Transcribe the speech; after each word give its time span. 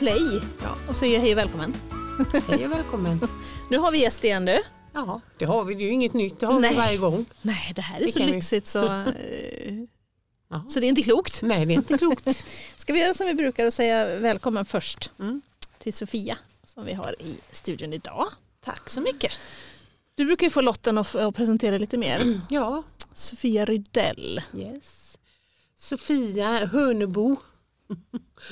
play 0.00 0.40
Ja. 0.62 0.76
och 0.88 0.96
säger 0.96 1.20
hej 1.20 1.32
och 1.32 1.38
välkommen. 1.38 1.74
Hej 2.48 2.66
och 2.66 2.72
välkommen. 2.72 3.20
Nu 3.70 3.78
har 3.78 3.92
vi 3.92 3.98
gäst 3.98 4.24
igen 4.24 4.44
du. 4.44 4.58
Ja, 4.92 5.20
det 5.38 5.44
har 5.44 5.64
vi. 5.64 5.74
Det 5.74 5.80
är 5.82 5.86
ju 5.86 5.92
inget 5.92 6.12
nytt. 6.14 6.40
Det 6.40 6.46
har 6.46 6.60
Nej. 6.60 6.70
vi 6.70 6.76
varje 6.76 6.96
gång. 6.96 7.26
Nej, 7.42 7.72
det 7.76 7.82
här 7.82 8.00
är 8.00 8.04
Det 8.04 8.12
så 8.12 8.18
vi- 8.18 8.26
lyxigt 8.26 8.66
så, 8.66 8.84
eh, 8.84 9.04
så 10.68 10.80
det 10.80 10.86
är 10.86 10.88
inte 10.88 11.02
klokt. 11.02 11.42
Nej, 11.42 11.66
det 11.66 11.72
är 11.72 11.76
inte 11.76 11.98
klokt. 11.98 12.44
Ska 12.76 12.92
vi 12.92 13.00
göra 13.00 13.14
som 13.14 13.26
vi 13.26 13.34
brukar 13.34 13.66
och 13.66 13.72
säga 13.72 14.18
välkommen 14.18 14.64
först 14.64 15.10
Mm. 15.18 15.42
till 15.78 15.92
Sofia 15.94 16.38
som 16.64 16.84
vi 16.84 16.92
har 16.92 17.22
i 17.22 17.34
studion 17.52 17.92
idag. 17.92 18.28
Tack 18.64 18.90
så 18.90 19.00
mycket. 19.00 19.32
Du 20.14 20.24
brukar 20.24 20.46
ju 20.46 20.50
få 20.50 20.60
lotten 20.60 20.98
att, 20.98 21.14
att 21.14 21.34
presentera 21.34 21.78
lite 21.78 21.98
mer. 21.98 22.40
Ja, 22.50 22.82
Sofia 23.14 23.64
Rydell. 23.64 24.40
yes. 24.54 25.18
Sofia 25.76 26.66
Hönebo 26.66 27.36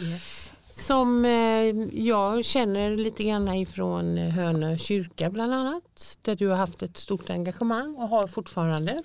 Yes. 0.03 0.51
Som 0.79 1.25
eh, 1.25 2.01
jag 2.05 2.45
känner 2.45 2.97
lite 2.97 3.25
grann 3.25 3.49
ifrån 3.49 4.19
Hönö 4.19 4.79
kyrka 4.79 5.31
bland 5.31 5.55
annat. 5.55 6.19
Där 6.23 6.37
du 6.37 6.49
har 6.49 6.57
haft 6.57 6.83
ett 6.83 6.97
stort 6.97 7.31
engagemang 7.31 7.95
och 7.95 8.09
har 8.09 8.29
fortfarande. 8.29 9.03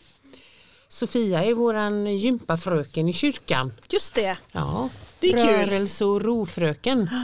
Sofia 0.87 1.43
är 1.43 1.53
våran 1.53 2.17
gympafröken 2.17 3.09
i 3.09 3.13
kyrkan. 3.13 3.71
Just 3.89 4.13
det, 4.13 4.37
Ja, 4.51 4.89
det 5.19 5.27
är 5.27 5.45
kul. 5.45 5.69
Rörelse 5.69 6.05
och 6.05 6.21
rofröken. 6.21 7.09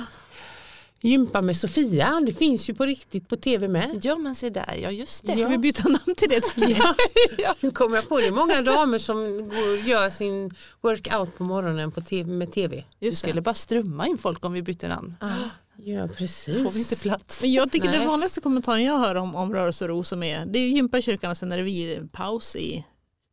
Gympa 1.01 1.41
med 1.41 1.57
Sofia, 1.57 2.21
det 2.25 2.33
finns 2.33 2.69
ju 2.69 2.73
på 2.73 2.85
riktigt 2.85 3.27
på 3.27 3.35
tv 3.35 3.67
med. 3.67 3.99
Ja 4.03 4.17
men 4.17 4.35
se 4.35 4.49
där, 4.49 4.79
ja 4.81 4.91
just 4.91 5.25
det. 5.25 5.33
Ska 5.33 5.47
vi 5.47 5.57
byta 5.57 5.89
namn 5.89 6.15
till 6.17 6.29
det? 6.29 6.41
Ja. 7.37 7.55
Nu 7.59 7.71
kommer 7.71 7.95
jag 7.95 8.09
på 8.09 8.17
det, 8.17 8.27
är 8.27 8.31
många 8.31 8.61
damer 8.61 8.97
som 8.97 9.49
går 9.49 9.73
och 9.73 9.87
gör 9.87 10.09
sin 10.09 10.51
workout 10.81 11.37
på 11.37 11.43
morgonen 11.43 11.91
på 11.91 12.01
TV, 12.01 12.31
med 12.31 12.51
tv. 12.51 12.83
Du 12.99 13.11
skulle 13.11 13.41
bara 13.41 13.55
strömma 13.55 14.07
in 14.07 14.17
folk 14.17 14.45
om 14.45 14.53
vi 14.53 14.61
bytte 14.61 14.87
namn. 14.87 15.15
Ja 15.83 16.07
precis. 16.07 16.63
Får 16.63 16.71
vi 16.71 16.79
inte 16.79 16.95
plats. 16.95 17.41
Men 17.41 17.51
jag 17.51 17.71
tycker 17.71 17.87
Nej. 17.89 17.97
den 17.97 18.07
vanligaste 18.07 18.41
kommentaren 18.41 18.83
jag 18.83 18.99
hör 18.99 19.15
om, 19.15 19.35
om 19.35 19.53
rörelse 19.53 19.85
och 19.85 19.89
ro 19.89 20.03
som 20.03 20.23
är, 20.23 20.45
det 20.45 20.59
är 20.59 20.63
ju 20.63 20.69
gympa 20.75 20.97
i 20.97 21.01
kyrkan 21.01 21.31
och 21.31 21.37
sen 21.37 21.51
är 21.51 21.57
det 21.57 21.63
virpaus 21.63 22.55
i 22.55 22.85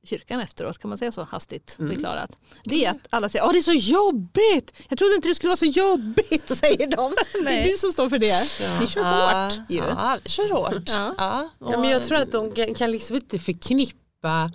kyrkan 0.06 0.40
efteråt, 0.40 0.78
kan 0.78 0.88
man 0.88 0.98
säga 0.98 1.12
så 1.12 1.22
hastigt 1.24 1.76
Mm. 1.78 1.92
förklarat. 1.94 2.30
Det 2.64 2.84
är 2.84 2.90
att 2.90 2.96
alla 3.10 3.28
säger, 3.28 3.44
åh 3.44 3.52
det 3.52 3.58
är 3.58 3.62
så 3.62 3.72
jobbigt, 3.72 4.72
jag 4.88 4.98
trodde 4.98 5.14
inte 5.14 5.28
det 5.28 5.34
skulle 5.34 5.48
vara 5.48 5.56
så 5.56 5.64
jobbigt, 5.64 6.56
säger 6.58 6.96
de. 6.96 7.14
Det 7.32 7.38
är 7.38 7.42
Nej. 7.44 7.70
du 7.72 7.78
som 7.78 7.92
står 7.92 8.08
för 8.08 8.18
det. 8.18 8.42
Ni 8.80 8.86
kör 8.86 9.02
hårt 9.02 9.70
ju. 9.70 9.76
Ja, 9.76 10.18
vi 10.24 10.30
kör 10.30 10.54
hårt. 10.54 10.82
Ja. 10.88 11.14
Ja. 11.18 11.48
Ja, 11.60 11.80
men 11.80 11.90
jag 11.90 12.04
tror 12.04 12.18
att 12.18 12.32
de 12.32 12.50
kan- 12.54 12.74
kan 12.74 12.90
liksom 12.90 13.16
inte 13.16 13.38
förknippa 13.38 14.50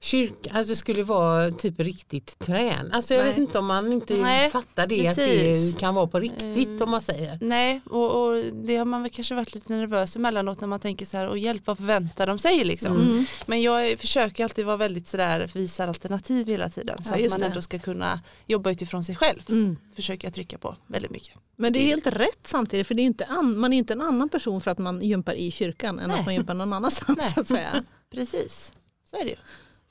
kyrkan, 0.00 0.56
alltså 0.56 0.72
det 0.72 0.76
skulle 0.76 1.02
vara 1.02 1.50
typ 1.50 1.80
riktigt 1.80 2.38
trän. 2.38 2.92
Alltså 2.92 3.14
jag 3.14 3.20
Nej. 3.22 3.28
vet 3.30 3.38
inte 3.38 3.58
om 3.58 3.66
man 3.66 3.92
inte 3.92 4.14
Nej, 4.20 4.50
fattar 4.50 4.86
det 4.86 5.08
att 5.08 5.16
precis. 5.16 5.72
det 5.74 5.80
kan 5.80 5.94
vara 5.94 6.06
på 6.06 6.20
riktigt 6.20 6.66
Mm. 6.68 6.82
om 6.82 6.90
man 6.90 7.02
säger. 7.02 7.38
Nej, 7.40 7.80
och, 7.90 8.22
och 8.26 8.44
det 8.44 8.76
har 8.76 8.84
man 8.84 9.02
väl 9.02 9.10
kanske 9.10 9.34
varit 9.34 9.54
lite 9.54 9.72
nervös 9.72 10.16
emellanåt 10.16 10.60
när 10.60 10.68
man 10.68 10.80
tänker 10.80 11.06
så 11.06 11.16
här, 11.16 11.28
och 11.28 11.38
hjälp 11.38 11.66
vad 11.66 11.76
förväntar 11.76 12.26
de 12.26 12.38
sig 12.38 12.64
liksom. 12.64 12.92
Mm. 12.96 13.24
Men 13.46 13.62
jag 13.62 13.98
försöker 13.98 14.44
alltid 14.44 14.66
vara 14.66 14.76
väldigt 14.76 15.08
sådär, 15.08 15.50
visa 15.54 15.84
alternativ 15.84 16.46
hela 16.46 16.68
tiden. 16.68 17.04
Så 17.04 17.14
Ja, 17.18 17.24
att 17.24 17.30
man 17.30 17.40
det. 17.40 17.46
ändå 17.46 17.62
ska 17.62 17.78
kunna 17.78 18.20
jobba 18.46 18.70
utifrån 18.70 19.04
sig 19.04 19.16
själv. 19.16 19.40
Mm. 19.48 19.76
Försöker 19.96 20.26
jag 20.28 20.34
trycka 20.34 20.58
på 20.58 20.76
väldigt 20.86 21.10
mycket. 21.10 21.34
Men 21.56 21.72
det 21.72 21.78
är 21.80 21.86
helt 21.86 22.06
rätt 22.06 22.46
samtidigt, 22.46 22.86
för 22.86 22.94
det 22.94 23.02
är 23.02 23.06
inte 23.06 23.24
an, 23.24 23.58
man 23.58 23.72
är 23.72 23.78
inte 23.78 23.92
en 23.92 24.00
annan 24.02 24.28
person 24.28 24.60
för 24.60 24.70
att 24.70 24.78
man 24.78 25.02
gympar 25.02 25.34
i 25.34 25.50
kyrkan 25.50 25.98
än 25.98 26.08
Nej. 26.08 26.18
att 26.20 26.24
man 26.26 26.34
gympar 26.34 26.54
någon 26.54 26.72
annanstans 26.72 27.32
så 27.34 27.40
att 27.40 27.48
säga. 27.48 27.84
Precis, 28.14 28.72
så 29.10 29.16
är 29.16 29.24
det 29.24 29.30
ju. 29.30 29.36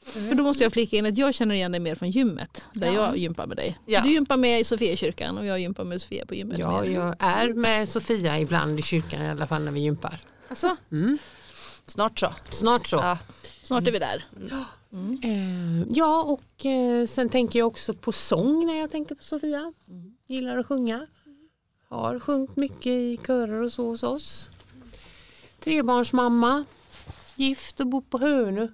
För 0.05 0.35
då 0.35 0.43
måste 0.43 0.63
jag 0.63 0.73
flika 0.73 0.97
in 0.97 1.05
att 1.05 1.17
jag 1.17 1.33
känner 1.33 1.55
igen 1.55 1.71
dig 1.71 1.79
mer 1.81 1.95
från 1.95 2.09
gymmet 2.09 2.65
där 2.73 2.87
Ja. 2.87 2.93
jag 2.93 3.17
gympar 3.17 3.47
med 3.47 3.57
dig. 3.57 3.79
Ja. 3.85 4.01
Du 4.03 4.11
gympar 4.13 4.37
med 4.37 4.59
i 4.59 4.63
Sofiakyrkan 4.63 5.37
och 5.37 5.45
jag 5.45 5.59
gympar 5.59 5.83
med 5.83 6.01
Sofia 6.01 6.25
på 6.25 6.35
gymmet. 6.35 6.59
Ja, 6.59 6.81
med. 6.81 6.91
jag 6.91 7.15
är 7.19 7.53
med 7.53 7.89
Sofia 7.89 8.39
ibland 8.39 8.79
i 8.79 8.81
kyrkan 8.81 9.21
i 9.21 9.29
alla 9.29 9.47
fall 9.47 9.63
när 9.63 9.71
vi 9.71 9.79
gympar. 9.79 10.19
Alltså, 10.49 10.75
Mm. 10.91 11.17
Snart 11.87 12.19
så. 12.19 12.33
Snart 12.51 12.87
så. 12.87 12.95
Ja. 12.95 13.17
snart 13.63 13.87
är 13.87 13.91
vi 13.91 13.99
där. 13.99 14.25
Eh, 15.23 15.87
ja 15.89 16.23
och 16.23 16.65
eh, 16.65 17.07
sen 17.07 17.29
tänker 17.29 17.59
jag 17.59 17.67
också 17.67 17.93
på 17.93 18.11
sång 18.11 18.65
när 18.65 18.75
jag 18.79 18.91
tänker 18.91 19.15
på 19.15 19.23
Sofia. 19.23 19.73
Gillar 20.27 20.57
att 20.57 20.65
sjunga. 20.67 21.07
Har 21.89 22.19
sjungit 22.19 22.55
mycket 22.55 22.85
i 22.87 23.19
körer 23.27 23.61
och 23.61 23.71
så 23.71 23.87
hos 23.89 24.03
oss. 24.03 24.49
Trebarnsmamma. 25.59 26.65
Gift 27.35 27.79
och 27.79 27.87
bor 27.87 28.01
på 28.01 28.17
Hönö. 28.17 28.67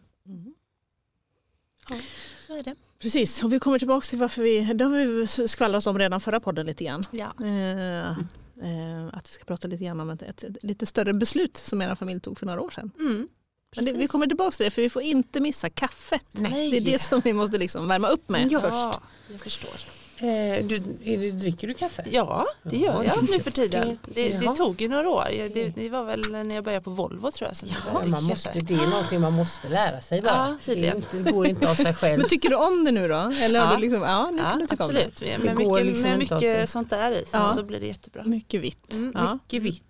Så 2.48 2.56
är 2.58 2.64
det. 2.64 2.76
Precis, 3.00 3.44
och 3.44 3.54
vi 3.54 3.60
kommer 3.60 3.80
tillbaka 3.80 4.06
till 4.06 4.20
varför 4.20 4.42
vi, 4.42 4.74
det 4.74 4.86
har 4.86 4.92
vi 4.92 5.28
skvallrat 5.48 5.88
om 5.88 6.00
redan 6.00 6.20
förra 6.22 6.40
podden 6.40 6.66
lite 6.66 6.84
grann. 6.84 7.04
Ja. 7.12 7.34
Eh, 7.42 8.10
eh, 8.10 9.08
att 9.14 9.30
vi 9.30 9.34
ska 9.34 9.44
prata 9.46 9.68
lite 9.68 9.84
grann 9.84 10.00
om 10.00 10.10
ett, 10.10 10.22
ett, 10.22 10.44
ett 10.44 10.64
lite 10.64 10.86
större 10.86 11.14
beslut 11.14 11.58
som 11.58 11.82
er 11.82 11.96
familj 11.96 12.20
tog 12.22 12.40
för 12.40 12.46
några 12.46 12.62
år 12.62 12.70
sedan. 12.70 12.92
Mm. 13.00 13.28
Det, 13.76 13.94
vi 13.94 14.08
kommer 14.08 14.28
tillbaka 14.28 14.52
till 14.58 14.64
det 14.64 14.72
för 14.72 14.82
vi 14.82 14.90
får 14.90 15.02
inte 15.02 15.42
missa 15.42 15.70
kaffet. 15.70 16.26
Nej. 16.32 16.72
Det 16.72 16.78
är 16.78 16.82
det 16.82 17.00
som 17.02 17.22
vi 17.24 17.34
måste 17.34 17.58
liksom 17.58 17.88
värma 17.88 18.08
upp 18.08 18.30
med 18.30 18.52
Ja. 18.52 18.60
först. 18.60 19.00
jag 19.32 19.40
förstår. 19.40 20.01
Eh, 20.24 20.66
du, 20.66 20.76
är 21.04 21.18
det, 21.18 21.32
dricker 21.32 21.68
du 21.68 21.74
kaffe? 21.74 22.04
Ja, 22.12 22.46
det 22.64 22.78
gör 22.78 23.04
Ja, 23.04 23.14
jag 23.16 23.30
nu 23.32 23.40
för 23.40 23.52
tiden. 23.52 23.98
Det, 24.06 24.30
det 24.30 24.56
tog 24.56 24.82
ju 24.82 24.88
några 24.88 25.10
år. 25.10 25.28
Det, 25.54 25.70
det 25.76 25.90
var 25.90 26.04
väl 26.04 26.22
när 26.32 26.56
jag 26.56 26.64
började 26.64 26.84
på 26.84 26.90
Volvo 26.92 27.32
tror 27.32 27.48
jag. 27.50 27.58
Som 27.58 27.70
Ja, 27.94 28.06
man 28.06 28.24
måste, 28.24 28.52
det 28.60 28.74
är 28.74 28.88
någonting 28.88 29.22
man 29.22 29.34
måste 29.34 29.70
lära 29.70 30.02
sig 30.02 30.22
bara. 30.22 30.32
Ja, 30.32 30.58
tydligen. 30.66 31.04
det 31.12 31.32
går 31.32 31.48
inte 31.48 31.70
av 31.72 31.76
sig 31.76 31.94
själv. 31.94 32.18
Men 32.20 32.30
tycker 32.30 32.50
du 32.50 32.56
om 32.56 32.84
det 32.86 32.92
nu 32.92 33.08
då? 33.08 33.16
Eller 33.42 33.60
har 33.60 33.68
Ja. 33.68 33.76
du 33.76 33.82
liksom, 33.82 34.02
ja, 34.02 34.30
nu 34.32 34.38
kan 34.38 34.48
Ja, 34.52 34.58
du 34.60 34.68
tycka 34.68 34.84
absolut. 34.84 35.22
Med, 35.22 35.40
Det 35.42 35.64
går 35.64 35.72
mycket, 35.74 35.86
liksom 35.86 36.10
med 36.10 36.20
mycket 36.20 36.70
sånt 36.70 36.90
där 36.90 37.12
i 37.12 37.26
Ja. 37.32 37.48
så 37.56 37.64
blir 37.64 37.80
det 37.80 37.88
jättebra. 37.88 38.22
om. 38.22 38.30
Mycket 38.30 38.62
vitt. 38.62 38.94
Mm, 38.94 39.12
Ja. 39.16 39.34
Mycket 39.34 39.62
vitt. 39.64 39.84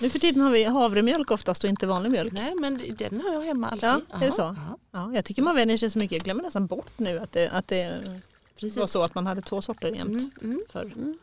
Nu 0.00 0.10
för 0.10 0.18
tiden 0.18 0.42
har 0.42 0.50
vi 0.50 0.64
havremjölk 0.64 1.30
oftast 1.30 1.64
och 1.64 1.70
inte 1.70 1.86
vanlig 1.86 2.10
mjölk. 2.10 2.32
Nej 2.32 2.54
men 2.60 2.78
det- 2.78 3.08
den 3.08 3.20
har 3.20 3.32
jag 3.34 3.42
hemma 3.42 3.68
alltid. 3.68 3.88
Ja, 3.88 4.00
är 4.22 4.26
det 4.26 4.32
så? 4.32 4.42
Ja, 4.42 4.78
Ja, 4.92 5.10
jag 5.14 5.24
tycker 5.24 5.42
man 5.42 5.56
vänjer 5.56 5.76
sig 5.76 5.90
så 5.90 5.98
mycket. 5.98 6.16
Jag 6.16 6.24
glömmer 6.24 6.42
nästan 6.42 6.66
bort 6.66 6.90
nu 6.96 7.18
att 7.18 7.32
det, 7.32 7.48
att 7.48 7.68
det 7.68 8.00
precis. 8.60 8.76
var 8.76 8.86
så 8.86 9.02
att 9.02 9.14
man 9.14 9.26
hade 9.26 9.42
två 9.42 9.62
sorter 9.62 9.88
jämt 9.88 10.08
Mm, 10.08 10.30
mm. 10.42 10.60
förr. 10.72 11.14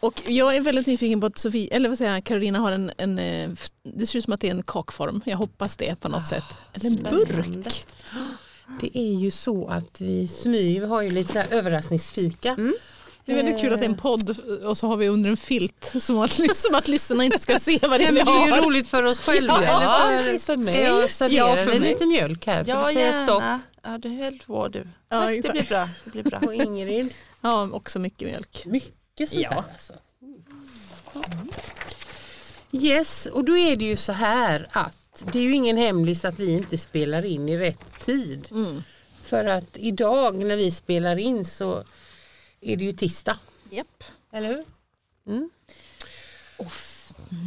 Och 0.00 0.22
jag 0.26 0.56
är 0.56 0.60
väldigt 0.60 0.86
nyfiken 0.86 1.20
på 1.20 1.26
att 1.26 1.38
Sofie, 1.38 1.68
eller 1.76 1.88
vad 1.88 1.98
säger 1.98 2.14
jag, 2.14 2.24
Carolina 2.24 2.58
har 2.58 2.72
en, 2.72 2.92
en, 2.96 3.18
eh, 3.18 3.50
det 3.82 4.06
ser 4.06 4.18
ut 4.18 4.24
som 4.24 4.32
att 4.32 4.40
det 4.40 4.46
är 4.46 4.50
en 4.54 4.62
kakform. 4.62 5.22
Jag 5.26 5.36
hoppas 5.36 5.76
det 5.76 6.00
på 6.00 6.08
något 6.08 6.26
sätt. 6.26 6.44
Eller 6.72 6.86
en 6.86 7.02
burk. 7.02 7.86
Det 8.80 8.98
är 8.98 9.14
ju 9.14 9.30
så 9.30 9.66
att 9.66 10.00
vi 10.00 10.28
Smyg 10.28 10.82
har 10.82 11.02
ju 11.02 11.10
lite 11.10 11.32
så 11.32 11.38
här 11.38 11.46
överraskningsfika. 11.50 12.50
Mm. 12.50 12.74
Det 13.26 13.32
är 13.32 13.36
väldigt 13.36 13.60
kul 13.60 13.72
att 13.72 13.78
det 13.78 13.84
är 13.86 13.88
en 13.88 13.96
podd 13.96 14.38
och 14.64 14.78
så 14.78 14.86
har 14.86 14.96
vi 14.96 15.08
under 15.08 15.30
en 15.30 15.36
filt 15.36 15.92
som 16.00 16.18
att, 16.18 16.56
som 16.56 16.74
att 16.74 16.88
lyssnarna 16.88 17.24
inte 17.24 17.38
ska 17.38 17.58
se 17.58 17.78
vad 17.82 18.00
det 18.00 18.04
är 18.04 18.12
vi 18.12 18.24
men 18.24 18.24
det 18.26 18.30
är 18.42 18.46
ju 18.46 18.52
har. 18.52 18.62
roligt 18.62 18.88
för 18.88 19.02
oss 19.02 19.20
själva. 19.20 19.58
Ja, 19.64 20.10
eller 20.10 20.32
för, 20.32 20.38
för 20.40 20.56
mig. 20.56 20.82
Jag 20.82 21.10
serverar 21.10 21.48
Ja, 21.48 21.56
för 21.56 21.66
mig. 21.80 21.88
lite 21.88 22.06
mjölk 22.06 22.46
här. 22.46 22.64
Får 22.64 22.70
Ja 22.74 22.78
du 22.86 22.92
stopp. 23.26 23.42
gärna. 23.42 23.60
Ja 23.82 23.98
du 23.98 24.08
höll 24.08 24.38
två 24.38 24.68
du. 24.68 24.86
Ja, 25.08 25.20
Tack, 25.20 25.36
det 25.42 25.50
blir 25.52 25.68
bra. 25.68 25.88
Det 26.04 26.10
blir 26.10 26.22
bra. 26.22 26.38
Och 26.46 26.54
Ingrid, 26.54 27.14
Ja, 27.40 27.68
också 27.72 27.98
mycket 27.98 28.28
mjölk. 28.28 28.62
mycket 28.66 29.28
sånt 29.28 29.42
Ja. 29.42 29.50
här 29.50 29.62
alltså. 29.72 29.92
Yes, 32.72 33.26
och 33.26 33.44
då 33.44 33.56
är 33.56 33.76
det 33.76 33.84
ju 33.84 33.96
så 33.96 34.12
här 34.12 34.66
att 34.72 35.24
det 35.32 35.38
är 35.38 35.42
ju 35.42 35.54
ingen 35.54 35.76
hemlis 35.76 36.24
att 36.24 36.38
vi 36.38 36.52
inte 36.52 36.78
spelar 36.78 37.24
in 37.24 37.48
i 37.48 37.58
rätt 37.58 38.04
tid. 38.04 38.48
Mm. 38.50 38.82
För 39.22 39.44
att 39.44 39.66
idag 39.76 40.36
när 40.36 40.56
vi 40.56 40.70
spelar 40.70 41.16
in 41.16 41.44
så 41.44 41.84
är 42.64 42.76
det 42.76 42.84
ju 42.84 42.92
tisdag, 42.92 43.38
Japp. 43.70 44.04
eller 44.32 44.48
hur? 44.48 44.64
Mm. 45.26 45.50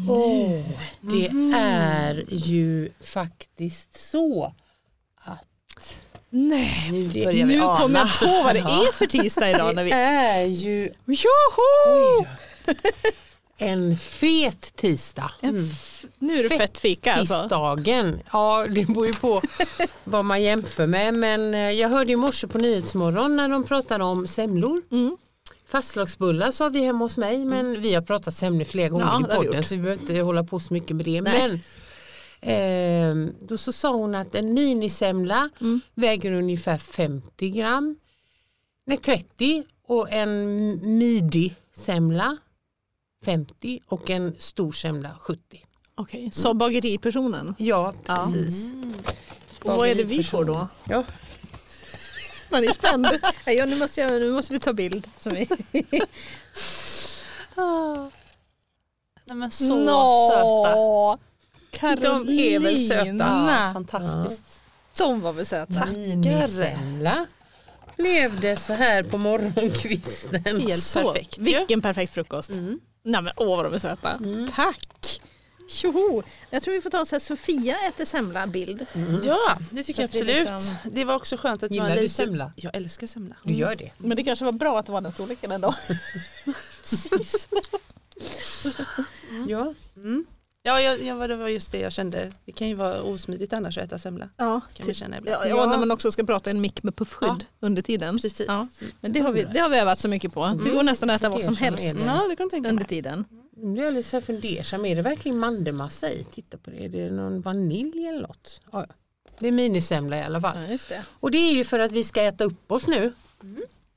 Åh, 0.10 0.64
det 1.02 1.28
är 1.56 2.26
ju 2.30 2.92
faktiskt 3.02 3.94
så 4.10 4.54
att 5.16 6.02
Nej, 6.30 6.90
Nu 6.92 7.08
Det- 7.08 7.24
börjar 7.26 7.48
vi 7.48 7.56
nu 7.56 7.62
ana. 7.62 7.80
kommer 7.82 8.00
jag 8.00 8.20
på 8.20 8.26
vad 8.44 8.56
det 8.56 8.60
är 8.60 8.92
för 8.94 9.06
tisdag 9.18 9.50
idag. 9.50 9.76
När 9.76 9.84
det 9.84 9.90
vi... 9.90 9.92
är 9.92 10.46
ju 10.46 10.92
Joho! 11.06 12.26
En 13.58 13.98
fet 13.98 14.76
tisdag. 14.76 15.32
En 15.42 15.70
f- 15.72 16.06
Nu 16.20 16.40
är 16.40 16.44
det 16.44 16.50
fett 16.58 16.78
fika 16.78 17.14
alltså. 17.14 17.42
Tisdagen, 17.42 18.20
ja 18.34 18.66
det 18.70 18.86
beror 18.86 19.08
ju 19.08 19.14
på 19.14 19.42
vad 20.04 20.26
man 20.26 20.42
jämför 20.44 20.88
med 20.88 21.14
men 21.14 21.54
eh, 21.54 21.72
jag 21.72 21.90
hörde 21.90 22.12
i 22.12 22.16
morse 22.16 22.48
på 22.48 22.58
Nyhetsmorgon 22.58 23.36
när 23.36 23.50
de 23.50 23.64
pratade 23.64 24.04
om 24.04 24.28
semlor. 24.28 24.82
Mm. 24.92 25.18
Fastlagsbullar 25.66 26.52
sa 26.52 26.70
vi 26.70 26.80
hemma 26.86 27.06
hos 27.06 27.18
mig 27.18 27.46
men 27.46 27.82
vi 27.82 27.94
har 27.94 28.02
pratat 28.02 28.34
semlor 28.34 28.66
flera 28.66 28.90
gånger 28.90 29.06
Ja, 29.06 29.20
i 29.20 29.24
vi 29.30 29.36
podden 29.36 29.54
gjort. 29.58 29.66
så 29.66 29.76
vi 29.76 29.82
behöver 29.82 30.02
inte 30.02 30.20
hålla 30.22 30.44
på 30.44 30.60
så 30.60 30.74
mycket 30.74 30.96
med 30.96 31.06
det. 31.06 31.22
Nej. 31.22 31.50
Men 31.50 31.60
ehm, 32.42 33.34
då 33.42 33.58
så 33.58 33.72
sa 33.72 33.94
hon 33.94 34.16
att 34.16 34.36
en 34.36 34.54
minisemla 34.54 35.50
Mm. 35.62 35.82
väger 35.96 36.32
ungefär 36.32 36.78
50 36.78 37.50
gram, 37.50 37.96
nej 38.86 38.98
30 38.98 39.64
och 39.88 40.12
en 40.12 40.40
midi-semla 41.00 42.38
50 43.28 43.80
och 43.88 44.10
en 44.10 44.36
stor 44.40 44.72
semla 44.72 45.18
70. 45.20 45.66
Okej, 45.96 46.30
så 46.34 46.54
bageripersonen. 46.54 47.56
Ja, 47.58 47.94
Ja. 48.06 48.16
precis. 48.16 48.72
Mm. 48.72 48.94
Och 49.64 49.78
vad 49.78 49.88
är 49.90 49.96
det 49.96 50.04
vi 50.04 50.24
får 50.24 50.46
då? 50.46 50.68
Ja. 50.90 51.04
Man 52.50 52.64
är 52.64 52.72
spänd. 52.72 53.08
Ja, 53.46 53.66
nu, 53.66 53.76
måste 53.76 54.02
jag, 54.02 54.12
nu 54.12 54.32
måste 54.32 54.54
vi 54.54 54.60
ta 54.60 54.74
bild. 54.74 55.08
Vi. 55.26 55.48
Nej 59.26 59.38
men 59.38 59.52
så 59.52 59.86
söta. 60.30 61.18
Karolina. 61.72 62.24
De 62.24 62.56
är 62.56 62.60
väl 62.60 62.88
söta. 62.88 63.12
Ja, 63.18 63.70
fantastiskt. 63.74 64.60
De 64.98 65.22
var 65.22 65.34
väl 65.34 65.46
söta. 65.46 65.86
Minisemla 65.86 67.26
blev 67.98 68.40
det 68.40 68.58
så 68.58 68.74
här 68.74 69.04
på 69.04 69.18
morgonkvisten. 69.18 70.44
Helt 70.46 70.84
Så, 70.84 71.02
perfekt. 71.14 71.38
Vilken 71.38 71.82
perfekt 71.82 72.14
frukost. 72.14 72.50
Mm. 72.50 72.80
Nej 73.04 73.22
men 73.22 73.34
åh 73.38 73.56
vad 73.56 73.66
de 73.66 73.74
är 73.74 73.80
söta. 73.80 74.20
Tack. 74.56 75.22
Tjoho. 75.70 76.24
Jag 76.50 76.64
tror 76.64 76.74
vi 76.74 76.82
får 76.82 76.90
ta 76.90 77.00
oss 77.02 77.12
här 77.12 77.20
Sofia 77.20 77.76
äter 77.88 78.06
semla 78.06 78.48
bild. 78.48 78.86
Ja, 79.24 79.58
det 79.72 79.84
tycker 79.84 80.02
jag 80.02 80.10
Så 80.10 80.18
absolut. 80.18 80.36
liksom- 80.50 80.92
Det 80.92 81.06
var 81.06 81.16
också 81.16 81.38
skönt 81.38 81.64
att 81.64 81.70
det 81.72 81.78
var 81.80 81.86
Gillar 81.86 81.98
en 81.98 82.04
du 82.04 82.10
semla? 82.10 82.52
Jag 82.56 82.76
älskar 82.76 83.08
semla. 83.08 83.36
Du 83.44 83.54
gör 83.54 83.76
det? 83.76 83.92
Men 83.98 84.18
det 84.18 84.24
kanske 84.24 84.46
var 84.46 84.52
bra 84.52 84.80
att 84.80 84.86
det 84.86 84.92
var 84.92 85.02
den 85.02 85.12
storleken 85.12 85.52
ändå. 85.52 85.74
Precis. 86.82 87.48
Ja. 89.48 89.74
Mm. 89.96 90.26
Ja, 90.64 90.82
jag, 90.82 91.02
jag, 91.04 91.30
det 91.30 91.36
var 91.36 91.48
just 91.48 91.72
det 91.72 91.80
jag 91.80 91.92
kände. 91.92 92.32
Det 92.46 92.52
kan 92.52 92.68
ju 92.68 92.74
vara 92.76 93.02
osmidigt 93.02 93.54
annars 93.54 93.78
att 93.78 93.84
äta 93.84 93.98
semla. 94.00 94.30
Ja, 94.38 94.62
Kan 94.74 94.86
man 94.86 94.96
känna 94.96 95.18
ibland. 95.18 95.46
ja, 95.46 95.48
ja, 95.50 95.66
när 95.66 95.78
man 95.78 95.92
också 95.92 96.12
ska 96.12 96.24
prata 96.24 96.50
i 96.50 96.52
en 96.52 96.62
mick 96.62 96.84
med 96.84 96.96
puffskydd 96.96 97.30
Ja. 97.30 97.46
under 97.68 97.82
tiden. 97.82 98.20
Precis. 98.20 98.48
Ja. 98.48 98.68
Men 99.02 99.14
det 99.14 99.20
har, 99.20 99.32
vi, 99.32 99.44
det 99.44 99.60
har 99.60 99.70
vi 99.70 99.78
övat 99.80 100.00
så 100.00 100.08
mycket 100.08 100.34
på. 100.34 100.60
Det 100.66 100.70
går 100.72 100.84
nästan 100.84 101.10
att 101.10 101.22
äta 101.22 101.30
vad 101.30 101.44
som 101.44 101.56
helst. 101.58 101.84
Ja, 102.06 102.28
det 102.30 102.36
kan 102.36 102.44
jag 102.44 102.50
tänka 102.50 102.70
under 102.70 102.86
tiden. 102.86 103.26
Nu 103.58 103.82
är 103.82 103.86
jag 103.86 103.94
lite 103.94 104.10
så 104.10 104.16
här 104.16 104.22
fundersam, 104.22 104.86
är 104.86 104.96
det 104.96 105.02
verkligen 105.02 105.38
mandelmassa 105.38 106.10
i? 106.12 106.24
Titta 106.32 106.58
på 106.58 106.70
det, 106.70 106.86
är 106.86 106.90
det 106.90 107.12
någon 107.12 107.42
vanilj 107.42 108.08
eller 108.08 108.22
något? 108.22 108.62
Ja. 108.72 108.86
Det 109.40 109.48
är 109.48 109.52
minisemla 109.52 110.18
i 110.18 110.24
alla 110.24 110.42
fall. 110.42 110.58
Ja, 110.66 110.72
just 110.72 110.90
det. 110.90 111.04
Och 111.20 111.32
det 111.32 111.38
är 111.38 111.54
ju 111.54 111.64
för 111.64 111.80
att 111.80 111.92
vi 111.92 112.04
ska 112.04 112.22
äta 112.22 112.44
upp 112.44 112.72
oss 112.72 112.88
nu 112.88 113.14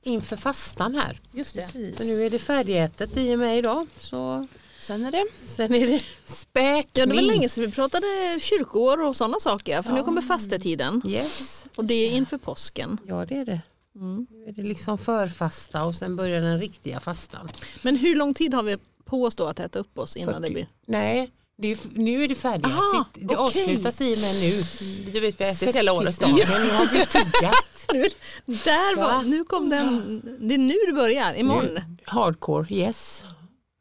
inför 0.03 0.35
fastan 0.35 0.95
här. 0.95 1.19
Just 1.33 1.55
det. 1.55 1.61
Precis. 1.61 1.97
Så 1.97 2.03
nu 2.03 2.25
är 2.25 2.29
det 2.29 2.39
färdigätet 2.39 3.17
i 3.17 3.35
och 3.35 3.39
med 3.39 3.57
idag. 3.57 3.87
Så 3.99 4.47
Sen 4.81 5.05
är 5.05 5.11
det 5.11 5.25
sen 5.45 5.73
är 5.73 5.87
det 5.87 6.03
späkning. 6.25 6.91
Ja, 6.93 7.05
det 7.05 7.13
var 7.15 7.21
länge 7.21 7.49
sedan 7.49 7.65
vi 7.65 7.71
pratade 7.71 8.07
kyrkor 8.39 9.01
och 9.01 9.15
sådana 9.15 9.39
saker. 9.39 9.81
För 9.81 9.93
nu 9.93 10.01
kommer 10.01 10.21
fastetiden. 10.21 11.01
Yes. 11.05 11.65
Och 11.75 11.85
det 11.85 11.93
är 11.93 12.11
inför 12.11 12.37
påsken. 12.37 12.97
Ja 13.07 13.25
det 13.25 13.35
är 13.35 13.45
det. 13.45 13.61
Mm. 13.95 14.27
Nu 14.29 14.45
är 14.47 14.51
det 14.51 14.61
liksom 14.61 14.97
förfasta 14.97 15.83
och 15.83 15.95
sen 15.95 16.15
börjar 16.15 16.41
den 16.41 16.59
riktiga 16.59 16.99
fastan. 16.99 17.49
Men 17.81 17.95
hur 17.95 18.15
lång 18.15 18.33
tid 18.33 18.53
har 18.53 18.63
vi 18.63 18.77
på 19.05 19.23
oss 19.23 19.35
då 19.35 19.47
att 19.47 19.59
äta 19.59 19.79
upp 19.79 19.97
oss 19.97 20.15
innan 20.17 20.33
40. 20.33 20.47
det 20.47 20.53
blir? 20.53 20.67
Nej, 20.85 21.31
det 21.57 21.71
är, 21.71 21.77
nu 21.91 22.23
är 22.23 22.27
det 22.27 22.35
färdigätet. 22.35 22.77
Aha, 22.77 23.05
det 23.13 23.37
okej. 23.37 23.63
avslutas 23.63 24.01
i 24.01 24.15
och 24.15 24.19
med 24.19 24.35
nu. 24.41 25.11
Du 25.11 25.19
vet 25.19 25.39
vi 25.39 25.43
har 25.45 25.51
ätit 25.51 25.75
hela 25.75 25.93
året. 25.93 26.19
Fettisdagen, 26.19 26.61
nu 26.67 26.71
har 26.73 26.85
vi 26.93 27.05
tuggat. 27.05 27.87
Nu, 27.93 28.03
där 28.45 28.95
var, 28.97 29.03
Va? 29.03 29.21
nu 29.21 29.43
kom 29.43 29.69
den, 29.69 30.21
det 30.39 30.53
är 30.53 30.57
nu 30.57 30.75
det 30.87 30.93
börjar, 30.93 31.33
imorgon. 31.33 31.79
Hardcore, 32.05 32.75
yes. 32.75 33.25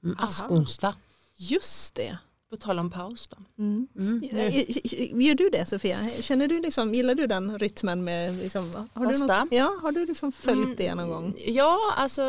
Mm, 0.05 0.17
Askonsdag. 0.21 0.95
Just 1.37 1.95
det. 1.95 2.19
På 2.51 2.57
tal 2.57 2.79
om 2.79 2.91
paus 2.91 3.29
då. 3.29 3.37
Mm. 3.59 3.89
Gör 5.23 5.35
du 5.35 5.51
det 5.51 5.67
Sofia? 5.67 5.97
Känner 6.21 6.49
du 6.49 6.61
liksom, 6.61 6.95
gillar 6.95 7.15
du 7.15 7.27
den 7.27 7.59
rytmen 7.59 8.05
med 8.05 8.35
liksom, 8.39 8.89
har 8.93 9.07
du, 9.07 9.19
Fasta? 9.19 9.45
något, 9.45 9.53
ja, 9.53 9.79
har 9.83 9.93
du 9.93 10.07
liksom 10.07 10.33
följt 10.33 10.65
Mm, 10.65 10.77
det 10.77 10.95
någon 10.95 11.09
gång? 11.09 11.35
Ja, 11.47 11.79
alltså 11.97 12.23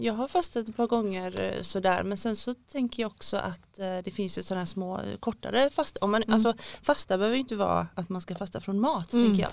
jag 0.00 0.14
har 0.14 0.28
fastat 0.28 0.68
ett 0.68 0.76
par 0.76 0.86
gånger 0.86 1.40
eh, 1.40 1.62
sådär 1.62 2.02
men 2.02 2.16
sen 2.18 2.36
så 2.36 2.54
tänker 2.54 3.02
jag 3.02 3.10
också 3.10 3.36
att 3.36 3.78
eh, 3.78 3.98
det 4.04 4.10
finns 4.14 4.38
ju 4.38 4.42
sådana 4.42 4.60
här 4.60 4.66
små 4.66 5.00
kortare 5.20 5.70
fasta. 5.70 5.98
Om 6.00 6.10
man, 6.10 6.24
alltså, 6.28 6.54
fasta 6.82 7.18
behöver 7.18 7.36
ju 7.36 7.40
inte 7.40 7.56
vara 7.56 7.86
att 7.94 8.08
man 8.08 8.20
ska 8.20 8.34
fasta 8.34 8.60
från 8.60 8.80
mat 8.80 9.10
tänker 9.10 9.42
jag. 9.42 9.52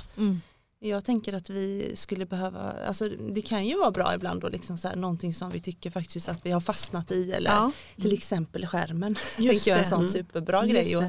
Mm. 0.81 0.92
Jag 0.92 1.06
tänker 1.06 1.33
att 1.33 1.50
vi 1.50 1.92
skulle 1.95 2.25
behöva, 2.25 2.60
alltså 2.88 3.10
det 3.10 3.42
kan 3.42 3.66
ju 3.66 3.78
vara 3.78 3.92
bra 3.92 4.16
ibland 4.16 4.42
då 4.42 4.50
liksom 4.50 4.78
så 4.78 4.88
här, 4.88 4.95
någonting 4.95 5.33
som 5.33 5.50
vi 5.50 5.60
tycker 5.60 5.89
faktiskt 5.92 6.30
att 6.30 6.45
vi 6.45 6.51
har 6.51 6.60
fastnat 6.62 7.12
i 7.12 7.31
eller 7.31 7.50
Ja. 7.51 7.72
till 7.95 8.13
exempel 8.13 8.66
skärmen. 8.68 9.16
Tänker 9.38 9.72
jag 9.72 9.80
är 9.80 9.83
en 9.83 9.89
sån 9.89 10.00
Mm. 10.00 10.12
superbra 10.12 10.66
Just 10.66 10.72
grej 10.92 10.98
och 10.98 11.04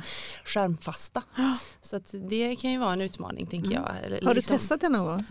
skärmfasta. 0.45 1.23
Så 1.83 1.97
att 1.97 2.15
det 2.31 2.57
kan 2.57 2.71
ju 2.73 2.79
vara 2.79 2.93
en 2.93 3.01
utmaning 3.01 3.47
tänker 3.47 3.73
jag. 3.73 3.91
Eller 4.05 4.21
Har 4.23 4.29
du 4.29 4.35
liksom- 4.35 4.59
testat 4.59 4.81
det 4.81 4.89
någon 4.89 5.07
gång? 5.07 5.25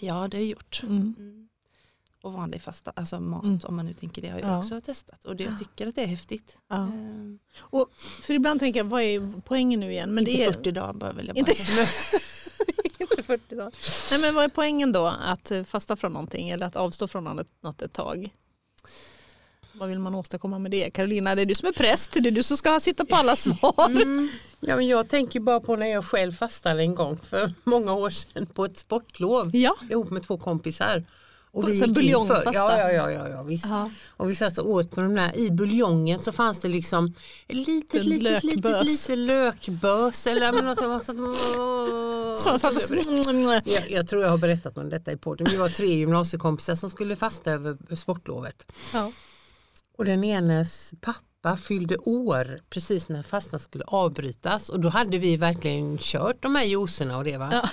Ja 0.00 0.14
det 0.28 0.36
har 0.36 0.42
jag 0.42 0.44
gjort. 0.50 0.80
Mm. 0.82 1.14
Mm. 1.18 1.48
Och 2.22 2.32
vanlig 2.32 2.62
fasta, 2.62 2.92
alltså 2.96 3.20
mat 3.20 3.44
Mm. 3.44 3.60
om 3.64 3.76
man 3.76 3.86
nu 3.86 3.92
tänker 3.94 4.22
det 4.22 4.28
har 4.28 4.38
jag 4.40 4.48
Ja. 4.50 4.58
också 4.58 4.80
testat 4.80 5.24
och 5.24 5.36
det, 5.36 5.44
jag 5.44 5.58
tycker 5.58 5.86
att 5.86 5.94
det 5.94 6.02
är 6.02 6.06
häftigt. 6.06 6.56
Ja. 6.68 6.76
Ehm, 6.76 7.38
Och, 7.60 7.90
för 7.96 8.34
ibland 8.34 8.60
tänker 8.60 8.80
jag, 8.80 8.84
vad 8.84 9.02
är 9.02 9.40
poängen 9.44 9.80
nu 9.80 9.90
igen? 9.92 10.14
Men 10.14 10.28
inte 10.28 10.38
det 10.38 10.44
är, 10.44 10.52
40 10.52 10.70
dagar 10.70 10.92
bara 10.92 11.12
vill 11.12 11.26
jag 11.26 11.34
bara 11.36 11.40
Inte-. 11.40 11.54
inte 13.00 13.22
40 13.22 13.54
dagar. 13.54 13.72
Nej, 14.10 14.20
men 14.20 14.34
vad 14.34 14.44
är 14.44 14.48
poängen 14.48 14.92
då? 14.92 15.06
Att 15.06 15.50
eh, 15.50 15.64
fasta 15.64 15.96
från 15.96 16.12
någonting 16.12 16.50
eller 16.50 16.66
att 16.66 16.76
avstå 16.76 17.08
från 17.08 17.24
något, 17.24 17.46
något 17.62 17.82
ett 17.82 17.92
tag? 17.92 18.30
Vad 19.72 19.88
vill 19.88 19.98
man 19.98 20.14
åstadkomma 20.14 20.58
med 20.58 20.70
det? 20.70 20.90
Carolina, 20.90 21.34
det 21.34 21.42
är 21.42 21.46
du 21.46 21.54
som 21.54 21.68
är 21.68 21.72
präst. 21.72 22.12
Det 22.12 22.28
är 22.28 22.30
du 22.30 22.42
som 22.42 22.56
ska 22.56 22.80
sitta 22.80 23.04
på 23.04 23.16
alla 23.16 23.36
svar. 23.36 23.90
Mm. 23.90 24.28
Ja, 24.60 24.76
men 24.76 24.86
jag 24.86 25.08
tänker 25.08 25.40
bara 25.40 25.60
på 25.60 25.76
när 25.76 25.86
jag 25.86 26.04
själv 26.04 26.32
fastade 26.32 26.82
en 26.82 26.94
gång 26.94 27.18
för 27.24 27.52
många 27.64 27.92
år 27.92 28.10
sedan 28.10 28.46
på 28.46 28.64
ett 28.64 28.78
sportlov 28.78 29.50
Ja. 29.56 29.76
ihop 29.90 30.10
med 30.10 30.22
två 30.22 30.38
kompisar. 30.38 31.04
Och 31.56 31.62
På- 31.64 31.74
så 31.74 31.88
buljongfasta? 31.90 32.50
Ja, 32.54 32.78
ja, 32.78 32.92
ja, 32.92 33.10
ja, 33.10 33.28
ja 33.28 33.42
visst. 33.42 33.66
Ja. 33.66 33.90
Och 34.16 34.30
vi 34.30 34.34
satt 34.34 34.58
och 34.58 34.70
åt 34.70 34.90
på 34.90 35.00
de 35.00 35.14
där, 35.14 35.36
i 35.36 35.50
buljongen 35.50 36.18
så 36.18 36.32
fanns 36.32 36.60
det 36.60 36.68
liksom 36.68 37.14
lite, 37.48 37.98
En 37.98 38.04
lite, 38.04 38.24
lite, 38.24 38.48
lökbös. 38.48 38.84
lite 38.84 39.16
lökbös 39.16 40.26
eller 40.26 40.52
något, 40.62 40.78
Så 42.40 42.58
satt 42.58 42.76
och... 42.76 43.72
jag, 43.72 43.90
jag 43.90 44.08
tror 44.08 44.22
jag 44.22 44.30
har 44.30 44.38
berättat 44.38 44.78
om 44.78 44.88
detta 44.88 45.12
i 45.12 45.16
podden. 45.16 45.46
Vi 45.50 45.56
var 45.56 45.68
tre 45.68 45.86
gymnasiekompisar 45.94 46.74
som 46.74 46.90
skulle 46.90 47.16
fasta 47.16 47.50
över 47.50 47.96
sportlovet. 47.96 48.72
Ja. 48.94 49.12
Och 49.98 50.04
den 50.04 50.24
enes 50.24 50.94
pappa 51.00 51.56
fyllde 51.56 51.96
år 51.96 52.60
precis 52.70 53.08
när 53.08 53.22
fastan 53.22 53.60
skulle 53.60 53.84
avbrytas 53.84 54.68
och 54.68 54.80
då 54.80 54.88
hade 54.88 55.18
vi 55.18 55.36
verkligen 55.36 55.98
kört 55.98 56.42
de 56.42 56.54
här 56.54 56.64
juicerna 56.64 57.18
och 57.18 57.24
det 57.24 57.36
va. 57.36 57.48
Ja. 57.52 57.68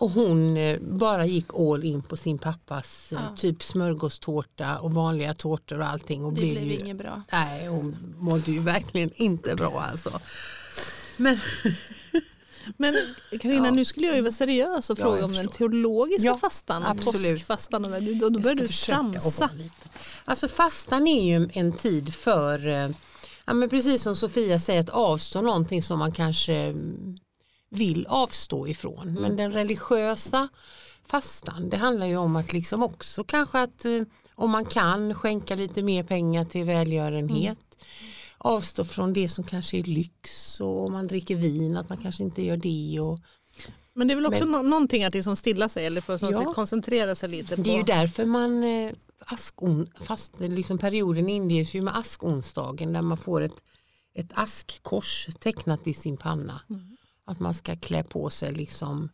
Och 0.00 0.10
hon 0.10 0.56
eh, 0.56 0.78
bara 0.80 1.26
gick 1.26 1.54
all 1.54 1.84
in 1.84 2.02
på 2.02 2.16
sin 2.16 2.38
pappas 2.38 3.12
eh, 3.12 3.18
Ja. 3.30 3.36
typ 3.36 3.62
smörgåstårta 3.62 4.78
och 4.78 4.94
vanliga 4.94 5.34
tårtor 5.34 5.78
och 5.80 5.86
allting. 5.86 6.24
Och 6.24 6.32
Det 6.32 6.40
blev 6.40 6.54
blev 6.54 6.66
ju, 6.66 6.78
inget 6.78 6.96
bra. 6.96 7.22
Nej, 7.32 7.66
hon 7.66 8.14
mådde 8.18 8.52
ju 8.52 8.58
verkligen 8.60 9.10
inte 9.16 9.54
bra 9.54 9.84
alltså. 9.92 10.20
Men 11.16 11.38
Men 12.76 12.96
Carina, 13.40 13.66
Ja. 13.66 13.70
nu 13.70 13.84
skulle 13.84 14.06
jag 14.06 14.16
ju 14.16 14.22
vara 14.22 14.32
seriös 14.32 14.90
och 14.90 14.98
Ja, 14.98 15.02
fråga 15.04 15.24
om 15.24 15.32
den 15.32 15.48
teologiska 15.48 16.26
Ja, 16.28 16.36
fastan, 16.38 16.82
absolut. 16.86 17.30
påskfastan. 17.32 17.84
Och 17.84 17.90
där. 17.90 18.14
Då, 18.20 18.28
då 18.28 18.40
börjar 18.40 18.56
jag 18.56 18.66
du 18.68 18.72
tramsa. 18.72 19.50
Alltså 20.24 20.48
fastan 20.48 21.06
är 21.08 21.22
ju 21.38 21.48
en 21.52 21.72
tid 21.72 22.14
för, 22.14 22.66
eh, 22.68 22.90
ja, 23.44 23.54
men 23.54 23.68
precis 23.68 24.02
som 24.02 24.16
Sofia 24.16 24.60
säger, 24.60 24.80
att 24.80 24.88
avstå 24.88 25.40
någonting 25.42 25.82
som 25.82 25.98
man 25.98 26.12
kanske 26.12 26.74
vill 27.70 28.06
avstå 28.06 28.68
ifrån. 28.68 29.08
Mm. 29.08 29.22
Men 29.22 29.36
den 29.36 29.52
religiösa 29.52 30.48
fastan, 31.06 31.70
det 31.70 31.76
handlar 31.76 32.06
ju 32.06 32.16
om 32.16 32.36
att 32.36 32.52
liksom 32.52 32.82
också 32.82 33.24
kanske 33.24 33.60
att 33.60 33.84
eh, 33.84 34.02
om 34.34 34.50
man 34.50 34.64
kan 34.64 35.14
skänka 35.14 35.54
lite 35.54 35.82
mer 35.82 36.02
pengar 36.02 36.44
till 36.44 36.64
välgörenhet. 36.64 37.58
Mm. 37.76 38.12
Avstå 38.38 38.84
från 38.84 39.12
det 39.12 39.28
som 39.28 39.44
kanske 39.44 39.78
är 39.78 39.82
lyx 39.82 40.60
och 40.60 40.84
om 40.86 40.92
man 40.92 41.06
dricker 41.06 41.36
vin 41.36 41.76
att 41.76 41.88
man 41.88 41.98
kanske 41.98 42.22
inte 42.22 42.42
gör 42.42 42.56
det. 42.56 43.00
Och, 43.00 43.18
Men 43.94 44.08
det 44.08 44.14
är 44.14 44.16
väl 44.16 44.26
också 44.26 44.44
Men- 44.46 44.52
nå- 44.52 44.68
någonting 44.70 45.04
att 45.04 45.14
liksom 45.14 45.36
stilla 45.36 45.68
sig 45.68 45.86
eller 45.86 46.00
för 46.00 46.14
att 46.14 46.22
Ja. 46.22 46.54
koncentrera 46.54 47.14
sig 47.14 47.28
lite 47.28 47.56
på. 47.56 47.62
Det 47.62 47.70
är 47.70 47.76
ju 47.76 47.82
därför 47.82 48.24
man 48.24 48.64
eh, 48.64 48.92
askon, 49.26 49.88
fast 50.00 50.40
liksom 50.40 50.78
perioden 50.78 51.28
inleds 51.28 51.74
ju 51.74 51.82
med 51.82 51.96
askonsdagen 51.98 52.92
där 52.92 53.02
man 53.02 53.18
får 53.18 53.40
ett, 53.40 53.62
ett 54.14 54.30
askkors 54.34 55.28
tecknat 55.40 55.86
i 55.86 55.94
sin 55.94 56.16
panna. 56.16 56.60
Mm. 56.70 56.89
Att 57.30 57.40
man 57.40 57.54
ska 57.54 57.76
klä 57.76 58.02
på 58.02 58.30
sig 58.30 58.52
liksom 58.52 59.08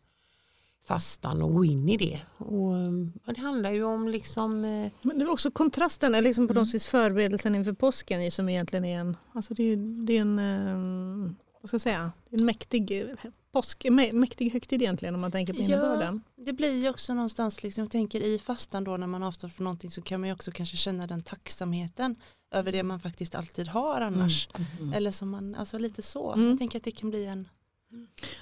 fastan 0.87 1.43
och 1.43 1.55
gå 1.55 1.65
in 1.65 1.89
i 1.89 1.97
det. 1.97 2.21
Och, 2.39 2.77
eh, 2.77 2.91
ja, 3.27 3.33
det 3.33 3.41
handlar 3.41 3.71
ju 3.71 3.85
om 3.85 4.09
liksom 4.09 4.65
eh, 4.65 4.91
Men 5.03 5.19
det 5.19 5.25
är 5.25 5.31
också 5.31 5.51
kontrasten, 5.51 6.15
eller 6.15 6.29
liksom 6.29 6.47
på 6.49 6.53
Mm. 6.53 6.63
något 6.65 6.75
vis 6.75 6.87
förberedelsen 6.87 7.55
inför 7.55 7.73
påsken 7.73 8.31
som 8.33 8.49
egentligen 8.49 8.85
är 8.85 8.99
en, 8.99 9.17
alltså 9.33 9.55
det 9.55 9.63
är, 9.63 9.77
det 10.07 10.17
är 10.17 10.21
en, 10.21 10.39
eh, 10.39 11.33
vad 11.61 11.69
ska 11.69 11.75
jag 11.75 11.81
säga, 11.81 12.13
det 12.31 12.37
är 12.37 12.41
en 12.41 12.47
mäktig, 12.47 13.01
eh, 13.03 13.31
påsk, 13.53 13.85
mä- 13.85 14.13
mäktig 14.13 14.51
högtid 14.53 14.83
egentligen 14.83 15.15
om 15.15 15.21
man 15.21 15.33
tänker 15.33 15.55
på 15.55 15.61
innebörden. 15.61 16.23
det 16.37 16.53
blir 16.53 16.83
ju 16.83 16.91
också 16.91 17.15
någonstans, 17.15 17.63
liksom, 17.63 17.83
jag 17.85 17.91
tänker 17.91 18.21
i 18.21 18.39
fastan 18.39 18.85
då 18.85 18.97
när 18.97 19.07
man 19.07 19.23
avstår 19.23 19.49
från 19.49 19.65
någonting 19.65 19.91
så 19.91 20.03
kan 20.03 20.21
man 20.21 20.29
ju 20.29 20.33
också 20.35 20.51
kanske 20.51 20.77
känna 20.77 21.07
den 21.07 21.23
tacksamheten 21.23 22.17
över 22.51 22.73
det 22.73 22.83
man 22.83 23.01
faktiskt 23.01 23.35
alltid 23.35 23.69
har 23.69 24.01
annars. 24.01 24.49
Eller 24.95 25.11
som 25.11 25.31
man, 25.31 25.55
alltså 25.55 25.79
lite 25.79 26.03
så. 26.03 26.33
Mm. 26.33 26.49
Jag 26.49 26.59
tänker 26.59 26.79
att 26.79 26.85
det 26.85 26.91
kan 26.91 27.11
bli 27.11 27.27
en, 27.27 27.49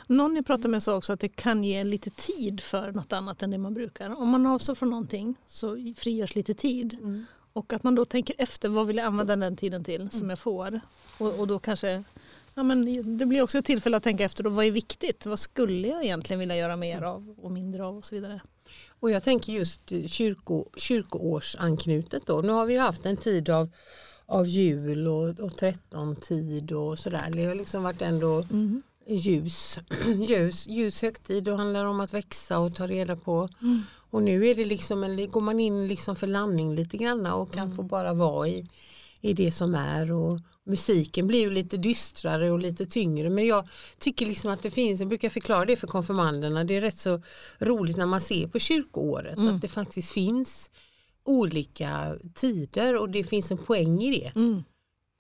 Någon 0.06 0.36
jag 0.36 0.46
pratade 0.46 0.68
med 0.68 0.82
sa 0.82 0.96
också 0.96 1.12
att 1.12 1.20
det 1.20 1.28
kan 1.28 1.64
ge 1.64 1.84
lite 1.84 2.10
tid 2.10 2.60
för 2.60 2.92
något 2.92 3.12
annat 3.12 3.42
än 3.42 3.50
det 3.50 3.58
man 3.58 3.74
brukar. 3.74 4.18
Om 4.20 4.28
man 4.28 4.46
avstår 4.46 4.74
från 4.74 4.90
någonting 4.90 5.36
så 5.46 5.94
frigörs 5.96 6.34
lite 6.34 6.54
tid. 6.54 6.98
Och 7.52 7.72
att 7.72 7.82
man 7.82 7.94
då 7.94 8.04
tänker 8.04 8.34
efter 8.38 8.68
vad 8.68 8.86
vill 8.86 8.96
jag 8.96 9.06
använda 9.06 9.36
den 9.36 9.56
tiden 9.56 9.84
till 9.84 10.10
som 10.10 10.30
jag 10.30 10.38
får. 10.38 10.80
Och, 11.18 11.40
och 11.40 11.46
då 11.46 11.58
kanske, 11.58 12.04
ja 12.54 12.62
men 12.62 13.18
det 13.18 13.26
blir 13.26 13.42
också 13.42 13.58
ett 13.58 13.64
tillfälle 13.64 13.96
att 13.96 14.02
tänka 14.02 14.24
efter 14.24 14.44
då, 14.44 14.50
vad 14.50 14.64
är 14.64 14.70
viktigt? 14.70 15.26
Vad 15.26 15.38
skulle 15.38 15.88
jag 15.88 16.04
egentligen 16.04 16.40
vilja 16.40 16.56
göra 16.56 16.76
mer 16.76 17.02
av 17.02 17.34
och 17.38 17.52
mindre 17.52 17.84
av 17.84 17.96
och 17.96 18.04
så 18.04 18.14
vidare. 18.14 18.40
Och 19.00 19.10
jag 19.10 19.22
tänker 19.22 19.52
just 19.52 19.92
kyrko, 20.06 20.66
kyrkoårsanknutet 20.76 22.26
då. 22.26 22.40
Nu 22.40 22.52
har 22.52 22.66
vi 22.66 22.72
ju 22.72 22.80
haft 22.80 23.06
en 23.06 23.16
tid 23.16 23.50
av, 23.50 23.68
av 24.26 24.46
jul 24.46 25.06
och, 25.08 25.40
och 25.40 25.56
trettantid 25.56 26.72
och 26.72 26.98
sådär. 26.98 27.30
Det 27.32 27.44
har 27.44 27.54
liksom 27.54 27.82
varit 27.82 28.02
ändå 28.02 28.46
Mm. 28.50 28.82
Ljus, 29.06 29.78
ljus, 30.28 30.66
ljus 30.66 31.02
högtid 31.02 31.48
och 31.48 31.56
handlar 31.58 31.84
om 31.84 32.00
att 32.00 32.14
växa 32.14 32.58
och 32.58 32.74
ta 32.74 32.86
reda 32.86 33.16
på. 33.16 33.48
Mm. 33.62 33.82
Och 34.10 34.22
nu 34.22 34.46
är 34.48 34.54
det 34.54 34.64
liksom 34.64 35.04
en, 35.04 35.30
går 35.30 35.40
man 35.40 35.60
in 35.60 35.88
liksom 35.88 36.16
för 36.16 36.26
landning 36.26 36.74
lite 36.74 36.96
grann 36.96 37.26
och 37.26 37.52
kan 37.52 37.64
Mm. 37.64 37.76
få 37.76 37.82
bara 37.82 38.14
vara 38.14 38.48
i, 38.48 38.68
i 39.20 39.32
det 39.32 39.52
som 39.52 39.74
är. 39.74 40.12
Och 40.12 40.40
musiken 40.66 41.26
blir 41.26 41.40
ju 41.40 41.50
lite 41.50 41.76
dystrare 41.76 42.50
och 42.50 42.58
lite 42.58 42.86
tyngre 42.86 43.30
men 43.30 43.46
jag 43.46 43.68
tycker 43.98 44.26
liksom 44.26 44.50
att 44.50 44.62
det 44.62 44.70
finns, 44.70 45.00
jag 45.00 45.08
brukar 45.08 45.28
förklara 45.28 45.64
det 45.64 45.76
för 45.76 45.86
konfirmanderna, 45.86 46.64
det 46.64 46.74
är 46.76 46.80
rätt 46.80 46.98
så 46.98 47.22
roligt 47.58 47.96
när 47.96 48.06
man 48.06 48.20
ser 48.20 48.46
på 48.46 48.58
kyrkoåret 48.58 49.36
Mm. 49.38 49.54
att 49.54 49.62
det 49.62 49.68
faktiskt 49.68 50.12
finns 50.12 50.70
olika 51.24 52.16
tider 52.34 52.96
och 52.96 53.10
det 53.10 53.24
finns 53.24 53.50
en 53.50 53.58
poäng 53.58 54.02
i 54.02 54.18
det. 54.20 54.40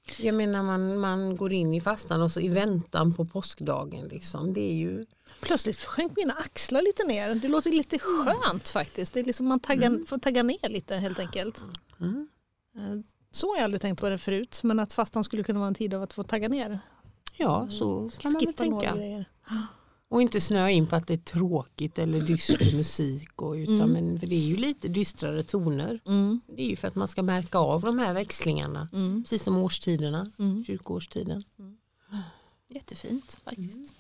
Mm. 0.06 0.26
Jag 0.26 0.34
menar 0.34 0.62
man, 0.62 0.98
man 1.00 1.36
går 1.36 1.52
in 1.52 1.74
i 1.74 1.80
fastan 1.80 2.22
och 2.22 2.30
så 2.32 2.40
i 2.40 2.48
väntan 2.48 3.14
på 3.14 3.24
påskdagen 3.24 4.08
liksom. 4.08 4.52
Det 4.54 4.60
är 4.60 4.74
ju 4.74 5.06
Plötsligt 5.40 5.76
sjönk 5.84 6.12
mina 6.16 6.32
axlar 6.34 6.82
lite 6.82 7.04
ner. 7.06 7.34
Det 7.34 7.48
låter 7.48 7.70
lite 7.70 7.98
skönt 7.98 8.68
faktiskt. 8.68 9.14
Det 9.14 9.20
är 9.20 9.24
liksom 9.24 9.46
man 9.46 9.60
taggar, 9.60 10.06
får 10.06 10.18
tagga 10.18 10.42
ner 10.42 10.68
lite 10.68 10.96
helt 10.96 11.18
enkelt. 11.18 11.62
mm. 12.00 12.28
Eh, 12.76 13.00
Så 13.30 13.46
har 13.50 13.56
jag 13.56 13.64
aldrig 13.64 13.80
tänkt 13.80 14.00
på 14.00 14.08
det 14.08 14.18
förut. 14.18 14.60
Men 14.62 14.78
att 14.80 14.92
fastan 14.92 15.24
skulle 15.24 15.42
kunna 15.44 15.58
vara 15.58 15.68
en 15.68 15.74
tid 15.74 15.94
av 15.94 16.02
att 16.02 16.12
få 16.12 16.22
tagga 16.22 16.48
ner. 16.48 16.78
Ja 17.36 17.68
så 17.70 18.10
kan 18.20 18.32
man 18.32 18.40
väl 18.40 18.46
Skippa 18.54 18.62
tänka. 18.62 19.24
Och 20.14 20.22
inte 20.22 20.40
snöa 20.40 20.70
in 20.70 20.86
på 20.86 20.96
att 20.96 21.06
det 21.06 21.14
är 21.14 21.18
tråkigt 21.18 21.98
eller 21.98 22.20
dyster 22.20 22.72
musik. 22.76 23.42
Och, 23.42 23.52
utan, 23.52 23.74
Mm. 23.80 23.90
men, 23.92 24.20
för 24.20 24.26
det 24.26 24.34
är 24.34 24.46
ju 24.46 24.56
lite 24.56 24.88
dystrare 24.88 25.42
toner. 25.42 25.98
Mm. 26.06 26.40
Det 26.46 26.62
är 26.62 26.66
ju 26.70 26.76
för 26.76 26.88
att 26.88 26.94
man 26.94 27.08
ska 27.08 27.22
märka 27.22 27.58
av 27.58 27.82
de 27.82 27.98
här 27.98 28.14
växlingarna. 28.14 28.88
Mm. 28.92 29.22
Precis 29.24 29.42
som 29.42 29.56
årstiderna, 29.58 30.30
Mm. 30.38 30.64
kyrkoårstiden. 30.66 31.44
Jättefint 32.68 33.38
faktiskt. 33.44 33.94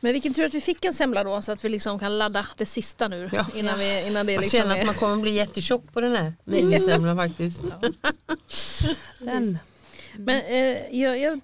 Men 0.00 0.12
vilken 0.12 0.34
tur 0.34 0.44
att 0.44 0.54
vi 0.54 0.60
fick 0.60 0.84
en 0.84 0.92
semla 0.94 1.24
då 1.24 1.42
så 1.42 1.52
att 1.52 1.64
vi 1.64 1.68
liksom 1.68 1.98
kan 1.98 2.18
ladda 2.18 2.46
det 2.56 2.66
sista 2.66 3.08
nu. 3.08 3.30
Ja. 3.32 3.46
Innan, 3.54 3.78
vi, 3.78 4.06
innan 4.06 4.26
det 4.26 4.32
Jag 4.32 4.40
liksom 4.42 4.58
känner 4.58 4.74
att 4.74 4.80
är... 4.80 4.86
man 4.86 4.94
kommer 4.94 5.22
bli 5.22 5.30
jättetjock 5.30 5.92
på 5.92 6.00
den 6.00 6.12
här 6.16 6.34
minisemlan 6.44 7.16
faktiskt. 7.16 7.64
Den. 9.20 9.58
Men 10.16 10.40
eh, 10.40 10.96
jag, 11.00 11.18
jag 11.20 11.40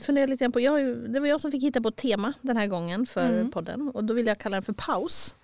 funderar 0.00 0.26
lite 0.26 0.44
grann 0.44 0.52
på, 0.52 0.60
jag 0.60 0.72
har 0.72 0.78
ju, 0.78 1.08
det 1.08 1.20
var 1.20 1.26
jag 1.26 1.40
som 1.40 1.50
fick 1.52 1.62
hitta 1.62 1.80
på 1.80 1.88
ett 1.88 1.96
tema 1.96 2.32
den 2.42 2.56
här 2.56 2.66
gången 2.66 3.06
för 3.06 3.26
Mm. 3.28 3.50
podden 3.50 3.88
och 3.94 4.04
då 4.04 4.14
vill 4.14 4.26
jag 4.26 4.38
kalla 4.38 4.54
den 4.56 4.62
för 4.62 4.72
paus. 4.72 5.36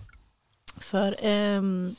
För 0.76 1.16
ehm, 1.22 1.94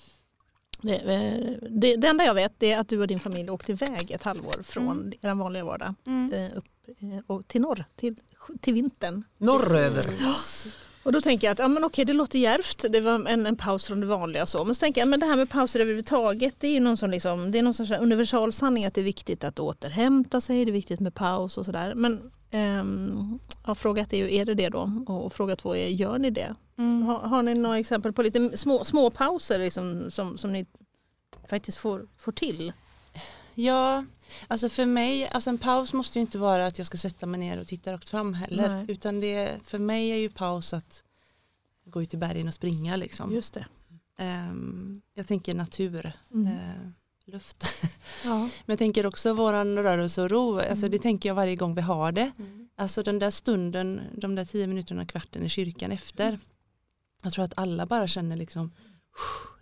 det, 0.81 0.95
eh, 0.95 1.57
det, 1.69 1.95
det 1.95 2.07
enda 2.07 2.23
jag 2.25 2.33
vet 2.33 2.63
är 2.63 2.77
att 2.79 2.87
du 2.87 3.01
och 3.01 3.07
din 3.07 3.19
familj 3.19 3.49
åkte 3.49 3.71
iväg 3.71 4.11
ett 4.11 4.23
halvår 4.23 4.63
från 4.63 4.89
Mm. 5.01 5.13
er 5.21 5.35
vanliga 5.35 5.65
vardag 5.65 5.93
Mm. 6.07 6.33
eh, 6.33 6.57
upp, 6.57 6.65
eh, 6.87 7.19
och 7.27 7.47
till 7.47 7.61
norr, 7.61 7.85
till, 7.95 8.15
till 8.61 8.73
vintern. 8.73 9.23
Norröver. 9.37 10.03
Och 11.05 11.11
då 11.11 11.21
tänker 11.21 11.47
jag 11.47 11.51
att 11.51 11.59
ja, 11.59 11.67
men 11.67 11.83
okej, 11.83 12.05
det 12.05 12.13
låter 12.13 12.39
järvt, 12.39 12.85
det 12.89 13.01
var 13.01 13.27
en, 13.27 13.45
en 13.45 13.55
paus 13.55 13.87
från 13.87 13.99
det 13.99 14.05
vanliga. 14.05 14.45
Så. 14.45 14.65
Men 14.65 14.75
så 14.75 14.79
tänker 14.79 15.01
jag 15.01 15.07
men 15.07 15.19
det 15.19 15.25
här 15.25 15.35
med 15.35 15.49
pauser 15.49 15.79
överhuvudtaget, 15.79 16.55
det 16.59 16.67
är 16.67 16.81
någon, 16.81 16.97
sån 16.97 17.11
liksom, 17.11 17.51
det 17.51 17.59
är 17.59 17.63
någon 17.63 17.73
sorts 17.73 17.91
universal 17.91 18.53
sanning 18.53 18.85
att 18.85 18.93
det 18.93 19.01
är 19.01 19.05
viktigt 19.05 19.43
att 19.43 19.59
återhämta 19.59 20.41
sig, 20.41 20.65
det 20.65 20.71
är 20.71 20.73
viktigt 20.73 20.99
med 20.99 21.13
paus 21.13 21.57
och 21.57 21.65
sådär. 21.65 21.95
Men 21.95 22.31
ehm, 22.51 23.39
ja, 23.65 23.75
fråga 23.75 24.01
ett 24.01 24.13
är 24.13 24.17
ju, 24.17 24.35
är 24.35 24.45
det 24.45 24.53
det 24.53 24.69
då? 24.69 25.03
Och 25.07 25.33
fråga 25.33 25.55
två 25.55 25.75
är, 25.75 25.87
gör 25.87 26.17
ni 26.17 26.29
det? 26.29 26.55
Mm. 26.77 27.01
Har, 27.01 27.19
har 27.19 27.43
ni 27.43 27.53
några 27.53 27.79
exempel 27.79 28.13
på 28.13 28.21
lite 28.21 28.57
små, 28.57 28.83
små 28.83 29.09
pauser 29.09 29.59
liksom, 29.59 30.11
som, 30.11 30.37
som 30.37 30.53
ni 30.53 30.65
faktiskt 31.49 31.77
får, 31.77 32.07
får 32.17 32.31
till? 32.31 32.73
Ja, 33.53 34.03
alltså 34.47 34.69
för 34.69 34.85
mig, 34.85 35.27
alltså 35.27 35.49
en 35.49 35.57
paus 35.57 35.93
måste 35.93 36.19
ju 36.19 36.21
inte 36.21 36.37
vara 36.37 36.65
att 36.65 36.77
jag 36.77 36.87
ska 36.87 36.97
sätta 36.97 37.25
mig 37.25 37.39
ner 37.39 37.59
och 37.59 37.67
titta 37.67 37.93
rakt 37.93 38.09
fram 38.09 38.33
heller. 38.33 38.69
Nej. 38.69 38.85
Utan 38.87 39.19
det, 39.19 39.57
för 39.63 39.79
mig 39.79 40.09
är 40.11 40.15
ju 40.15 40.29
paus 40.29 40.73
att 40.73 41.03
gå 41.85 42.01
ut 42.03 42.13
i 42.13 42.17
bergen 42.17 42.47
och 42.47 42.53
springa 42.53 42.95
liksom. 42.95 43.33
Just 43.33 43.53
det. 43.53 43.65
Ehm, 44.17 45.01
jag 45.13 45.27
tänker 45.27 45.55
natur, 45.55 46.13
Mm. 46.33 46.47
eh, 46.47 46.87
luft. 47.25 47.65
Ja. 48.23 48.39
Men 48.39 48.49
jag 48.73 48.77
tänker 48.79 49.05
också 49.05 49.33
våran 49.33 49.77
rörelse 49.77 50.21
och 50.21 50.29
ro, 50.29 50.55
alltså 50.59 50.71
Mm. 50.85 50.91
det 50.91 50.99
tänker 50.99 51.29
jag 51.29 51.35
varje 51.35 51.55
gång 51.55 51.75
vi 51.75 51.81
har 51.81 52.11
det. 52.11 52.31
Alltså 52.75 53.03
den 53.03 53.19
där 53.19 53.31
stunden, 53.31 54.01
de 54.17 54.35
där 54.35 54.45
tio 54.45 54.67
minuterna, 54.67 55.05
kvarten 55.05 55.43
i 55.43 55.49
kyrkan 55.49 55.91
efter. 55.91 56.39
Jag 57.23 57.33
tror 57.33 57.45
att 57.45 57.53
alla 57.57 57.85
bara 57.85 58.07
känner 58.07 58.35
liksom, 58.37 58.71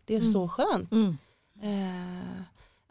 det 0.06 0.14
är 0.16 0.20
Mm. 0.20 0.32
så 0.34 0.50
skönt. 0.50 0.92
Mm. 0.92 1.18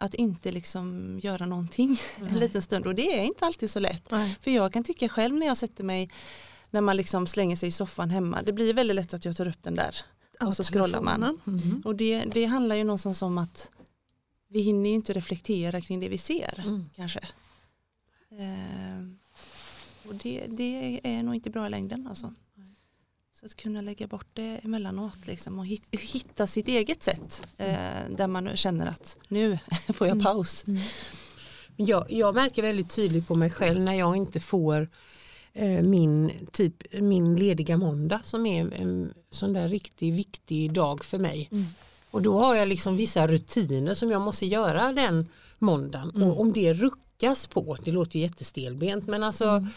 Att 0.02 0.14
inte 0.14 0.52
liksom 0.52 1.18
göra 1.22 1.46
någonting 1.46 2.00
en 2.30 2.38
liten 2.40 2.62
stund 2.62 2.86
och 2.86 2.94
det 2.94 3.18
är 3.18 3.24
inte 3.24 3.46
alltid 3.46 3.70
så 3.70 3.80
lätt. 3.80 4.10
Nej. 4.10 4.38
För 4.40 4.50
jag 4.50 4.72
kan 4.72 4.84
tycka 4.84 5.08
själv 5.08 5.34
när 5.34 5.46
jag 5.46 5.56
sätter 5.56 5.84
mig 5.84 6.10
när 6.70 6.80
man 6.80 6.96
liksom 6.96 7.26
slänger 7.26 7.56
sig 7.56 7.68
i 7.68 7.72
soffan 7.72 8.10
hemma, 8.10 8.42
det 8.42 8.52
blir 8.52 8.74
väldigt 8.74 8.94
lätt 8.94 9.14
att 9.14 9.24
jag 9.24 9.36
tar 9.36 9.48
upp 9.48 9.62
den 9.62 9.74
där. 9.74 9.96
Och 10.40 10.56
så 10.56 10.64
scrollar 10.64 11.00
man. 11.00 11.22
Mm. 11.46 11.82
Och 11.84 11.96
det, 11.96 12.24
det 12.24 12.44
handlar 12.44 12.76
ju 12.76 12.84
någonstans 12.84 13.22
om 13.22 13.38
att 13.38 13.70
vi 14.48 14.60
hinner 14.60 14.90
ju 14.90 14.94
inte 14.94 15.12
reflektera 15.12 15.80
kring 15.80 16.00
det 16.00 16.08
vi 16.08 16.18
ser 16.18 16.62
Mm. 16.66 16.90
kanske. 16.96 17.20
Eh, 18.30 19.02
och 20.08 20.14
det, 20.14 20.46
det 20.48 21.00
är 21.02 21.22
nog 21.22 21.34
inte 21.34 21.50
bra 21.50 21.66
i 21.66 21.70
längden 21.70 22.06
alltså. 22.06 22.34
Så 23.42 23.46
att 23.46 23.56
kunna 23.56 23.80
lägga 23.80 24.06
bort 24.06 24.26
det 24.32 24.60
emellanåt 24.64 25.26
liksom, 25.26 25.58
och 25.58 25.66
hit, 25.66 25.84
hitta 25.90 26.46
sitt 26.46 26.68
eget 26.68 27.02
sätt 27.02 27.46
eh, 27.58 27.76
där 28.16 28.26
man 28.26 28.56
känner 28.56 28.86
att 28.86 29.16
nu 29.28 29.58
får 29.94 30.06
jag 30.06 30.14
Mm. 30.14 30.24
paus. 30.24 30.66
Men 30.66 31.86
Jag, 31.86 32.12
jag 32.12 32.34
märker 32.34 32.62
väldigt 32.62 32.90
tydligt 32.90 33.28
på 33.28 33.34
mig 33.34 33.50
själv 33.50 33.80
när 33.80 33.94
jag 33.94 34.16
inte 34.16 34.40
får 34.40 34.88
eh, 35.52 35.82
min, 35.82 36.32
typ, 36.52 36.74
min 37.00 37.36
lediga 37.36 37.76
måndag 37.76 38.20
som 38.24 38.46
är 38.46 38.72
en 38.74 39.12
sån 39.30 39.52
där 39.52 39.68
riktigt 39.68 40.14
viktig 40.14 40.72
dag 40.72 41.04
för 41.04 41.18
mig. 41.18 41.48
Mm. 41.52 41.64
Och 42.10 42.22
då 42.22 42.38
har 42.40 42.54
jag 42.54 42.68
liksom 42.68 42.96
vissa 42.96 43.26
rutiner 43.26 43.94
som 43.94 44.10
jag 44.10 44.22
måste 44.22 44.46
göra 44.46 44.92
den 44.92 45.28
måndagen. 45.58 46.10
Mm. 46.14 46.28
Och 46.28 46.40
om 46.40 46.52
det 46.52 46.72
ruckas 46.72 47.46
på, 47.46 47.76
det 47.84 47.90
låter 47.92 48.16
ju 48.18 48.22
jättestelbent 48.22 49.06
men 49.06 49.22
alltså 49.22 49.44
Mm. 49.48 49.68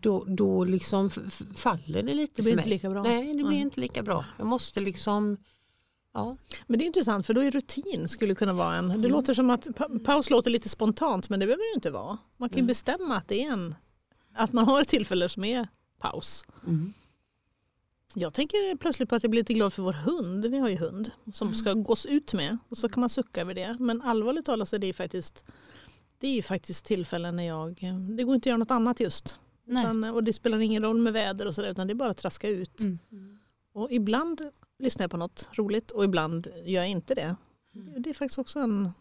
Då, 0.00 0.24
då 0.24 0.64
liksom 0.64 1.10
faller 1.54 2.02
det 2.02 2.14
lite 2.14 2.32
Det 2.36 2.36
för 2.36 2.42
blir 2.42 2.52
inte 2.52 2.62
mig. 2.64 2.68
lika 2.68 2.90
bra. 2.90 3.02
Nej, 3.02 3.26
det 3.28 3.34
blir 3.34 3.44
Nej. 3.44 3.60
inte 3.60 3.80
lika 3.80 4.02
bra. 4.02 4.24
Jag 4.38 4.46
måste 4.46 4.80
liksom, 4.80 5.36
ja. 6.14 6.36
Men 6.66 6.78
det 6.78 6.84
är 6.84 6.86
intressant 6.86 7.26
för 7.26 7.34
då 7.34 7.40
är 7.40 7.50
rutin 7.50 8.08
skulle 8.08 8.34
kunna 8.34 8.52
vara 8.52 8.76
en. 8.76 9.02
Det 9.02 9.08
låter 9.08 9.34
som 9.34 9.50
att 9.50 9.68
pa 9.76 9.88
paus 10.04 10.30
låter 10.30 10.50
lite 10.50 10.68
spontant 10.68 11.28
men 11.28 11.40
det 11.40 11.46
behöver 11.46 11.72
det 11.72 11.76
inte 11.76 11.90
vara. 11.90 12.18
Man 12.36 12.48
kan 12.48 12.58
Mm. 12.58 12.66
bestämma 12.66 13.16
att 13.16 13.28
det 13.28 13.44
är 13.44 13.52
en 13.52 13.74
att 14.34 14.52
man 14.52 14.64
har 14.64 14.80
ett 14.80 14.88
tillfälle 14.88 15.28
som 15.28 15.44
är 15.44 15.68
paus. 16.00 16.44
Mm. 16.66 16.92
Jag 18.16 18.34
tänker 18.34 18.76
plötsligt 18.76 19.08
på 19.08 19.14
att 19.14 19.22
jag 19.22 19.30
blir 19.30 19.40
lite 19.40 19.54
glad 19.54 19.72
för 19.72 19.82
vår 19.82 19.92
hund. 19.92 20.46
Vi 20.46 20.58
har 20.58 20.68
ju 20.68 20.76
hund 20.76 21.10
som 21.32 21.54
ska 21.54 21.72
gås 21.72 22.06
ut 22.06 22.34
med 22.34 22.58
och 22.68 22.78
så 22.78 22.88
kan 22.88 23.00
man 23.00 23.10
sucka 23.10 23.40
över 23.40 23.54
det. 23.54 23.76
Men 23.80 24.02
allvarligt 24.02 24.44
talat 24.46 24.68
så 24.68 24.76
är 24.76 24.80
det 24.80 24.92
faktiskt 24.92 25.44
det 26.18 26.26
är 26.26 26.34
ju 26.34 26.42
faktiskt 26.42 26.84
tillfällen 26.84 27.36
när 27.36 27.46
jag, 27.46 27.80
det 28.16 28.24
går 28.24 28.34
inte 28.34 28.46
att 28.46 28.50
göra 28.50 28.56
något 28.58 28.70
annat 28.70 29.00
just. 29.00 29.40
Utan, 29.66 30.04
och 30.04 30.24
det 30.24 30.32
spelar 30.32 30.58
ingen 30.60 30.82
roll 30.82 30.98
med 30.98 31.12
väder 31.12 31.46
och 31.46 31.54
sådär 31.54 31.68
utan 31.68 31.86
det 31.86 31.92
är 31.92 31.94
bara 31.94 32.10
att 32.10 32.16
traska 32.16 32.48
ut. 32.48 32.80
Mm. 32.80 32.98
Och 33.74 33.92
ibland 33.92 34.40
lyssnar 34.78 35.02
jag 35.04 35.10
på 35.10 35.16
något 35.16 35.48
roligt 35.52 35.90
och 35.90 36.04
ibland 36.04 36.46
gör 36.64 36.80
jag 36.82 36.88
inte 36.90 37.14
det. 37.14 37.36
Mm. 37.74 38.02
Det 38.02 38.10
är 38.10 38.14
faktiskt 38.14 38.38
också 38.38 38.58
en 38.58 38.92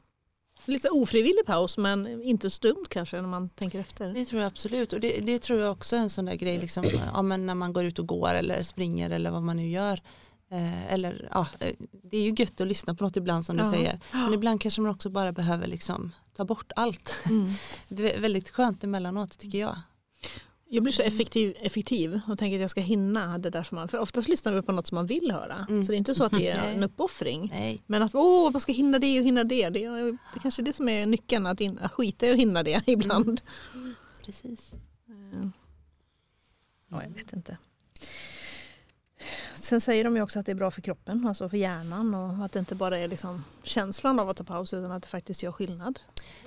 lite 0.65 0.89
ofrivillig 0.89 1.46
paus 1.46 1.77
men 1.77 2.22
inte 2.24 2.50
så 2.50 2.62
dumt 2.62 2.86
kanske 2.89 3.22
när 3.22 3.29
man 3.29 3.50
tänker 3.50 3.79
efter. 3.79 4.13
Det 4.13 4.25
tror 4.25 4.41
jag 4.41 4.48
absolut 4.48 4.93
och 4.93 5.00
det, 5.00 5.20
det 5.20 5.39
tror 5.39 5.60
jag 5.60 5.72
också 5.72 5.96
är 5.96 6.00
en 6.00 6.10
sån 6.10 6.25
där 6.25 6.36
grej 6.36 6.60
liksom, 6.60 6.84
ja, 7.13 7.22
men 7.22 7.46
när 7.46 7.55
man 7.55 7.74
går 7.74 7.84
ut 7.84 8.00
och 8.00 8.08
går 8.08 8.34
eller 8.34 8.63
springer 8.63 9.10
eller 9.10 9.32
vad 9.32 9.43
man 9.43 9.58
nu 9.58 9.70
gör. 9.70 10.01
Eh, 10.51 10.93
eller, 10.93 11.27
ja, 11.32 11.48
eh, 11.60 11.75
det 12.03 12.17
är 12.17 12.24
ju 12.24 12.34
gött 12.38 12.62
att 12.62 12.67
lyssna 12.67 12.96
på 12.96 13.03
något 13.03 13.17
ibland 13.17 13.46
som 13.46 13.58
du 13.58 13.63
Ja. 13.63 13.72
säger. 13.72 14.00
Men 14.12 14.34
ibland 14.34 14.62
kanske 14.62 14.82
man 14.82 14.91
också 14.91 15.10
bara 15.10 15.32
behöver 15.32 15.67
liksom, 15.67 16.12
ta 16.33 16.45
bort 16.45 16.71
allt. 16.75 17.15
Mm. 17.29 17.51
Det 17.87 18.15
är 18.15 18.19
väldigt 18.19 18.49
skönt 18.49 18.83
emellanåt 18.83 19.37
tycker 19.37 19.57
jag. 19.57 19.77
Jag 20.69 20.83
blir 20.83 20.93
så 20.93 21.01
effektiv, 21.01 21.55
effektiv 21.59 22.19
och 22.27 22.37
tänker 22.39 22.57
att 22.57 22.61
jag 22.61 22.69
ska 22.71 22.81
hinna 22.81 23.37
det 23.37 23.49
där 23.49 23.63
som 23.63 23.75
man, 23.75 23.87
för 23.87 23.97
oftast 23.97 24.27
lyssnar 24.27 24.53
vi 24.53 24.61
på 24.61 24.71
något 24.71 24.87
som 24.87 24.95
man 24.95 25.05
vill 25.05 25.31
höra. 25.31 25.65
Mm. 25.69 25.85
Så 25.85 25.91
det 25.91 25.95
är 25.95 25.97
inte 25.97 26.15
så 26.15 26.23
att 26.23 26.31
det 26.31 26.49
är 26.49 26.73
en 26.73 26.83
uppoffring. 26.83 27.49
Nej. 27.53 27.79
Men 27.85 28.03
att 28.03 28.15
åh, 28.15 28.51
man 28.51 28.61
ska 28.61 28.71
hinna 28.71 28.99
det 28.99 29.19
och 29.19 29.25
hinna 29.25 29.43
det. 29.43 29.69
Det 29.69 29.83
är, 29.83 29.91
det 30.03 30.09
är 30.35 30.39
kanske 30.41 30.61
är 30.61 30.63
det 30.63 30.73
som 30.73 30.89
är 30.89 31.05
nyckeln, 31.05 31.45
att, 31.45 31.61
in, 31.61 31.79
att 31.81 31.91
skita 31.91 32.25
i 32.25 32.31
att 32.31 32.37
hinna 32.39 32.63
det 32.63 32.83
ibland. 32.87 33.41
Precis. 34.25 34.73
Eh, 35.07 35.49
Ja, 36.93 37.03
jag 37.03 37.09
vet 37.09 37.33
inte. 37.33 37.57
Sen 39.63 39.82
säger 39.82 40.03
de 40.03 40.15
ju 40.15 40.22
också 40.22 40.39
att 40.39 40.46
det 40.46 40.51
är 40.51 40.55
bra 40.55 40.72
för 40.72 40.82
kroppen, 40.82 41.27
alltså 41.27 41.50
för 41.50 41.58
hjärnan 41.58 42.13
och 42.15 42.46
att 42.46 42.51
det 42.51 42.60
inte 42.60 42.75
bara 42.75 42.98
är 42.98 43.08
liksom 43.08 43.43
känslan 43.63 44.20
av 44.20 44.29
att 44.29 44.38
ta 44.38 44.43
paus 44.43 44.74
utan 44.74 44.91
att 44.91 45.03
det 45.03 45.10
faktiskt 45.10 45.43
gör 45.43 45.51
skillnad. 45.51 46.00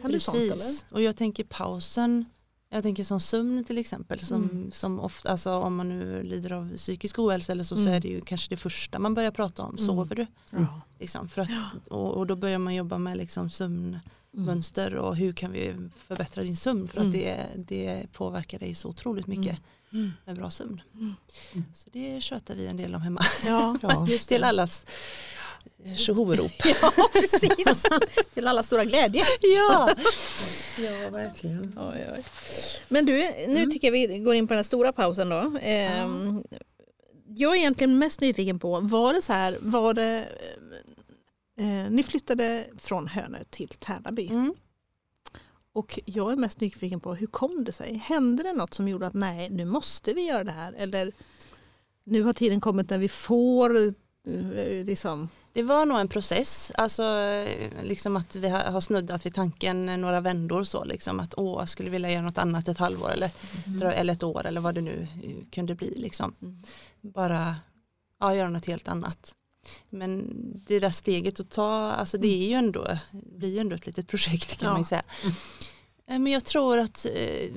Kan 0.03 0.13
du 0.13 0.21
sånt 0.21 0.37
eller? 0.37 0.61
Och 0.91 1.03
jag 1.03 1.17
tänker 1.17 1.45
pausen, 1.45 2.25
Jag 2.69 2.83
tänker 2.83 3.05
som 3.05 3.21
sömn 3.21 3.65
till 3.65 3.79
exempel, 3.79 4.21
som, 4.21 4.43
Mm. 4.43 4.73
som 4.73 5.01
ofta, 5.01 5.29
alltså 5.31 5.53
om 5.53 5.77
man 5.77 5.89
nu 5.89 6.23
lider 6.23 6.53
av 6.53 6.77
psykisk 6.77 7.19
ohälsa 7.19 7.53
eller 7.53 7.65
så, 7.65 7.77
så 7.77 7.83
Mm. 7.83 7.95
är 7.95 8.01
det 8.01 8.09
ju 8.09 8.21
kanske 8.21 8.51
det 8.51 8.57
första 8.57 8.99
man 8.99 9.15
börjar 9.15 9.31
prata 9.31 9.63
om, 9.63 9.71
Mm. 9.71 9.87
sover 9.87 10.17
du? 10.17 10.27
Ja. 10.51 10.81
Liksom, 10.99 11.29
för 11.29 11.41
att, 11.43 11.49
och, 11.91 12.13
och 12.17 12.27
då 12.27 12.37
börjar 12.37 12.59
man 12.59 12.75
jobba 12.75 12.99
med 12.99 13.17
liksom 13.17 13.51
sömnmönster 13.51 14.95
och 14.95 15.17
hur 15.17 15.33
kan 15.33 15.53
vi 15.53 15.75
förbättra 15.97 16.43
din 16.43 16.57
sömn 16.57 16.89
för 16.89 16.99
att 16.99 17.05
Mm. 17.05 17.13
det, 17.21 17.47
det 17.57 18.07
påverkar 18.13 18.59
dig 18.59 18.75
så 18.75 18.89
otroligt 18.89 19.27
mycket 19.27 19.59
Mm. 19.93 20.13
med 20.25 20.37
bra 20.37 20.51
sömn. 20.51 20.81
Mm. 20.95 21.15
Så 21.75 21.91
det 21.93 22.21
tjötar 22.23 22.55
vi 22.55 22.67
en 22.67 22.77
del 22.77 22.95
om 22.95 23.01
hemma, 23.03 23.25
Ja, 23.47 23.77
Ja. 23.83 24.07
till 24.29 24.45
allas 24.45 24.87
tjohorop. 25.97 26.53
Ja, 26.83 26.93
precis. 27.13 27.85
Till 28.35 28.47
alla 28.49 28.63
stora 28.63 28.85
glädje. 28.85 29.25
ja. 29.41 29.91
ja, 30.79 31.11
verkligen. 31.11 31.73
Oj, 31.79 32.07
oj. 32.17 32.25
Men 32.89 33.07
du, 33.07 33.13
nu 33.13 33.45
Mm. 33.47 33.71
tycker 33.71 33.87
jag 33.93 34.09
vi 34.09 34.19
går 34.19 34.35
in 34.35 34.49
på 34.49 34.55
den 34.55 34.65
stora 34.65 34.93
pausen 34.93 35.29
då. 35.29 35.59
Ehm, 35.63 36.43
Jag 37.29 37.53
är 37.53 37.59
egentligen 37.59 37.99
mest 37.99 38.21
nyfiken 38.21 38.59
på, 38.59 38.81
var 38.81 39.15
det 39.15 39.23
så 39.23 39.33
här, 39.33 39.59
var 39.61 39.95
det, 39.95 40.29
eh, 41.59 41.91
ni 41.91 42.03
flyttade 42.03 42.67
från 42.79 43.07
Hönö 43.09 43.39
till 43.51 43.69
Tärnaby 43.69 44.27
Mm. 44.29 44.55
Och 45.77 46.01
jag 46.05 46.33
är 46.33 46.37
mest 46.37 46.61
nyfiken 46.61 47.01
på 47.01 47.15
hur 47.15 47.27
kom 47.27 47.65
det 47.65 47.73
sig? 47.73 47.95
Hände 47.95 48.43
det 48.43 48.53
något 48.53 48.75
som 48.75 48.89
gjorde 48.89 49.07
att 49.07 49.15
nej, 49.15 49.51
nu 49.51 49.65
måste 49.65 50.13
vi 50.15 50.29
göra 50.29 50.45
det 50.45 50.53
här? 50.53 50.73
Eller 50.73 51.13
nu 52.05 52.23
har 52.23 52.33
tiden 52.33 52.61
kommit 52.61 52.91
när 52.91 52.99
vi 52.99 53.09
får 53.09 53.77
eh, 53.77 54.85
liksom, 54.85 55.29
Det 55.53 55.63
var 55.63 55.87
nog 55.87 55.99
en 55.99 56.09
process, 56.09 56.73
alltså 56.75 57.03
eh, 57.03 57.71
liksom 57.83 58.17
att 58.17 58.37
vi 58.37 58.49
har 58.49 58.81
snuddat 58.81 59.27
vid 59.27 59.35
tanken 59.35 60.01
några 60.01 60.21
vändor 60.21 60.65
så 60.65 60.85
liksom 60.85 61.21
att 61.21 61.35
åh, 61.37 61.61
jag 61.61 61.69
skulle 61.69 61.91
vilja 61.91 62.11
göra 62.11 62.23
något 62.23 62.39
annat 62.39 62.69
ett 62.69 62.79
halvår 62.79 63.13
eller, 63.13 63.31
dra- 63.65 63.93
eller 63.93 64.13
ett 64.13 64.23
år 64.23 64.47
eller 64.47 64.61
vad 64.61 64.75
det 64.75 64.81
nu 64.81 65.07
eh, 65.23 65.51
kunde 65.51 65.75
bli 65.75 65.95
liksom. 65.97 66.35
Mm. 66.43 66.63
Bara 67.01 67.57
ja, 68.21 68.35
göra 68.35 68.49
något 68.49 68.67
helt 68.67 68.89
annat. 68.89 69.35
Men 69.91 70.31
det 70.67 70.79
där 70.81 70.91
steget 70.91 71.41
att 71.41 71.51
ta, 71.51 71.91
alltså 71.93 72.19
det 72.19 72.29
är 72.45 72.49
ju 72.49 72.55
ändå, 72.55 72.99
blir 73.13 73.49
ju 73.53 73.59
ändå 73.59 73.75
ett 73.77 73.87
litet 73.87 74.09
projekt 74.09 74.57
kan 74.59 74.67
Ja. 74.67 74.73
man 74.73 74.81
ju 74.81 74.85
säga. 74.85 75.03
Eh, 76.07 76.19
Men 76.19 76.33
jag 76.33 76.45
tror 76.45 76.79
att 76.79 77.07
eh, 77.15 77.51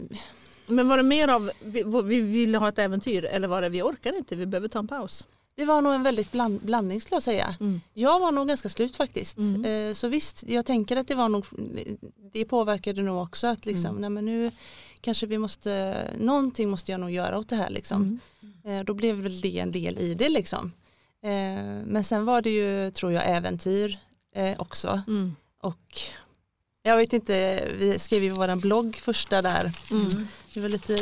Men 0.68 0.88
var 0.88 0.98
det 0.98 1.04
mer 1.04 1.28
av 1.28 1.52
vi, 1.64 1.84
vi 2.04 2.22
ville 2.22 2.58
ha 2.58 2.70
ett 2.70 2.80
äventyr 2.80 3.26
eller 3.26 3.48
var 3.48 3.62
det 3.62 3.70
vi 3.70 3.82
orkar 3.82 4.18
inte, 4.18 4.36
vi 4.36 4.46
behöver 4.46 4.68
ta 4.68 4.80
en 4.80 4.88
paus? 4.88 5.28
det 5.56 5.66
var 5.66 5.82
nog 5.82 5.94
en 5.94 6.04
väldigt 6.04 6.32
bland, 6.32 6.60
blandning 6.62 7.02
skulle 7.02 7.16
jag 7.16 7.24
säga. 7.24 7.56
Mm. 7.60 7.82
Jag 7.94 8.20
var 8.20 8.32
nog 8.32 8.48
ganska 8.48 8.70
slut 8.70 8.96
faktiskt. 8.96 9.38
Mm. 9.38 9.66
Eh, 9.90 9.94
Så 9.94 10.08
visst, 10.08 10.44
jag 10.48 10.66
tänker 10.66 10.98
att 10.98 11.08
det 11.08 11.16
var 11.16 11.30
nog, 11.30 11.46
det 12.34 12.46
påverkade 12.46 13.02
nog 13.02 13.22
också 13.24 13.48
att 13.48 13.66
liksom, 13.66 13.90
Mm. 13.90 14.02
nej 14.02 14.10
men 14.10 14.26
nu 14.26 14.52
kanske 15.02 15.26
vi 15.26 15.38
måste, 15.38 15.98
någonting 16.20 16.70
måste 16.70 16.92
jag 16.92 17.00
nog 17.02 17.12
göra 17.12 17.38
åt 17.38 17.50
det 17.50 17.56
här 17.56 17.70
liksom. 17.70 18.20
Mm. 18.64 18.86
Då 18.86 18.94
blev 18.94 19.16
väl 19.16 19.42
det 19.42 19.60
en 19.60 19.72
del 19.72 19.98
i 20.00 20.14
det 20.14 20.30
liksom. 20.30 20.72
Eh, 21.24 21.84
Men 21.86 22.04
sen 22.04 22.26
var 22.26 22.42
det 22.42 22.50
ju, 22.50 22.92
tror 22.92 23.12
jag, 23.12 23.24
äventyr 23.30 24.00
eh, 24.36 24.60
också. 24.60 25.02
Mm. 25.08 25.36
Och 25.62 25.98
jag 26.90 26.98
vet 26.98 27.14
inte, 27.14 27.64
vi 27.78 28.00
skrev 28.00 28.24
ju 28.24 28.30
våran 28.30 28.60
blogg 28.60 28.96
första 28.96 29.42
där. 29.42 29.72
Mm. 29.92 30.28
Det 30.54 30.60
var 30.60 30.70
lite 30.70 30.96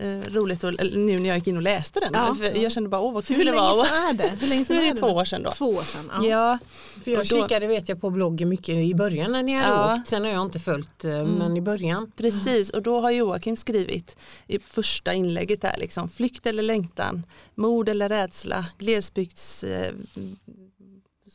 eh, 0.00 0.20
roligt 0.32 0.64
och, 0.64 0.72
nu 0.94 1.18
när 1.18 1.28
jag 1.28 1.38
gick 1.38 1.46
in 1.46 1.56
och 1.56 1.62
läste 1.62 2.00
den. 2.00 2.10
Ja. 2.14 2.36
jag 2.54 2.72
kände 2.72 2.88
bara, 2.88 3.00
åh 3.00 3.12
vad 3.12 3.28
Hur 3.28 3.34
kul 3.36 3.46
det 3.46 3.52
länge 3.52 3.60
var. 3.62 3.84
sedan 3.84 3.96
är 3.96 4.14
det? 4.14 4.28
Hur 4.40 4.46
länge 4.46 4.58
Nu 4.60 4.64
sedan 4.64 4.76
är 4.76 4.94
det 4.94 5.00
två 5.00 5.06
år 5.06 5.24
sedan 5.24 5.42
då. 5.42 5.50
Två 5.50 5.64
år 5.66 5.82
sedan. 5.82 6.10
Ja. 6.14 6.24
Ja, 6.28 6.58
För 7.04 7.10
jag 7.10 7.20
Och 7.20 7.26
då- 7.26 7.42
kikade 7.42 7.66
vet 7.66 7.88
jag 7.88 8.00
på 8.00 8.10
bloggen 8.10 8.48
mycket 8.48 8.74
i 8.74 8.94
början 8.94 9.32
när 9.32 9.42
ni 9.42 9.54
hade 9.54 9.68
Ja. 9.74 9.94
åkt. 9.94 10.08
Sen 10.08 10.24
har 10.24 10.30
jag 10.30 10.42
inte 10.42 10.58
följt 10.58 11.04
eh, 11.04 11.12
Mm. 11.14 11.30
men 11.30 11.56
i 11.56 11.60
början. 11.60 12.12
Precis, 12.16 12.70
och 12.70 12.82
då 12.82 13.00
har 13.00 13.10
Joakim 13.10 13.56
skrivit 13.56 14.16
i 14.46 14.58
första 14.58 15.12
inlägget 15.14 15.62
där 15.62 15.74
liksom 15.78 16.08
flykt 16.08 16.46
eller 16.46 16.62
längtan, 16.62 17.26
mod 17.54 17.88
eller 17.88 18.08
rädsla, 18.08 18.66
glesbygds 18.78 19.64
eh, 19.64 19.92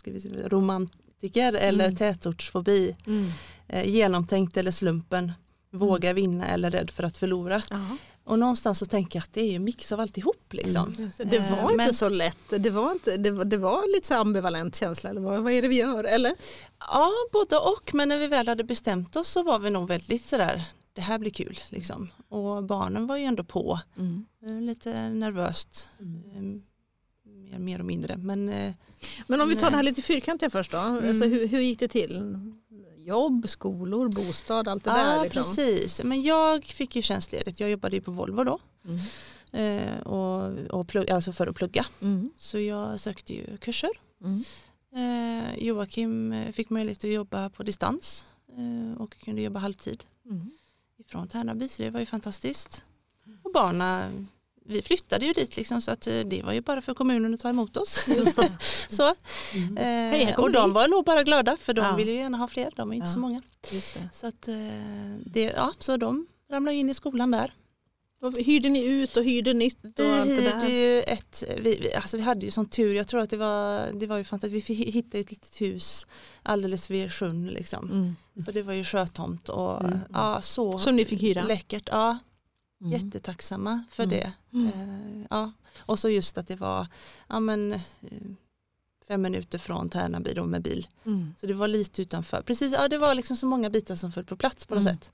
hur 0.06 0.50
romantiker 0.50 1.54
eller 1.54 1.86
Mm. 1.86 1.96
tätortsfobi, 1.96 2.96
Mm. 3.08 3.32
Eh, 3.68 3.90
genomtänkt 3.90 4.58
eller 4.58 4.72
slumpen, 4.72 5.32
våga 5.72 6.14
vinna 6.14 6.48
eller 6.48 6.72
rädd 6.72 6.92
för 6.92 7.04
att 7.04 7.18
förlora. 7.18 7.62
Ja. 7.70 7.80
Och 8.24 8.40
någonstans 8.40 8.80
så 8.80 8.86
tänker 8.86 9.20
jag 9.20 9.24
att 9.24 9.34
det 9.34 9.42
är 9.42 9.56
en 9.56 9.64
mix 9.64 9.92
av 9.92 10.00
alltihop 10.00 10.54
liksom. 10.54 10.96
Just 11.00 11.18
det. 11.18 11.40
Var 11.40 11.58
Eh, 11.58 11.62
inte 11.64 11.76
men- 11.78 11.94
så 11.94 12.10
lätt. 12.10 12.38
Det 12.60 12.70
var, 12.70 12.92
inte, 12.92 13.18
det, 13.18 13.32
var, 13.32 13.46
det 13.46 13.58
var 13.58 13.96
lite 13.96 14.08
så 14.08 14.14
ambivalent 14.16 14.76
känsla. 14.76 15.10
Eller 15.10 15.22
vad, 15.22 15.44
vad 15.44 15.52
är 15.52 15.62
det 15.62 15.68
vi 15.68 15.76
gör? 15.76 16.04
Eller? 16.04 16.36
Ja, 16.80 17.12
både 17.34 17.56
och, 17.58 17.94
men 17.94 18.10
när 18.10 18.18
vi 18.20 18.28
väl 18.28 18.48
hade 18.48 18.64
bestämt 18.64 19.16
oss 19.16 19.28
så 19.30 19.44
var 19.44 19.60
vi 19.60 19.70
nog 19.70 19.88
väldigt 19.88 20.26
sådär, 20.26 20.64
det 20.94 21.02
här 21.02 21.20
blir 21.20 21.32
kul 21.32 21.60
liksom. 21.70 22.10
Och 22.30 22.64
barnen 22.64 23.08
var 23.08 23.18
ju 23.18 23.24
ändå 23.24 23.44
på, 23.44 23.80
eh, 24.46 24.62
lite 24.62 25.10
nervöst. 25.10 25.90
Eh, 26.36 26.42
Mer, 27.28 27.60
mer 27.60 27.80
och 27.80 27.86
mindre. 27.86 28.18
Men 28.18 28.46
Men 29.28 29.42
om 29.42 29.50
vi 29.50 29.56
tar 29.56 29.70
det 29.70 29.76
här 29.76 29.84
lite 29.84 30.02
fyrkantiga 30.02 30.50
först 30.50 30.72
då. 30.72 30.78
Mm. 30.78 31.10
Alltså, 31.10 31.26
hur, 31.26 31.48
hur 31.48 31.60
gick 31.60 31.80
det 31.80 31.88
till? 31.88 32.40
Jobb, 33.06 33.50
skolor, 33.50 34.10
bostad, 34.10 34.68
allt 34.68 34.84
det 34.84 34.90
ja, 34.90 34.96
där. 34.96 35.24
Liksom. 35.24 35.44
precis. 35.44 36.04
Men 36.04 36.22
jag 36.22 36.64
fick 36.66 36.96
ju 36.96 37.02
tjänstledigt. 37.02 37.60
Jag 37.60 37.70
jobbade 37.70 37.96
ju 37.96 38.02
på 38.02 38.12
Volvo 38.12 38.44
då. 38.44 38.60
Mm. 38.86 39.00
Eh, 39.52 40.00
och, 40.00 40.60
och 40.80 40.88
plugg, 40.88 41.10
alltså 41.12 41.32
för 41.32 41.48
att 41.48 41.56
plugga. 41.56 41.86
Mm. 42.02 42.32
Så 42.38 42.60
jag 42.60 43.00
sökte 43.00 43.34
ju 43.34 43.58
kurser. 43.58 43.90
Mm. 44.24 44.44
Eh, 44.96 45.58
Joakim 45.64 46.32
eh, 46.34 46.52
fick 46.52 46.70
möjlighet 46.70 47.04
att 47.04 47.10
jobba 47.10 47.50
på 47.50 47.64
distans. 47.64 48.26
Eh, 48.58 49.02
och 49.02 49.18
kunde 49.20 49.42
jobba 49.42 49.60
halvtid 49.60 50.04
Mm. 50.30 50.52
ifrån 50.98 51.28
Tärnaby. 51.28 51.68
Så 51.68 51.84
det 51.84 51.90
var 51.90 52.00
ju 52.00 52.06
fantastiskt. 52.06 52.86
Och 53.44 53.52
barnen, 53.54 54.28
vi 54.68 54.82
flyttade 54.82 55.26
ju 55.26 55.34
dit 55.34 55.58
liksom 55.58 55.82
så 55.82 55.92
att 55.92 56.08
eh, 56.08 56.20
det 56.20 56.44
var 56.44 56.54
ju 56.54 56.62
bara 56.62 56.82
för 56.82 56.94
kommunen 56.94 57.34
att 57.34 57.40
ta 57.40 57.50
emot 57.50 57.78
oss. 57.78 58.06
så. 58.90 59.14
Mm. 59.56 59.78
Eh, 59.78 59.84
Hej, 59.86 60.36
och 60.38 60.52
de 60.52 60.74
var 60.74 60.88
nog 60.88 61.06
bara 61.06 61.24
glada 61.24 61.58
för 61.58 61.74
de 61.74 61.86
Ja. 61.86 61.96
ville 61.96 62.12
ju 62.12 62.18
gärna 62.18 62.38
ha 62.38 62.48
fler, 62.48 62.72
de 62.76 62.92
är 62.92 62.96
inte 62.96 63.08
Ja. 63.08 63.14
så 63.14 63.20
många. 63.20 63.42
Så, 64.14 64.28
att, 64.28 64.48
eh, 64.48 64.56
det, 65.26 65.42
ja, 65.44 65.74
så 65.80 65.98
de 65.98 66.28
ramlade 66.52 66.78
in 66.78 66.90
i 66.90 66.94
skolan 66.94 67.32
där. 67.32 67.54
Och 68.22 68.34
hyrde 68.38 68.70
ni 68.70 68.84
ut 68.84 69.18
och 69.18 69.24
hyrde 69.24 69.54
nytt? 69.54 69.84
Och 69.84 70.06
Vi 70.06 70.10
allt 70.12 70.30
det 70.30 70.36
hyrde 70.36 70.60
där? 70.60 70.68
ju 70.68 71.02
ett, 71.02 71.44
vi, 71.62 71.80
vi, 71.82 71.94
alltså 71.94 72.18
vi 72.18 72.24
hade 72.24 72.46
ju 72.46 72.52
sån 72.52 72.66
tur, 72.70 72.96
jag 72.96 73.08
tror 73.08 73.22
att 73.22 73.30
det 73.30 73.38
var, 73.38 73.92
det 74.00 74.08
var 74.08 74.18
ju 74.18 74.24
fantastiskt, 74.24 74.56
vi 74.70 74.76
fick 74.76 74.96
hitta 74.96 75.18
ett 75.18 75.30
litet 75.32 75.62
hus 75.62 76.08
alldeles 76.44 76.90
vid 76.90 77.14
sjön 77.14 77.48
liksom. 77.48 77.92
Mm. 77.92 78.16
Så 78.46 78.52
det 78.52 78.62
var 78.62 78.74
ju 78.74 78.84
sjötomt 78.84 79.50
och 79.50 79.82
Mm. 79.84 80.00
ja, 80.14 80.42
så 80.42 80.80
Som 80.80 80.96
ni 80.96 81.06
fick 81.06 81.22
hyra? 81.24 81.44
läckert. 81.44 81.90
Ja, 81.92 82.18
Mm. 82.86 82.92
jättetacksamma 83.00 83.84
för 83.90 84.04
Mm. 84.04 84.16
det. 84.20 84.34
Mm. 84.54 84.68
Eh, 84.68 85.26
ja. 85.30 85.52
Och 85.80 86.00
så 86.00 86.10
just 86.10 86.38
att 86.38 86.48
det 86.48 86.56
var 86.56 86.88
ja, 87.28 87.40
men, 87.40 87.74
eh, 87.74 87.80
fem 89.08 89.22
minuter 89.22 89.58
från 89.58 89.90
Tärnaby 89.90 90.34
då 90.34 90.46
med 90.46 90.62
bil. 90.62 90.88
Mm. 91.06 91.34
Så 91.40 91.48
det 91.48 91.54
var 91.54 91.68
lite 91.68 92.02
utanför. 92.02 92.42
Precis, 92.42 92.74
ja, 92.74 92.88
det 92.88 92.98
var 92.98 93.16
liksom 93.16 93.38
så 93.38 93.46
många 93.46 93.70
bitar 93.70 93.96
som 93.96 94.12
föll 94.12 94.26
på 94.26 94.36
plats 94.38 94.66
på 94.66 94.76
något 94.76 94.82
Mm. 94.84 94.96
sätt. 94.96 95.12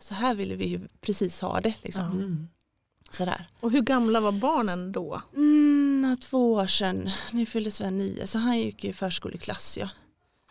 Så 0.00 0.14
här 0.14 0.34
ville 0.34 0.54
vi 0.54 0.66
ju 0.68 0.80
precis 1.00 1.40
ha 1.40 1.60
det. 1.60 1.74
Liksom. 1.82 2.04
Mm. 2.06 2.48
Sådär. 3.10 3.50
Och 3.60 3.70
hur 3.70 3.80
gamla 3.80 4.20
var 4.20 4.32
barnen 4.32 4.92
då? 4.92 5.22
Mm, 5.36 6.16
två 6.20 6.52
år 6.52 6.66
sedan, 6.66 7.10
nu 7.32 7.46
fyllde 7.46 7.70
Sven 7.70 7.98
nio, 7.98 8.26
så 8.26 8.38
han 8.38 8.58
gick 8.58 8.84
i 8.84 8.92
förskoleklass. 8.92 9.78
Ja. 9.78 9.88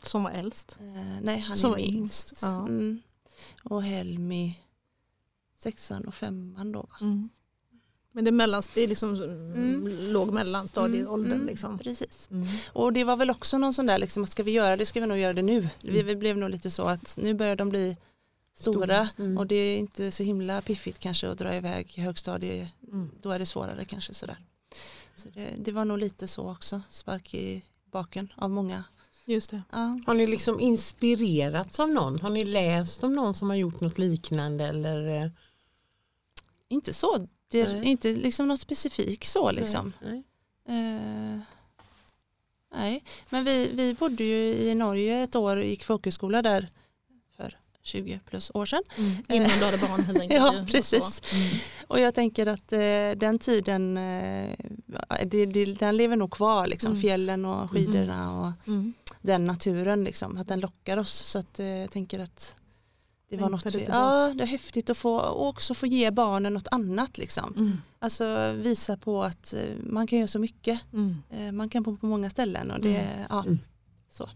Som 0.04 0.24
var 0.24 0.32
äldst? 0.32 0.78
Eh, 0.80 1.22
nej, 1.22 1.40
han 1.40 1.58
Som 1.58 1.72
är 1.74 1.78
minst. 1.78 2.34
ja. 2.42 2.60
Mm. 2.60 3.02
Och 3.64 3.84
Helmi 3.84 4.60
sexan 5.63 6.06
och 6.06 6.13
femman 6.13 6.71
då. 6.71 6.80
va? 6.80 6.95
Mm. 7.02 7.30
Men 8.13 8.24
det 8.24 8.30
är, 8.30 8.32
mellan, 8.32 8.63
det 8.76 8.82
är 8.82 8.88
liksom 8.88 9.15
Mm. 9.15 9.88
låg 10.13 10.34
mellanstadieåldern. 10.34 11.32
Mm, 11.34 11.47
Liksom. 11.47 11.78
Precis. 11.80 12.28
Mm. 12.32 12.47
Och 12.74 12.93
det 12.93 13.04
var 13.04 13.17
väl 13.17 13.30
också 13.30 13.58
någon 13.58 13.74
sån 13.74 13.86
där, 13.86 13.97
liksom, 13.97 14.24
att 14.24 14.30
ska 14.32 14.43
vi 14.43 14.52
göra 14.52 14.78
det 14.78 14.86
ska 14.86 15.00
vi 15.02 15.08
nog 15.08 15.17
göra 15.17 15.34
det 15.34 15.41
nu. 15.41 15.69
Vi, 15.82 16.04
vi 16.04 16.15
blev 16.15 16.38
nog 16.38 16.50
lite 16.50 16.71
så 16.71 16.84
att 16.84 17.17
nu 17.21 17.34
börjar 17.34 17.56
de 17.56 17.69
bli 17.69 17.97
stora 18.56 19.10
Mm. 19.17 19.38
och 19.38 19.47
det 19.47 19.56
är 19.56 19.78
inte 19.78 20.12
så 20.12 20.24
himla 20.24 20.62
piffigt 20.62 21.00
kanske 21.00 21.30
att 21.30 21.38
dra 21.38 21.56
iväg 21.56 21.93
i 21.95 22.02
högstadie. 22.02 22.71
Mm. 22.88 23.12
Då 23.21 23.32
är 23.32 23.39
det 23.39 23.45
svårare 23.45 23.86
kanske 23.86 24.13
sådär. 24.13 24.38
Så 25.15 25.30
det, 25.30 25.50
det 25.58 25.71
var 25.71 25.86
nog 25.86 25.97
lite 25.97 26.28
så 26.28 26.52
också, 26.52 26.82
spark 26.89 27.34
i 27.34 27.65
baken 27.91 28.34
av 28.36 28.50
många. 28.50 28.84
Just 29.26 29.50
det. 29.50 29.62
Ja. 29.71 30.00
Har 30.06 30.13
ni 30.13 30.28
liksom 30.28 30.60
inspirerats 30.60 31.80
av 31.80 31.89
någon? 31.89 32.19
Har 32.19 32.30
ni 32.30 32.45
läst 32.45 33.04
om 33.04 33.15
någon 33.15 33.34
som 33.34 33.50
har 33.50 33.56
gjort 33.58 33.82
något 33.82 33.97
liknande? 33.97 34.63
Eller, 34.65 35.24
eh, 35.24 35.32
Inte 36.72 36.94
så, 36.94 37.28
det 37.48 37.62
är 37.62 37.74
Nej. 37.74 37.86
inte 37.86 38.14
liksom 38.14 38.48
något 38.48 38.62
specifikt 38.62 39.28
så 39.28 39.52
liksom. 39.52 39.94
Nej. 40.02 40.24
Eh, 40.68 41.40
nej, 42.76 43.04
men 43.30 43.44
vi, 43.44 43.70
vi 43.74 43.94
bodde 43.94 44.24
ju 44.24 44.54
i 44.54 44.76
Norge 44.76 45.24
ett 45.24 45.36
år 45.36 45.58
och 45.58 45.66
gick 45.66 45.84
folkhögskola 45.84 46.42
där 46.42 46.70
för 47.38 47.58
20 47.84 48.20
plus 48.30 48.52
år 48.54 48.66
sedan. 48.66 48.84
Mm. 48.98 49.16
Innan 49.30 49.60
du 49.60 49.66
hade 49.66 49.78
barn 49.78 50.04
helt 50.04 50.20
enkelt. 50.22 50.40
Ja, 50.44 50.62
Och 50.62 50.68
precis. 50.68 51.22
Mm. 51.34 51.48
Och 51.88 52.00
jag 52.00 52.16
tänker 52.16 52.48
att 52.48 52.74
eh, 52.74 53.12
den 53.18 53.40
tiden, 53.40 53.98
eh, 53.98 54.56
det, 55.26 55.46
det, 55.46 55.66
den 55.66 55.98
lever 55.98 56.16
nog 56.16 56.32
kvar, 56.32 56.68
liksom. 56.68 56.92
Mm. 56.92 57.02
fjällen 57.02 57.46
och 57.46 57.72
skidorna 57.72 58.40
och 58.42 58.68
Mm. 58.68 58.94
den 59.22 59.46
naturen, 59.46 60.04
liksom, 60.04 60.38
att 60.38 60.48
den 60.48 60.60
lockar 60.60 60.98
oss. 60.98 61.12
Så 61.14 61.40
att, 61.40 61.60
eh, 61.60 61.66
jag 61.66 61.92
tänker 61.92 62.20
att 62.20 62.56
det 63.32 63.38
var 63.38 63.50
något, 63.50 63.65
vi, 63.76 63.86
ja 63.89 64.34
det 64.36 64.44
är 64.44 64.48
häftigt 64.48 64.89
att 64.89 64.98
få, 64.98 65.20
och 65.20 65.48
också 65.48 65.74
få 65.74 65.88
ge 65.88 66.12
barnen 66.12 66.54
något 66.54 66.67
annat 66.72 67.17
liksom. 67.17 67.54
Mm. 67.58 67.72
Alltså 68.00 68.52
visa 68.52 68.98
på 68.98 69.24
att 69.24 69.54
eh, 69.54 69.60
man 69.84 70.08
kan 70.08 70.20
göra 70.20 70.28
så 70.28 70.39
mycket. 70.39 70.80
Mm. 70.94 71.15
Eh, 71.30 71.52
Man 71.52 71.70
kan 71.70 71.84
bo 71.84 71.98
på 71.98 72.06
många 72.06 72.30
ställen 72.30 72.72
och 72.72 72.82
det, 72.82 73.08
ja. 73.30 73.44
Mm. 73.44 73.60
Så. 74.10 74.30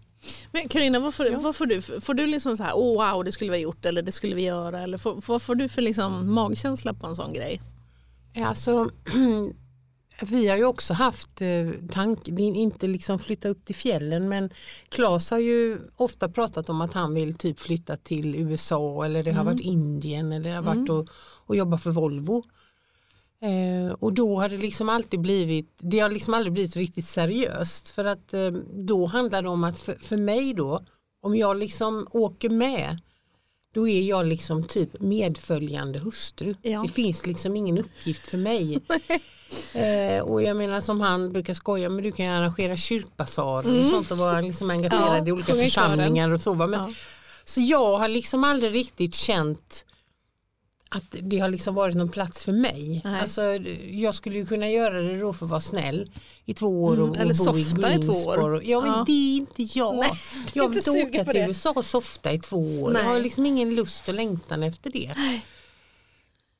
Men 0.51 0.67
Carina, 0.69 0.99
vad, 0.99 1.13
får, 1.13 1.25
Ja. 1.25 1.39
vad 1.39 1.55
får 1.55 1.65
du? 1.65 1.81
Får 1.81 2.13
du 2.13 2.27
liksom 2.27 2.57
så 2.57 2.63
här, 2.63 2.73
oh, 2.73 3.11
wow, 3.13 3.23
det 3.23 3.31
skulle 3.31 3.51
vi 3.51 3.57
ha 3.57 3.61
gjort 3.61 3.85
eller 3.85 4.01
det 4.01 4.11
skulle 4.11 4.35
vi 4.35 4.41
göra? 4.43 4.81
Eller 4.81 4.97
får, 4.97 5.23
vad 5.27 5.41
får 5.41 5.55
du 5.55 5.69
för 5.69 5.81
liksom 5.81 6.33
magkänsla 6.33 6.93
på 6.93 7.07
en 7.07 7.15
sån 7.15 7.33
grej? 7.33 7.61
Alltså, 8.45 8.89
vi 10.21 10.47
har 10.47 10.57
ju 10.57 10.65
också 10.65 10.93
haft 10.93 11.41
eh, 11.41 11.69
tanken, 11.91 12.39
inte 12.39 12.87
liksom 12.87 13.19
flytta 13.19 13.49
upp 13.49 13.65
till 13.65 13.75
fjällen 13.75 14.29
men 14.29 14.49
Claes 14.89 15.31
har 15.31 15.39
ju 15.39 15.79
ofta 15.95 16.29
pratat 16.29 16.69
om 16.69 16.81
att 16.81 16.93
han 16.93 17.13
vill 17.13 17.33
typ 17.33 17.59
flytta 17.59 17.97
till 17.97 18.35
USA 18.35 19.05
eller 19.05 19.23
det 19.23 19.31
har 19.31 19.41
Mm. 19.41 19.53
varit 19.53 19.61
Indien 19.65 20.31
eller 20.31 20.49
det 20.49 20.55
har 20.55 20.63
Mm. 20.63 20.77
varit 20.79 20.89
och, 20.89 21.07
och 21.45 21.55
jobba 21.55 21.77
för 21.77 21.91
Volvo. 21.91 22.43
Eh, 23.41 23.93
och 23.99 24.13
då 24.13 24.39
har 24.39 24.49
det 24.49 24.57
liksom 24.57 24.89
alltid 24.89 25.19
blivit, 25.21 25.69
det 25.79 25.99
har 25.99 26.09
liksom 26.09 26.33
aldrig 26.33 26.53
blivit 26.53 26.75
riktigt 26.75 27.05
seriöst 27.07 27.89
för 27.89 28.05
att 28.05 28.33
eh, 28.33 28.51
då 28.73 29.05
handlar 29.05 29.41
det 29.43 29.49
om 29.49 29.63
att 29.63 29.79
för, 29.79 29.97
för 30.01 30.17
mig 30.17 30.53
då, 30.53 30.85
om 31.21 31.35
jag 31.35 31.57
liksom 31.57 32.07
åker 32.11 32.49
med 32.49 32.99
då 33.73 33.87
är 33.87 34.01
jag 34.01 34.25
liksom 34.27 34.63
typ 34.63 34.99
medföljande 35.01 35.99
hustru. 35.99 36.53
Ja. 36.61 36.81
Det 36.81 36.89
finns 36.89 37.25
liksom 37.25 37.55
ingen 37.55 37.77
uppgift 37.77 38.21
för 38.29 38.37
mig. 38.37 38.79
eh, 39.75 40.21
och 40.23 40.43
jag 40.43 40.57
menar 40.57 40.81
som 40.81 41.01
han 41.01 41.29
brukar 41.31 41.53
skoja, 41.53 41.89
men 41.89 42.03
du 42.03 42.11
kan 42.11 42.25
ju 42.25 42.31
arrangera 42.31 42.77
kyrkbasarer 42.77 43.79
och 43.79 43.85
sånt 43.85 44.11
och 44.11 44.17
vara 44.17 44.41
liksom 44.41 44.69
engagerad 44.69 45.03
Mm. 45.09 45.17
Ja, 45.17 45.27
i 45.27 45.31
olika 45.31 45.55
i 45.55 45.63
församlingar 45.63 46.29
och 46.29 46.41
så. 46.41 46.53
Men, 46.53 46.73
Ja. 46.73 46.89
Så 47.47 47.61
jag 47.61 47.97
har 47.97 48.07
liksom 48.07 48.43
aldrig 48.43 48.73
riktigt 48.75 49.15
känt 49.15 49.85
att 50.89 51.15
det 51.21 51.39
har 51.39 51.49
liksom 51.49 51.75
varit 51.75 51.95
någon 51.95 52.09
plats 52.09 52.43
för 52.43 52.51
mig. 52.51 53.01
Nej. 53.03 53.21
Alltså, 53.21 53.41
jag 53.89 54.15
skulle 54.15 54.35
ju 54.35 54.45
kunna 54.45 54.69
göra 54.69 55.01
det 55.01 55.19
då 55.19 55.33
för 55.33 55.45
att 55.45 55.49
vara 55.49 55.61
snäll 55.61 56.11
i 56.45 56.53
två 56.53 56.83
år 56.83 56.93
Mm, 56.93 57.03
och, 57.03 57.09
och 57.09 57.17
eller 57.17 57.33
bo 57.33 57.43
softa 57.43 57.93
i 57.93 57.97
två 58.01 58.11
år. 58.11 58.35
Greensboro. 58.37 58.61
Ja 58.63 58.81
men 58.81 58.89
Ja. 58.89 59.03
det 59.07 59.11
är 59.11 59.35
inte 59.37 59.79
jag. 59.79 59.97
Nej, 59.97 60.11
jag 60.53 60.69
vill 60.69 60.77
inte 60.77 60.91
åka 60.91 61.23
till 61.31 61.33
det. 61.41 61.47
USA 61.47 61.73
och 61.75 61.85
softa 61.85 62.31
i 62.33 62.39
två 62.39 62.81
år. 62.81 62.91
Nej. 62.91 63.01
Jag 63.01 63.09
har 63.09 63.19
liksom 63.19 63.45
ingen 63.45 63.75
lust 63.75 64.07
och 64.07 64.13
längtan 64.13 64.63
efter 64.63 64.91
det. 64.91 65.15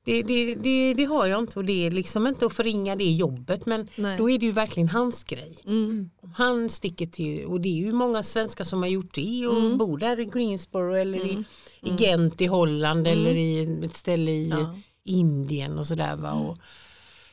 Det, 0.06 0.24
det, 0.24 0.56
det, 0.56 0.94
det 0.94 1.06
har 1.06 1.26
jag 1.26 1.40
inte 1.40 1.60
och 1.60 1.66
det 1.66 1.88
är 1.88 1.92
liksom 1.92 2.28
inte 2.28 2.46
att 2.46 2.54
förringa 2.54 2.96
det 2.96 3.04
jobbet 3.12 3.66
men 3.66 3.90
Nej. 3.96 4.18
då 4.18 4.30
är 4.30 4.40
det 4.40 4.46
ju 4.46 4.52
verkligen 4.52 4.90
hans 4.90 5.24
grej. 5.24 5.58
Mm. 5.66 6.10
Han 6.36 6.70
sticker 6.70 7.06
till, 7.06 7.46
och 7.46 7.62
det 7.62 7.70
är 7.70 7.86
ju 7.86 7.94
många 7.94 8.24
svenskar 8.24 8.64
som 8.64 8.82
har 8.82 8.90
gjort 8.90 9.14
det 9.16 9.48
och 9.48 9.58
Mm. 9.58 9.78
bor 9.78 9.98
där 9.98 10.20
i 10.20 10.26
Greensboro 10.26 10.94
eller 10.96 11.26
i, 11.26 11.44
i 11.82 11.90
Gent 11.98 12.42
i 12.42 12.46
Holland 12.46 13.08
eller 13.08 13.36
i 13.36 13.80
ett 13.86 13.96
ställe 13.96 14.32
i 14.32 14.46
Mm. 14.52 14.60
Ja. 14.60 14.76
Indien 15.08 15.80
och 15.80 15.88
sådär. 15.88 16.16
Va? 16.16 16.32
Och, 16.34 16.58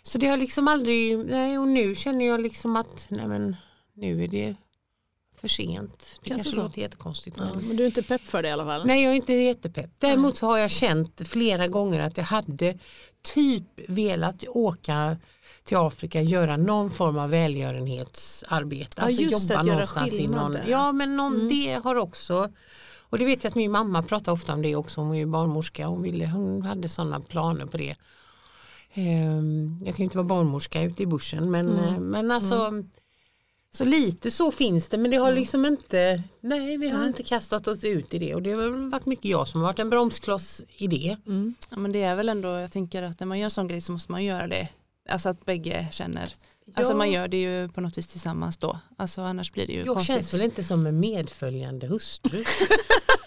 så 0.03 0.19
det 0.19 0.27
har 0.27 0.37
liksom 0.37 0.69
aldrig, 0.69 1.19
nej 1.19 1.59
och 1.59 1.69
nu 1.69 1.95
känner 1.95 2.25
jag 2.27 2.41
liksom 2.41 2.77
att 2.77 3.07
nej 3.09 3.29
men 3.29 3.57
nu 3.95 4.25
är 4.25 4.29
det 4.29 4.57
för 5.43 5.49
sent. 5.49 6.17
Det 6.23 6.29
kanske 6.31 6.51
så? 6.53 6.63
låter 6.63 6.81
jättekonstigt. 6.81 7.37
Ja, 7.41 7.45
Men, 7.55 7.65
men 7.69 7.77
du 7.77 7.83
är 7.83 7.87
inte 7.87 8.03
pepp 8.03 8.21
för 8.23 8.43
det 8.43 8.49
i 8.49 8.53
alla 8.53 8.65
fall? 8.65 8.87
nej 8.87 9.03
jag 9.03 9.13
är 9.13 9.17
inte 9.17 9.33
jättepepp. 9.33 9.91
Däremot 9.99 10.37
så 10.37 10.47
har 10.47 10.59
jag 10.59 10.71
känt 10.71 11.29
flera 11.29 11.69
gånger 11.69 12.01
att 12.01 12.17
jag 12.17 12.25
hade 12.25 12.79
typ 13.23 13.65
velat 13.89 14.45
åka 14.49 15.17
till 15.65 15.77
Afrika 15.77 16.21
göra 16.23 16.57
någon 16.57 16.91
form 16.91 17.19
av 17.19 17.31
välgörenhetsarbete. 17.31 18.91
Ja, 18.97 19.03
alltså 19.03 19.23
jobba 19.23 19.55
göra 19.55 19.63
någonstans 19.63 20.13
i 20.13 20.17
skillnad 20.17 20.53
någon. 20.53 20.61
Ja 20.69 20.93
men 20.93 21.17
någon, 21.17 21.35
Mm. 21.35 21.49
det 21.49 21.81
har 21.85 21.97
också 21.97 22.53
och 23.01 23.19
det 23.19 23.25
vet 23.25 23.45
jag 23.45 23.51
att 23.51 23.55
min 23.57 23.71
mamma 23.71 24.03
pratar 24.03 24.33
ofta 24.33 24.53
om 24.53 24.63
det 24.63 24.77
också, 24.77 25.01
hon 25.01 25.15
är 25.15 25.19
ju 25.19 25.27
barnmorska, 25.27 25.87
hon, 25.87 26.03
ville, 26.03 26.27
hon 26.27 26.63
hade 26.63 26.89
sådana 26.89 27.21
planer 27.21 27.67
på 27.67 27.77
det. 27.77 27.95
Ehm, 28.95 29.79
jag 29.85 29.95
kan 29.95 29.99
ju 29.99 30.05
inte 30.05 30.17
vara 30.17 30.27
barnmorska 30.27 30.83
ute 30.83 31.03
i 31.03 31.07
bussen 31.07 31.51
men, 31.51 31.69
Mm. 31.69 31.85
eh, 31.95 32.01
men 32.01 32.31
alltså 32.31 32.73
så 33.75 33.85
lite 33.85 34.31
så 34.31 34.53
finns 34.53 34.89
det 34.89 34.99
men 34.99 35.11
det 35.11 35.17
har 35.17 35.33
liksom 35.33 35.65
inte, 35.67 36.23
nej 36.41 36.77
vi 36.77 36.89
har 36.89 37.07
inte 37.07 37.23
kastat 37.23 37.69
oss 37.69 37.85
ut 37.85 38.15
i 38.15 38.19
det 38.19 38.35
och 38.35 38.43
det 38.43 38.53
har 38.53 38.91
varit 38.91 39.07
mycket 39.07 39.25
jag 39.25 39.49
som 39.49 39.61
har 39.61 39.69
varit 39.69 39.79
en 39.79 39.91
bromskloss 39.91 40.65
i 40.77 40.87
det. 40.87 41.17
Mm. 41.27 41.55
Ja, 41.71 41.77
men 41.79 41.93
det 41.93 42.03
är 42.03 42.15
väl 42.15 42.29
ändå, 42.29 42.49
jag 42.49 42.73
tänker 42.73 43.03
att 43.03 43.21
när 43.21 43.27
man 43.27 43.39
gör 43.39 43.49
sån 43.49 43.69
grej 43.69 43.81
så 43.81 43.93
måste 43.93 44.13
man 44.13 44.25
göra 44.25 44.47
det. 44.47 44.69
Alltså 45.09 45.29
att 45.29 45.45
bägge 45.45 45.89
känner. 45.93 46.35
Alltså 46.75 46.95
man 46.95 47.11
gör 47.11 47.29
det 47.29 47.37
ju 47.41 47.69
på 47.69 47.81
något 47.81 47.99
vis 47.99 48.07
tillsammans 48.07 48.57
då. 48.57 48.79
Alltså 48.97 49.21
annars 49.23 49.53
blir 49.53 49.67
det 49.67 49.73
ju 49.73 49.79
Jag 49.79 49.87
konstigt. 49.95 50.15
känns 50.17 50.35
väl 50.35 50.41
inte 50.43 50.65
som 50.65 50.87
en 50.87 51.01
medföljande 51.01 51.87
hustru. 51.87 52.39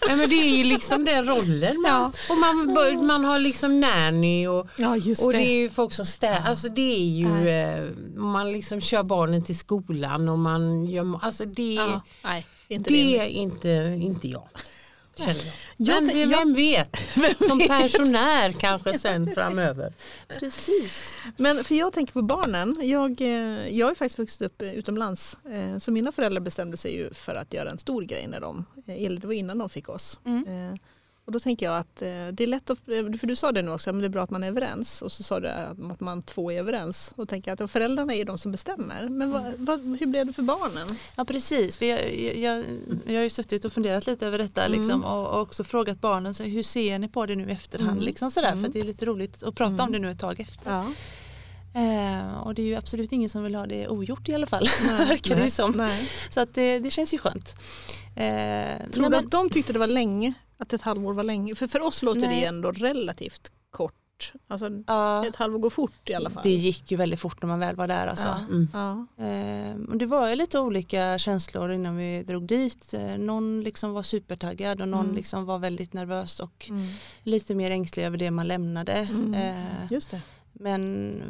Nej, 0.08 0.16
men 0.16 0.28
det 0.28 0.34
är 0.36 0.56
ju 0.56 0.64
liksom 0.64 1.04
den 1.04 1.26
rollen. 1.26 1.80
Man, 1.80 1.90
Ja. 1.92 2.12
och 2.30 2.36
man, 2.38 3.06
man 3.06 3.24
har 3.24 3.38
liksom 3.38 3.80
nanny 3.80 4.46
och, 4.46 4.66
Ja 4.76 4.96
just 4.96 5.22
och 5.22 5.32
det. 5.32 5.38
det 5.38 5.44
är 5.46 5.56
ju 5.58 5.70
folk 5.70 5.92
som 5.92 6.06
städar. 6.06 6.42
Alltså 6.46 6.68
det 6.68 6.94
är 6.96 7.08
ju, 7.08 7.48
eh, 7.48 7.84
man 8.16 8.52
liksom 8.52 8.80
kör 8.80 9.02
barnen 9.02 9.42
till 9.42 9.58
skolan 9.58 10.28
och 10.28 10.38
man 10.38 10.86
gör, 10.86 11.18
alltså 11.22 11.44
det, 11.44 11.74
ja. 11.74 12.00
Nej, 12.24 12.46
det 12.68 12.78
det 12.78 12.90
det. 12.90 13.18
är 13.18 13.26
inte, 13.26 13.98
inte 14.00 14.28
jag. 14.28 14.48
Känner 15.16 15.34
jag. 15.76 16.04
Men 16.04 16.10
tän- 16.10 16.28
vem 16.38 16.54
vet, 16.54 16.96
som 17.48 17.58
pensionär 17.68 18.52
kanske 18.52 18.98
sen 18.98 19.34
framöver. 19.34 19.92
Precis. 20.38 21.14
Men 21.36 21.64
för 21.64 21.74
jag 21.74 21.92
tänker 21.92 22.12
på 22.12 22.22
barnen. 22.22 22.76
Jag, 22.82 23.20
eh, 23.20 23.68
jag 23.78 23.90
är 23.90 23.94
faktiskt 23.94 24.18
vuxit 24.18 24.42
upp 24.42 24.62
eh, 24.62 24.72
utomlands. 24.72 25.38
Eh, 25.52 25.78
Så 25.78 25.90
mina 25.92 26.12
föräldrar 26.12 26.40
bestämde 26.40 26.76
sig 26.76 26.94
ju 26.96 27.14
för 27.14 27.34
att 27.34 27.52
göra 27.52 27.70
en 27.70 27.78
stor 27.78 28.02
grej 28.02 28.26
när 28.26 28.40
de, 28.40 28.64
eller 28.86 29.20
det 29.20 29.26
var 29.26 29.34
innan 29.34 29.58
de 29.58 29.68
fick 29.68 29.88
oss. 29.88 30.18
Mm. 30.26 30.78
Och 31.26 31.32
då 31.32 31.40
tänker 31.40 31.66
jag 31.66 31.78
att 31.78 32.02
eh, 32.02 32.08
det 32.32 32.40
är 32.42 32.46
lätt 32.46 32.70
att, 32.70 32.78
eh, 32.88 33.18
för 33.18 33.26
du 33.26 33.36
sa 33.36 33.52
det 33.52 33.62
nu 33.62 33.70
också, 33.70 33.92
men 33.92 34.00
det 34.00 34.06
är 34.06 34.10
bra 34.10 34.22
att 34.22 34.30
man 34.30 34.42
är 34.44 34.48
överens. 34.48 35.02
Och 35.02 35.12
så 35.12 35.22
sa 35.22 35.40
du 35.40 35.48
att 35.48 36.00
man 36.00 36.22
två 36.22 36.52
är 36.52 36.58
överens. 36.58 37.12
Och 37.16 37.28
tänker 37.28 37.52
att 37.62 37.70
föräldrarna 37.70 38.12
är 38.14 38.18
ju 38.18 38.24
de 38.24 38.38
som 38.38 38.52
bestämmer. 38.52 39.08
Men 39.08 39.30
vad, 39.30 39.42
vad, 39.56 39.80
hur 40.00 40.06
blev 40.06 40.26
det 40.26 40.32
för 40.32 40.42
barnen? 40.42 40.88
Ja 41.16 41.24
precis, 41.24 41.78
för 41.78 41.86
jag, 41.86 42.14
jag, 42.38 42.64
jag, 43.06 43.14
har 43.14 43.22
ju 43.22 43.30
suttit 43.30 43.64
och 43.64 43.72
funderat 43.72 44.06
lite 44.06 44.26
över 44.26 44.38
detta 44.38 44.64
Mm. 44.66 44.78
liksom, 44.80 45.04
och, 45.04 45.26
och 45.28 45.40
också 45.40 45.64
frågat 45.64 46.00
barnen 46.00 46.34
så 46.34 46.42
hur 46.42 46.62
ser 46.62 46.98
ni 46.98 47.08
på 47.08 47.26
det 47.26 47.36
nu 47.36 47.48
i 47.48 47.52
efterhand. 47.52 47.90
Mm. 47.92 48.04
Liksom 48.04 48.30
sådär, 48.30 48.52
Mm. 48.52 48.64
För 48.64 48.72
det 48.72 48.80
är 48.80 48.84
lite 48.84 49.04
roligt 49.06 49.42
att 49.42 49.54
prata 49.54 49.72
Mm. 49.74 49.80
om 49.86 49.92
det 49.92 49.98
nu 49.98 50.10
ett 50.10 50.20
tag 50.20 50.40
efter. 50.40 50.70
Ja. 50.70 50.84
Eh, 51.80 52.36
och 52.42 52.54
det 52.54 52.62
är 52.62 52.66
ju 52.66 52.74
absolut 52.76 53.12
ingen 53.12 53.28
som 53.30 53.42
vill 53.42 53.54
ha 53.54 53.66
det 53.66 53.88
ogjort 53.88 54.28
i 54.28 54.34
alla 54.34 54.46
fall. 54.46 54.68
Nej, 54.86 55.06
verkar 55.06 55.30
det 55.30 55.34
nej, 55.36 55.44
ju 55.44 55.50
som. 55.50 55.70
Nej. 55.70 56.08
Så 56.30 56.40
att 56.40 56.54
det, 56.54 56.78
det 56.78 56.90
känns 56.90 57.14
ju 57.14 57.18
skönt. 57.18 57.54
Eh, 58.16 58.90
Tror 58.92 59.02
du 59.04 59.08
men- 59.10 59.14
att 59.14 59.30
de 59.30 59.50
tyckte 59.50 59.72
det 59.72 59.78
var 59.78 59.86
länge? 59.86 60.34
Att 60.58 60.72
ett 60.72 60.82
halvår 60.82 61.14
var 61.14 61.22
länge? 61.24 61.54
För 61.54 61.66
för 61.66 61.80
oss 61.82 62.02
låter 62.02 62.20
Nej. 62.20 62.40
det 62.40 62.46
ändå 62.46 62.72
relativt 62.72 63.52
kort. 63.70 64.32
Alltså 64.48 64.68
ja, 64.86 65.26
ett 65.26 65.36
halvår 65.36 65.58
går 65.58 65.70
fort 65.70 66.10
i 66.10 66.14
alla 66.14 66.30
fall. 66.30 66.42
det 66.42 66.50
gick 66.50 66.90
ju 66.90 66.96
väldigt 66.96 67.20
fort 67.20 67.42
när 67.42 67.46
man 67.48 67.58
väl 67.58 67.76
var 67.76 67.88
där. 67.88 68.06
Alltså. 68.06 68.26
ja. 68.28 68.38
Mm. 68.38 68.68
Ja. 68.72 69.06
Eh, 69.24 69.96
det 69.98 70.06
var 70.06 70.28
ju 70.28 70.36
lite 70.36 70.58
olika 70.58 71.18
känslor 71.18 71.70
innan 71.72 71.96
vi 71.96 72.22
drog 72.22 72.46
dit. 72.46 72.94
Eh, 72.94 73.18
någon 73.18 73.62
liksom 73.62 73.92
var 73.92 74.02
supertaggad 74.02 74.80
och 74.80 74.88
någon 74.88 75.04
Mm. 75.04 75.16
liksom 75.16 75.44
var 75.46 75.58
väldigt 75.58 75.92
nervös 75.92 76.40
och 76.40 76.66
Mm. 76.70 76.86
lite 77.22 77.54
mer 77.54 77.70
ängslig 77.70 78.04
över 78.04 78.18
det 78.18 78.30
man 78.30 78.48
lämnade. 78.48 78.92
Mm. 78.92 79.34
Eh, 79.34 79.64
Just 79.90 80.10
det. 80.10 80.20
men 80.52 81.22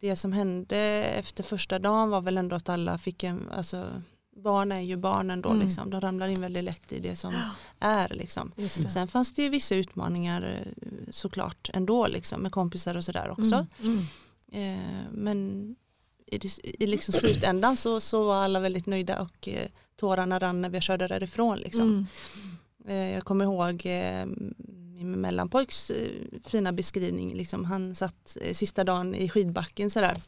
det 0.00 0.16
som 0.16 0.32
hände 0.32 0.78
efter 1.04 1.42
första 1.44 1.78
dagen 1.78 2.10
var 2.10 2.20
väl 2.20 2.38
ändå 2.38 2.56
att 2.56 2.68
alla 2.68 2.98
fick 2.98 3.24
en, 3.24 3.48
alltså 3.52 3.86
barn 4.42 4.72
är 4.72 4.80
ju 4.80 4.96
barnen 4.96 5.42
då 5.42 5.48
Mm. 5.48 5.66
liksom, 5.66 5.90
de 5.90 6.00
ramlar 6.00 6.28
in 6.28 6.40
väldigt 6.40 6.64
lätt 6.64 6.92
i 6.92 6.98
det 7.00 7.16
som 7.16 7.34
är 7.78 8.08
liksom. 8.08 8.52
Sen 8.92 9.08
fanns 9.08 9.32
det 9.32 9.42
ju 9.42 9.48
vissa 9.48 9.74
utmaningar 9.74 10.42
eh, 10.42 10.88
såklart 11.10 11.70
ändå 11.74 12.06
liksom 12.06 12.40
med 12.40 12.52
kompisar 12.52 12.94
och 12.96 13.04
sådär 13.04 13.30
också. 13.30 13.66
Mm. 13.82 13.98
Eh, 14.52 15.10
men 15.12 15.68
i, 16.26 16.40
i 16.62 16.86
liksom 16.86 17.12
slutändan 17.14 17.76
så, 17.76 18.00
så 18.00 18.24
var 18.24 18.36
alla 18.44 18.60
väldigt 18.60 18.86
nöjda 18.86 19.20
och 19.20 19.48
eh, 19.48 19.68
tårarna 19.96 20.38
rann 20.38 20.60
när 20.60 20.68
vi 20.68 20.80
körde 20.80 21.08
därifrån. 21.08 21.58
Liksom. 21.58 21.88
Mm. 21.88 22.06
Eh, 22.86 23.14
jag 23.14 23.24
kommer 23.24 23.44
ihåg 23.44 23.86
eh, 23.86 24.26
min 24.94 25.10
mellanpojks 25.20 25.90
eh, 25.90 26.10
fina 26.44 26.72
beskrivning. 26.72 27.34
Liksom, 27.34 27.64
han 27.64 27.94
satt 27.94 28.36
sista 28.52 28.84
dagen 28.84 29.14
i 29.14 29.28
skidbacken 29.28 29.90
sådär. 29.90 30.20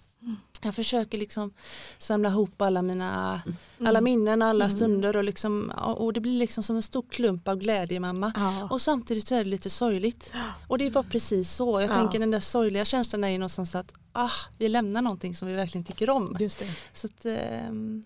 Jag 0.64 0.74
försöker 0.74 1.18
liksom 1.18 1.52
samla 1.98 2.28
ihop 2.28 2.62
alla 2.62 2.82
mina 2.82 3.42
Mm. 3.46 3.86
alla 3.88 4.00
minnen, 4.00 4.42
alla 4.42 4.64
Mm. 4.64 4.76
stunder 4.76 5.16
och, 5.16 5.24
liksom, 5.24 5.70
och 5.96 6.12
det 6.12 6.20
blir 6.20 6.38
liksom 6.38 6.62
som 6.62 6.76
en 6.76 6.82
stor 6.82 7.04
klump 7.10 7.48
av 7.48 7.56
glädje 7.58 8.00
mamma. 8.00 8.32
Ja. 8.36 8.68
Och 8.70 8.80
samtidigt 8.80 9.28
så 9.28 9.34
är 9.34 9.44
det 9.44 9.50
lite 9.50 9.70
sorgligt. 9.70 10.32
Och 10.68 10.78
det 10.78 10.90
var 10.90 11.02
precis 11.02 11.52
så. 11.52 11.80
Jag 11.80 11.90
Ja. 11.90 11.94
tänker 11.94 12.18
den 12.18 12.30
där 12.30 12.40
sorgliga 12.40 12.84
känslan 12.84 13.24
är 13.24 13.28
ju 13.28 13.38
någonstans 13.38 13.74
att 13.74 13.94
ah, 14.12 14.30
vi 14.58 14.68
lämnar 14.68 15.02
någonting 15.02 15.34
som 15.34 15.48
vi 15.48 15.54
verkligen 15.54 15.84
tycker 15.84 16.10
om. 16.10 16.36
Just 16.40 16.58
det. 16.58 16.66
Så 16.92 17.06
att, 17.06 17.24
ehm, 17.26 18.04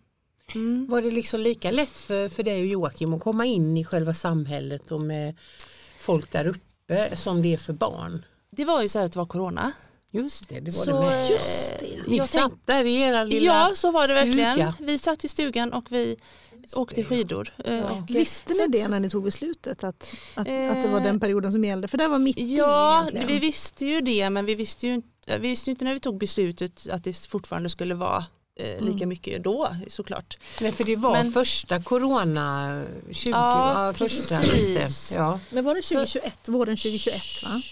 mm. 0.55 0.87
Var 0.91 1.03
det 1.03 1.11
liksom 1.11 1.41
lika 1.41 1.71
lätt 1.71 1.91
för, 1.91 2.29
för 2.29 2.43
dig 2.43 2.61
och 2.61 2.67
Joakim 2.67 3.15
att 3.15 3.23
komma 3.23 3.45
in 3.47 3.77
i 3.77 3.85
själva 3.85 4.15
samhället 4.15 4.93
och 4.93 5.01
med 5.01 5.37
folk 5.99 6.33
där 6.33 6.47
uppe 6.47 7.17
som 7.17 7.43
det 7.43 7.53
är 7.53 7.57
för 7.59 7.73
barn? 7.73 8.25
Det 8.51 8.65
var 8.65 8.83
ju 8.83 8.89
så 8.89 8.99
här 8.99 9.07
att 9.07 9.13
det 9.13 9.19
var 9.19 9.27
corona. 9.27 9.73
Just 10.23 10.49
det, 10.49 10.61
det 10.61 10.71
var 10.77 10.85
Så, 10.85 10.91
det 11.01 11.07
med. 11.07 11.25
eh, 11.25 11.31
Just 11.31 11.75
det. 11.81 12.03
Ni 12.07 12.17
jag 12.17 12.29
satt 12.29 12.53
där 12.65 12.85
i 12.85 13.01
era 13.01 13.25
lilla... 13.25 13.47
Ja, 13.47 13.73
så 13.75 13.91
var 13.91 14.09
det 14.09 14.15
verkligen. 14.15 14.53
stuga. 14.55 14.75
Vi 14.81 14.99
satt 14.99 15.25
i 15.25 15.29
stugan 15.29 15.73
och 15.73 15.85
vi 15.91 16.17
åkte 16.77 17.05
skidor. 17.05 17.55
Eh, 17.65 17.75
Ja. 17.75 17.83
och- 17.91 18.11
Visste 18.17 18.55
så 18.55 18.63
ni 18.63 18.69
det 18.69 18.89
när 18.89 19.01
ni 19.01 19.11
tog 19.11 19.25
beslutet 19.25 19.85
att, 19.85 19.95
att, 20.35 20.39
att 20.39 20.45
det 20.83 20.89
var 20.91 20.99
Eh, 20.99 21.03
den 21.05 21.21
perioden 21.21 21.53
som 21.53 21.65
gällde? 21.65 21.89
För 21.89 21.99
det 21.99 22.09
var 22.09 22.19
mitt 22.19 22.39
i 22.39 22.57
Ja, 22.57 22.99
egentligen. 23.01 23.27
vi 23.27 23.39
visste 23.39 23.87
ju 23.87 24.01
det 24.01 24.31
men 24.31 24.47
vi 24.47 24.55
visste 24.55 24.87
ju, 24.87 24.95
inte, 24.95 25.39
vi 25.39 25.49
visste 25.49 25.71
ju 25.71 25.73
inte 25.73 25.85
när 25.85 25.95
vi 25.95 26.01
tog 26.01 26.19
beslutet 26.19 26.89
att 26.91 27.05
det 27.05 27.27
fortfarande 27.27 27.71
skulle 27.71 27.95
vara 27.95 28.25
eh, 28.61 28.81
lika 28.81 28.97
Mm. 28.97 29.09
mycket 29.09 29.45
då 29.45 29.77
såklart. 29.89 30.39
Nej, 30.61 30.73
för 30.73 30.85
det 30.85 30.97
var 30.97 31.13
Men- 31.13 31.33
första 31.33 31.83
corona 31.83 32.83
20. 33.13 33.31
Ja, 33.31 33.87
Ja, 33.87 33.93
första, 33.93 34.41
precis. 34.41 35.13
Ja, 35.17 35.41
Men 35.51 35.65
var 35.65 35.75
det 35.75 35.83
Så- 35.83 35.95
2021? 35.95 36.49
Våren 36.49 36.77
2021 36.77 37.43
va? 37.45 37.63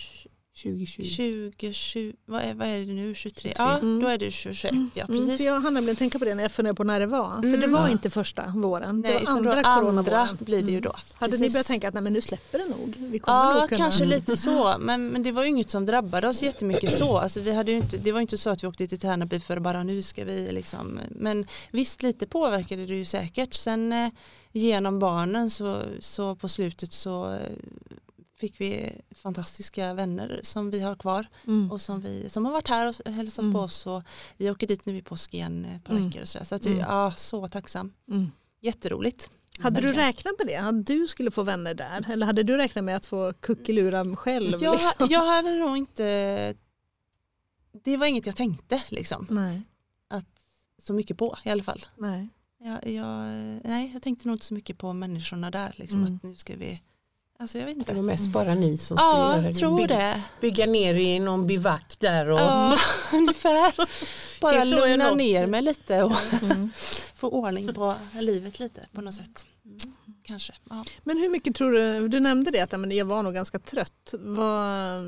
2020. 0.63 1.51
2020, 1.51 2.13
vad 2.27 2.43
är, 2.43 2.55
vad 2.55 2.69
är 2.69 2.79
det 2.79 2.93
nu, 2.93 3.15
23? 3.15 3.53
Ja, 3.59 3.79
Mm. 3.79 4.01
då 4.01 4.09
är 4.09 4.19
det 4.19 4.31
2021, 4.31 4.75
ja 4.95 5.05
Mm, 5.09 5.21
precis. 5.21 5.37
för 5.39 5.45
jag 5.45 5.61
hann 5.61 5.75
nämligen 5.75 5.97
tänka 5.97 6.19
på 6.19 6.25
det 6.25 6.35
när 6.35 6.43
jag 6.43 6.53
funderade 6.53 6.77
på 6.77 6.85
när 6.85 7.01
det 7.01 7.07
var. 7.07 7.31
För 7.35 7.49
Mm. 7.49 7.61
det 7.61 7.67
var 7.67 7.81
Ja. 7.87 7.91
inte 7.91 8.11
första 8.11 8.53
våren, 8.57 9.01
Nej, 9.01 9.13
det 9.19 9.25
var 9.25 9.33
andra 9.33 9.51
då 9.51 9.57
andra 9.69 9.81
coronavåren. 9.81 10.39
blir 10.41 10.63
det 10.63 10.71
ju 10.73 10.81
då. 10.81 10.91
Mm. 10.91 11.01
Hade 11.15 11.33
ni 11.33 11.39
Precis. 11.39 11.53
börjat 11.53 11.67
tänka 11.67 11.89
att 11.89 11.95
nej, 11.95 12.03
men 12.03 12.13
nu 12.13 12.21
släpper 12.23 12.59
det 12.59 12.65
nog? 12.65 12.95
Vi 12.99 13.19
kommer 13.19 13.39
Ja, 13.39 13.61
nog 13.61 13.69
kunna... 13.69 13.79
kanske 13.79 14.05
lite 14.15 14.37
så. 14.37 14.75
Men, 14.81 15.09
men 15.09 15.23
det 15.23 15.33
var 15.33 15.43
ju 15.43 15.49
inget 15.49 15.71
som 15.71 15.87
drabbade 15.87 16.29
oss 16.29 16.43
jättemycket 16.43 16.93
så. 16.93 17.19
Alltså, 17.19 17.41
vi 17.41 17.53
hade 17.55 17.71
ju 17.71 17.77
inte, 17.77 17.97
det 17.97 18.13
var 18.13 18.21
inte 18.21 18.39
så 18.39 18.51
att 18.51 18.63
vi 18.65 18.69
åkte 18.69 18.87
till 18.87 19.01
Tärnaby 19.01 19.41
för 19.41 19.59
bara 19.61 19.83
nu 19.83 20.03
ska 20.03 20.25
vi 20.25 20.53
liksom. 20.53 21.01
Men 21.11 21.47
visst 21.71 22.03
lite 22.03 22.27
påverkade 22.27 22.87
det 22.87 22.95
ju 22.95 23.05
säkert. 23.05 23.55
Sen 23.55 23.93
eh, 23.93 24.09
genom 24.53 24.99
barnen 24.99 25.51
så, 25.51 25.83
så 26.01 26.35
på 26.35 26.49
slutet 26.49 26.93
så 26.93 27.33
eh, 27.33 27.39
fick 28.45 28.61
vi 28.61 29.01
fantastiska 29.15 29.95
vänner 29.95 30.41
som 30.43 30.71
vi 30.71 30.81
har 30.81 30.97
kvar 30.97 31.27
Mm. 31.47 31.71
och 31.73 31.81
som, 31.81 32.01
vi, 32.01 32.29
som 32.31 32.45
har 32.45 32.53
varit 32.53 32.69
här 32.69 32.87
och 33.07 33.13
hälsat 33.13 33.43
Mm. 33.43 33.55
på 33.55 33.61
oss 33.61 33.87
och 33.87 34.03
vi 34.37 34.51
åker 34.51 34.67
dit 34.67 34.87
nu 34.87 34.97
i 34.97 35.03
påsk 35.03 35.35
igen 35.35 35.65
ett 35.65 35.85
par 35.85 35.93
Mm. 35.95 36.05
veckor 36.07 36.23
och 36.23 36.29
sådär. 36.29 36.45
Så 36.45 36.55
att 36.55 36.67
vi, 36.67 36.71
Mm. 36.73 36.81
ja, 36.81 37.13
så 37.17 37.49
tacksam. 37.49 37.93
Mm. 38.11 38.31
Jätteroligt. 38.61 39.31
Hade 39.59 39.81
du 39.81 39.93
räknat 39.93 40.35
med 40.39 40.47
det? 40.47 40.57
Att 40.57 40.87
du 40.87 41.07
skulle 41.07 41.31
få 41.31 41.43
vänner 41.43 41.75
där? 41.75 42.11
Eller 42.11 42.27
hade 42.27 42.43
du 42.43 42.57
räknat 42.57 42.85
med 42.85 42.97
att 42.97 43.07
få 43.07 43.33
kuckelura 43.33 44.17
själv? 44.17 44.63
Jag, 44.63 44.75
liksom? 44.75 45.07
jag 45.11 45.27
hade 45.27 45.59
nog 45.59 45.77
inte, 45.77 46.55
det 47.85 47.97
var 47.97 48.07
inget 48.07 48.27
jag 48.27 48.37
tänkte 48.37 48.83
liksom. 48.91 49.27
Nej, 49.31 49.63
så 50.79 50.95
mycket 50.95 51.17
på 51.19 51.39
i 51.45 51.51
alla 51.51 51.63
fall. 51.63 51.85
nej. 51.99 52.29
Jag, 52.59 52.87
jag, 52.93 53.07
nej, 53.65 53.91
jag 53.93 54.03
tänkte 54.03 54.29
nog 54.29 54.35
inte 54.35 54.47
så 54.47 54.55
mycket 54.55 54.79
på 54.79 54.93
människorna 54.93 55.51
där. 55.51 55.75
Liksom, 55.77 56.01
Mm. 56.01 56.17
att 56.17 56.23
nu 56.23 56.37
ska 56.37 56.57
vi, 56.57 56.83
alltså 57.39 57.59
jag 57.59 57.67
vet 57.67 57.75
Det 57.75 57.79
inte. 57.79 57.95
var 57.95 58.03
mest 58.03 58.27
bara 58.29 58.55
ni 58.55 58.77
som 58.77 58.97
skulle 58.97 59.11
Ja, 59.11 59.37
göra 59.37 59.49
det. 59.49 59.55
tror 59.55 59.77
bygga, 59.77 59.97
det. 59.99 60.23
bygga 60.41 60.67
ner 60.67 60.95
i 60.95 61.19
någon 61.19 61.47
bivack 61.47 61.97
där 61.99 62.29
och 62.29 62.41
Ja, 62.41 62.79
ungefär. 63.13 63.75
Bara 64.41 64.59
Det 64.59 64.65
lugna 64.65 65.11
ner 65.15 65.47
mig 65.47 65.63
lite 65.63 66.03
och 66.03 66.13
Mm. 66.43 66.71
få 67.15 67.29
ordning 67.29 67.75
på 67.75 67.95
livet 68.21 68.59
lite 68.59 68.87
på 68.93 69.01
något 69.01 69.15
sätt. 69.15 69.47
Kanske. 70.23 70.53
Ja. 70.71 70.85
Men 71.03 71.19
hur 71.19 71.29
mycket 71.29 71.55
tror 71.55 71.73
du, 71.73 72.09
du 72.09 72.21
nämnde 72.21 72.51
det 72.51 72.61
att 72.61 72.93
jag 72.95 73.05
var 73.05 73.23
nog 73.23 73.35
ganska 73.35 73.59
trött. 73.59 74.15
Vad, 74.21 75.03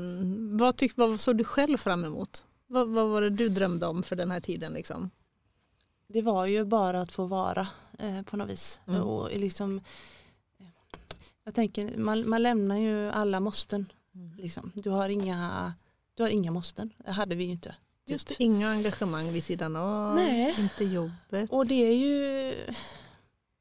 vad, 0.51 0.75
tyck, 0.77 0.91
vad 0.97 1.19
såg 1.19 1.37
du 1.37 1.43
själv 1.43 1.77
fram 1.77 2.05
emot? 2.05 2.43
Vad, 2.67 2.87
vad 2.89 3.07
var 3.09 3.21
det 3.21 3.29
du 3.29 3.49
drömde 3.49 3.85
om 3.87 4.03
för 4.03 4.15
den 4.15 4.31
här 4.31 4.39
tiden? 4.39 4.73
Liksom? 4.73 5.09
Det 6.13 6.21
var 6.21 6.45
ju 6.45 6.65
bara 6.65 7.01
att 7.01 7.11
få 7.11 7.25
vara 7.25 7.67
eh, 7.99 8.21
på 8.21 8.37
något 8.37 8.49
vis. 8.49 8.79
Mm. 8.87 9.01
Och 9.01 9.29
liksom, 9.37 9.81
jag 11.47 11.55
tänker, 11.55 11.97
man, 11.97 12.29
man 12.29 12.43
lämnar 12.43 12.77
ju 12.77 13.09
alla 13.09 13.39
måsten. 13.39 13.91
Liksom. 14.37 14.71
Du, 14.75 14.89
har 14.89 15.09
inga, 15.09 15.73
du 16.15 16.23
har 16.23 16.29
inga 16.29 16.51
måsten, 16.51 16.93
det 16.97 17.11
hade 17.11 17.35
vi 17.35 17.43
ju 17.43 17.51
inte. 17.51 17.75
Just 18.07 18.27
det, 18.27 18.43
inga 18.43 18.69
engagemang 18.69 19.31
vid 19.31 19.43
sidan 19.43 19.75
av, 19.75 20.15
Nej. 20.15 20.55
inte 20.59 20.83
jobbet. 20.85 21.49
Och 21.51 21.67
det 21.67 21.75
är 21.75 21.95
ju 21.95 22.53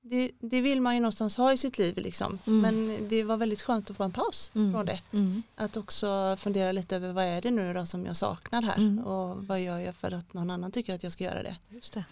det, 0.02 0.30
det 0.40 0.60
vill 0.60 0.80
man 0.80 0.94
ju 0.94 1.00
någonstans 1.00 1.36
ha 1.36 1.52
i 1.52 1.56
sitt 1.56 1.78
liv 1.78 1.96
liksom. 1.96 2.38
Mm. 2.46 2.60
Men 2.60 3.08
det 3.08 3.22
var 3.24 3.36
väldigt 3.36 3.62
skönt 3.62 3.90
att 3.90 3.96
få 3.96 4.04
en 4.04 4.12
paus 4.12 4.50
Mm. 4.54 4.72
från 4.72 4.86
det. 4.86 5.00
Mm. 5.12 5.42
Att 5.54 5.76
också 5.76 6.36
fundera 6.38 6.72
lite 6.72 6.96
över 6.96 7.12
vad 7.12 7.24
är 7.24 7.42
det 7.42 7.50
nu 7.50 7.72
då 7.74 7.86
som 7.86 8.06
jag 8.06 8.16
saknar 8.16 8.62
här 8.62 8.76
Mm. 8.76 8.98
och 9.04 9.46
vad 9.46 9.60
gör 9.60 9.78
jag 9.78 9.96
för 9.96 10.12
att 10.12 10.32
någon 10.34 10.50
annan 10.50 10.72
tycker 10.72 10.94
att 10.94 11.02
jag 11.02 11.12
ska 11.12 11.24
göra 11.24 11.42
det. 11.42 11.56
Just 11.68 11.92
det. 11.92 12.04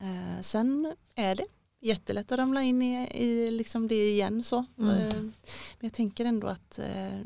Eh, 0.00 0.40
sen 0.40 0.94
är 1.14 1.34
det 1.34 1.44
jättelätt 1.80 2.32
att 2.32 2.38
ramla 2.38 2.62
in 2.62 2.82
i, 2.82 3.08
i 3.14 3.50
liksom 3.50 3.88
det 3.88 4.10
igen 4.10 4.42
så. 4.42 4.64
Mm. 4.78 4.90
Eh, 5.08 5.14
men 5.14 5.32
jag 5.80 5.92
tänker 5.92 6.24
ändå 6.24 6.46
att 6.46 6.78
eh, 6.78 7.18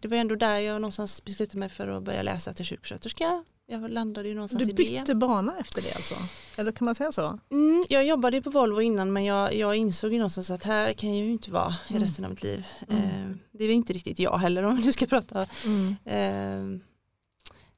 det 0.00 0.08
var 0.08 0.16
ändå 0.16 0.34
där 0.34 0.58
jag 0.58 0.80
någonstans 0.80 1.24
beslutade 1.24 1.58
mig 1.58 1.68
för 1.68 1.88
att 1.88 2.02
börja 2.02 2.22
läsa 2.22 2.52
till 2.52 2.64
sjuksköterska. 2.66 3.44
Jag 3.68 3.90
landade 3.90 4.28
ju 4.28 4.34
någonstans 4.34 4.64
Du 4.64 4.70
i 4.70 4.72
det. 4.72 4.82
bytte 4.98 5.14
bana 5.14 5.58
efter 5.58 5.82
det 5.82 5.94
alltså? 5.94 6.14
Eller 6.56 6.72
kan 6.72 6.84
man 6.84 6.94
säga 6.94 7.12
så? 7.12 7.38
Mm, 7.50 7.84
jag 7.88 8.06
jobbade 8.06 8.36
ju 8.36 8.42
på 8.42 8.50
Volvo 8.50 8.80
innan 8.82 9.12
men 9.12 9.24
jag, 9.24 9.54
jag 9.54 9.76
insåg 9.76 10.12
ju 10.12 10.18
någonstans 10.18 10.50
att 10.50 10.64
här 10.64 10.92
kan 10.92 11.16
jag 11.16 11.26
ju 11.26 11.32
inte 11.32 11.50
vara 11.50 11.74
i 11.88 11.92
Mm. 11.92 12.02
resten 12.02 12.24
av 12.24 12.30
mitt 12.30 12.42
liv. 12.42 12.66
Mm. 12.88 13.02
Eh, 13.02 13.36
det 13.52 13.64
är 13.64 13.70
inte 13.70 13.92
riktigt 13.92 14.18
jag 14.18 14.38
heller 14.38 14.62
om 14.62 14.74
nu 14.84 14.92
ska 14.92 15.06
prata. 15.06 15.46
Mm. 15.64 16.80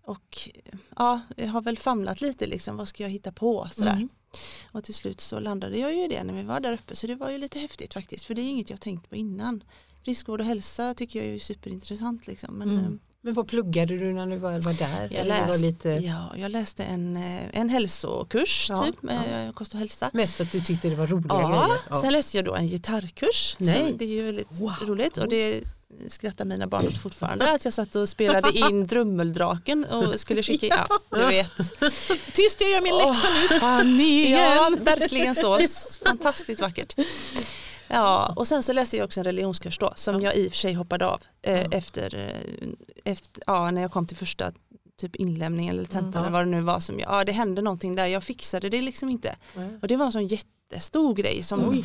Och 0.03 0.49
ja, 0.97 1.21
jag 1.37 1.49
har 1.49 1.61
väl 1.61 1.79
famlat 1.79 2.21
lite 2.21 2.47
liksom, 2.47 2.77
vad 2.77 2.89
ska 2.89 3.03
jag 3.03 3.11
hitta 3.11 3.33
på 3.33 3.69
sådär. 3.73 4.09
Och 4.73 4.85
till 4.85 4.95
slut 4.95 5.21
så 5.21 5.41
landade 5.41 5.79
jag 5.79 5.95
ju 5.95 6.05
i 6.05 6.09
det 6.09 6.25
när 6.25 6.35
vi 6.35 6.43
var 6.43 6.61
där 6.61 6.73
uppe 6.73 6.97
så 6.97 7.07
det 7.07 7.15
var 7.15 7.31
ju 7.31 7.39
lite 7.39 7.59
häftigt 7.59 7.95
faktiskt 7.95 8.25
för 8.25 8.35
det 8.35 8.41
är 8.41 8.51
inget 8.51 8.71
jag 8.71 8.81
tänkt 8.81 9.11
på 9.11 9.17
innan. 9.17 9.65
Friskvård 10.05 10.41
och 10.41 10.47
hälsa 10.47 10.95
tycker 10.95 11.19
jag 11.25 11.35
är 11.35 11.39
superintressant 11.39 12.27
liksom. 12.27 12.55
Men, 12.55 12.71
Mm. 12.71 12.85
eh, 12.85 12.91
Men 13.21 13.35
vad 13.35 13.49
pluggade 13.49 13.99
du 13.99 14.13
när 14.13 14.27
du 14.27 14.37
var 14.37 14.53
där? 14.79 15.09
Jag 15.13 15.27
det 15.27 15.47
var 15.49 15.59
lite, 15.59 15.89
Ja, 15.89 16.33
jag 16.37 16.51
läste 16.51 16.85
en, 16.85 17.17
eh, 17.17 17.43
en 17.59 17.69
hälsokurs 17.69 18.67
Ja, 18.71 18.85
typ 18.85 19.03
med 19.03 19.55
kost 19.55 19.73
och 19.73 19.79
hälsa. 19.79 20.11
Mest 20.13 20.35
för 20.35 20.45
att 20.45 20.53
du 20.53 20.61
tyckte 20.61 20.89
det 20.89 20.95
var 20.95 21.07
roliga 21.07 21.27
Ja, 21.35 21.49
grejer? 21.89 22.03
sen 22.03 22.13
läste 22.13 22.37
jag 22.39 22.45
då 22.45 22.55
en 22.55 22.69
gitarrkurs. 22.69 23.57
Nej. 23.59 23.91
Så 23.91 23.97
det 23.97 24.05
är 24.05 24.09
ju 24.09 24.23
väldigt 24.23 24.49
Wow. 24.51 24.73
roligt 24.83 25.19
och 25.19 25.29
det 25.29 25.63
skrattar 26.09 26.45
mina 26.45 26.67
barn 26.67 26.87
åt 26.87 26.97
fortfarande 27.03 27.53
att 27.53 27.65
jag 27.65 27.75
satt 27.75 27.95
och 27.97 28.09
spelade 28.09 28.59
in 28.59 28.87
Drummeldraken 28.87 29.85
och 29.85 30.21
skulle 30.21 30.43
skicka, 30.43 30.87
ja 30.89 30.99
du 31.11 31.27
vet. 31.27 31.57
Tyst, 32.33 32.61
jag 32.61 32.71
gör 32.71 32.83
min 32.83 32.95
läxa 32.95 33.29
nu. 33.53 33.59
Spanien! 33.59 34.41
Ja, 34.41 34.71
verkligen 34.81 35.35
så. 35.35 35.59
Fantastiskt 36.07 36.61
vackert. 36.61 36.95
Ja, 37.89 38.33
och 38.37 38.49
sen 38.49 38.63
så 38.63 38.73
läste 38.73 38.97
jag 38.97 39.05
också 39.05 39.21
en 39.21 39.25
religionskurs 39.25 39.79
då 39.79 39.93
som 39.97 40.21
jag 40.21 40.37
i 40.37 40.49
och 40.49 40.53
för 40.53 40.59
sig 40.59 40.73
hoppade 40.75 41.07
av 41.07 41.23
eh, 41.43 41.67
efter, 41.71 42.15
eh, 42.17 42.69
efter, 43.13 43.43
ja, 43.47 43.71
när 43.71 43.83
jag 43.83 43.93
kom 43.93 44.07
till 44.07 44.17
första 44.17 44.53
typ 45.01 45.17
inlämning 45.17 45.69
eller 45.69 45.85
tentan 45.85 46.13
Mm. 46.13 46.19
eller 46.19 46.31
vad 46.31 46.43
det 46.47 46.51
nu 46.51 46.61
var 46.61 46.81
som 46.81 46.99
jag, 46.99 47.13
ja 47.13 47.25
det 47.25 47.33
hände 47.33 47.63
någonting 47.63 47.95
där, 47.95 48.07
jag 48.07 48.25
fixade 48.25 48.69
det 48.69 48.83
liksom 48.83 49.09
inte. 49.09 49.37
Ja. 49.55 49.63
Och 49.83 49.89
det 49.89 49.97
var 49.97 50.07
en 50.07 50.13
sån 50.13 50.27
jättestor 50.73 51.15
grej 51.15 51.43
som, 51.43 51.69
Oj. 51.69 51.85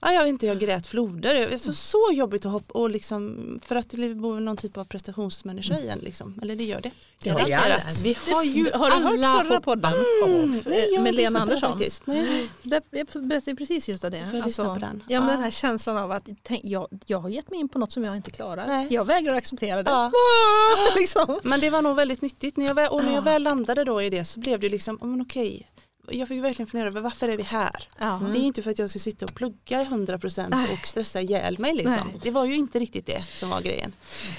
ja, 0.00 0.12
jag 0.12 0.22
vet 0.22 0.28
inte, 0.28 0.46
jag 0.46 0.58
grät 0.58 0.86
floder. 0.86 1.34
Det 1.40 1.46
var 1.50 1.58
så, 1.58 1.72
så 1.74 2.10
jobbigt 2.12 2.46
att 2.46 2.52
hoppa 2.52 2.78
och 2.78 2.90
liksom, 2.90 3.58
för 3.64 3.76
att 3.76 3.90
det 3.90 4.14
bor 4.14 4.40
någon 4.40 4.56
typ 4.56 4.76
av 4.76 4.84
prestationsmänniska 4.84 5.78
igen 5.78 5.98
liksom, 6.02 6.38
eller 6.42 6.56
det 6.56 6.64
gör 6.64 6.80
det. 6.80 6.90
Det 7.22 7.30
har 7.30 7.46
vi 7.46 7.52
alla. 7.52 7.74
Vi 8.02 8.16
har 8.32 8.42
ju 8.44 8.72
Har 8.74 8.90
du 8.90 9.06
alla 9.06 9.28
hört 9.32 9.46
förra 9.46 9.60
podden? 9.60 9.92
Mm, 10.26 10.62
nej, 10.66 10.88
jag 10.90 10.98
har 10.98 11.04
med 11.04 11.14
Lena 11.14 11.40
Andersson? 11.40 11.70
faktiskt. 11.70 12.06
Nej. 12.06 12.48
Det, 12.62 12.82
jag 12.90 13.06
berättade 13.26 13.56
precis 13.56 13.88
just 13.88 14.02
det. 14.02 14.42
Lyssna 14.44 14.74
på 14.74 14.80
den? 14.80 15.02
Ja, 15.08 15.20
men 15.20 15.28
Ja. 15.28 15.34
den 15.34 15.42
här 15.44 15.50
känslan 15.50 15.96
av 15.98 16.12
att 16.12 16.28
tänk, 16.42 16.60
jag, 16.64 16.86
jag 17.06 17.18
har 17.18 17.28
gett 17.28 17.50
mig 17.50 17.60
in 17.60 17.68
på 17.68 17.78
något 17.78 17.92
som 17.92 18.04
jag 18.04 18.16
inte 18.16 18.30
klarar. 18.30 18.66
Nej. 18.66 18.86
Jag 18.90 19.04
vägrar 19.04 19.34
acceptera 19.34 19.82
det. 19.82 19.90
Ja. 19.90 20.12
Liksom. 20.96 21.40
Men 21.42 21.60
det 21.60 21.70
var 21.70 21.82
nog 21.82 21.96
väldigt 21.96 22.22
nyttigt. 22.22 22.56
När 22.56 22.66
jag 22.66 22.74
väl, 22.74 22.88
och 22.90 23.04
när 23.04 23.10
jag 23.12 23.16
Ja. 23.16 23.20
väl 23.20 23.42
landade 23.42 23.84
då 23.84 24.02
i 24.02 24.10
det 24.10 24.24
så 24.24 24.40
blev 24.40 24.60
det 24.60 24.68
liksom, 24.68 24.98
men 25.02 25.20
okej. 25.20 25.68
Jag 26.10 26.28
fick 26.28 26.42
verkligen 26.44 26.66
fundera 26.66 26.88
över 26.88 27.00
varför 27.00 27.28
är 27.28 27.36
vi 27.36 27.42
här? 27.42 27.88
Ja. 27.98 28.20
Det 28.32 28.38
är 28.38 28.42
inte 28.42 28.62
för 28.62 28.70
att 28.70 28.78
jag 28.78 28.90
ska 28.90 28.98
sitta 28.98 29.24
och 29.24 29.34
plugga 29.34 29.82
i 29.82 29.84
100% 29.84 30.46
Nej. 30.50 30.78
och 30.80 30.86
stressa 30.86 31.20
ihjäl 31.20 31.58
mig. 31.58 31.74
Liksom. 31.74 32.08
Nej. 32.08 32.20
Det 32.22 32.30
var 32.30 32.44
ju 32.44 32.54
inte 32.54 32.78
riktigt 32.78 33.06
det 33.06 33.24
som 33.30 33.50
var 33.50 33.60
grejen. 33.60 33.92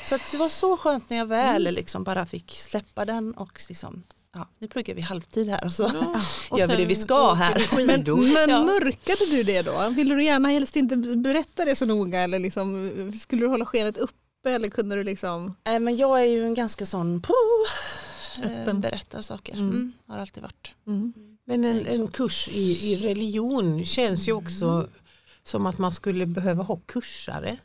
Så 0.06 0.16
att 0.16 0.22
det 0.32 0.38
var 0.38 0.50
så 0.50 0.78
skönt 0.78 1.10
när 1.10 1.18
jag 1.18 1.26
väl 1.26 1.64
liksom 1.64 2.04
bara 2.04 2.26
fick 2.26 2.52
släppa 2.52 3.06
den 3.06 3.34
och 3.34 3.62
liksom, 3.70 4.04
ja, 4.34 4.48
nu 4.60 4.68
pluggar 4.68 4.96
vi 4.96 5.02
halvtid 5.02 5.50
här 5.50 5.66
och 5.66 5.74
så 5.74 5.86
Och 6.50 6.60
gör 6.60 6.68
vi 6.68 6.76
det 6.76 6.86
vi 6.86 6.96
ska 6.96 7.34
här. 7.34 7.60
skidor. 7.60 8.34
Men 8.34 8.50
Ja. 8.50 8.64
mörkade 8.64 9.26
du 9.32 9.44
det 9.44 9.62
då? 9.62 9.90
Ville 9.90 10.16
du 10.16 10.24
gärna 10.24 10.50
helst 10.50 10.76
inte 10.76 10.98
berätta 10.98 11.66
det 11.66 11.76
så 11.76 11.86
noga 11.86 12.20
eller 12.22 12.40
liksom, 12.40 12.92
skulle 13.22 13.42
du 13.42 13.48
hålla 13.48 13.66
skenet 13.66 13.98
uppe 13.98 14.52
eller 14.52 14.70
kunde 14.70 14.96
du 14.96 15.04
liksom? 15.04 15.56
Nej, 15.64 15.80
men 15.80 15.98
jag 15.98 16.22
är 16.22 16.26
ju 16.26 16.44
en 16.46 16.54
ganska 16.54 16.86
sån 16.86 17.22
po, 17.22 17.34
eh, 18.44 18.62
Öppen. 18.62 18.82
berättar 18.82 19.22
saker. 19.22 19.54
Mm. 19.54 19.70
Mm, 19.70 19.94
har 20.08 20.18
alltid 20.18 20.44
varit. 20.44 20.72
Men 21.46 21.64
en, 21.66 21.86
en 21.86 22.08
kurs 22.08 22.48
i, 22.48 22.92
i 22.94 22.98
religion 23.10 23.86
känns 23.86 24.28
ju 24.28 24.32
också 24.34 24.88
som 25.44 25.66
att 25.66 25.78
man 25.78 25.92
skulle 25.92 26.26
behöva 26.26 26.64
ha 26.64 26.80
kursare. 26.86 27.58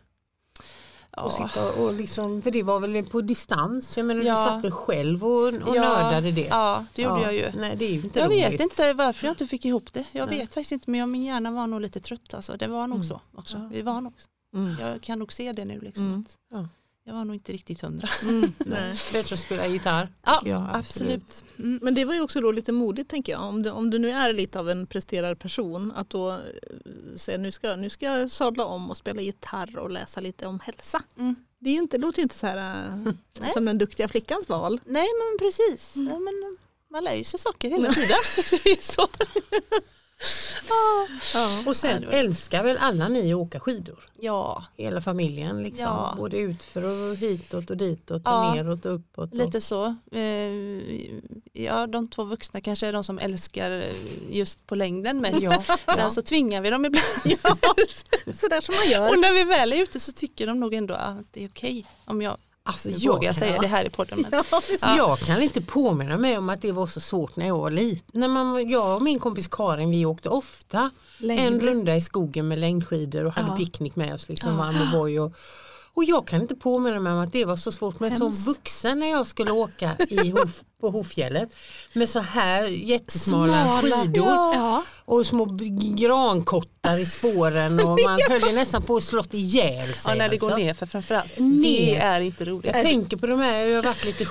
Och 1.17 1.33
sitta 1.33 1.73
och 1.73 1.95
liksom, 1.95 2.43
för 2.43 2.51
det 2.51 2.63
var 2.63 2.81
väl 2.81 3.05
på 3.05 3.21
distans, 3.21 3.97
jag 3.97 4.07
menar 4.07 4.23
Ja. 4.23 4.33
du 4.45 4.53
satt 4.53 4.65
väl 4.65 4.71
själv 4.73 5.25
och, 5.25 5.47
och 5.47 5.77
Ja. 5.77 5.83
nördade 5.83 6.31
det. 6.33 6.47
Ja, 6.47 6.85
det 6.95 7.03
gjorde 7.03 7.21
Ja. 7.21 7.33
jag 7.33 7.35
ju. 7.35 7.51
Nej 7.61 7.77
det 7.77 7.85
är 7.85 7.91
ju 7.91 8.01
inte 8.01 8.19
Jag 8.19 8.27
roligt. 8.31 8.45
vet 8.55 8.61
inte 8.61 8.93
varför 8.93 9.27
jag 9.27 9.33
inte 9.33 9.47
fick 9.47 9.65
ihop 9.65 9.93
det. 9.93 10.05
Jag 10.13 10.29
Nej. 10.29 10.39
vet 10.39 10.55
faktiskt 10.55 10.73
inte 10.73 10.91
men 10.91 11.01
jag, 11.01 11.09
min 11.09 11.25
hjärna 11.25 11.51
var 11.51 11.67
nog 11.67 11.81
lite 11.81 12.01
trött. 12.01 12.35
Alltså. 12.35 12.57
Det 12.57 12.67
var 12.67 12.87
nog 12.87 12.97
Mm. 12.97 13.09
så 13.09 13.21
också. 13.35 13.69
Vi 13.73 13.83
var 13.83 14.01
nog, 14.01 14.13
Mm. 14.55 14.77
jag 14.81 15.03
kan 15.03 15.19
nog 15.19 15.33
se 15.33 15.53
det 15.53 15.65
nu. 15.65 15.81
Liksom, 15.81 16.25
Mm. 16.53 16.69
Jag 17.09 17.15
var 17.15 17.25
nog 17.25 17.37
inte 17.37 17.53
riktigt 17.53 17.81
hundra. 17.81 18.09
Mm. 18.23 18.53
Bättre 19.13 19.35
att 19.35 19.41
spela 19.41 19.67
gitarr. 19.67 20.09
Ja, 20.25 20.43
jag, 20.45 20.71
absolut. 20.73 21.45
Mm. 21.59 21.79
Men 21.83 21.95
det 21.95 22.05
var 22.05 22.15
ju 22.15 22.21
också 22.21 22.41
då 22.41 22.53
lite 22.53 22.73
modigt 22.73 23.11
tänker 23.11 23.33
jag. 23.33 23.43
Om 23.43 23.63
du, 23.63 23.71
om 23.71 23.91
du 23.91 23.99
nu 23.99 24.11
är 24.11 24.33
lite 24.33 24.59
av 24.59 24.71
en 24.71 24.87
presterad 24.87 25.39
person 25.39 25.93
att 25.93 26.11
då 26.11 26.31
eh, 26.31 26.39
säga 27.17 27.39
nu 27.39 27.53
ska, 27.53 27.77
nu 27.77 27.91
ska 27.91 28.07
jag 28.07 28.31
sadla 28.31 28.65
om 28.65 28.91
och 28.91 28.97
spela 28.97 29.21
gitarr 29.21 29.79
och 29.79 29.91
läsa 29.91 30.21
lite 30.21 30.47
om 30.47 30.61
hälsa. 30.61 31.03
Mm. 31.19 31.37
Det 31.59 31.71
är 31.71 31.75
ju 31.75 31.79
inte, 31.79 31.99
det 31.99 32.01
låter 32.07 32.19
ju 32.19 32.23
inte 32.23 32.39
så 32.39 32.47
här 32.47 32.89
äh, 33.43 33.49
som 33.53 33.65
den 33.65 33.79
duktiga 33.79 34.09
flickans 34.09 34.49
val. 34.49 34.81
Nej 34.85 35.09
men 35.19 35.39
precis, 35.39 35.97
Mm. 35.97 36.09
Nej, 36.09 36.19
men 36.19 36.57
man 36.91 37.05
lär 37.05 37.15
ju 37.15 37.25
sig 37.25 37.41
saker 37.41 37.71
hela 37.71 37.93
tiden. 37.93 38.19
Ja. 41.35 41.63
Och 41.67 41.77
sen 41.77 42.03
Ja, 42.03 42.11
älskar 42.11 42.63
väl 42.63 42.77
alla 42.81 43.09
ni 43.09 43.33
att 43.33 43.39
åka 43.39 43.61
skidor? 43.61 43.99
Ja, 44.21 44.65
Hela 44.77 45.01
familjen 45.01 45.63
liksom. 45.63 45.85
Ja. 45.85 46.15
Både 46.17 46.37
utför 46.39 46.85
och 47.11 47.17
hitåt 47.17 47.71
och 47.71 47.77
ditåt 47.77 48.23
Ja. 48.25 48.49
och 48.51 48.57
neråt 48.57 48.85
och 48.85 48.95
uppåt. 48.95 49.31
Och... 49.31 49.37
lite 49.37 49.61
så. 49.61 49.85
Eh, 50.13 50.53
Ja, 51.53 51.87
de 51.87 52.09
två 52.09 52.25
vuxna 52.25 52.61
kanske 52.61 52.87
är 52.87 52.93
de 52.93 53.05
som 53.05 53.19
älskar 53.19 53.85
just 54.31 54.67
på 54.67 54.75
längden 54.75 55.21
mest. 55.21 55.43
Ja, 55.43 55.63
Sen 55.67 55.77
ja. 55.99 56.11
så 56.11 56.23
tvingar 56.23 56.61
vi 56.61 56.71
dem 56.71 56.85
ibland. 56.85 57.05
Sådär 58.35 58.61
som 58.61 58.75
man 58.75 58.91
gör. 58.91 59.11
Och 59.11 59.19
när 59.19 59.33
vi 59.33 59.45
väl 59.45 59.73
är 59.73 59.83
ute 59.83 60.01
så 60.01 60.13
tycker 60.13 60.47
de 60.47 60.61
nog 60.61 60.75
ändå 60.75 60.95
att 60.95 61.33
det 61.33 61.45
är 61.45 61.49
okej 61.49 61.87
om 62.05 62.23
jag 62.23 62.37
Alltså, 62.69 62.89
nu 62.89 62.95
jag 62.99 63.13
vågar 63.13 63.23
kan- 63.33 63.35
säga 63.35 63.59
det 63.61 63.67
här 63.67 63.85
i 63.85 63.91
podden. 63.91 64.27
Men, 64.31 64.45
Ja. 64.81 64.97
Jag 64.97 65.19
kan 65.19 65.43
inte 65.43 65.61
påminna 65.61 66.17
mig 66.17 66.39
om 66.39 66.49
att 66.49 66.63
det 66.63 66.73
var 66.73 66.87
så 66.87 67.01
svårt 67.01 67.37
när 67.37 67.47
jag 67.47 67.59
var 67.59 67.71
liten. 67.71 68.21
När 68.21 68.29
man, 68.29 68.69
jag 68.69 68.97
och 68.97 69.03
min 69.03 69.19
kompis 69.19 69.49
Karin 69.49 69.91
vi 69.91 70.07
åkte 70.07 70.29
ofta 70.29 70.91
en 71.21 71.61
runda 71.61 71.97
i 71.97 72.01
skogen 72.01 72.49
med 72.49 72.59
längdskidor 72.59 73.25
och 73.25 73.33
hade 73.35 73.49
Ja. 73.49 73.57
picknick 73.57 73.97
med 73.97 74.15
oss, 74.15 74.29
liksom 74.29 74.51
Ja. 74.59 74.59
och, 75.21 75.33
och 75.99 76.05
jag 76.05 76.27
kan 76.27 76.43
inte 76.43 76.55
påminna 76.55 77.01
mig 77.01 77.13
om 77.13 77.19
att 77.19 77.33
det 77.33 77.45
var 77.45 77.57
så 77.57 77.73
svårt 77.73 78.01
men 78.01 78.17
som 78.17 78.27
Hemskt. 78.27 78.47
vuxen 78.47 78.99
när 79.01 79.11
jag 79.11 79.27
skulle 79.27 79.51
åka 79.51 79.97
i 80.09 80.31
Hof, 80.31 80.61
på 80.81 80.91
Hoffjället 80.91 81.49
med 81.93 82.09
så 82.09 82.21
här 82.21 82.69
jättesmala 82.69 83.65
Smala, 83.65 83.97
skidor 84.03 84.27
Ja. 84.29 84.85
och 85.05 85.27
små 85.27 85.45
grankottar 85.97 87.01
i 87.03 87.07
spåren 87.07 87.81
och 87.81 87.99
man 88.07 88.19
höll 88.29 88.41
ju 88.49 88.53
nästan 88.53 88.83
på 88.83 88.97
att 88.97 89.03
slått 89.05 89.35
ihjäl 89.35 89.95
sig. 89.95 90.13
ja, 90.13 90.15
när 90.15 90.29
det 90.29 90.37
går 90.37 90.47
alltså. 90.51 90.65
ner 90.65 90.75
för 90.75 90.87
framförallt. 90.87 91.33
Det 91.63 91.97
är 91.97 92.21
inte 92.21 92.45
roligt. 92.45 92.75
Jag 92.75 92.85
tänker 92.85 93.17
på 93.17 93.27
de 93.27 93.41
här, 93.41 93.59
jag 93.67 93.77
har 93.77 93.83
varit 93.83 94.05
lite 94.05 94.25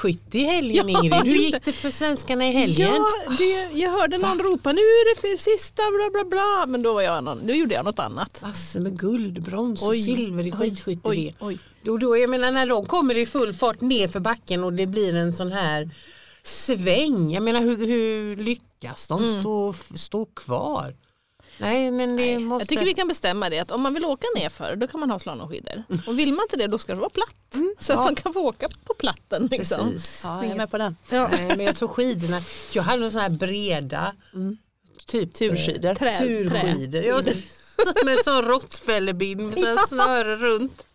skidskytte 0.00 0.38
i 0.38 0.44
helgen 0.44 0.88
Ingrid. 0.88 1.14
Hur 1.14 1.32
gick 1.32 1.64
det 1.64 1.72
för 1.72 1.90
svenskarna 1.90 2.46
i 2.48 2.52
helgen? 2.52 2.88
Ja, 2.92 3.34
det, 3.38 3.68
jag 3.78 3.90
hörde 3.90 4.18
någon 4.18 4.38
ropa 4.38 4.72
nu 4.72 4.80
är 4.80 5.14
det 5.14 5.20
för 5.20 5.36
sista 5.36 5.82
bla 5.90 6.10
bla 6.12 6.24
bla. 6.30 6.66
Men 6.68 6.82
då, 6.82 6.92
var 6.92 7.02
jag 7.02 7.24
någon, 7.24 7.46
då 7.46 7.52
gjorde 7.54 7.74
jag 7.74 7.84
något 7.84 7.98
annat. 7.98 8.42
Massor 8.42 8.80
med 8.80 8.98
guld, 8.98 9.42
brons 9.42 9.82
och 9.82 9.94
silver 9.94 10.46
i 10.46 10.52
skidskytte. 10.52 11.34
Då, 11.82 11.96
då, 11.96 12.16
jag 12.16 12.30
menar 12.30 12.52
när 12.52 12.66
de 12.66 12.84
kommer 12.86 13.18
i 13.18 13.26
full 13.26 13.52
fart 13.52 13.80
ner 13.80 14.08
för 14.08 14.20
backen 14.20 14.64
och 14.64 14.72
det 14.72 14.86
blir 14.86 15.14
en 15.14 15.32
sån 15.32 15.52
här 15.52 15.90
sväng. 16.42 17.32
Jag 17.32 17.42
menar 17.42 17.60
hur, 17.60 17.86
hur 17.86 18.36
lyckas 18.36 19.08
de 19.08 19.24
Mm. 19.24 19.40
stå, 19.40 19.74
stå 19.94 20.24
kvar? 20.24 20.94
Nej 21.58 21.90
men 21.90 22.16
det 22.16 22.38
måste... 22.38 22.62
Jag 22.62 22.68
tycker 22.68 22.84
vi 22.84 22.94
kan 22.94 23.08
bestämma 23.08 23.50
det 23.50 23.58
att 23.58 23.70
om 23.70 23.82
man 23.82 23.94
vill 23.94 24.04
åka 24.04 24.26
nerför 24.36 24.76
då 24.76 24.86
kan 24.86 25.00
man 25.00 25.10
ha 25.10 25.18
slalomskidor. 25.18 25.84
Och 26.06 26.18
vill 26.18 26.32
man 26.32 26.42
inte 26.44 26.56
det 26.56 26.66
då 26.66 26.78
ska 26.78 26.94
det 26.94 27.00
vara 27.00 27.10
platt. 27.10 27.36
Så 27.80 27.92
att 27.92 27.98
Ja. 27.98 28.04
man 28.04 28.14
kan 28.14 28.32
få 28.32 28.40
åka 28.40 28.68
på 28.84 28.94
platten. 28.94 29.48
Liksom. 29.50 29.90
Precis. 29.92 30.20
Ja, 30.24 30.42
jag 30.44 30.52
är 30.52 30.56
med 30.56 30.70
på 30.70 30.78
den. 30.78 30.96
Ja. 31.10 31.28
Nej, 31.32 31.56
men 31.56 31.66
jag 31.66 31.76
tror 31.76 31.88
skidorna, 31.88 32.40
jag 32.72 32.82
hade 32.82 33.10
såna 33.10 33.22
här 33.22 33.30
breda 33.30 34.14
typ 35.06 35.34
Turskidor. 35.34 35.94
Trä, 35.94 36.16
trä. 36.16 36.18
turskidor. 36.18 37.02
Ja, 37.04 37.22
med 38.04 38.18
sån 38.18 38.42
råttfällebind 38.44 39.40
med 39.40 39.58
sån 39.58 39.78
snöre 39.88 40.36
runt. 40.36 40.86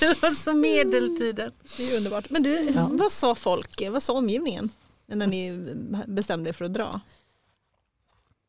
Det 0.00 0.22
var 0.22 0.30
så 0.30 0.54
medeltiden. 0.54 1.52
Det 1.76 1.92
är 1.92 1.96
underbart. 1.96 2.30
Men 2.30 2.42
du, 2.42 2.72
vad 2.90 3.12
sa 3.12 3.34
folk, 3.34 3.82
vad 3.90 4.02
sa 4.02 4.12
omgivningen 4.12 4.68
när 5.06 5.26
ni 5.26 5.74
bestämde 6.06 6.48
er 6.50 6.52
för 6.52 6.64
att 6.64 6.74
dra? 6.74 7.00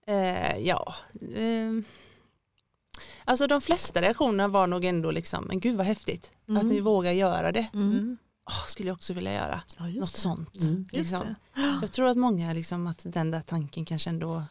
Eh, 0.07 0.57
ja. 0.57 0.95
Eh, 1.35 1.83
alltså 3.25 3.47
de 3.47 3.61
flesta 3.61 4.01
reaktionerna 4.01 4.47
var 4.47 4.67
nog 4.67 4.85
ändå 4.85 5.11
liksom, 5.11 5.43
men 5.43 5.59
gud 5.59 5.75
vad 5.77 5.85
häftigt 5.85 6.31
Mm. 6.49 6.59
att 6.61 6.65
ni 6.73 6.79
vågar 6.79 7.11
göra 7.11 7.51
det. 7.51 7.67
Mm. 7.73 8.17
Åh, 8.49 8.65
skulle 8.67 8.89
jag 8.89 8.95
också 8.95 9.13
vilja 9.13 9.33
göra 9.33 9.61
Ja, 9.77 9.87
just 9.89 9.99
något 10.01 10.13
det. 10.13 10.19
sånt. 10.19 10.61
Mm. 10.61 10.85
Liksom. 10.91 11.35
Jag 11.81 11.91
tror 11.91 12.07
att 12.09 12.17
många, 12.17 12.53
liksom, 12.53 12.87
att 12.87 13.01
den 13.07 13.31
där 13.31 13.41
tanken 13.41 13.85
kanske 13.85 14.09
ändå 14.09 14.43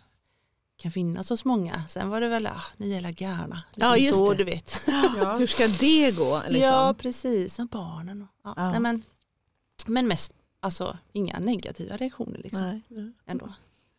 kan 0.77 0.93
finnas 0.93 1.31
hos 1.31 1.45
många. 1.45 1.85
Sen 1.89 2.11
var 2.11 2.21
det 2.21 2.29
väl, 2.29 2.47
ah, 2.47 2.63
ni 2.77 2.93
är 2.95 3.01
la 3.01 3.11
gärna. 3.11 3.63
Ja, 3.75 3.97
just 3.97 4.19
så 4.19 4.31
det. 4.33 4.39
du 4.39 4.45
vet. 4.45 4.81
Ja. 4.87 5.37
Hur 5.39 5.47
ska 5.47 5.67
det 5.67 6.17
gå? 6.17 6.43
Liksom? 6.49 6.61
Ja, 6.61 6.95
precis. 6.99 7.55
Som 7.55 7.67
barnen. 7.67 8.23
Och, 8.23 8.29
ja. 8.45 8.55
Ja. 8.57 8.71
Nej, 8.71 8.81
men, 8.81 9.03
men 9.87 10.09
mest, 10.09 10.33
alltså 10.61 10.99
inga 11.13 11.39
negativa 11.39 11.97
reaktioner 11.97 12.39
liksom, 12.45 12.81
Nej. 12.89 13.13
ändå. 13.27 13.53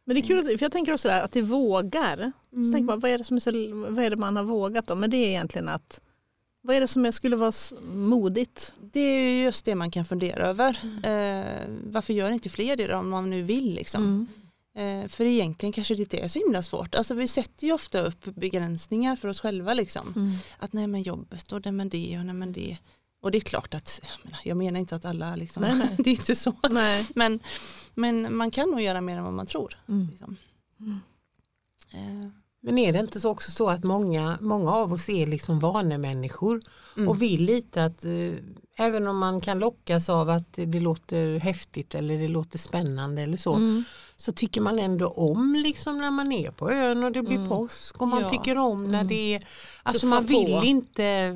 Men 0.06 0.16
det 0.16 0.22
är 0.22 0.28
kul, 0.28 0.40
att- 0.40 0.46
för 0.46 0.62
jag 0.66 0.72
tänker 0.72 0.94
också 0.94 1.08
där 1.08 1.22
att 1.22 1.32
det 1.32 1.42
vågar. 1.42 2.32
Så 2.50 2.56
Mm. 2.58 2.72
tänker 2.72 2.86
man, 2.86 3.00
vad 3.00 3.12
är, 3.12 3.18
det 3.18 3.24
som 3.24 3.36
är 3.36 3.40
så, 3.42 3.52
vad 3.94 4.06
är 4.06 4.10
det 4.10 4.16
man 4.18 4.36
har 4.36 4.44
vågat 4.44 4.88
då? 4.88 4.96
Men 4.96 5.10
det 5.10 5.18
är 5.18 5.28
egentligen 5.30 5.70
att 5.70 6.02
vad 6.62 6.76
är 6.76 6.80
det 6.82 6.88
som 6.88 7.06
är, 7.06 7.12
skulle 7.12 7.36
vara 7.36 7.52
modigt? 7.94 8.74
Det 8.94 9.00
är 9.00 9.30
ju 9.32 9.44
just 9.44 9.66
det 9.66 9.76
man 9.76 9.92
kan 9.92 10.06
fundera 10.06 10.48
över. 10.48 10.70
Eh, 11.04 11.68
varför 11.92 12.14
gör 12.14 12.32
inte 12.32 12.50
fler 12.50 12.76
det 12.76 12.88
då, 12.88 12.96
om 12.98 13.10
man 13.10 13.30
nu 13.30 13.42
vill? 13.42 13.74
Liksom? 13.74 14.04
Mm. 14.76 15.04
Eh, 15.04 15.08
för 15.10 15.26
egentligen 15.26 15.74
kanske 15.74 15.96
det 15.96 16.00
inte 16.02 16.18
är 16.18 16.28
så 16.28 16.40
himla 16.40 16.62
svårt. 16.64 16.96
Alltså, 16.96 17.14
vi 17.14 17.28
sätter 17.28 17.68
ju 17.68 17.74
ofta 17.74 18.02
upp 18.02 18.26
begränsningar 18.26 19.16
för 19.16 19.28
oss 19.28 19.40
själva. 19.40 19.74
Liksom. 19.74 20.14
Mm. 20.16 20.32
Att 20.58 20.74
nej 20.74 20.88
men 20.88 21.02
jobbet 21.02 21.52
och 21.52 21.62
nej 21.66 21.72
men 21.72 21.90
det 21.90 22.18
och 22.20 22.26
nej 22.26 22.36
men 22.36 22.54
det. 22.54 22.78
Och 23.22 23.32
det 23.32 23.38
är 23.38 23.42
klart 23.42 23.74
att, 23.74 24.02
jag 24.04 24.26
menar, 24.26 24.40
jag 24.46 24.58
menar 24.58 24.80
inte 24.80 24.96
att 24.96 25.06
alla 25.06 25.36
liksom, 25.36 25.62
Nej, 25.64 25.76
nej. 25.76 25.96
det 25.98 26.10
är 26.10 26.14
inte 26.14 26.36
så. 26.36 26.54
Nej. 26.70 27.08
Men, 27.16 27.40
men 27.96 28.36
man 28.36 28.52
kan 28.52 28.70
nog 28.70 28.82
göra 28.82 29.02
mer 29.02 29.18
än 29.18 29.24
vad 29.24 29.34
man 29.34 29.46
tror. 29.48 29.78
Mm. 29.90 30.08
Liksom. 30.10 30.36
Mm. 30.80 31.00
Eh, 31.94 32.30
Men 32.66 32.78
är 32.78 32.94
det 32.94 33.00
inte 33.00 33.20
så 33.20 33.30
också 33.30 33.52
så 33.52 33.70
att 33.70 33.84
många, 33.84 34.38
många 34.42 34.72
av 34.72 34.94
oss 34.94 35.10
är 35.10 35.26
liksom 35.28 35.60
vanemänniskor 35.60 36.62
mm. 36.98 37.10
och 37.10 37.22
vill 37.22 37.42
lite 37.46 37.86
att 37.86 38.06
eh, 38.06 38.32
även 38.78 39.08
om 39.08 39.18
man 39.18 39.42
kan 39.42 39.60
lockas 39.60 40.10
av 40.10 40.30
att 40.30 40.54
det 40.54 40.80
låter 40.80 41.40
häftigt 41.40 41.96
eller 41.96 42.18
det 42.20 42.28
låter 42.28 42.58
spännande 42.58 43.22
eller 43.22 43.38
så 43.38 43.54
Mm. 43.54 43.84
så 44.18 44.32
tycker 44.32 44.62
man 44.62 44.80
ändå 44.80 45.08
om 45.08 45.56
liksom 45.56 45.98
när 45.98 46.12
man 46.12 46.32
är 46.32 46.52
på 46.52 46.72
ön 46.72 47.04
och 47.04 47.12
det 47.12 47.22
blir 47.24 47.36
Mm. 47.38 47.50
påsk 47.50 48.02
och 48.02 48.08
man 48.08 48.22
Ja. 48.22 48.30
tycker 48.30 48.58
om 48.58 48.84
när 48.84 49.00
Mm. 49.00 49.08
det 49.08 49.36
är 49.36 49.46
alltså 49.84 50.02
Tuffa 50.02 50.16
man 50.16 50.26
vill 50.26 50.60
på. 50.60 50.66
inte 50.66 51.36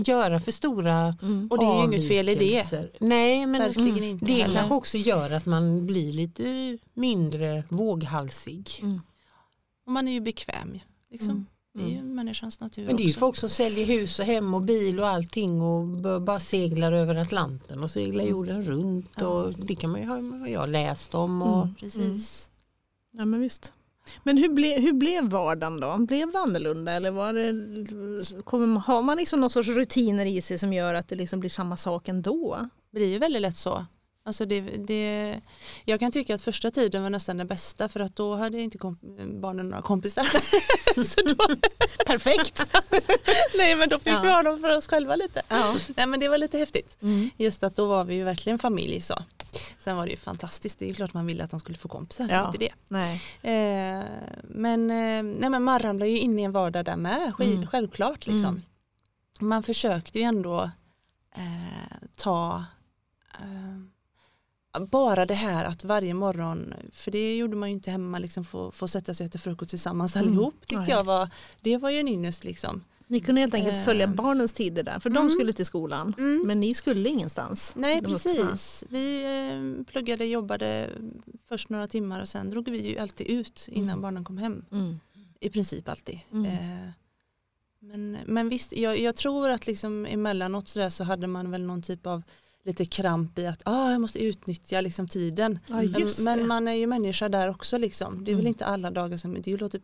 göra 0.00 0.40
för 0.40 0.52
stora 0.52 1.14
Mm. 1.22 1.48
Och 1.50 1.58
det 1.58 1.64
är 1.64 1.78
ju 1.78 1.84
inget 1.84 2.08
fel 2.08 2.28
i 2.28 2.34
det. 2.34 2.90
Nej 3.00 3.46
men 3.46 3.62
mm, 3.62 4.02
inte 4.04 4.24
det 4.24 4.32
heller. 4.32 4.54
kanske 4.54 4.74
också 4.74 4.98
gör 4.98 5.30
att 5.32 5.46
man 5.46 5.86
blir 5.86 6.12
lite 6.12 6.78
mindre 6.94 7.64
våghalsig. 7.68 8.70
Mm. 8.82 9.00
Och 9.86 9.92
man 9.92 10.08
är 10.08 10.12
ju 10.12 10.20
bekväm. 10.20 10.78
Liksom. 11.10 11.30
Mm. 11.30 11.46
Det 11.74 11.82
är 11.82 11.88
ju 11.96 12.02
människans 12.02 12.60
natur 12.60 12.86
Men 12.86 12.96
det 12.96 13.02
är 13.02 13.04
ju 13.04 13.10
också. 13.10 13.20
folk 13.20 13.36
som 13.36 13.48
säljer 13.50 13.86
hus 13.86 14.18
och 14.18 14.24
hem 14.24 14.54
och 14.54 14.62
bil 14.62 15.00
och 15.00 15.08
allting 15.08 15.62
och 15.62 15.86
bara 16.22 16.40
seglar 16.40 16.92
över 16.92 17.14
Atlanten 17.14 17.82
och 17.82 17.90
seglar 17.90 18.24
jorden 18.24 18.62
runt. 18.62 19.22
Och 19.22 19.52
det 19.52 19.74
kan 19.74 19.90
man 19.90 20.00
ju 20.00 20.06
ha 20.06 20.48
jag 20.48 20.68
läst 20.68 21.14
om. 21.14 21.42
Och, 21.42 21.62
Mm. 21.62 21.74
Precis. 21.74 22.50
Ja 23.12 23.24
men 23.24 23.40
visst. 23.40 23.72
Men 24.22 24.38
hur, 24.38 24.48
ble, 24.48 24.80
hur 24.80 24.92
blev 24.92 25.24
vardagen 25.24 25.80
då? 25.80 25.96
Blev 25.98 26.32
det 26.32 26.38
annorlunda 26.38 26.92
eller 26.92 27.10
var 27.10 27.32
det, 27.32 28.42
kommer, 28.44 28.80
har 28.80 29.02
man 29.02 29.16
liksom 29.16 29.40
någon 29.40 29.50
sorts 29.50 29.68
rutiner 29.68 30.26
i 30.26 30.42
sig 30.42 30.58
som 30.58 30.72
gör 30.72 30.94
att 30.94 31.08
det 31.08 31.14
liksom 31.16 31.40
blir 31.40 31.50
samma 31.50 31.76
sak 31.76 32.08
ändå? 32.08 32.68
Det 32.90 32.98
blir 32.98 33.06
ju 33.12 33.18
väldigt 33.18 33.42
lätt 33.42 33.56
så. 33.56 33.86
Alltså 34.26 34.46
det, 34.46 34.60
det, 34.60 35.34
jag 35.84 36.00
kan 36.00 36.12
tycka 36.12 36.34
att 36.34 36.42
första 36.42 36.70
tiden 36.70 37.02
var 37.02 37.10
nästan 37.10 37.36
den 37.36 37.46
bästa 37.46 37.88
för 37.88 38.00
att 38.00 38.16
då 38.16 38.34
hade 38.36 38.60
inte 38.60 38.78
barnen 39.40 39.68
några 39.68 39.82
kompisar. 39.82 40.28
då, 41.36 41.56
Perfekt! 42.06 42.66
nej 43.58 43.76
men 43.76 43.88
då 43.88 43.98
fick 43.98 44.12
Ja. 44.12 44.20
vi 44.22 44.28
ha 44.28 44.42
dem 44.42 44.60
för 44.60 44.76
oss 44.76 44.86
själva 44.86 45.16
lite. 45.16 45.42
ja. 45.48 45.74
Nej 45.96 46.06
men 46.06 46.20
det 46.20 46.28
var 46.28 46.38
lite 46.38 46.58
häftigt. 46.58 46.96
Mm. 47.02 47.30
Just 47.36 47.62
att 47.62 47.76
då 47.76 47.86
var 47.86 48.04
vi 48.04 48.14
ju 48.14 48.24
verkligen 48.24 48.58
familj 48.58 49.00
så. 49.00 49.14
Sen 49.84 49.96
var 49.96 50.04
det 50.04 50.10
ju 50.10 50.16
fantastiskt, 50.16 50.78
det 50.78 50.84
är 50.84 50.88
ju 50.88 50.94
klart 50.94 51.14
man 51.14 51.26
ville 51.26 51.44
att 51.44 51.50
de 51.50 51.60
skulle 51.60 51.78
få 51.78 51.88
kompisar. 51.88 52.28
Ja. 52.30 52.46
Inte 52.46 52.58
det. 52.58 52.72
Nej. 52.88 53.22
Eh, 53.42 54.04
men, 54.44 54.90
eh, 54.90 55.22
nej, 55.40 55.50
men 55.50 55.62
man 55.62 55.78
ramlar 55.78 56.06
ju 56.06 56.18
in 56.18 56.38
i 56.38 56.42
en 56.42 56.52
vardag 56.52 56.84
där 56.84 56.96
med, 56.96 57.32
Mm. 57.40 57.66
självklart. 57.66 58.26
Liksom. 58.26 58.48
Mm. 58.48 58.62
Man 59.40 59.62
försökte 59.62 60.18
ju 60.18 60.24
ändå 60.24 60.70
eh, 61.36 62.08
ta 62.16 62.64
eh, 63.40 64.80
bara 64.80 65.26
det 65.26 65.34
här 65.34 65.64
att 65.64 65.84
varje 65.84 66.14
morgon, 66.14 66.74
för 66.92 67.10
det 67.10 67.36
gjorde 67.36 67.56
man 67.56 67.68
ju 67.68 67.74
inte 67.74 67.90
hemma, 67.90 68.18
liksom 68.18 68.44
få, 68.44 68.70
få 68.70 68.88
sätta 68.88 69.14
sig 69.14 69.24
och 69.24 69.28
äta 69.28 69.38
frukost 69.38 69.70
tillsammans 69.70 70.16
Mm. 70.16 70.28
allihop. 70.28 70.54
Tyckte 70.60 70.76
Nej. 70.76 70.90
jag 70.90 71.04
var, 71.04 71.28
det 71.60 71.76
var 71.76 71.90
ju 71.90 71.98
en 72.00 72.08
ynnest 72.08 72.44
liksom. 72.44 72.84
Ni 73.06 73.20
kunde 73.20 73.40
helt 73.40 73.54
enkelt 73.54 73.76
Eh. 73.76 73.84
följa 73.84 74.06
barnens 74.08 74.52
tider 74.52 74.82
där 74.82 74.98
för 74.98 75.10
de 75.10 75.16
Mm. 75.16 75.30
skulle 75.30 75.52
till 75.52 75.66
skolan. 75.66 76.14
Mm. 76.18 76.42
Men 76.46 76.60
ni 76.60 76.74
skulle 76.74 77.08
ingenstans. 77.08 77.72
Nej 77.76 78.00
de 78.00 78.10
vuxna. 78.12 78.32
precis, 78.32 78.84
vi 78.88 79.24
eh, 79.24 79.84
pluggade, 79.84 80.24
jobbade 80.26 80.90
först 81.48 81.68
några 81.68 81.86
timmar 81.86 82.20
och 82.20 82.28
sen 82.28 82.50
drog 82.50 82.68
vi 82.70 82.88
ju 82.90 82.98
alltid 82.98 83.26
ut 83.26 83.68
innan 83.70 83.88
Mm. 83.88 84.00
barnen 84.02 84.24
kom 84.24 84.38
hem. 84.38 84.64
Mm. 84.72 85.00
I 85.40 85.50
princip 85.50 85.88
alltid. 85.88 86.20
Mm. 86.32 86.46
Eh, 86.46 86.88
Men, 87.80 88.18
men 88.26 88.48
visst, 88.48 88.72
jag, 88.76 88.98
jag 88.98 89.16
tror 89.16 89.50
att 89.50 89.66
liksom 89.66 90.06
emellanåt 90.06 90.68
så, 90.68 90.90
så 90.90 91.04
hade 91.04 91.26
man 91.26 91.50
väl 91.50 91.62
någon 91.62 91.82
typ 91.82 92.06
av 92.06 92.22
lite 92.64 92.84
kramp 92.84 93.38
i 93.38 93.46
att 93.46 93.62
ah, 93.64 93.90
jag 93.90 94.00
måste 94.00 94.24
utnyttja 94.24 94.80
liksom 94.80 95.08
tiden. 95.08 95.58
Ja, 95.66 95.82
men, 95.82 96.08
men 96.24 96.46
man 96.46 96.68
är 96.68 96.72
ju 96.72 96.86
människa 96.86 97.28
där 97.28 97.48
också 97.50 97.78
liksom. 97.78 98.24
Det 98.24 98.30
är 98.30 98.34
väl 98.34 98.40
Mm. 98.40 98.46
inte 98.48 98.66
alla 98.66 98.90
dagar 98.90 99.16
som, 99.16 99.36
det 99.42 99.56
låter 99.60 99.78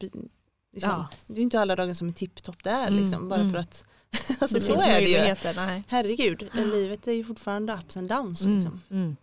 liksom, 0.72 0.90
Ja. 0.90 1.08
det 1.26 1.32
är 1.32 1.36
ju 1.36 1.42
inte 1.42 1.60
alla 1.60 1.76
dagar 1.76 1.94
som 1.94 2.08
är 2.08 2.12
tipptopp 2.12 2.64
där 2.64 2.86
Mm, 2.88 3.00
liksom, 3.02 3.28
bara 3.28 3.40
mm. 3.40 3.52
för 3.52 3.58
att 3.58 3.84
alltså, 4.40 4.54
det 4.54 4.60
så 4.60 4.72
finns 4.72 4.84
är 4.86 5.00
det 5.00 5.06
ju. 5.08 5.52
Nej. 5.56 5.84
Herregud, 5.88 6.48
livet 6.54 7.06
är 7.08 7.12
ju 7.12 7.24
fortfarande 7.24 7.72
ups 7.84 7.96
and 7.96 8.08
downs. 8.08 8.40
Liksom. 8.40 8.80
Mm. 8.90 9.02
Mm. 9.02 9.16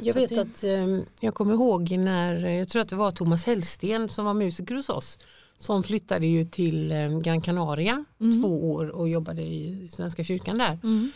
Jag 0.00 0.14
Så 0.14 0.20
vet 0.20 0.28
det- 0.30 0.40
att 0.40 0.64
eh, 0.64 1.04
jag 1.20 1.34
kommer 1.34 1.54
ihåg 1.54 1.90
när, 1.90 2.34
jag 2.46 2.68
tror 2.68 2.82
att 2.82 2.88
det 2.88 2.96
var 2.96 3.10
Thomas 3.10 3.44
Hellsten 3.44 4.08
som 4.08 4.24
var 4.24 4.34
musiker 4.34 4.74
hos 4.74 4.88
oss. 4.88 5.18
Som 5.58 5.82
flyttade 5.82 6.26
ju 6.26 6.44
till 6.44 6.92
eh, 6.92 7.18
Gran 7.20 7.40
Canaria 7.40 8.04
Mm. 8.20 8.42
två 8.42 8.72
år 8.72 8.88
och 8.88 9.08
jobbade 9.08 9.42
i 9.42 9.88
Svenska 9.92 10.24
kyrkan 10.24 10.58
där. 10.58 10.78
Mm. 10.82 11.10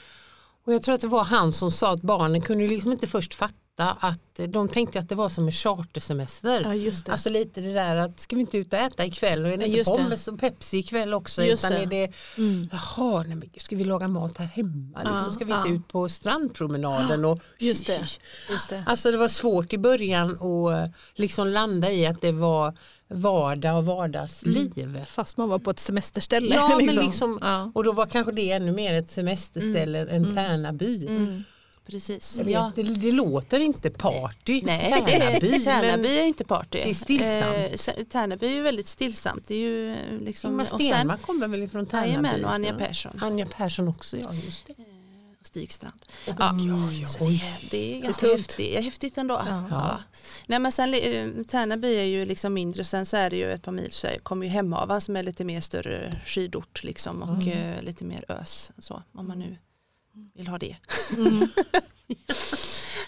Och 0.64 0.74
jag 0.74 0.82
tror 0.82 0.94
att 0.94 1.00
det 1.00 1.06
var 1.06 1.24
han 1.24 1.52
som 1.52 1.70
sa 1.70 1.92
att 1.92 2.02
barnen 2.02 2.40
kunde 2.40 2.68
liksom 2.68 2.92
inte 2.92 3.06
först 3.06 3.34
fatta 3.34 3.54
att 3.76 4.38
eh, 4.40 4.46
de 4.48 4.68
tänkte 4.68 4.98
att 4.98 5.08
det 5.08 5.14
var 5.14 5.28
som 5.28 5.44
en 5.46 5.52
chartersemester. 5.52 6.74
Ja. 6.74 6.92
Alltså 7.12 7.28
lite 7.30 7.60
det 7.60 7.72
där 7.72 7.96
att 7.96 8.20
ska 8.20 8.36
vi 8.36 8.40
inte 8.40 8.58
ut 8.58 8.72
och 8.72 8.78
äta 8.78 9.04
ikväll 9.04 9.44
och 9.44 9.52
är 9.52 9.56
det 9.56 9.66
Ja, 9.66 9.78
inte 9.78 9.90
pommes 9.90 10.28
och 10.28 10.38
Pepsi 10.40 10.78
ikväll 10.78 11.14
också 11.14 11.44
Just 11.44 11.64
utan 11.64 11.76
det. 11.76 11.82
är 11.82 11.86
det 11.86 12.12
Mm. 12.38 12.68
jaha, 12.72 13.22
nej, 13.26 13.34
men 13.36 13.50
ska 13.56 13.76
vi 13.76 13.84
laga 13.84 14.08
mat 14.08 14.38
här 14.38 14.46
hemma 14.46 14.98
liksom? 14.98 15.16
Ja, 15.26 15.30
ska 15.30 15.44
vi 15.44 15.52
inte 15.52 15.68
ja. 15.68 15.74
ut 15.74 15.88
på 15.88 16.08
strandpromenaden 16.08 17.24
och 17.24 17.40
Just 17.58 17.86
det. 17.86 18.08
Just 18.50 18.68
det. 18.68 18.84
Alltså 18.86 19.10
det 19.10 19.16
var 19.16 19.28
svårt 19.28 19.72
i 19.72 19.78
början 19.78 20.30
att 20.30 20.72
eh, 20.88 20.94
liksom 21.14 21.48
landa 21.48 21.92
i 21.92 22.06
att 22.06 22.20
det 22.20 22.32
var 22.32 22.78
vardag 23.08 23.76
och 23.78 23.86
vardagsliv. 23.86 25.04
Fast 25.06 25.36
man 25.36 25.48
var 25.48 25.58
på 25.58 25.70
ett 25.70 25.78
semesterställe. 25.78 26.54
Ja, 26.54 26.76
men 26.78 26.86
liksom- 26.94 27.38
ja. 27.40 27.72
Och 27.74 27.84
då 27.84 27.92
var 27.92 28.06
kanske 28.06 28.32
det 28.32 28.52
ännu 28.52 28.72
mer 28.72 28.94
ett 28.94 29.08
semesterställe 29.10 29.98
än 30.10 30.34
Tärnaby. 30.34 31.06
Mm. 31.06 31.44
Precis. 31.86 32.38
Vet, 32.38 32.46
Ja. 32.48 32.72
det, 32.74 32.82
det 32.82 33.12
låter 33.12 33.60
inte 33.60 33.90
party. 33.90 34.62
Nej, 34.64 34.92
Tärnaby, 35.06 35.62
Tärnaby, 35.64 36.18
är 36.18 36.24
inte 36.24 36.44
party. 36.44 36.78
det 36.84 36.90
är 36.90 36.94
stillsamt. 36.94 37.98
Eh, 37.98 38.04
Tärnaby 38.04 38.46
är 38.46 38.50
ju 38.50 38.62
väldigt 38.62 38.86
stillsamt. 38.88 39.48
Det 39.48 39.54
är 39.54 39.58
ju 39.58 39.92
eh, 39.92 39.96
liksom, 40.20 40.50
Ingemar 40.50 40.64
Stenmark 40.64 41.22
kommer 41.22 41.48
väl 41.48 41.62
ifrån 41.62 41.86
Tärnaby? 41.86 42.08
Jajamän, 42.08 42.44
och 42.44 42.52
Anja 42.52 42.72
Ja. 42.78 42.86
Persson 42.86 43.18
Anja 43.22 43.46
Persson 43.46 43.88
också, 43.88 44.16
ja 44.16 44.32
just 44.34 44.66
det. 44.66 44.72
och 45.40 45.46
Stig 45.46 45.72
Strand. 45.72 46.06
Ja, 46.26 46.32
det, 46.34 47.24
är, 47.24 47.70
det 47.70 47.96
är 47.96 48.00
ganska 48.02 48.26
tungt. 48.26 48.38
häftigt, 48.38 48.56
det 48.56 48.76
är 48.78 48.82
häftigt 48.82 49.18
ändå. 49.18 49.42
Ja. 49.70 49.98
Nej, 50.46 50.58
men 50.58 50.72
sen, 50.72 50.94
eh, 50.94 51.28
Tärnaby 51.48 51.94
är 51.96 52.04
ju 52.04 52.24
liksom 52.24 52.54
mindre, 52.54 52.84
sen 52.84 53.06
så 53.06 53.16
är 53.16 53.30
det 53.30 53.36
ju 53.36 53.52
ett 53.52 53.62
par 53.62 53.72
mil 53.72 53.92
så 53.92 54.08
kommer 54.22 54.46
ju 54.46 54.52
Hemavan 54.52 55.00
som 55.00 55.16
är 55.16 55.22
lite 55.22 55.44
mer 55.44 55.60
större 55.60 56.22
skidort 56.26 56.84
liksom 56.84 57.22
och 57.22 57.46
eh, 57.48 57.82
lite 57.82 58.04
mer 58.04 58.24
ös 58.28 58.72
så 58.78 59.02
om 59.14 59.28
man 59.28 59.38
nu 59.38 59.56
vill 60.34 60.48
ha 60.48 60.58
det. 60.58 60.76
Mm. 61.16 61.48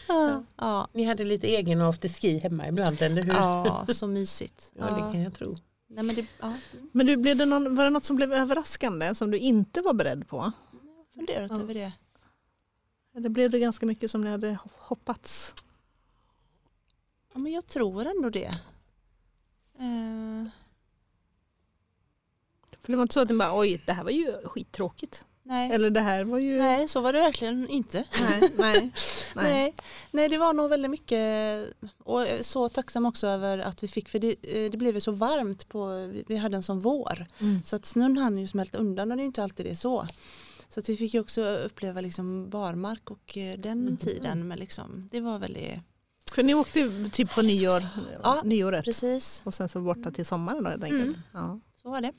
Ja, 0.09 0.43
ja. 0.57 0.89
Ni 0.93 1.05
hade 1.05 1.25
lite 1.25 1.47
egen 1.47 1.81
afterski 1.81 2.39
hemma 2.39 2.69
ibland, 2.69 3.03
eller 3.03 3.23
hur? 3.23 3.33
ja 3.35 3.87
så 3.89 4.07
mysigt. 4.07 4.73
Ja, 4.79 4.85
det 4.85 5.13
kan 5.13 5.21
jag 5.21 5.35
tro. 5.35 5.57
Nej, 5.89 6.05
men 6.05 6.15
det, 6.15 6.27
ja, 6.41 6.55
Men 6.93 7.07
du, 7.07 7.17
blev 7.17 7.37
det 7.37 7.47
någon, 7.47 7.75
var 7.75 7.85
det 7.85 7.91
något 7.91 8.05
som 8.05 8.17
blev 8.17 8.33
överraskande 8.33 9.15
som 9.15 9.31
du 9.31 9.39
inte 9.39 9.83
var 9.83 9.95
beredd 9.95 10.29
på? 10.29 10.53
funderat 11.15 11.51
Ja. 11.55 11.61
över 11.61 11.75
det. 11.75 11.93
Eller 13.17 13.29
blev 13.29 13.51
det 13.51 13.59
ganska 13.59 13.87
mycket 13.87 14.11
som 14.11 14.21
ni 14.25 14.31
hade 14.31 14.59
hoppats? 14.79 15.55
Ja, 17.33 17.39
men 17.39 17.53
jag 17.53 17.67
tror 17.67 18.07
ändå 18.07 18.31
det. 18.31 18.47
Eh, 19.79 20.47
För 22.81 22.93
det 22.93 22.97
var 22.97 23.03
inte 23.03 23.15
så 23.15 23.21
att 23.21 23.29
ni 23.31 23.37
bara 23.37 23.59
oj 23.59 23.83
det 23.87 23.93
här 23.93 24.05
var 24.05 24.11
ju 24.11 24.33
skittråkigt. 24.45 25.25
Nej. 25.47 25.71
Eller 25.73 25.91
det 25.91 26.01
här 26.01 26.25
var 26.25 26.39
ju... 26.39 26.59
nej, 26.59 26.89
så 26.89 27.01
var 27.01 27.13
det 27.13 27.19
verkligen 27.19 27.69
inte. 27.69 28.05
nej, 28.21 28.41
nej, 28.41 28.51
nej. 29.35 29.43
Nej. 29.53 29.75
Nej, 30.11 30.29
det 30.29 30.39
var 30.39 30.53
nog 30.53 30.71
väldigt 30.71 30.91
mycket 30.91 31.23
och 31.99 32.27
så 32.41 32.69
tacksam 32.69 33.07
också 33.07 33.27
över 33.27 33.59
att 33.59 33.83
vi 33.83 33.89
fick 33.89 34.09
för 34.09 34.19
det, 34.19 34.37
eh, 34.43 34.71
det 34.71 34.77
blev 34.77 34.95
ju 34.95 35.01
så 35.01 35.13
varmt 35.13 35.69
på, 35.69 36.07
vi- 36.27 36.37
hade 36.37 36.57
en 36.57 36.63
sån 36.63 36.81
vår 36.81 37.27
Mm. 37.41 37.63
så 37.65 37.77
att 37.77 37.87
snön 37.87 38.17
hann 38.19 38.39
ju 38.39 38.49
smälta 38.49 38.79
undan 38.79 39.11
och 39.11 39.17
det 39.17 39.23
är 39.23 39.25
inte 39.27 39.43
alltid 39.43 39.67
det 39.67 39.71
är 39.71 39.75
så. 39.75 40.07
Så 40.69 40.81
att 40.81 40.89
vi 40.89 40.97
fick 40.97 41.15
ju 41.15 41.21
också 41.21 41.43
uppleva 41.43 42.01
liksom 42.01 42.51
barmark 42.51 43.11
och 43.11 43.39
eh, 43.39 43.59
den 43.59 43.85
Mhm. 43.85 43.97
tiden 43.97 44.49
men 44.49 44.59
liksom 44.59 45.09
det 45.13 45.21
var 45.21 45.39
väldigt 45.39 45.79
För 46.33 46.43
ni 46.43 46.55
åkte 46.55 47.11
typ 47.13 47.35
på 47.35 47.43
nyår, 47.43 47.83
Ja, 48.23 48.43
nyåret 48.45 48.85
precis 48.85 49.43
och 49.45 49.55
sen 49.55 49.69
så 49.69 49.81
borta 49.81 50.11
till 50.11 50.27
sommaren 50.27 50.65
då 50.65 50.71
helt 50.71 50.85
enkelt. 50.85 51.03
Mm. 51.05 51.17
Ja. 51.33 51.61
så 51.83 51.91
var 51.91 52.01
det. 52.01 52.13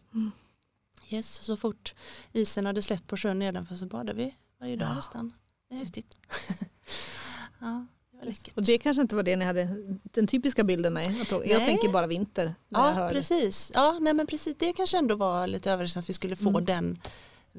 Yes, 1.10 1.36
så 1.36 1.58
fort 1.58 1.94
isen 2.34 2.66
hade 2.66 2.82
släppt 2.82 3.08
på 3.08 3.18
sjön 3.18 3.40
nedanför 3.40 3.76
så 3.76 3.86
badade 3.86 4.14
vi 4.18 4.36
varje 4.62 4.76
dag 4.76 4.90
Ja. 4.90 4.96
nästan. 4.96 5.34
Det 5.70 5.76
är 5.76 5.80
häftigt. 5.80 6.14
ja, 7.60 7.86
det. 8.24 8.52
Och 8.56 8.64
det 8.64 8.78
kanske 8.78 9.02
inte 9.02 9.16
var 9.16 9.24
det 9.24 9.36
ni 9.36 9.46
hade, 9.46 9.70
den 10.04 10.28
typiska 10.28 10.64
bilden 10.64 10.94
nej. 10.94 11.26
Jag, 11.32 11.42
Nej. 11.48 11.66
tänker 11.66 11.90
bara 11.90 12.08
vinter. 12.08 12.56
Ja, 12.70 13.10
precis. 13.12 13.72
Ja, 13.74 13.98
nej, 14.02 14.14
men 14.14 14.28
precis. 14.28 14.56
Det 14.60 14.74
kanske 14.74 14.98
ändå 14.98 15.16
var 15.16 15.48
lite 15.48 15.72
överraskande 15.72 16.04
att 16.04 16.10
vi 16.10 16.14
skulle 16.14 16.36
få 16.36 16.50
Mm. 16.50 16.66
den 16.66 17.00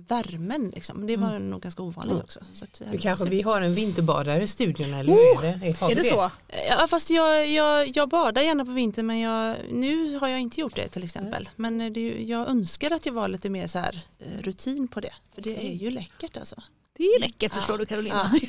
värmen. 0.08 0.72
Liksom. 0.74 1.06
Det 1.06 1.16
var 1.16 1.38
nog 1.38 1.62
ganska 1.62 1.82
ovanligt 1.82 2.12
Mm. 2.14 2.24
också. 2.24 2.40
Så 2.52 2.64
att 2.64 2.80
vi 2.92 2.98
kanske 2.98 3.28
vi 3.28 3.42
har 3.42 3.60
en 3.60 3.74
vinterbadare 3.74 4.42
i 4.42 4.46
studion 4.46 4.94
eller 4.94 5.12
hur 5.12 5.20
är 5.20 5.42
det? 5.42 5.66
Är 5.66 5.88
vi 5.88 5.94
det 5.94 6.04
så? 6.04 6.30
Ja, 6.68 6.86
fast 6.90 7.10
jag, 7.10 7.48
jag, 7.50 7.96
jag 7.96 8.08
badar 8.08 8.42
gärna 8.42 8.64
på 8.64 8.70
vintern 8.70 9.06
men 9.06 9.20
jag, 9.20 9.56
nu 9.70 10.18
har 10.18 10.28
jag 10.28 10.40
inte 10.40 10.60
gjort 10.60 10.74
det 10.76 10.88
till 10.88 11.04
exempel. 11.04 11.48
Men 11.56 11.92
det, 11.92 12.00
är 12.00 12.20
jag 12.30 12.48
önskar 12.48 12.90
att 12.90 13.06
jag 13.06 13.12
var 13.12 13.28
lite 13.28 13.48
mer 13.50 13.66
så 13.66 13.78
här, 13.78 14.00
eh, 14.18 14.42
rutin 14.42 14.88
på 14.88 15.00
det. 15.00 15.12
För 15.34 15.42
det 15.42 15.66
är 15.68 15.72
ju 15.74 15.90
läckert 15.90 16.36
alltså. 16.36 16.62
Det 16.96 17.02
är 17.04 17.20
läckert 17.20 17.52
förstår 17.52 17.78
du 17.78 17.86
Carolina. 17.86 18.30
Ja. 18.34 18.48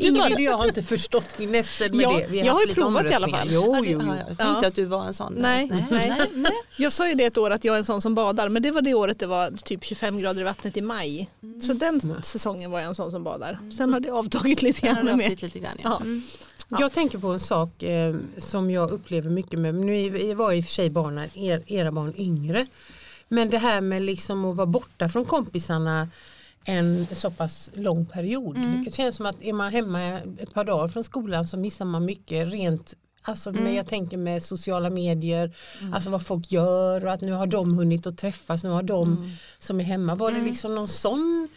Ingrid 0.00 0.34
och 0.34 0.40
jag 0.40 0.56
har 0.56 0.66
inte 0.66 0.82
förstått 0.82 1.24
finessen 1.24 1.96
med 1.96 2.04
Ja, 2.04 2.12
det. 2.18 2.26
Vi 2.30 2.38
jag 2.40 2.52
har 2.52 2.60
ju 2.66 2.74
provat 2.74 3.10
i 3.10 3.14
alla 3.14 3.28
fall. 3.28 3.48
Jo, 3.50 3.74
Ja, 3.76 3.82
jo, 3.84 4.00
ja, 4.00 4.06
jo. 4.06 4.14
jag 4.14 4.26
tänkte 4.26 4.58
Ja. 4.62 4.68
att 4.68 4.74
du 4.74 4.84
var 4.84 5.04
en 5.04 5.14
sån. 5.14 5.32
Nej, 5.36 5.66
nej, 5.70 5.84
nej. 5.90 6.30
nej. 6.34 6.52
Jag 6.76 6.92
sa 6.92 7.08
ju 7.08 7.14
det 7.14 7.24
ett 7.24 7.38
år 7.38 7.50
att 7.50 7.64
jag 7.64 7.74
är 7.74 7.78
en 7.78 7.84
sån 7.84 8.02
som 8.02 8.14
badar 8.14 8.48
men 8.48 8.62
det 8.62 8.70
var 8.70 8.82
det 8.82 8.94
året 8.94 9.18
det 9.18 9.26
var 9.26 9.50
typ 9.64 9.84
25 9.84 10.18
grader 10.18 10.40
i 10.40 10.44
vattnet 10.44 10.76
i 10.76 10.82
maj. 10.82 11.30
Mm. 11.42 11.60
Så 11.60 11.72
den 11.72 12.22
säsongen 12.22 12.70
var 12.70 12.78
jag 12.78 12.88
en 12.88 12.94
sån 12.94 13.10
som 13.10 13.24
badar. 13.24 13.58
Sen 13.76 13.92
har 13.92 14.00
det 14.00 14.10
avtagit 14.10 14.62
lite 14.62 14.88
har 14.88 14.94
grann 15.02 15.16
med. 15.16 15.42
lite, 15.42 15.58
grann. 15.58 15.76
Ja. 15.84 15.90
Ja. 15.90 15.96
Mm. 16.00 16.22
Jag 16.80 16.92
tänker 16.92 17.18
på 17.18 17.26
en 17.28 17.40
sak 17.40 17.82
eh, 17.82 18.14
som 18.38 18.70
jag 18.70 18.90
upplever 18.90 19.30
mycket 19.30 19.58
med, 19.58 19.74
nu 19.74 19.96
är- 20.30 20.34
var 20.34 20.52
i 20.52 20.60
och 20.60 20.64
för 20.64 20.72
sig 20.72 20.90
barnen, 20.90 21.28
er, 21.34 21.62
era 21.66 21.92
barn 21.92 22.12
yngre, 22.16 22.66
men 23.28 23.50
det 23.50 23.58
här 23.58 23.80
med 23.80 24.02
liksom 24.02 24.44
att 24.44 24.56
vara 24.56 24.66
borta 24.66 25.08
från 25.08 25.24
kompisarna 25.24 26.08
en 26.64 27.06
så 27.12 27.30
pass 27.30 27.70
lång 27.74 28.06
period. 28.06 28.56
Mm. 28.56 28.84
Det 28.84 28.94
känns 28.94 29.16
som 29.16 29.26
att 29.26 29.42
är 29.42 29.52
man 29.52 29.72
hemma 29.72 30.00
ett 30.38 30.54
par 30.54 30.64
dagar 30.64 30.88
från 30.88 31.04
skolan 31.04 31.46
så 31.46 31.56
missar 31.56 31.84
man 31.84 32.04
mycket 32.04 32.48
rent 32.48 32.94
Alltså 33.22 33.50
Mm. 33.50 33.64
men 33.64 33.74
jag 33.74 33.86
tänker 33.86 34.16
med 34.16 34.42
sociala 34.42 34.90
medier, 34.90 35.56
alltså 35.94 36.10
vad 36.10 36.26
folk 36.26 36.52
gör 36.52 37.04
och 37.06 37.12
att 37.12 37.20
nu 37.20 37.32
har 37.32 37.46
de 37.46 37.74
hunnit 37.78 38.06
att 38.06 38.18
träffas, 38.18 38.64
nu 38.64 38.70
har 38.70 38.82
de 38.82 39.12
Mm. 39.16 39.30
som 39.58 39.80
är 39.80 39.84
hemma. 39.84 40.14
Var 40.14 40.30
det 40.30 40.36
Mm. 40.38 40.48
liksom 40.50 40.74
någon 40.74 40.88
sån 40.88 41.48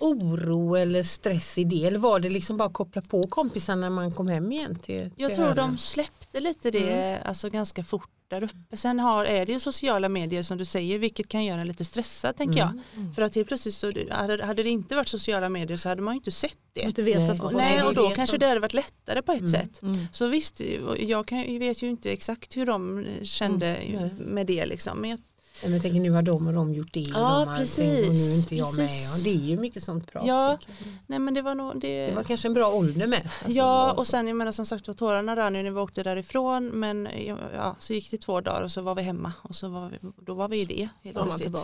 oro 0.00 0.74
eller 0.76 1.02
stress 1.02 1.58
i 1.58 1.64
det? 1.64 1.84
Eller 1.86 1.98
var 1.98 2.20
det 2.20 2.28
liksom 2.28 2.56
bara 2.56 2.68
att 2.68 2.72
koppla 2.74 3.02
på 3.02 3.22
kompisarna 3.22 3.80
när 3.80 3.90
man 3.90 4.12
kom 4.12 4.28
hem 4.28 4.52
igen? 4.52 4.78
Till, 4.78 5.10
Jag 5.16 5.28
till 5.30 5.36
tror 5.36 5.46
öarna? 5.46 5.62
de 5.62 5.78
släppte 5.78 6.40
lite 6.40 6.70
det 6.70 7.20
alltså 7.24 7.50
ganska 7.50 7.84
fort 7.84 8.10
där 8.28 8.42
uppe. 8.42 8.76
Sen 8.76 9.00
har, 9.00 9.24
är 9.24 9.46
det 9.46 9.52
ju 9.52 9.60
sociala 9.60 10.08
medier 10.08 10.42
som 10.42 10.58
du 10.58 10.64
säger 10.64 10.98
vilket 10.98 11.28
kan 11.28 11.44
göra 11.44 11.60
en 11.60 11.66
lite 11.66 11.84
stressad 11.84 12.36
tänker 12.36 12.58
jag. 12.58 12.80
För 13.14 13.22
att 13.22 13.34
helt 13.34 13.48
plötsligt 13.48 13.74
så 13.74 13.92
hade, 14.10 14.44
hade 14.44 14.62
det 14.62 14.68
inte 14.70 14.94
varit 14.96 15.08
sociala 15.08 15.48
medier 15.48 15.76
så 15.76 15.88
hade 15.88 16.02
man 16.02 16.14
ju 16.14 16.16
inte 16.18 16.30
sett 16.32 16.58
det. 16.72 16.80
Inte 16.80 17.02
vetat 17.02 17.42
Nej. 17.42 17.54
Nej, 17.54 17.82
och 17.82 17.94
då 17.94 18.08
det 18.08 18.14
kanske 18.14 18.30
som- 18.32 18.38
det 18.40 18.46
hade 18.46 18.60
varit 18.60 18.74
lättare 18.74 19.22
på 19.22 19.32
ett 19.32 19.40
Mm. 19.40 19.52
sätt. 19.52 19.82
Mm. 19.82 20.06
Så 20.12 20.26
visst, 20.26 20.60
jag, 20.98 21.26
kan, 21.26 21.52
jag 21.52 21.58
vet 21.60 21.82
ju 21.82 21.86
inte 21.88 22.10
exakt 22.12 22.56
hur 22.56 22.66
de 22.66 23.06
kände 23.22 23.66
Mm, 23.76 24.08
med 24.16 24.46
det 24.46 24.66
liksom. 24.66 24.98
Men 24.98 25.10
jag, 25.10 25.18
Ja, 25.18 25.35
men 25.62 25.72
jag 25.72 25.82
tänker 25.82 26.00
nu 26.00 26.10
har 26.10 26.22
de 26.22 26.46
och 26.46 26.52
de 26.52 26.74
gjort 26.74 26.92
det 26.92 27.00
och 27.00 27.06
Ja, 27.08 27.38
de 27.40 27.48
har 27.48 27.56
precis, 27.56 27.76
tänkt, 27.76 28.08
och 28.08 28.14
nu 28.14 28.20
är 28.32 28.36
inte 28.36 28.56
jag 28.56 28.76
med. 28.76 28.86
precis. 28.88 29.18
Och 29.18 29.24
det 29.24 29.30
är 29.30 29.48
ju 29.48 29.56
mycket 29.58 29.82
sånt 29.82 30.12
prat. 30.12 30.26
Ja, 30.26 30.58
nej 31.06 31.18
men 31.18 31.34
det 31.34 31.42
var 31.42 31.54
nog 31.54 31.80
det. 31.80 32.06
Det 32.06 32.14
var 32.14 32.22
kanske 32.24 32.48
en 32.48 32.54
bra 32.54 32.72
ålder 32.72 33.06
med. 33.06 33.22
Alltså, 33.24 33.50
ja 33.50 33.92
och 33.92 34.06
sen 34.06 34.28
jag 34.28 34.36
menar 34.36 34.52
som 34.52 34.66
sagt 34.66 34.86
var 34.86 34.94
tårarna 34.94 35.36
rann 35.36 35.54
ju 35.54 35.62
när 35.62 35.70
vi 35.70 35.80
åkte 35.80 36.02
därifrån 36.02 36.66
men 36.68 37.08
ja, 37.54 37.76
så 37.78 37.92
gick 37.92 38.10
det 38.10 38.18
två 38.18 38.40
dagar 38.40 38.62
och 38.62 38.70
så 38.72 38.80
var 38.82 38.94
vi 38.94 39.02
hemma 39.02 39.32
och 39.42 39.56
så 39.56 39.68
var 39.68 39.88
vi, 39.88 39.96
då 40.26 40.34
var 40.34 40.48
vi 40.48 40.60
i 40.60 40.64
det 40.64 40.88
helt 41.02 41.16
plötsligt. 41.22 41.56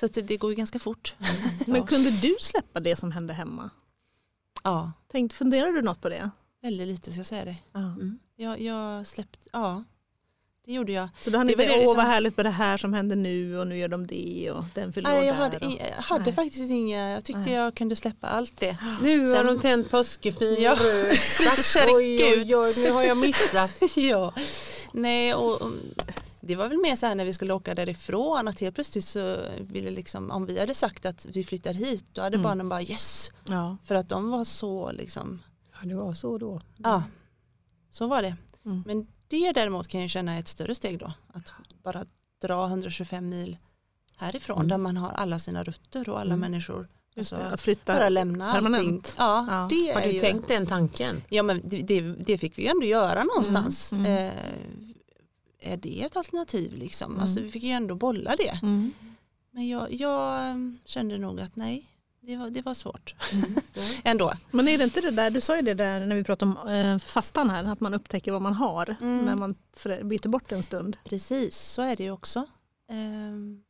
Så 0.00 0.06
att 0.06 0.12
det, 0.14 0.22
det 0.22 0.36
går 0.36 0.50
ju 0.50 0.56
ganska 0.56 0.78
fort. 0.78 1.14
Men 1.66 1.76
Ja. 1.80 1.86
kunde 1.86 2.10
du 2.10 2.36
släppa 2.40 2.80
det 2.80 2.96
som 2.96 3.12
hände 3.12 3.32
hemma? 3.34 3.70
Ja, 4.64 4.92
Tänkt, 5.12 5.34
funderar 5.34 5.72
du 5.72 5.82
något 5.82 6.00
på 6.00 6.08
det? 6.08 6.30
väldigt 6.62 6.88
lite 6.88 7.10
ska 7.10 7.18
jag 7.20 7.26
säga 7.26 7.44
det. 7.44 7.56
Ja. 7.72 7.78
Mm. 7.80 8.18
Jag, 8.36 8.60
jag 8.60 9.06
släppte, 9.06 9.38
ja 9.52 9.84
det 10.68 10.74
gjorde 10.74 10.92
jag. 10.92 11.08
Så 11.20 11.30
då 11.30 11.38
hann 11.38 11.46
det 11.46 11.54
åh 11.58 11.78
liksom- 11.78 11.96
vad 11.96 12.06
härligt 12.06 12.36
med 12.36 12.46
det 12.46 12.50
här 12.50 12.76
som 12.76 12.92
händer 12.94 13.16
nu 13.16 13.58
och 13.58 13.66
nu 13.66 13.78
gör 13.78 13.88
de 13.88 14.06
det 14.06 14.50
och 14.50 14.64
den 14.74 14.92
fyller 14.92 15.10
Nej, 15.12 15.26
jag 15.26 15.34
hade, 15.34 15.56
och... 15.56 15.72
jag 15.72 16.02
hade 16.02 16.24
Nej. 16.24 16.32
faktiskt 16.34 16.70
inga, 16.70 17.10
jag 17.10 17.24
tyckte 17.24 17.40
Nej. 17.40 17.52
jag 17.52 17.74
kunde 17.74 17.96
släppa 17.96 18.26
allt 18.26 18.60
det. 18.60 18.76
Nu 19.02 19.18
har 19.20 19.26
Sen- 19.26 19.46
de 19.46 19.58
tänt 19.60 19.90
påskefin 19.90 20.56
Ja, 20.62 20.72
och 20.72 20.78
ut. 22.02 22.54
oj, 22.56 22.74
nu 22.84 22.90
har 22.92 23.02
jag 23.02 23.16
missat. 23.16 23.70
ja, 23.96 24.34
nej 24.92 25.34
och 25.34 25.62
och 25.62 25.70
det 26.40 26.56
var 26.56 26.68
väl 26.68 26.78
mer 26.78 26.96
så 26.96 27.06
här 27.06 27.14
när 27.14 27.24
vi 27.24 27.32
skulle 27.32 27.52
åka 27.52 27.74
därifrån 27.74 28.48
att 28.48 28.60
helt 28.60 28.74
plötsligt 28.74 29.04
så 29.04 29.36
ville 29.60 29.90
liksom 29.90 30.30
om 30.30 30.46
vi 30.46 30.60
hade 30.60 30.74
sagt 30.74 31.06
att 31.06 31.26
vi 31.26 31.44
flyttar 31.44 31.74
hit 31.74 32.04
då 32.12 32.22
hade 32.22 32.34
Mm. 32.36 32.44
barnen 32.44 32.68
bara 32.68 32.82
yes 32.82 33.30
Ja. 33.48 33.76
för 33.84 33.94
att 33.94 34.08
de 34.08 34.30
var 34.30 34.44
så 34.44 34.92
liksom 34.92 35.42
Ja, 35.82 35.88
det 35.88 35.94
var 35.94 36.14
så 36.14 36.38
då. 36.38 36.60
ja 36.76 37.02
så 37.90 38.06
var 38.06 38.22
det. 38.22 38.36
Mm. 38.64 38.82
Men 38.86 39.06
det 39.28 39.52
däremot 39.52 39.88
kan 39.88 40.00
jag 40.00 40.10
känna 40.10 40.32
är 40.34 40.40
ett 40.40 40.48
större 40.48 40.74
steg 40.74 40.98
då 40.98 41.12
att 41.32 41.52
bara 41.82 42.04
dra 42.42 42.66
125 42.66 43.28
mil 43.28 43.56
härifrån 44.16 44.56
Mm. 44.56 44.68
där 44.68 44.78
man 44.78 44.96
har 44.96 45.10
alla 45.10 45.38
sina 45.38 45.62
rutter 45.64 46.08
och 46.08 46.20
alla 46.20 46.34
Mm. 46.34 46.50
människor. 46.50 46.88
Alltså, 47.16 47.36
det, 47.36 47.48
att 47.50 47.60
flytta. 47.60 47.92
bara 47.94 48.08
lämna 48.08 48.52
permanent. 48.54 49.14
Ja, 49.18 49.46
Ja. 49.50 49.66
Det 49.70 49.92
Har 49.94 50.00
du 50.00 50.10
ju, 50.10 50.20
tänkt 50.20 50.48
den 50.48 50.66
tanken? 50.66 51.22
Ja 51.28 51.42
men 51.42 51.60
det, 51.64 51.82
det, 51.82 52.00
det 52.00 52.38
fick 52.38 52.58
vi 52.58 52.62
ju 52.62 52.68
ändå 52.68 52.86
göra 52.86 53.24
någonstans. 53.24 53.92
Mm. 53.92 54.06
Eh, 54.06 54.32
är 55.72 55.76
det 55.76 56.02
ett 56.02 56.16
alternativ 56.16 56.72
liksom? 56.76 57.10
Mm. 57.10 57.22
Alltså 57.22 57.40
vi 57.40 57.50
fick 57.50 57.62
ju 57.62 57.70
ändå 57.70 57.94
bolla 57.94 58.36
det. 58.36 58.58
Mm. 58.62 58.92
Men 59.50 59.68
jag, 59.68 59.92
jag 59.92 60.54
kände 60.84 61.18
nog 61.18 61.40
att 61.40 61.56
nej, 61.56 61.86
det 62.28 62.36
var, 62.36 62.50
det 62.50 62.62
var 62.62 62.74
svårt. 62.74 63.14
Mm. 63.32 63.44
ändå. 64.04 64.32
Men 64.50 64.68
är 64.68 64.78
det 64.78 64.84
inte 64.84 65.00
det 65.00 65.10
där, 65.10 65.30
du 65.30 65.40
sa 65.40 65.56
ju 65.56 65.62
det 65.62 65.74
där 65.74 66.06
när 66.06 66.16
vi 66.16 66.24
pratade 66.24 66.52
om 66.60 66.68
eh, 66.68 66.98
fastan 66.98 67.50
här, 67.50 67.64
att 67.64 67.80
man 67.80 67.94
upptäcker 67.94 68.32
vad 68.32 68.42
man 68.42 68.54
har 68.54 68.96
Mm. 69.00 69.24
när 69.24 69.36
man 69.36 69.54
byter 70.08 70.28
bort 70.28 70.52
en 70.52 70.62
stund. 70.62 70.96
Precis, 71.04 71.58
så 71.58 71.82
är 71.82 71.96
det 71.96 72.02
ju 72.04 72.10
också. 72.10 72.46
Ehm, 72.90 73.62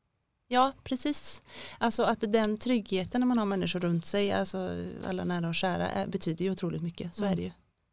ja, 0.49 0.73
precis. 0.85 1.43
Alltså 1.79 2.03
att 2.03 2.21
den 2.33 2.59
tryggheten 2.59 3.21
när 3.21 3.27
man 3.27 3.39
har 3.39 3.45
människor 3.47 3.81
runt 3.81 4.07
sig, 4.07 4.33
alltså 4.33 4.71
alla 5.09 5.25
nära 5.25 5.49
och 5.49 5.55
kära, 5.55 5.89
är, 5.91 6.07
betyder 6.07 6.45
ju 6.45 6.51
otroligt 6.51 6.83
mycket. 6.83 7.15
Så 7.17 7.23
Mm. 7.23 7.33
är 7.33 7.37
det 7.37 7.43
ju. 7.43 7.51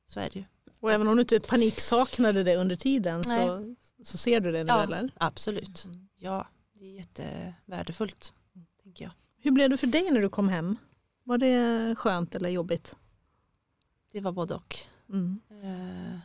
Så 0.08 0.20
är 0.20 0.30
det 0.34 0.40
ju. 0.40 0.46
Och 0.80 0.92
även 0.92 1.08
om 1.08 1.16
du 1.16 1.22
inte 1.22 1.40
paniksaknade 1.40 2.44
det 2.44 2.56
under 2.56 2.76
tiden 2.76 3.24
så, 3.24 3.76
så 4.04 4.18
ser 4.18 4.40
du 4.40 4.52
det 4.52 4.64
nu 4.64 4.68
Ja. 4.68 4.84
eller? 4.84 5.10
Absolut. 5.18 5.88
Ja, 6.18 6.48
det 6.74 6.86
är 6.86 6.96
jättevärdefullt. 6.96 8.34
Hur 9.46 9.52
blev 9.52 9.70
det 9.70 9.78
för 9.78 9.88
dig 9.88 10.12
när 10.12 10.22
du 10.22 10.30
kom 10.30 10.50
hem? 10.50 10.78
Var 11.24 11.38
det 11.38 11.96
skönt 11.96 12.36
eller 12.36 12.50
jobbigt? 12.50 12.96
Det 14.12 14.22
var 14.22 14.32
både 14.32 14.54
och. 14.56 14.76
Mm. 15.10 15.40
Eh, 15.50 16.20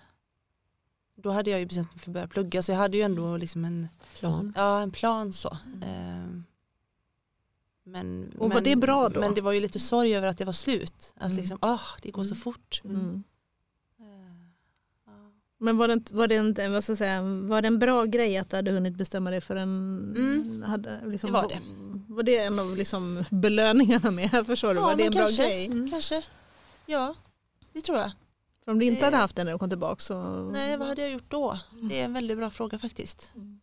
då 1.14 1.30
hade 1.30 1.50
jag 1.50 1.60
ju 1.60 1.66
bestämt 1.66 1.90
mig 1.94 1.98
för 2.00 2.10
att 2.10 2.14
börja 2.14 2.28
plugga 2.28 2.62
så 2.62 2.72
jag 2.72 2.76
hade 2.78 2.96
ju 2.96 3.02
ändå 3.02 3.36
liksom 3.36 3.64
en, 3.64 3.88
Plan. 4.18 4.52
ja, 4.56 4.80
en 4.80 4.90
plan 4.90 5.32
så. 5.32 5.48
Eh, 5.82 6.26
men, 7.84 8.32
Och 8.38 8.48
var 8.48 8.54
men, 8.54 8.64
det 8.64 8.76
bra 8.76 9.08
då? 9.08 9.20
Men 9.20 9.34
det 9.34 9.40
var 9.40 9.52
ju 9.52 9.60
lite 9.60 9.78
sorg 9.80 10.16
över 10.16 10.28
att 10.28 10.38
det 10.38 10.44
var 10.44 10.52
slut. 10.52 11.12
Att 11.16 11.24
Mm. 11.30 11.36
liksom, 11.36 11.58
ah, 11.62 11.80
det 12.02 12.10
går 12.10 12.22
så 12.24 12.34
Mm. 12.34 12.40
fort. 12.40 12.80
Mm. 12.84 13.24
Eh, 14.00 14.06
ja. 15.06 15.12
Men 15.58 15.76
var 15.76 15.88
det, 15.88 16.10
var, 16.12 16.28
det 16.28 16.36
inte, 16.36 16.68
vad 16.68 16.84
ska 16.84 16.90
jag 16.90 16.98
säga, 16.98 17.22
var 17.22 17.62
det 17.62 17.68
en 17.68 17.78
bra 17.78 18.04
grej 18.04 18.36
att 18.36 18.50
du 18.50 18.56
hade 18.56 18.70
hunnit 18.70 18.96
bestämma 18.96 19.30
dig 19.30 19.40
för 19.40 19.56
en... 19.56 20.14
Mm. 20.16 20.62
Hade, 20.62 21.00
liksom, 21.06 21.26
Det 21.28 21.32
var 21.32 21.48
det. 21.48 21.60
Var 22.14 22.22
det 22.22 22.38
en 22.38 22.58
av 22.58 22.76
liksom 22.76 23.24
belöningarna 23.30 24.10
med? 24.10 24.30
Förstår 24.46 24.68
du? 24.74 24.80
Ja, 24.80 24.86
var 24.86 24.96
det 24.96 25.04
en 25.06 25.10
bra 25.10 25.20
kanske. 25.20 25.42
grej? 25.42 25.66
Mm. 25.66 25.90
Kanske, 25.90 26.22
ja 26.86 27.14
det 27.72 27.80
tror 27.80 27.98
jag. 27.98 28.10
För 28.64 28.72
om 28.72 28.78
du 28.78 28.86
inte 28.86 29.00
Det- 29.00 29.04
hade 29.04 29.16
haft 29.16 29.36
den 29.36 29.46
när 29.46 29.52
du 29.52 29.58
kom 29.58 29.68
tillbaka 29.68 30.00
så... 30.00 30.22
Nej, 30.52 30.76
vad 30.76 30.88
hade 30.88 31.02
jag 31.02 31.10
gjort 31.10 31.30
då? 31.30 31.58
Mm. 31.72 31.88
Det 31.88 32.00
är 32.00 32.04
en 32.04 32.12
väldigt 32.12 32.36
bra 32.38 32.50
fråga 32.50 32.78
faktiskt. 32.78 33.30
Mm. 33.36 33.60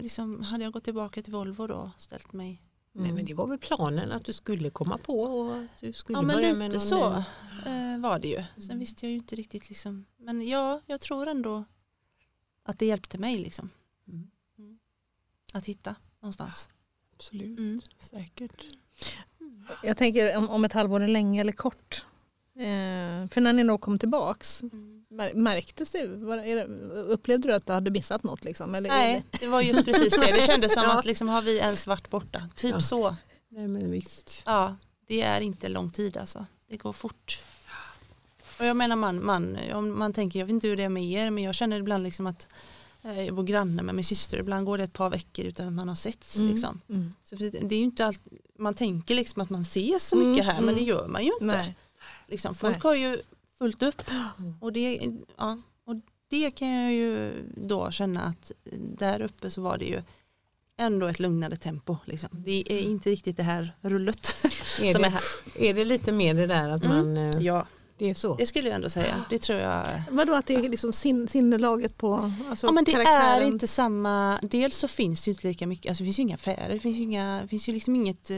Liksom, 0.00 0.42
hade 0.42 0.64
jag 0.64 0.72
gått 0.72 0.84
tillbaka 0.84 1.22
till 1.22 1.32
Volvo 1.32 1.66
då 1.66 1.74
och 1.74 1.90
ställt 2.00 2.32
mig 2.32 2.62
Nej, 2.92 3.12
men 3.12 3.24
det 3.24 3.34
var 3.34 3.46
väl 3.46 3.58
planen 3.58 4.12
att 4.12 4.24
du 4.24 4.32
skulle 4.32 4.70
komma 4.70 4.98
på 4.98 5.22
och 5.22 5.56
att 5.56 5.78
du 5.80 5.92
skulle 5.92 6.18
Ja 6.18 6.22
men 6.22 6.36
börja 6.36 6.48
lite 6.48 6.58
med 6.58 6.70
någon 6.72 6.80
så 6.80 7.10
ny- 7.10 7.94
eh, 7.94 7.98
var 8.00 8.18
det 8.18 8.28
ju. 8.28 8.42
Sen 8.54 8.64
Mm. 8.64 8.78
visste 8.78 9.06
jag 9.06 9.10
ju 9.10 9.16
inte 9.16 9.36
riktigt 9.36 9.68
liksom. 9.68 10.04
Men 10.16 10.48
ja, 10.48 10.80
jag 10.86 11.00
tror 11.00 11.26
ändå 11.28 11.64
att 12.62 12.78
det 12.78 12.86
hjälpte 12.86 13.18
mig 13.18 13.38
liksom. 13.38 13.70
Mm. 14.08 14.78
Att 15.52 15.64
hitta 15.64 15.94
någonstans. 16.20 16.68
Absolut, 17.22 17.58
Mm. 17.58 17.80
säkert. 17.98 18.64
Jag 19.82 19.96
tänker 19.96 20.36
om, 20.36 20.50
om 20.50 20.64
ett 20.64 20.72
halvår 20.72 21.00
är 21.00 21.08
länge 21.08 21.40
eller 21.40 21.52
kort. 21.52 22.04
Eh, 22.56 23.28
för 23.30 23.40
när 23.40 23.52
ni 23.52 23.64
nog 23.64 23.80
kom 23.80 23.98
tillbaks, 23.98 24.62
Mm. 24.62 25.04
mär- 25.10 25.34
märktes 25.34 25.92
det, 25.92 26.06
var, 26.06 26.38
är 26.38 26.56
det? 26.56 26.64
Upplevde 26.94 27.48
du 27.48 27.54
att 27.54 27.66
du 27.66 27.72
hade 27.72 27.90
missat 27.90 28.22
något? 28.22 28.44
Liksom? 28.44 28.74
Eller 28.74 28.88
Nej, 28.88 29.24
det 29.40 29.46
var 29.46 29.60
just 29.60 29.84
precis 29.84 30.12
det. 30.16 30.26
Det 30.32 30.42
kändes 30.42 30.74
som 30.74 30.82
Ja. 30.86 30.98
att 30.98 31.04
liksom, 31.04 31.28
har 31.28 31.42
vi 31.42 31.58
ens 31.58 31.86
varit 31.86 32.10
borta? 32.10 32.48
Typ 32.56 32.72
Ja. 32.72 32.80
så. 32.80 33.16
Nej 33.48 33.68
men 33.68 33.90
visst. 33.90 34.42
Ja, 34.46 34.76
det 35.06 35.22
är 35.22 35.40
inte 35.40 35.68
lång 35.68 35.90
tid 35.90 36.16
alltså. 36.16 36.46
Det 36.68 36.76
går 36.76 36.92
fort. 36.92 37.38
Och 38.58 38.64
jag 38.66 38.76
menar 38.76 38.96
man, 38.96 39.24
man, 39.24 39.58
om 39.72 39.98
man 39.98 40.12
tänker, 40.12 40.38
jag 40.38 40.46
vet 40.46 40.52
inte 40.52 40.68
hur 40.68 40.76
det 40.76 40.82
är 40.82 40.88
med 40.88 41.04
er, 41.04 41.30
men 41.30 41.44
jag 41.44 41.54
känner 41.54 41.76
ibland 41.76 42.02
liksom 42.04 42.26
att 42.26 42.48
jag 43.02 43.34
bor 43.34 43.42
granne 43.44 43.82
med 43.82 43.94
min 43.94 44.04
syster, 44.04 44.38
ibland 44.38 44.66
går 44.66 44.78
det 44.78 44.84
ett 44.84 44.92
par 44.92 45.10
veckor 45.10 45.44
utan 45.44 45.66
att 45.66 45.72
man 45.72 45.88
har 45.88 45.94
setts. 45.94 46.36
Mm. 46.36 46.50
Liksom. 46.50 46.80
Mm. 46.88 47.14
Så 47.24 47.36
det 47.36 47.74
är 47.74 47.82
inte 47.82 48.06
allt, 48.06 48.20
man 48.58 48.74
tänker 48.74 49.14
liksom 49.14 49.42
att 49.42 49.50
man 49.50 49.60
ses 49.60 50.08
så 50.08 50.16
Mm, 50.16 50.30
mycket 50.30 50.46
här 50.46 50.54
men 50.54 50.62
mm. 50.64 50.74
det 50.74 50.80
gör 50.82 51.06
man 51.08 51.24
ju 51.24 51.30
inte. 51.40 51.74
Liksom, 52.28 52.54
folk 52.54 52.72
Nej. 52.74 52.80
har 52.82 52.94
ju 52.94 53.18
fullt 53.58 53.82
upp 53.82 54.02
Mm. 54.38 54.54
och 54.60 54.72
det, 54.72 55.00
ja, 55.36 55.58
och 55.86 55.94
det 56.28 56.50
kan 56.50 56.68
jag 56.68 56.92
ju 56.92 57.32
då 57.56 57.90
känna 57.90 58.22
att 58.22 58.52
där 58.98 59.20
uppe 59.22 59.50
så 59.50 59.60
var 59.62 59.78
det 59.78 59.84
ju 59.84 60.02
ändå 60.76 61.06
ett 61.06 61.20
lugnare 61.20 61.56
tempo. 61.56 61.96
Liksom. 62.04 62.28
Det 62.32 62.72
är 62.72 62.80
inte 62.80 63.10
riktigt 63.10 63.36
det 63.36 63.42
här 63.42 63.76
rullet 63.80 64.34
Är 64.80 64.92
som 64.92 65.02
det, 65.02 65.08
är 65.08 65.10
här. 65.10 65.20
är 65.58 65.74
det 65.74 65.84
lite 65.84 66.12
mer 66.12 66.34
det 66.34 66.46
där 66.46 66.68
att 66.68 66.84
Mm. 66.84 66.96
man, 66.96 67.16
eh, 67.16 67.40
Ja, 67.40 67.66
det 68.02 68.10
är 68.10 68.14
så? 68.14 68.34
det 68.34 68.46
skulle 68.46 68.68
jag 68.68 68.74
ändå 68.74 68.90
säga. 68.90 69.24
Det 69.30 69.38
tror 69.38 69.58
jag. 69.58 70.02
Vadå 70.10 70.34
att 70.34 70.46
det 70.46 70.54
är 70.54 70.68
liksom 70.68 70.92
sin, 70.92 71.28
sinnelaget 71.28 71.96
på 71.98 72.32
alltså 72.50 72.66
Ja 72.66 72.72
men 72.72 72.84
det 72.84 72.90
är 72.90 73.04
karaktären? 73.04 73.46
inte 73.48 73.66
samma, 73.66 74.38
dels 74.42 74.76
så 74.76 74.88
finns 74.88 75.24
det 75.24 75.30
inte 75.30 75.48
lika 75.48 75.66
mycket, 75.66 75.90
alltså 75.90 76.02
det 76.02 76.06
finns 76.06 76.18
ju 76.18 76.22
inga 76.22 76.34
affärer, 76.34 76.72
det 76.72 76.78
finns 76.78 76.98
ju, 76.98 77.02
inga, 77.02 77.48
finns 77.48 77.68
ju 77.68 77.72
liksom 77.72 77.96
inget 77.96 78.30
eh, 78.30 78.36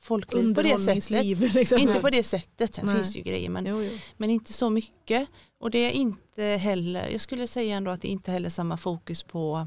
folkliv 0.00 0.54
på 0.54 0.62
det 0.62 0.80
sättet. 0.80 1.54
Liksom. 1.54 1.78
Inte 1.78 2.00
på 2.00 2.10
det 2.10 2.22
sättet, 2.22 2.74
sen 2.74 2.86
Nej. 2.86 2.94
finns 2.94 3.12
det 3.12 3.18
ju 3.18 3.24
grejer 3.24 3.50
men 3.50 3.66
Jo, 3.66 3.82
jo. 3.82 3.98
Men 4.16 4.30
inte 4.30 4.52
så 4.52 4.70
mycket. 4.70 5.28
Och 5.60 5.70
det 5.70 5.78
är 5.78 5.90
inte 5.90 6.42
heller, 6.42 7.08
jag 7.08 7.20
skulle 7.20 7.46
säga 7.46 7.76
ändå 7.76 7.90
att 7.90 8.02
det 8.02 8.08
inte 8.08 8.30
heller 8.30 8.46
är 8.46 8.50
samma 8.50 8.76
fokus 8.76 9.22
på 9.22 9.66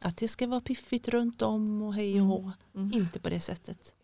att 0.00 0.16
det 0.16 0.28
ska 0.28 0.46
vara 0.46 0.60
piffigt 0.60 1.08
runt 1.08 1.42
om 1.42 1.82
och 1.82 1.94
hej 1.94 2.20
och 2.20 2.26
hå. 2.26 2.52
Mm. 2.74 2.92
Inte 2.92 3.20
på 3.20 3.28
det 3.28 3.40
sättet. 3.40 3.94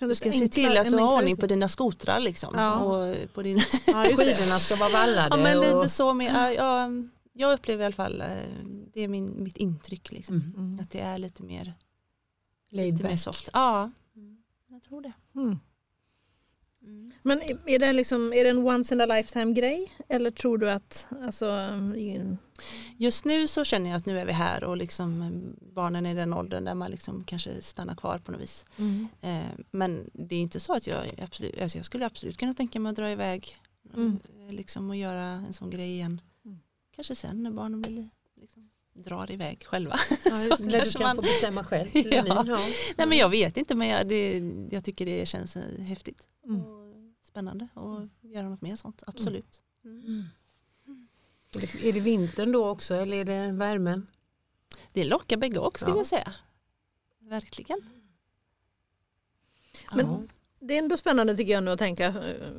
Du 0.00 0.14
ska 0.14 0.32
se 0.32 0.48
till 0.48 0.78
att 0.78 0.90
du 0.90 0.96
har 0.96 1.16
ordning 1.16 1.36
på 1.36 1.46
dina 1.46 1.68
skotrar 1.68 2.20
liksom. 2.20 2.54
Ja. 2.54 2.78
Och 2.78 3.16
på 3.34 3.42
din... 3.42 3.58
Ja. 3.86 4.04
Skidorna 4.16 4.58
ska 4.58 4.76
vara 4.76 4.92
vallade. 4.92 5.28
ja 5.30 5.36
men 5.36 5.60
lite 5.60 5.74
och, 5.74 5.90
så 5.90 6.14
med, 6.14 6.32
ja, 6.34 6.52
ja, 6.52 6.90
jag 7.32 7.52
upplever 7.52 7.82
i 7.82 7.86
alla 7.86 7.94
fall, 7.94 8.20
eh, 8.20 8.26
det 8.92 9.00
är 9.00 9.08
min, 9.08 9.42
mitt 9.42 9.56
intryck 9.56 10.12
liksom. 10.12 10.36
Mm. 10.36 10.54
Mm. 10.56 10.80
Att 10.80 10.90
det 10.90 11.00
är 11.00 11.18
lite 11.18 11.42
mer, 11.42 11.74
Laid 12.70 12.92
lite 12.92 13.04
mer 13.04 13.16
soft. 13.16 13.50
Ja, 13.52 13.90
jag 14.68 14.82
tror 14.82 15.00
det. 15.02 15.12
Mm. 15.34 15.58
Mm. 16.84 17.12
Men 17.22 17.40
är 17.66 17.78
det, 17.78 17.92
liksom, 17.92 18.32
är 18.32 18.44
det 18.44 18.50
en 18.50 18.58
once 18.66 18.94
in 18.94 19.00
a 19.00 19.06
lifetime 19.06 19.52
grej? 19.52 19.92
Eller 20.08 20.30
tror 20.30 20.58
du 20.58 20.70
att, 20.70 21.06
alltså, 21.22 21.46
i- 21.96 22.36
Just 22.96 23.24
nu 23.24 23.48
så 23.48 23.64
känner 23.64 23.90
jag 23.90 23.96
att 23.96 24.06
nu 24.06 24.18
är 24.20 24.26
vi 24.26 24.32
här 24.32 24.64
och 24.64 24.76
liksom 24.76 25.22
eh, 25.22 25.64
barnen 25.74 26.06
är 26.06 26.10
i 26.10 26.14
den 26.14 26.32
åldern 26.32 26.64
där 26.64 26.74
man 26.74 26.90
liksom 26.90 27.24
kanske 27.24 27.62
stannar 27.62 27.94
kvar 27.94 28.18
på 28.18 28.32
något 28.32 28.40
vis. 28.40 28.64
Eh, 29.20 29.38
men 29.70 30.10
det 30.12 30.34
är 30.36 30.40
inte 30.40 30.60
så 30.60 30.72
att 30.72 30.86
jag 30.86 31.20
absolut, 31.22 31.60
alltså 31.60 31.78
jag 31.78 31.84
skulle 31.84 32.06
absolut 32.06 32.36
kunna 32.36 32.54
tänka 32.54 32.80
mig 32.80 32.90
att 32.90 32.96
dra 32.96 33.10
iväg 33.10 33.56
Mm. 33.94 34.18
eh, 34.48 34.54
liksom 34.54 34.90
och 34.90 34.96
göra 34.96 35.22
en 35.24 35.52
sån 35.52 35.70
grej 35.70 35.90
igen. 35.90 36.20
Mm. 36.44 36.58
Kanske 36.96 37.14
sen 37.14 37.42
när 37.42 37.50
barnen 37.50 37.82
väl 37.82 38.08
liksom 38.40 38.70
drar 38.94 39.30
iväg 39.32 39.64
själva. 39.66 39.96
Ja, 40.24 40.42
just, 40.44 40.56
Så 40.56 40.64
du 40.64 40.92
kan 40.92 41.02
man- 41.02 41.16
få 41.16 41.22
bestämma 41.22 41.64
själv. 41.64 41.88
Ja. 41.94 42.44
Ja. 42.46 42.58
Nej 42.96 43.06
men 43.06 43.18
jag 43.18 43.28
vet 43.28 43.56
inte 43.56 43.74
men 43.74 43.88
jag, 43.88 44.06
det, 44.08 44.42
jag 44.70 44.84
tycker 44.84 45.06
det 45.06 45.26
känns 45.28 45.56
eh, 45.56 45.80
häftigt 45.84 46.18
Mm. 46.20 46.33
Och 46.44 46.94
spännande 47.22 47.68
och 47.74 48.08
göra 48.20 48.48
något 48.48 48.60
mer 48.62 48.76
sånt, 48.76 49.02
absolut. 49.06 49.62
Mm. 49.84 50.04
Mm. 50.86 51.08
Är, 51.56 51.60
det, 51.60 51.88
är 51.88 51.92
det 51.92 52.00
vintern 52.00 52.52
då 52.52 52.68
också 52.68 52.94
eller 52.94 53.16
är 53.16 53.24
det 53.24 53.52
värmen? 53.52 54.06
Det 54.92 55.04
lockar 55.04 55.36
bägge 55.36 55.58
och 55.58 55.78
skulle 55.78 55.92
Ja. 55.92 55.98
jag 55.98 56.06
säga. 56.06 56.34
Verkligen. 57.18 57.80
Men- 59.94 60.06
Ja. 60.06 60.22
Det 60.66 60.74
är 60.74 60.78
ändå 60.78 60.96
spännande 60.96 61.36
tycker 61.36 61.52
jag 61.52 61.64
nu 61.64 61.70
att 61.70 61.78
tänka. 61.78 62.12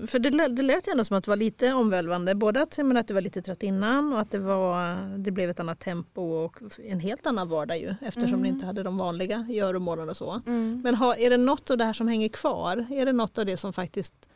För 0.08 0.20
det, 0.20 0.48
det 0.48 0.62
lät 0.62 0.88
ju 0.88 0.92
ändå 0.92 1.04
som 1.06 1.18
att 1.18 1.24
det 1.24 1.32
var 1.32 1.36
lite 1.36 1.74
omvälvande. 1.74 2.36
Både 2.36 2.62
att, 2.62 2.78
menar, 2.78 3.00
att 3.00 3.08
du 3.08 3.14
var 3.14 3.22
lite 3.22 3.42
trött 3.42 3.64
innan 3.64 4.14
och 4.14 4.20
att 4.20 4.32
det, 4.32 4.40
var, 4.40 4.96
det 5.18 5.32
blev 5.32 5.50
ett 5.50 5.60
annat 5.60 5.80
tempo 5.80 6.22
och 6.22 6.58
en 6.84 7.00
helt 7.00 7.26
annan 7.26 7.48
vardag 7.50 7.80
ju. 7.80 7.96
Eftersom 8.02 8.30
Mm. 8.30 8.42
ni 8.42 8.50
inte 8.50 8.66
hade 8.66 8.84
de 8.84 8.98
vanliga 8.98 9.48
göromålen 9.50 10.10
och 10.10 10.18
så. 10.18 10.42
Mm. 10.48 10.82
Men 10.84 10.96
har, 10.96 11.16
är 11.16 11.30
det 11.30 11.38
något 11.38 11.70
av 11.70 11.78
det 11.78 11.86
här 11.86 11.94
som 11.94 12.08
hänger 12.08 12.30
kvar? 12.30 12.88
Är 12.92 13.06
det 13.06 13.12
något 13.14 13.38
av 13.38 13.46
det 13.46 13.58
som 13.58 13.74
faktiskt... 13.74 14.30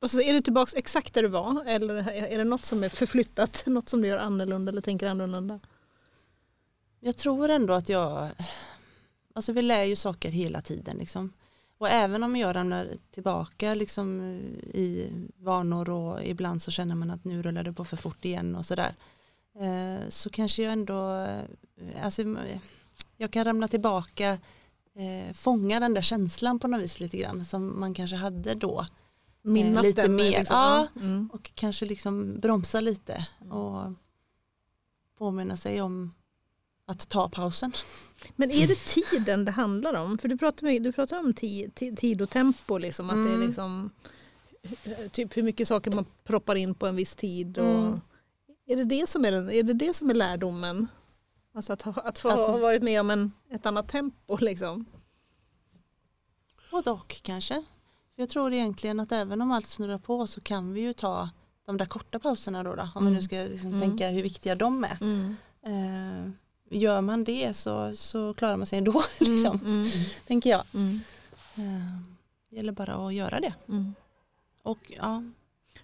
Alltså, 0.00 0.20
är 0.20 0.32
du 0.32 0.40
tillbaka 0.40 0.78
exakt 0.78 1.14
där 1.14 1.22
du 1.22 1.28
var? 1.28 1.64
Eller 1.66 2.08
är 2.10 2.38
det 2.38 2.44
något 2.44 2.64
som 2.64 2.82
är 2.82 2.88
förflyttat? 2.88 3.62
Något 3.66 3.88
som 3.88 4.02
du 4.02 4.08
gör 4.08 4.18
annorlunda 4.18 4.70
eller 4.70 4.80
tänker 4.80 5.06
annorlunda? 5.06 5.60
Jag 7.00 7.16
tror 7.16 7.48
ändå 7.48 7.74
att 7.74 7.88
jag, 7.88 8.28
alltså 9.34 9.52
vi 9.52 9.62
lär 9.62 9.84
ju 9.84 9.96
saker 9.96 10.28
hela 10.30 10.60
tiden 10.60 10.96
liksom. 10.96 11.32
Och 11.78 11.88
även 11.88 12.22
om 12.22 12.36
jag 12.36 12.54
ramlar 12.54 12.88
tillbaka 13.10 13.74
liksom 13.74 14.20
i 14.74 15.10
vanor 15.38 15.90
och 15.90 16.24
ibland 16.24 16.62
så 16.62 16.70
känner 16.70 16.94
man 16.94 17.10
att 17.10 17.24
nu 17.24 17.42
rullar 17.42 17.62
det 17.62 17.72
på 17.72 17.84
för 17.84 17.96
fort 17.96 18.24
igen 18.24 18.56
och 18.56 18.66
sådär. 18.66 18.94
eh, 19.60 20.08
så 20.08 20.30
kanske 20.30 20.62
jag 20.62 20.72
ändå, 20.72 21.14
eh, 21.14 22.04
alltså, 22.04 22.22
jag 23.16 23.30
kan 23.30 23.44
ramla 23.44 23.68
tillbaka, 23.68 24.38
eh, 24.94 25.32
fånga 25.34 25.80
den 25.80 25.94
där 25.94 26.02
känslan 26.02 26.58
på 26.58 26.68
något 26.68 26.80
vis 26.82 27.00
lite 27.00 27.16
grann 27.16 27.44
som 27.44 27.80
man 27.80 27.94
kanske 27.94 28.16
hade 28.16 28.54
då. 28.54 28.86
Minnas 29.42 29.82
lite 29.82 30.02
den, 30.02 30.16
mer. 30.16 30.38
Liksom. 30.38 30.56
Ja. 30.56 30.86
Mm. 30.96 31.30
Och 31.32 31.50
kanske 31.54 31.86
liksom 31.86 32.40
bromsa 32.40 32.80
lite 32.80 33.26
och 33.50 33.92
påminna 35.18 35.56
sig 35.56 35.80
om 35.80 36.14
att 36.86 37.08
ta 37.08 37.28
pausen. 37.28 37.72
Men 38.36 38.50
är 38.50 38.66
det 38.66 38.74
tiden 38.86 39.44
det 39.44 39.50
handlar 39.50 39.94
om? 39.94 40.18
För 40.18 40.28
du 40.28 40.36
pratar, 40.38 40.80
du 40.80 40.92
pratar 40.92 41.18
om 41.18 41.34
tid, 41.34 41.74
tid, 41.96 42.22
och 42.22 42.30
tempo. 42.30 42.78
Liksom, 42.78 43.10
att 43.10 43.16
det 43.16 43.30
är 43.30 43.34
Mm. 43.34 43.46
liksom, 43.46 43.90
typ 45.10 45.36
hur 45.36 45.42
mycket 45.42 45.68
saker 45.68 45.90
man 45.92 46.06
proppar 46.24 46.54
in 46.54 46.74
på 46.74 46.86
en 46.86 46.96
viss 46.96 47.16
tid. 47.16 47.58
Och, 47.58 47.64
Mm. 47.66 48.00
är, 48.66 48.76
det 48.76 48.84
det, 48.84 49.08
som 49.08 49.24
är, 49.24 49.32
är 49.52 49.62
det 49.62 49.72
det 49.72 49.94
som 49.94 50.10
är 50.10 50.14
lärdomen? 50.14 50.86
Alltså 51.54 51.72
att, 51.72 51.82
ha, 51.82 51.92
att 51.92 52.18
få 52.18 52.30
ha 52.30 52.56
varit 52.58 52.82
med 52.82 53.00
om 53.00 53.10
en, 53.10 53.32
ett 53.50 53.66
annat 53.66 53.88
tempo. 53.88 54.36
Liksom. 54.40 54.84
Både 56.70 56.90
och 56.90 57.16
kanske. 57.22 57.64
Jag 58.16 58.28
tror 58.28 58.52
egentligen 58.52 59.00
att 59.00 59.12
även 59.12 59.40
om 59.42 59.52
allt 59.52 59.66
snurrar 59.66 59.98
på 59.98 60.26
så 60.26 60.40
kan 60.40 60.72
vi 60.72 60.80
ju 60.80 60.92
ta 60.92 61.30
de 61.66 61.76
där 61.76 61.86
korta 61.86 62.18
pauserna 62.18 62.62
då. 62.62 62.74
då 62.74 62.88
om 62.94 63.06
vi 63.06 63.12
nu 63.12 63.22
ska 63.22 63.36
liksom 63.36 63.68
Mm. 63.68 63.80
tänka 63.80 64.08
hur 64.08 64.22
viktiga 64.22 64.54
de 64.54 64.84
är. 64.84 64.98
Eh, 65.62 66.30
gör 66.70 67.00
man 67.00 67.24
det 67.24 67.56
så, 67.56 67.96
så 67.96 68.34
klarar 68.34 68.56
man 68.56 68.66
sig 68.66 68.78
ändå, 68.78 69.02
liksom, 69.20 69.60
Mm. 69.64 69.88
tänker 70.26 70.50
jag. 70.50 70.62
Mm. 70.74 71.00
Eh, 71.56 71.92
det 72.50 72.56
gäller 72.56 72.72
bara 72.72 72.94
att 73.06 73.14
göra 73.14 73.40
det. 73.40 73.54
Mm. 73.68 73.94
Och 74.62 74.78
ja, 74.96 75.22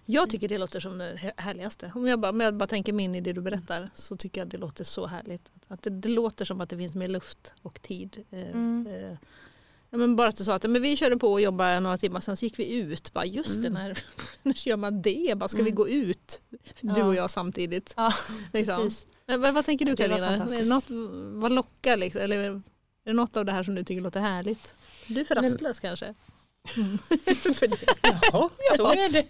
Jag 0.05 0.29
tycker 0.29 0.47
det 0.49 0.57
låter 0.57 0.79
som 0.79 0.97
det 0.97 1.15
här- 1.17 1.33
härligaste. 1.37 1.91
Om 1.95 2.07
jag 2.07 2.19
bara, 2.19 2.29
om 2.29 2.39
jag 2.41 2.53
bara 2.55 2.67
tänker 2.67 2.93
mig 2.93 3.05
in 3.05 3.15
i 3.15 3.21
det 3.21 3.33
du 3.33 3.41
berättar 3.41 3.89
så 3.93 4.17
tycker 4.17 4.41
jag 4.41 4.47
det 4.47 4.57
låter 4.57 4.83
så 4.83 5.07
härligt. 5.07 5.51
Att 5.67 5.81
det, 5.81 5.89
det 5.89 6.09
låter 6.09 6.45
som 6.45 6.61
att 6.61 6.69
det 6.69 6.77
finns 6.77 6.95
mer 6.95 7.07
luft 7.07 7.53
och 7.61 7.81
tid. 7.81 8.25
Eh, 8.31 8.39
Mm. 8.49 8.87
eh, 8.87 9.17
ja, 9.89 9.97
men 9.97 10.15
bara 10.15 10.29
att 10.29 10.35
du 10.35 10.43
sa 10.43 10.53
att 10.55 10.69
men 10.69 10.81
vi 10.81 10.97
körde 10.97 11.17
på 11.17 11.31
och 11.31 11.41
jobbade 11.41 11.79
några 11.79 11.97
timmar, 11.97 12.19
sen 12.19 12.37
så 12.37 12.45
gick 12.45 12.59
vi 12.59 12.73
ut. 12.75 13.13
Bara, 13.13 13.25
just 13.25 13.63
det, 13.63 13.69
när, 13.69 13.97
när 14.43 14.67
gör 14.67 14.77
man 14.77 15.01
det? 15.01 15.37
Bara, 15.37 15.47
ska 15.47 15.57
vi 15.57 15.69
Mm. 15.69 15.75
gå 15.75 15.89
ut? 15.89 16.41
Du 16.81 16.89
Ja. 16.99 17.05
och 17.05 17.15
jag 17.15 17.31
samtidigt. 17.31 17.93
ja 17.97 18.13
Liksom. 18.53 18.89
Men 19.27 19.41
vad, 19.41 19.53
vad 19.53 19.65
tänker 19.65 19.85
du 19.85 19.95
Karina? 19.95 20.15
Är 20.17 20.31
det 20.31 20.37
fantastiskt. 20.37 20.69
något, 20.69 20.85
vad 21.41 21.51
lockar 21.51 21.97
liksom? 21.97 22.21
Eller 22.21 22.37
är 22.49 22.61
det 23.05 23.13
något 23.13 23.37
av 23.37 23.45
det 23.45 23.51
här 23.51 23.63
som 23.63 23.75
du 23.75 23.83
tycker 23.83 24.01
låter 24.01 24.21
härligt? 24.21 24.75
Du 25.07 25.19
är 25.19 25.23
för 25.25 25.35
Men- 25.35 25.43
rastlös 25.43 25.79
kanske? 25.79 26.13
Mm. 26.75 26.97
Jaha, 28.31 28.49
så 28.77 28.91
är 28.91 29.11
det. 29.11 29.25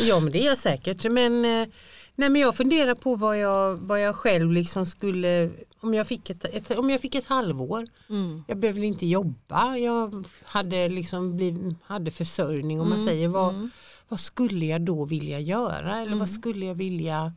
Ja 0.00 0.20
men 0.20 0.32
det 0.32 0.42
är 0.42 0.46
jag 0.46 0.58
säkert. 0.58 1.04
Men, 1.10 1.44
eh, 1.44 1.68
nej, 2.14 2.30
men 2.30 2.36
jag 2.36 2.56
funderar 2.56 2.94
på 2.94 3.16
vad 3.16 3.38
jag, 3.38 3.76
vad 3.76 4.00
jag 4.00 4.16
själv 4.16 4.52
liksom 4.52 4.86
skulle, 4.86 5.50
om 5.80 5.94
jag, 5.94 6.06
fick 6.06 6.30
ett, 6.30 6.44
ett, 6.44 6.70
om 6.78 6.90
jag 6.90 7.00
fick 7.00 7.14
ett 7.14 7.24
halvår. 7.24 7.86
Mm. 8.08 8.44
Jag 8.48 8.58
behöver 8.58 8.82
inte 8.84 9.06
jobba. 9.06 9.76
Jag 9.76 10.24
hade, 10.44 10.88
liksom 10.88 11.36
bliv, 11.36 11.74
hade 11.84 12.10
försörjning 12.10 12.80
om 12.80 12.88
man 12.88 12.98
Mm, 12.98 13.08
säger. 13.08 13.28
Vad, 13.28 13.54
mm. 13.54 13.70
vad 14.08 14.20
skulle 14.20 14.66
jag 14.66 14.80
då 14.80 15.04
vilja 15.04 15.40
göra? 15.40 15.92
Eller 15.96 16.06
Mm. 16.06 16.18
vad 16.18 16.28
skulle 16.30 16.66
jag 16.66 16.74
vilja 16.74 17.32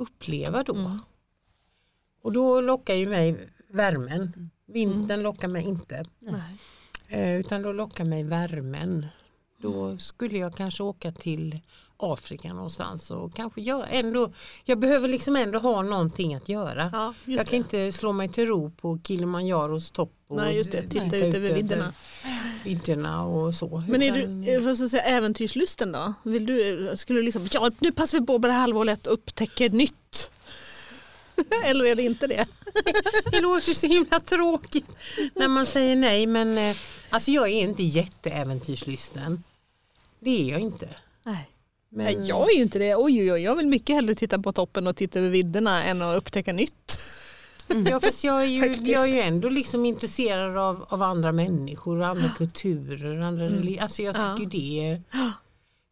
uppleva 0.00 0.62
då? 0.62 0.74
Mm. 0.74 0.98
Och 2.22 2.32
då 2.32 2.60
lockar 2.60 2.94
ju 2.94 3.08
mig 3.08 3.48
värmen. 3.68 4.50
Vintern 4.66 5.22
lockar 5.22 5.48
mig 5.48 5.64
inte. 5.64 6.04
Eh, 7.08 7.36
utan 7.36 7.62
då 7.62 7.72
lockar 7.72 8.04
mig 8.04 8.24
värmen. 8.24 9.06
Då 9.58 9.98
skulle 9.98 10.38
jag 10.38 10.54
kanske 10.54 10.82
åka 10.82 11.12
till 11.12 11.60
Afrika 12.00 12.52
någonstans 12.52 13.10
och 13.10 13.34
kanske 13.34 13.60
göra 13.60 13.86
ändå, 13.86 14.32
jag 14.64 14.78
behöver 14.78 15.08
liksom 15.08 15.36
ändå 15.36 15.58
ha 15.58 15.82
någonting 15.82 16.34
att 16.34 16.48
göra. 16.48 16.90
Ja, 16.92 17.14
jag 17.24 17.46
kan 17.46 17.50
det. 17.50 17.56
inte 17.56 17.92
slå 17.92 18.12
mig 18.12 18.28
till 18.28 18.46
ro 18.46 18.70
på 18.70 18.98
Kilimanjaros 19.04 19.90
topp 19.90 20.12
och 20.28 20.36
Nej, 20.36 20.56
just 20.56 20.72
det. 20.72 20.82
Titta 20.82 21.16
ut 21.16 21.34
över 21.34 21.54
vidderna. 21.54 21.92
vidderna 22.64 23.24
och 23.24 23.54
så. 23.54 23.82
Men 23.88 24.02
är 24.02 24.12
du, 24.12 24.58
vad 24.58 24.76
ska 24.76 24.84
jag 24.84 24.90
säga, 24.90 25.02
äventyrslusten 25.02 25.92
då? 25.92 26.14
Vill 26.22 26.46
du, 26.46 26.90
skulle 26.94 27.18
du 27.18 27.22
liksom, 27.22 27.48
ja 27.52 27.70
nu 27.78 27.92
passar 27.92 28.20
vi 28.20 28.26
på 28.26 28.38
här 28.42 28.50
halvåret 28.50 29.06
och 29.06 29.12
upptäcker 29.12 29.70
nytt? 29.70 30.30
Eller 31.64 31.84
är 31.84 31.94
det 31.94 32.02
inte 32.02 32.26
det? 32.26 32.46
Det 33.32 33.40
låter 33.40 33.74
så 33.74 33.86
himla 33.86 34.20
tråkigt 34.20 34.86
när 35.34 35.48
man 35.48 35.66
säger 35.66 35.96
nej 35.96 36.26
men 36.26 36.58
eh, 36.58 36.76
alltså 37.10 37.30
jag 37.30 37.48
är 37.48 37.60
inte 37.62 37.82
jätteäventyrslysten. 37.82 39.42
Det 40.20 40.30
är 40.42 40.52
jag 40.52 40.60
inte. 40.60 40.88
Nej. 41.22 41.49
Men, 41.92 42.04
Nej, 42.04 42.18
jag 42.28 42.50
är 42.52 42.56
ju 42.56 42.62
inte 42.62 42.78
det. 42.78 42.94
Oj, 42.96 43.20
oj, 43.22 43.32
oj, 43.32 43.40
jag 43.42 43.56
vill 43.56 43.66
mycket 43.66 43.94
hellre 43.96 44.14
titta 44.14 44.38
på 44.38 44.52
toppen 44.52 44.86
och 44.86 44.96
titta 44.96 45.18
över 45.18 45.28
vidderna 45.28 45.84
än 45.84 46.02
att 46.02 46.16
upptäcka 46.16 46.52
nytt. 46.52 46.98
Ja, 47.90 48.00
fast 48.00 48.24
jag 48.24 48.42
är 48.42 48.46
ju, 48.46 48.74
jag 48.92 49.02
är 49.02 49.06
ju 49.14 49.20
ändå 49.20 49.48
liksom 49.48 49.84
intresserad 49.86 50.56
av, 50.58 50.86
av 50.88 51.02
andra 51.02 51.32
människor 51.32 51.98
och 51.98 52.06
andra 52.06 52.28
kulturer. 52.38 53.20
Andra 53.20 53.44
relig- 53.48 53.78
alltså 53.82 54.02
jag 54.02 54.16
Ja. 54.16 54.36
tycker 54.36 54.50
det 54.50 54.90
är, 54.90 55.02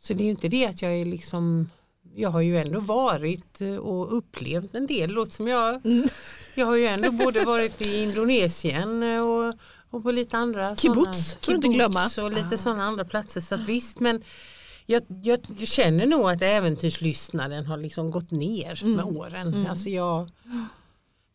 Så 0.00 0.14
det 0.14 0.22
är 0.22 0.24
ju 0.24 0.30
inte 0.30 0.48
det 0.48 0.66
att 0.66 0.82
jag 0.82 0.92
är 0.92 1.04
liksom 1.04 1.70
jag 2.14 2.30
har 2.30 2.40
ju 2.40 2.58
ändå 2.58 2.80
varit 2.80 3.60
eh, 3.60 3.76
och 3.76 4.16
upplevt 4.18 4.74
en 4.74 4.86
del. 4.86 5.10
Låt 5.10 5.32
som 5.32 5.48
jag, 5.48 5.86
Mm. 5.86 6.08
jag 6.56 6.66
har 6.66 6.76
ju 6.76 6.86
ändå 6.86 7.10
både 7.10 7.44
varit 7.44 7.82
i 7.82 8.02
Indonesien 8.02 9.02
eh, 9.02 9.26
och, 9.26 9.54
och 9.90 10.02
på 10.02 10.10
lite 10.10 10.36
andra 10.36 10.76
Kibbutz, 10.76 11.34
får 11.40 11.52
du 11.52 11.56
inte 11.56 11.66
kibbutz 11.68 11.76
glömma. 11.76 12.30
och 12.36 12.44
lite 12.44 12.58
sådana 12.58 12.84
andra 12.84 13.04
platser. 13.04 13.40
Så 13.40 13.54
att 13.54 13.66
visst 13.68 14.00
men 14.00 14.22
jag, 14.90 15.02
jag, 15.22 15.38
jag 15.58 15.68
känner 15.68 16.06
nog 16.06 16.30
att 16.30 16.42
äventyrslystnaden 16.42 17.66
har 17.66 17.76
liksom 17.76 18.10
gått 18.10 18.30
ner 18.30 18.82
Mm. 18.82 18.96
med 18.96 19.04
åren. 19.04 19.66
Alltså 19.66 19.88
jag, 19.88 20.30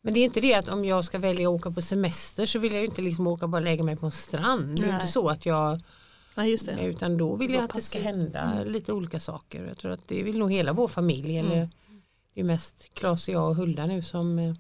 men 0.01 0.14
det 0.14 0.20
är 0.20 0.24
inte 0.26 0.41
det 0.41 0.54
att 0.54 0.70
om 0.70 0.86
jag 0.86 1.06
ska 1.06 1.20
välja 1.20 1.49
att 1.49 1.56
åka 1.56 1.72
på 1.72 1.82
semester 1.82 2.45
så 2.45 2.60
vill 2.60 2.74
jag 2.74 2.86
inte 2.86 3.01
liksom 3.01 3.28
åka 3.28 3.45
och 3.45 3.49
bara 3.49 3.62
lägga 3.62 3.84
mig 3.84 3.95
på 3.97 4.06
en 4.06 4.12
strand. 4.12 4.76
Det 4.78 4.84
är 4.84 4.88
Nej. 4.88 4.95
inte 4.95 5.08
så 5.08 5.30
att 5.30 5.45
jag, 5.45 5.82
Nej, 6.76 6.86
utan 6.86 7.18
då 7.18 7.36
vill 7.36 7.51
Då 7.51 7.58
jag 7.58 7.64
att 7.64 7.74
det 7.74 7.82
ska 7.82 7.99
hända 7.99 8.64
lite 8.66 8.93
olika 8.93 9.20
saker. 9.20 9.66
Jag 9.68 9.78
tror 9.78 9.91
att 9.91 10.08
det 10.08 10.24
vill 10.24 10.38
nog 10.38 10.51
hela 10.51 10.74
vår 10.74 10.88
familj. 10.88 11.38
Eller 11.38 11.70
det 12.34 12.39
är 12.39 12.43
mest 12.43 12.91
Claes 12.93 13.28
och 13.28 13.34
jag 13.34 13.49
och 13.49 13.56
Hulda 13.56 13.86
nu 13.86 14.01
som 14.01 14.39
eh. 14.39 14.54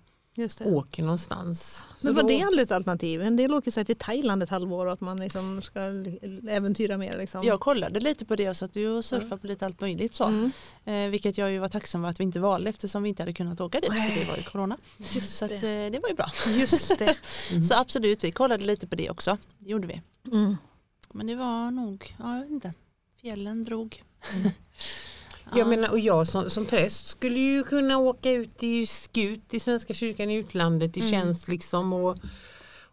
Åker 0.65 1.03
någonstans. 1.03 1.85
Så 1.97 2.07
Men 2.07 2.15
var 2.15 2.21
då- 2.21 2.27
det 2.27 2.41
aldrig 2.41 2.63
ett 2.63 2.71
alternativ? 2.71 3.21
En 3.21 3.35
del 3.35 3.53
åker 3.53 3.71
sig 3.71 3.85
till 3.85 3.95
Thailand 3.95 4.43
ett 4.43 4.49
halvår 4.49 4.85
och 4.85 4.93
att 4.93 5.01
man 5.01 5.19
liksom 5.19 5.61
ska 5.61 5.79
äventyra 6.49 6.97
mer. 6.97 7.17
Liksom. 7.17 7.43
Jag 7.43 7.59
kollade 7.59 7.99
lite 7.99 8.25
på 8.25 8.35
det 8.35 8.49
och 8.49 8.57
satt 8.57 8.69
och 8.75 9.05
surfade 9.05 9.37
på 9.41 9.47
lite 9.47 9.65
allt 9.65 9.81
möjligt 9.81 10.13
så. 10.13 10.23
Mm. 10.23 10.51
Eh, 10.85 11.09
vilket 11.09 11.37
jag 11.37 11.51
ju 11.51 11.59
var 11.59 11.67
tacksam 11.67 12.01
för 12.01 12.09
att 12.09 12.19
vi 12.19 12.23
inte 12.23 12.39
valde 12.39 12.69
eftersom 12.69 13.03
vi 13.03 13.09
inte 13.09 13.21
hade 13.23 13.33
kunnat 13.33 13.61
åka 13.61 13.79
dit 13.79 13.89
för 13.93 14.19
det 14.19 14.25
var 14.25 14.37
ju 14.37 14.43
corona. 14.43 14.77
Just 14.97 15.37
Så 15.37 15.45
att, 15.45 15.61
det. 15.61 15.85
eh, 15.85 15.91
det 15.91 15.99
var 15.99 16.09
ju 16.09 16.15
bra. 16.15 16.31
Just 16.47 16.99
det. 16.99 17.15
Så 17.67 17.73
absolut, 17.75 18.23
vi 18.23 18.31
kollade 18.31 18.63
lite 18.63 18.87
på 18.87 18.95
det 18.95 19.09
också. 19.09 19.37
Det 19.59 19.69
gjorde 19.69 19.87
vi. 19.87 20.01
Mm. 20.31 20.57
Men 21.11 21.27
det 21.27 21.35
var 21.35 21.71
nog, 21.71 22.15
ja, 22.19 22.33
jag 22.33 22.41
vet 22.41 22.51
inte, 22.51 22.73
fjällen 23.21 23.63
drog. 23.63 24.03
Jag 25.55 25.67
menar, 25.67 25.89
och 25.89 25.99
jag 25.99 26.27
som, 26.27 26.49
som 26.49 26.65
präst 26.65 27.07
skulle 27.07 27.39
ju 27.39 27.63
kunna 27.63 27.97
åka 27.97 28.31
ut 28.31 28.63
i 28.63 28.87
skut 28.87 29.53
i 29.53 29.59
Svenska 29.59 29.93
kyrkan 29.93 30.29
i 30.29 30.35
utlandet 30.35 30.97
i 30.97 30.99
Mm. 30.99 31.11
tjänst 31.11 31.47
liksom 31.47 31.93
och, 31.93 32.17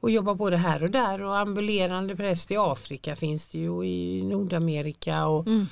och 0.00 0.10
jobba 0.10 0.34
både 0.34 0.56
här 0.56 0.82
och 0.82 0.90
där 0.90 1.22
och 1.22 1.38
ambulerande 1.38 2.16
präst 2.16 2.50
i 2.50 2.56
Afrika 2.56 3.16
finns 3.16 3.48
det 3.48 3.58
ju 3.58 3.68
och 3.70 3.86
i 3.86 4.22
Nordamerika 4.22 5.26
och, 5.26 5.46
Mm. 5.46 5.66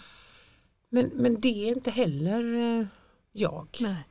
men, 0.90 1.10
men 1.14 1.40
det 1.40 1.68
är 1.68 1.68
inte 1.68 1.90
heller 1.90 2.54
eh, 2.80 2.86
jag. 3.32 3.68
Nej. 3.80 4.04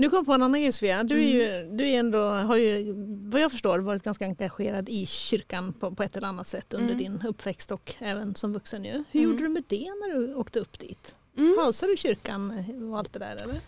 Nu 0.00 0.10
kom 0.10 0.16
jag 0.16 0.26
på 0.26 0.32
en 0.32 0.42
annan 0.42 0.60
grej 0.60 0.72
Sofia. 0.72 1.04
Du, 1.04 1.22
är 1.24 1.28
ju, 1.28 1.42
Mm. 1.44 1.76
du 1.76 1.88
är 1.88 1.98
ändå, 1.98 2.18
har 2.30 2.56
ju 2.56 2.92
vad 3.30 3.40
jag 3.40 3.52
förstår 3.52 3.78
varit 3.78 4.02
ganska 4.02 4.24
engagerad 4.24 4.88
i 4.88 5.06
kyrkan 5.06 5.72
på, 5.72 5.94
på 5.94 6.02
ett 6.02 6.16
eller 6.16 6.28
annat 6.28 6.46
sätt 6.46 6.74
under 6.74 6.94
Mm. 6.94 6.98
din 6.98 7.22
uppväxt 7.26 7.70
och 7.70 7.94
även 7.98 8.34
som 8.34 8.52
vuxen 8.52 8.82
nu. 8.82 9.04
Hur 9.10 9.20
Mm. 9.20 9.32
gjorde 9.32 9.42
du 9.44 9.48
med 9.48 9.64
det 9.68 9.84
när 9.88 10.14
du 10.14 10.34
åkte 10.34 10.58
upp 10.60 10.78
dit? 10.78 11.14
Mm. 11.36 11.56
Pausade 11.58 11.92
du 11.92 11.96
kyrkan 11.96 12.64
och 12.92 12.98
allt 12.98 13.12
det 13.12 13.18
där 13.18 13.36
eller? 13.42 13.60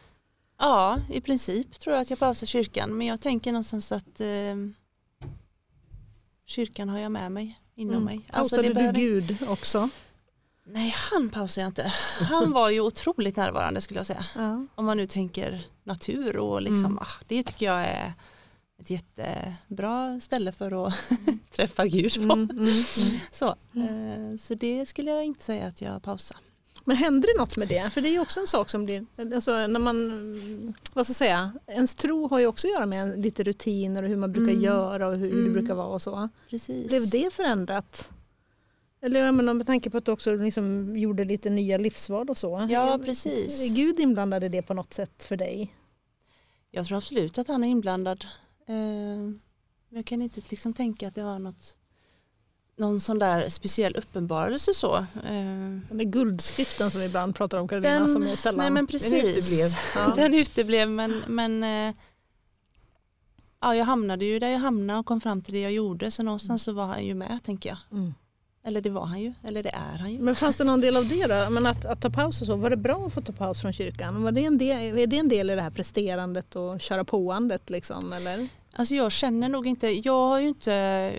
Ja, 0.59 0.99
i 1.13 1.21
princip 1.21 1.81
tror 1.81 1.95
jag 1.95 2.03
att 2.03 2.11
jag 2.11 2.19
pausar 2.19 2.47
kyrkan. 2.47 2.91
Men 2.99 3.07
jag 3.07 3.21
tänker 3.21 3.53
någonstans 3.53 3.93
att 3.93 4.21
eh, 4.21 4.57
kyrkan 6.47 6.89
har 6.89 6.99
jag 6.99 7.13
med 7.13 7.33
mig 7.33 7.61
inom 7.75 7.95
Mm. 7.95 8.05
mig. 8.05 8.21
Pausade 8.33 8.63
du 8.69 8.75
behöver 8.75 8.99
inte- 9.01 9.33
Gud 9.35 9.49
också? 9.49 9.89
Nej, 10.65 10.95
han 11.11 11.31
pausar 11.31 11.63
jag 11.63 11.69
inte. 11.69 11.93
Han 12.21 12.53
var 12.53 12.71
ju 12.71 12.81
otroligt 12.81 13.37
närvarande 13.37 13.81
skulle 13.81 13.99
jag 14.01 14.07
säga. 14.07 14.25
Ja. 14.37 14.67
Om 14.75 14.85
man 14.85 14.97
nu 14.97 15.07
tänker 15.07 15.65
natur 15.85 16.37
och 16.37 16.63
liksom, 16.63 16.85
Mm. 16.85 16.99
ah, 16.99 17.23
det 17.27 17.43
tycker 17.43 17.67
jag 17.67 17.81
är 17.81 18.13
ett 18.81 18.91
jättebra 18.91 20.21
ställe 20.21 20.53
för 20.53 20.87
att 20.87 20.95
träffa 21.57 21.87
Gud 21.87 22.15
på. 22.15 22.21
Mm, 22.21 22.33
mm, 22.51 22.51
mm. 22.59 22.75
Så, 23.33 23.47
eh, 23.49 24.37
så 24.41 24.55
det 24.55 24.87
skulle 24.87 25.11
jag 25.11 25.25
inte 25.25 25.45
säga 25.45 25.67
att 25.67 25.83
jag 25.83 26.03
pausar. 26.03 26.37
Men 26.85 26.97
hände 26.97 27.29
det 27.35 27.41
något 27.41 27.57
med 27.57 27.69
det? 27.69 27.91
För 27.91 28.01
det 28.01 28.09
är 28.09 28.13
ju 28.13 28.21
också 28.21 28.41
en 28.41 28.47
sak 28.47 28.71
som 28.71 28.85
blir, 28.85 29.07
alltså 29.35 29.67
när 29.67 29.81
man, 29.81 30.75
vad 30.93 31.07
ska 31.07 31.11
jag 31.11 31.17
säga, 31.17 31.53
ens 31.67 31.95
tro 31.95 32.29
har 32.29 32.39
ju 32.39 32.47
också 32.47 32.67
att 32.67 32.73
göra 32.73 32.87
med 32.87 33.21
lite 33.21 33.43
rutiner 33.45 34.03
och 34.03 34.09
hur 34.09 34.17
man 34.17 34.33
brukar 34.33 34.53
Mm. 34.53 34.65
göra 34.65 35.09
och 35.09 35.17
hur 35.17 35.27
det 35.31 35.41
Mm. 35.41 35.53
brukar 35.53 35.75
vara 35.75 35.87
och 35.87 36.03
så. 36.03 36.29
Precis. 36.51 36.89
Blev 36.89 37.11
det 37.11 37.33
förändrat 37.35 38.09
Eller 39.05 39.21
jag 39.25 39.35
menar, 39.35 39.55
med 39.55 39.67
tanke 39.67 39.91
på 39.91 39.99
att 39.99 40.05
du 40.05 40.13
också 40.13 40.35
liksom 40.37 40.97
gjorde 40.97 41.25
lite 41.25 41.51
nya 41.51 41.77
livsval 41.79 42.31
och 42.31 42.39
så. 42.39 42.67
Ja, 42.71 42.95
Är 42.95 42.99
precis. 42.99 43.75
Gud 43.75 44.01
inblandad 44.01 44.45
i 44.45 44.49
det 44.49 44.63
på 44.63 44.75
något 44.75 44.95
sätt 44.95 45.25
för 45.25 45.37
dig? 45.37 45.75
Jag 46.71 46.87
tror 46.87 46.99
absolut 46.99 47.39
att 47.39 47.49
han 47.49 47.65
är 47.65 47.69
inblandad. 47.69 48.25
Eh, 48.69 48.75
men 48.75 49.41
jag 49.89 50.05
kan 50.07 50.23
inte 50.23 50.41
liksom 50.51 50.73
tänka 50.73 51.09
att 51.09 51.15
det 51.15 51.23
var 51.23 51.39
något 51.39 51.77
någon 52.77 53.01
sån 53.01 53.19
där 53.19 53.49
speciell 53.49 53.97
uppenbarelse 53.97 54.75
så. 54.75 54.97
Eh, 54.97 55.05
Den 55.89 55.99
där 55.99 56.05
guldskriften 56.05 56.91
som 56.91 57.01
vi 57.01 57.07
ibland 57.07 57.35
pratar 57.35 57.59
om 57.59 57.69
Karolina 57.69 57.99
Den- 57.99 58.09
som 58.09 58.23
är 58.23 58.37
sällan... 58.37 58.59
nej 58.59 58.71
men 58.71 58.85
uteblev. 58.85 59.23
precis. 59.35 59.77
Ja. 59.97 60.13
Den 60.17 60.35
uteblev 60.35 60.91
men, 60.91 61.23
men 61.27 61.63
eh, 61.63 61.95
ja, 63.61 63.75
jag 63.77 63.85
hamnade 63.85 64.25
ju 64.25 64.39
där 64.39 64.49
jag 64.49 64.59
hamnade 64.59 64.99
och 64.99 65.07
kom 65.07 65.21
fram 65.21 65.43
till 65.43 65.55
det 65.55 65.61
jag 65.61 65.73
gjorde 65.73 66.11
så 66.11 66.23
någonstans 66.23 66.63
så 66.63 66.73
var 66.73 66.87
han 66.87 67.05
ju 67.07 67.15
med 67.15 67.41
tänker 67.45 67.69
jag. 67.69 67.79
Mm. 67.99 68.15
Eller 68.65 68.81
det 68.81 68.91
var 68.91 69.05
han 69.07 69.21
ju, 69.21 69.33
eller 69.45 69.63
det 69.63 69.71
är 69.71 69.99
han 69.99 70.13
ju. 70.13 70.19
Men 70.21 70.35
fanns 70.35 70.57
det 70.57 70.65
någon 70.65 70.81
del 70.81 70.97
av 70.97 71.09
det 71.09 71.27
då? 71.27 71.51
Men 71.51 71.67
att, 71.67 71.85
att 71.87 72.01
ta 72.01 72.11
paus 72.11 72.41
och 72.41 72.47
så, 72.47 72.57
var 72.57 72.71
det 72.71 72.77
bra 72.77 73.07
att 73.07 73.13
få 73.15 73.21
ta 73.21 73.33
paus 73.33 73.61
från 73.61 73.73
kyrkan? 73.73 74.23
Var 74.23 74.33
det 74.33 74.45
en 74.45 74.59
del, 74.59 74.99
är 74.99 75.07
det 75.07 75.19
en 75.19 75.29
del 75.29 75.51
i 75.51 75.55
det 75.55 75.63
här 75.63 75.71
presterandet 75.71 76.57
och 76.57 76.81
köra 76.81 77.05
påandet 77.05 77.71
liksom? 77.71 78.13
Eller? 78.13 78.49
Alltså 78.73 78.95
jag 78.95 79.13
känner 79.13 79.49
nog 79.49 79.67
inte, 79.67 79.89
jag 79.89 80.29
har 80.29 80.41
ju 80.41 80.49
inte, 80.49 81.13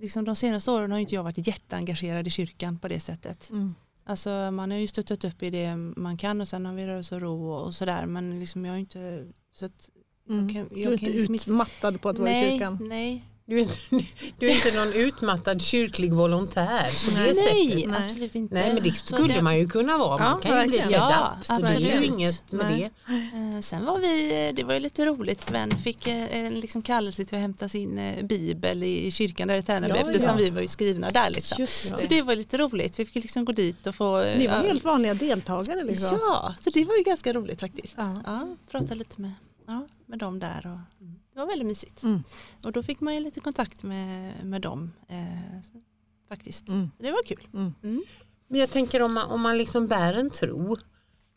liksom 0.00 0.24
de 0.24 0.36
senaste 0.36 0.70
åren 0.70 0.90
har 0.90 0.98
ju 0.98 1.02
inte 1.02 1.14
jag 1.14 1.22
varit 1.22 1.46
jätteengagerad 1.46 2.26
i 2.26 2.30
kyrkan 2.30 2.78
på 2.78 2.88
det 2.88 3.00
sättet. 3.00 3.50
Mm. 3.50 3.74
Alltså 4.06 4.30
man 4.50 4.70
har 4.70 4.78
ju 4.78 4.86
stöttat 4.86 5.24
upp 5.24 5.42
i 5.42 5.50
det 5.50 5.76
man 5.76 6.16
kan 6.16 6.40
och 6.40 6.48
sen 6.48 6.66
har 6.66 6.72
vi 6.74 6.86
rörelse 6.86 7.14
och 7.14 7.20
ro 7.20 7.52
och, 7.52 7.62
och 7.66 7.74
sådär 7.74 8.06
men 8.06 8.40
liksom 8.40 8.64
jag 8.64 8.72
har 8.72 8.76
ju 8.76 8.80
inte 8.80 9.26
så 9.54 9.66
att 9.66 9.90
Mm. 10.28 10.48
jag 10.48 10.56
kan, 10.56 10.68
Du 10.74 10.80
är 10.80 10.84
jag 10.84 10.92
inte 10.92 11.06
liksom 11.06 11.34
utmattad 11.34 12.00
på 12.00 12.08
att 12.08 12.18
vara 12.18 12.30
i 12.30 12.50
kyrkan? 12.50 12.78
nej, 12.80 13.24
Du 13.46 13.56
är, 13.56 13.60
inte, 13.62 13.74
du 14.38 14.50
är 14.50 14.54
inte 14.54 14.78
någon 14.78 14.92
utmattad 14.92 15.62
kyrklig 15.62 16.12
volontär 16.12 17.10
på 17.10 17.18
det 17.18 17.24
Nej. 17.24 17.34
sättet. 17.34 17.90
Nej. 17.90 18.04
absolut 18.06 18.34
inte. 18.34 18.54
Nej 18.54 18.74
men 18.74 18.82
det 18.82 18.90
skulle 18.90 19.34
det- 19.34 19.42
man 19.42 19.58
ju 19.58 19.68
kunna 19.68 19.98
vara. 19.98 20.18
Man 20.18 20.40
Ja, 20.44 20.48
kan 20.48 20.60
ju 20.62 20.66
bli 20.68 20.82
Ja, 20.90 21.36
up. 21.40 21.46
Så 21.46 21.58
det 21.58 21.68
är 21.68 21.78
ju 21.80 21.86
absolut. 21.88 22.10
inget 22.14 22.52
med 22.52 22.66
Nej. 22.70 22.90
det. 23.06 23.12
Eh, 23.56 23.60
Sen 23.60 23.84
var 23.84 23.98
vi, 23.98 24.52
det 24.56 24.64
var 24.64 24.74
ju 24.74 24.80
lite 24.80 25.04
roligt, 25.06 25.40
Sven 25.40 25.70
fick 25.70 26.06
eh, 26.06 26.36
en 26.44 26.54
liksom 26.54 26.82
kallelse 26.82 27.24
till 27.24 27.34
att 27.36 27.40
hämta 27.40 27.68
sin 27.68 27.98
eh, 27.98 28.24
bibel 28.24 28.82
i 28.82 29.10
kyrkan 29.10 29.48
där 29.48 29.56
i 29.56 29.62
Tärnaby 29.62 29.94
Ja, 29.94 30.00
eftersom 30.10 30.38
ja. 30.38 30.44
vi 30.44 30.50
var 30.50 30.60
ju 30.60 30.68
skrivna 30.68 31.10
där. 31.10 31.30
Liksom. 31.30 31.56
Just 31.60 31.88
Så 31.88 31.96
det. 31.96 32.06
det 32.06 32.22
var 32.22 32.36
lite 32.36 32.58
roligt, 32.58 32.98
vi 32.98 33.04
fick 33.06 33.14
liksom 33.14 33.44
gå 33.44 33.52
dit 33.52 33.86
och 33.86 33.94
få... 33.94 34.20
Ni 34.20 34.46
var 34.46 34.54
ja, 34.56 34.62
helt 34.62 34.84
vanliga 34.84 35.14
deltagare 35.14 35.84
liksom? 35.84 36.18
Ja, 36.22 36.54
så 36.60 36.70
det 36.70 36.84
var 36.84 36.96
ju 36.96 37.02
ganska 37.02 37.32
roligt 37.32 37.60
faktiskt. 37.60 37.94
Ja. 37.98 38.22
Ja, 38.26 38.48
prata 38.70 38.94
lite 38.94 39.20
med, 39.20 39.32
ja, 39.66 39.86
med 40.06 40.18
dem 40.18 40.38
där 40.38 40.66
och 40.66 41.06
det 41.34 41.40
var 41.40 41.46
väldigt 41.46 41.66
mysigt. 41.66 42.02
Mm. 42.02 42.22
Och 42.62 42.72
då 42.72 42.82
fick 42.82 43.00
man 43.00 43.14
ju 43.14 43.20
lite 43.20 43.40
kontakt 43.40 43.82
med, 43.82 44.32
med 44.46 44.60
dem 44.62 44.92
eh, 45.08 45.60
så, 45.62 45.80
faktiskt. 46.28 46.68
Mm. 46.68 46.90
Så 46.96 47.02
det 47.02 47.10
var 47.10 47.22
kul. 47.26 47.48
Mm. 47.54 47.72
Mm. 47.82 48.02
Men 48.48 48.60
jag 48.60 48.70
tänker 48.70 49.02
om 49.02 49.14
man, 49.14 49.30
om 49.30 49.40
man 49.40 49.58
liksom 49.58 49.86
bär 49.86 50.14
en 50.14 50.30
tro 50.30 50.76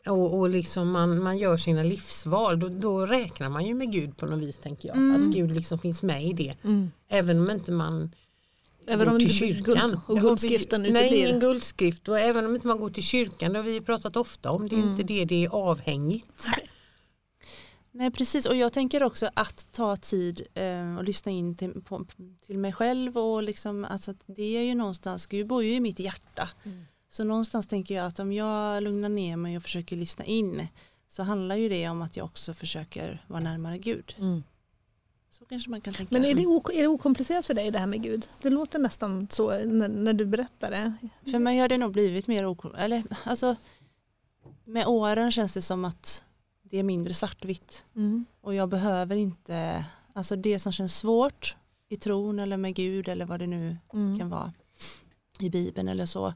och, 0.06 0.38
och 0.38 0.48
liksom 0.48 0.90
man, 0.90 1.22
man 1.22 1.38
gör 1.38 1.56
sina 1.56 1.82
livsval 1.82 2.60
då, 2.60 2.68
då 2.68 3.06
räknar 3.06 3.48
man 3.48 3.66
ju 3.66 3.74
med 3.74 3.92
Gud 3.92 4.16
på 4.16 4.26
något 4.26 4.40
vis 4.48 4.58
tänker 4.58 4.88
jag. 4.88 4.96
Mm. 4.96 5.28
Att 5.28 5.34
Gud 5.34 5.50
liksom 5.52 5.78
finns 5.78 6.02
med 6.02 6.24
i 6.24 6.32
det. 6.32 6.54
Mm. 6.64 6.90
Även 7.08 7.38
om 7.40 7.50
inte 7.50 7.72
man 7.72 8.14
Även 8.86 9.06
går 9.06 9.12
om 9.14 9.20
till 9.20 9.30
kyrkan. 9.34 9.64
guld, 9.90 10.00
och 10.06 10.20
guldskriften 10.20 10.82
vi, 10.82 10.90
Nej, 10.90 11.06
ingen 11.08 11.24
uteblir? 11.28 11.40
guldskrift 11.40 12.08
och 12.08 12.18
även 12.18 12.46
om 12.46 12.54
inte 12.54 12.66
man 12.66 12.80
går 12.80 12.90
till 12.90 13.02
kyrkan, 13.02 13.52
det 13.52 13.58
har 13.58 13.64
vi 13.64 13.80
pratat 13.80 14.16
ofta 14.16 14.50
om, 14.50 14.68
det 14.68 14.74
är 14.76 14.78
Mm. 14.78 14.90
inte 14.90 15.02
det 15.02 15.24
det 15.24 15.44
är 15.44 15.48
avhängigt. 15.48 16.46
Nej 16.56 16.68
precis 17.92 18.46
och 18.46 18.56
jag 18.56 18.72
tänker 18.72 19.02
också 19.02 19.30
att 19.34 19.68
ta 19.72 19.96
tid 19.96 20.46
eh, 20.54 20.96
och 20.96 21.04
lyssna 21.04 21.32
in 21.32 21.54
till, 21.54 21.82
på, 21.82 22.06
till 22.46 22.58
mig 22.58 22.72
själv 22.72 23.18
och 23.18 23.42
liksom 23.42 23.84
alltså 23.84 24.14
det 24.26 24.56
är 24.56 24.62
ju 24.62 24.74
någonstans, 24.74 25.26
Gud 25.26 25.46
bor 25.46 25.62
ju 25.64 25.74
i 25.74 25.80
mitt 25.80 25.98
hjärta. 25.98 26.50
Mm. 26.64 26.84
Så 27.10 27.24
någonstans 27.24 27.66
tänker 27.66 27.94
jag 27.94 28.06
att 28.06 28.18
om 28.18 28.32
jag 28.32 28.82
lugnar 28.82 29.08
ner 29.08 29.36
mig 29.36 29.56
och 29.56 29.62
försöker 29.62 29.96
lyssna 29.96 30.24
in 30.24 30.66
så 31.08 31.22
handlar 31.22 31.56
ju 31.56 31.68
det 31.68 31.88
om 31.88 32.02
att 32.02 32.16
jag 32.16 32.26
också 32.26 32.54
försöker 32.54 33.24
vara 33.26 33.40
närmare 33.40 33.78
Gud. 33.78 34.14
Mm. 34.18 34.42
Så 35.30 35.44
kanske 35.44 35.70
man 35.70 35.80
kan 35.80 35.94
tänka. 35.94 36.14
Men 36.14 36.24
är 36.24 36.34
det, 36.34 36.46
ok- 36.46 36.72
är 36.74 36.82
det 36.82 36.88
okomplicerat 36.88 37.46
för 37.46 37.54
dig 37.54 37.70
det 37.70 37.78
här 37.78 37.86
med 37.86 38.02
Gud? 38.02 38.28
Det 38.42 38.50
låter 38.50 38.78
nästan 38.78 39.28
så 39.30 39.64
när, 39.64 39.88
när 39.88 40.12
du 40.12 40.26
berättar 40.26 40.70
det. 40.70 40.92
För 41.30 41.38
mig 41.38 41.58
har 41.58 41.68
det 41.68 41.78
nog 41.78 41.92
blivit 41.92 42.26
mer 42.26 42.46
ok- 42.46 42.74
eller 42.78 43.02
alltså 43.24 43.56
med 44.64 44.86
åren 44.86 45.32
känns 45.32 45.52
det 45.52 45.62
som 45.62 45.84
att 45.84 46.24
det 46.70 46.78
är 46.78 46.82
mindre 46.82 47.14
svartvitt. 47.14 47.84
Mm. 47.96 48.24
Och 48.40 48.54
jag 48.54 48.68
behöver 48.68 49.16
inte, 49.16 49.84
alltså 50.12 50.36
det 50.36 50.58
som 50.58 50.72
känns 50.72 50.98
svårt 50.98 51.56
i 51.88 51.96
tron 51.96 52.38
eller 52.38 52.56
med 52.56 52.74
Gud 52.74 53.08
eller 53.08 53.24
vad 53.26 53.40
det 53.40 53.46
nu 53.46 53.76
Mm. 53.92 54.18
kan 54.18 54.28
vara 54.28 54.52
i 55.40 55.50
Bibeln 55.50 55.88
eller 55.88 56.06
så. 56.06 56.34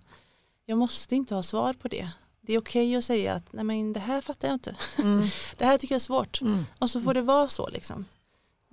Jag 0.65 0.79
måste 0.79 1.17
inte 1.17 1.35
ha 1.35 1.43
svar 1.43 1.73
på 1.75 1.89
det. 1.89 2.09
Det 2.41 2.53
är 2.53 2.59
okej 2.59 2.97
att 2.97 3.05
säga 3.05 3.35
att 3.35 3.53
nej 3.53 3.65
men 3.65 3.93
det 3.93 4.01
här 4.01 4.21
fattar 4.21 4.49
jag 4.49 4.55
inte. 4.55 4.77
Mm. 4.99 5.27
Det 5.57 5.65
här 5.67 5.79
tycker 5.79 5.95
jag 5.95 5.99
är 5.99 6.01
svårt. 6.01 6.41
Mm. 6.41 6.65
Och 6.79 6.91
så 6.91 7.01
får 7.01 7.15
det 7.15 7.23
vara 7.23 7.49
så 7.49 7.69
liksom. 7.69 8.05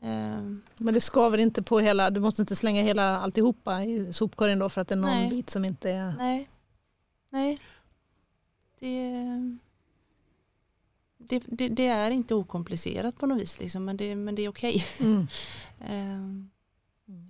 Ehm, 0.01 0.61
Men 0.77 0.93
det 0.93 1.01
skaver 1.01 1.37
inte 1.37 1.63
på 1.63 1.79
hela, 1.79 2.09
du 2.09 2.19
måste 2.19 2.41
inte 2.41 2.55
slänga 2.55 2.81
hela 2.83 3.19
alltihopa 3.19 3.83
i 3.83 4.13
sopkorgen 4.13 4.59
då 4.59 4.69
för 4.69 4.81
att 4.81 4.87
det 4.87 4.93
är 4.93 4.97
någon 4.97 5.09
Nej. 5.09 5.29
bit 5.29 5.49
som 5.49 5.65
inte 5.65 5.91
är... 5.91 6.13
nej. 6.17 6.49
Nej. 7.29 7.59
Det, 8.79 9.11
det, 11.29 11.43
det, 11.47 11.67
det 11.69 11.87
är 11.87 12.11
inte 12.11 12.35
okomplicerat 12.35 13.17
på 13.17 13.25
något 13.25 13.41
vis 13.41 13.59
liksom, 13.59 13.85
men, 13.85 13.97
det, 13.97 14.15
men 14.15 14.35
det 14.35 14.41
är 14.41 14.49
okej. 14.49 14.85
Mm. 14.99 15.27
Ehm, 15.81 16.49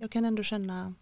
Jag 0.00 0.10
kan 0.10 0.24
ändå 0.24 0.42
känna 0.42 0.94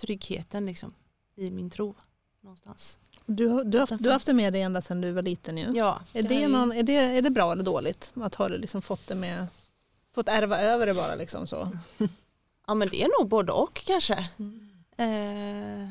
tryggheten 0.00 0.66
liksom, 0.66 0.94
i 1.34 1.50
min 1.50 1.70
tro 1.70 1.94
någonstans. 2.40 2.98
Du, 3.26 3.46
har- 3.46 3.64
du, 3.64 3.78
har, 3.78 3.86
du 3.98 4.04
har 4.04 4.12
haft 4.12 4.26
det 4.26 4.32
med 4.32 4.52
dig 4.52 4.62
ända 4.62 4.82
sedan 4.82 5.00
du 5.00 5.12
var 5.12 5.22
liten 5.22 5.58
ju. 5.58 5.66
Ja, 5.74 6.00
Är, 6.14 6.22
det 6.22 6.34
ju- 6.34 6.48
någon, 6.48 6.72
är, 6.72 6.82
det, 6.82 6.92
är 6.94 7.22
det 7.22 7.30
bra 7.30 7.52
eller 7.52 7.64
dåligt 7.64 8.12
att 8.14 8.34
ha 8.34 8.48
det 8.48 8.58
liksom 8.58 8.82
fått 8.82 9.06
det 9.06 9.14
med 9.14 9.46
fått 10.14 10.28
ärva 10.28 10.58
över 10.60 10.86
det 10.86 10.94
bara 10.94 11.14
liksom 11.14 11.46
så? 11.46 11.78
ja 12.66 12.74
men 12.74 12.88
det 12.88 13.02
är 13.02 13.20
nog 13.20 13.28
både 13.28 13.52
och 13.52 13.74
kanske. 13.86 14.28
Mm. 14.38 14.68
Eh, 14.96 15.88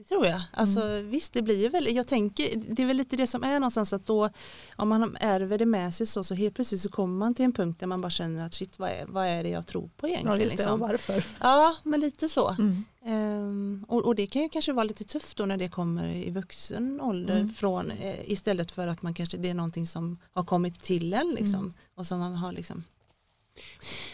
det 0.00 0.04
tror 0.04 0.26
jag. 0.26 0.42
Alltså, 0.52 1.00
Visst 1.02 1.32
det 1.32 1.42
blir 1.42 1.68
väl, 1.70 1.94
jag 1.96 2.06
tänker, 2.06 2.56
det 2.74 2.82
är 2.82 2.86
väl 2.86 2.96
lite 2.96 3.16
det 3.16 3.26
som 3.26 3.42
är 3.44 3.60
någonstans 3.60 3.92
att 3.92 4.06
då 4.06 4.30
om 4.76 4.88
man 4.88 5.16
ärver 5.20 5.58
det 5.58 5.66
med 5.66 5.94
sig 5.94 6.06
så, 6.06 6.24
så 6.24 6.34
helt 6.34 6.54
plötsligt 6.54 6.80
så 6.80 6.88
kommer 6.90 7.18
man 7.18 7.34
till 7.34 7.44
en 7.44 7.52
punkt 7.52 7.80
där 7.80 7.86
man 7.86 8.00
bara 8.00 8.10
känner 8.10 8.46
att 8.46 8.54
shit 8.54 8.78
vad 8.78 8.90
är, 8.90 9.06
vad 9.06 9.26
är 9.26 9.42
det 9.42 9.48
jag 9.48 9.66
tror 9.66 9.90
på 9.96 10.08
egentligen. 10.08 10.38
Ja 10.38 10.44
just 10.44 10.56
det, 10.56 10.62
och 10.64 10.78
liksom. 10.78 10.80
varför? 10.80 11.24
Ja 11.40 11.76
men 11.82 12.00
lite 12.00 12.28
så. 12.28 12.48
Mm. 12.50 12.84
Ehm, 13.04 13.84
och, 13.88 14.04
och 14.06 14.14
det 14.14 14.26
kan 14.26 14.42
ju 14.42 14.48
kanske 14.48 14.72
vara 14.72 14.84
lite 14.84 15.04
tufft 15.04 15.36
då 15.36 15.46
när 15.46 15.56
det 15.56 15.68
kommer 15.68 16.08
i 16.08 16.30
vuxen 16.30 17.00
ålder 17.00 17.36
Mm. 17.36 17.48
från, 17.54 17.90
eh, 17.90 18.30
istället 18.30 18.72
för 18.72 18.86
att 18.86 19.02
man 19.02 19.14
kanske 19.14 19.36
det 19.36 19.50
är 19.50 19.54
någonting 19.54 19.86
som 19.86 20.18
har 20.32 20.44
kommit 20.44 20.80
till 20.80 21.12
en 21.14 21.28
liksom, 21.30 21.60
Mm. 21.60 21.74
och 21.94 22.06
som 22.06 22.18
man 22.18 22.34
har 22.34 22.52
liksom 22.52 22.84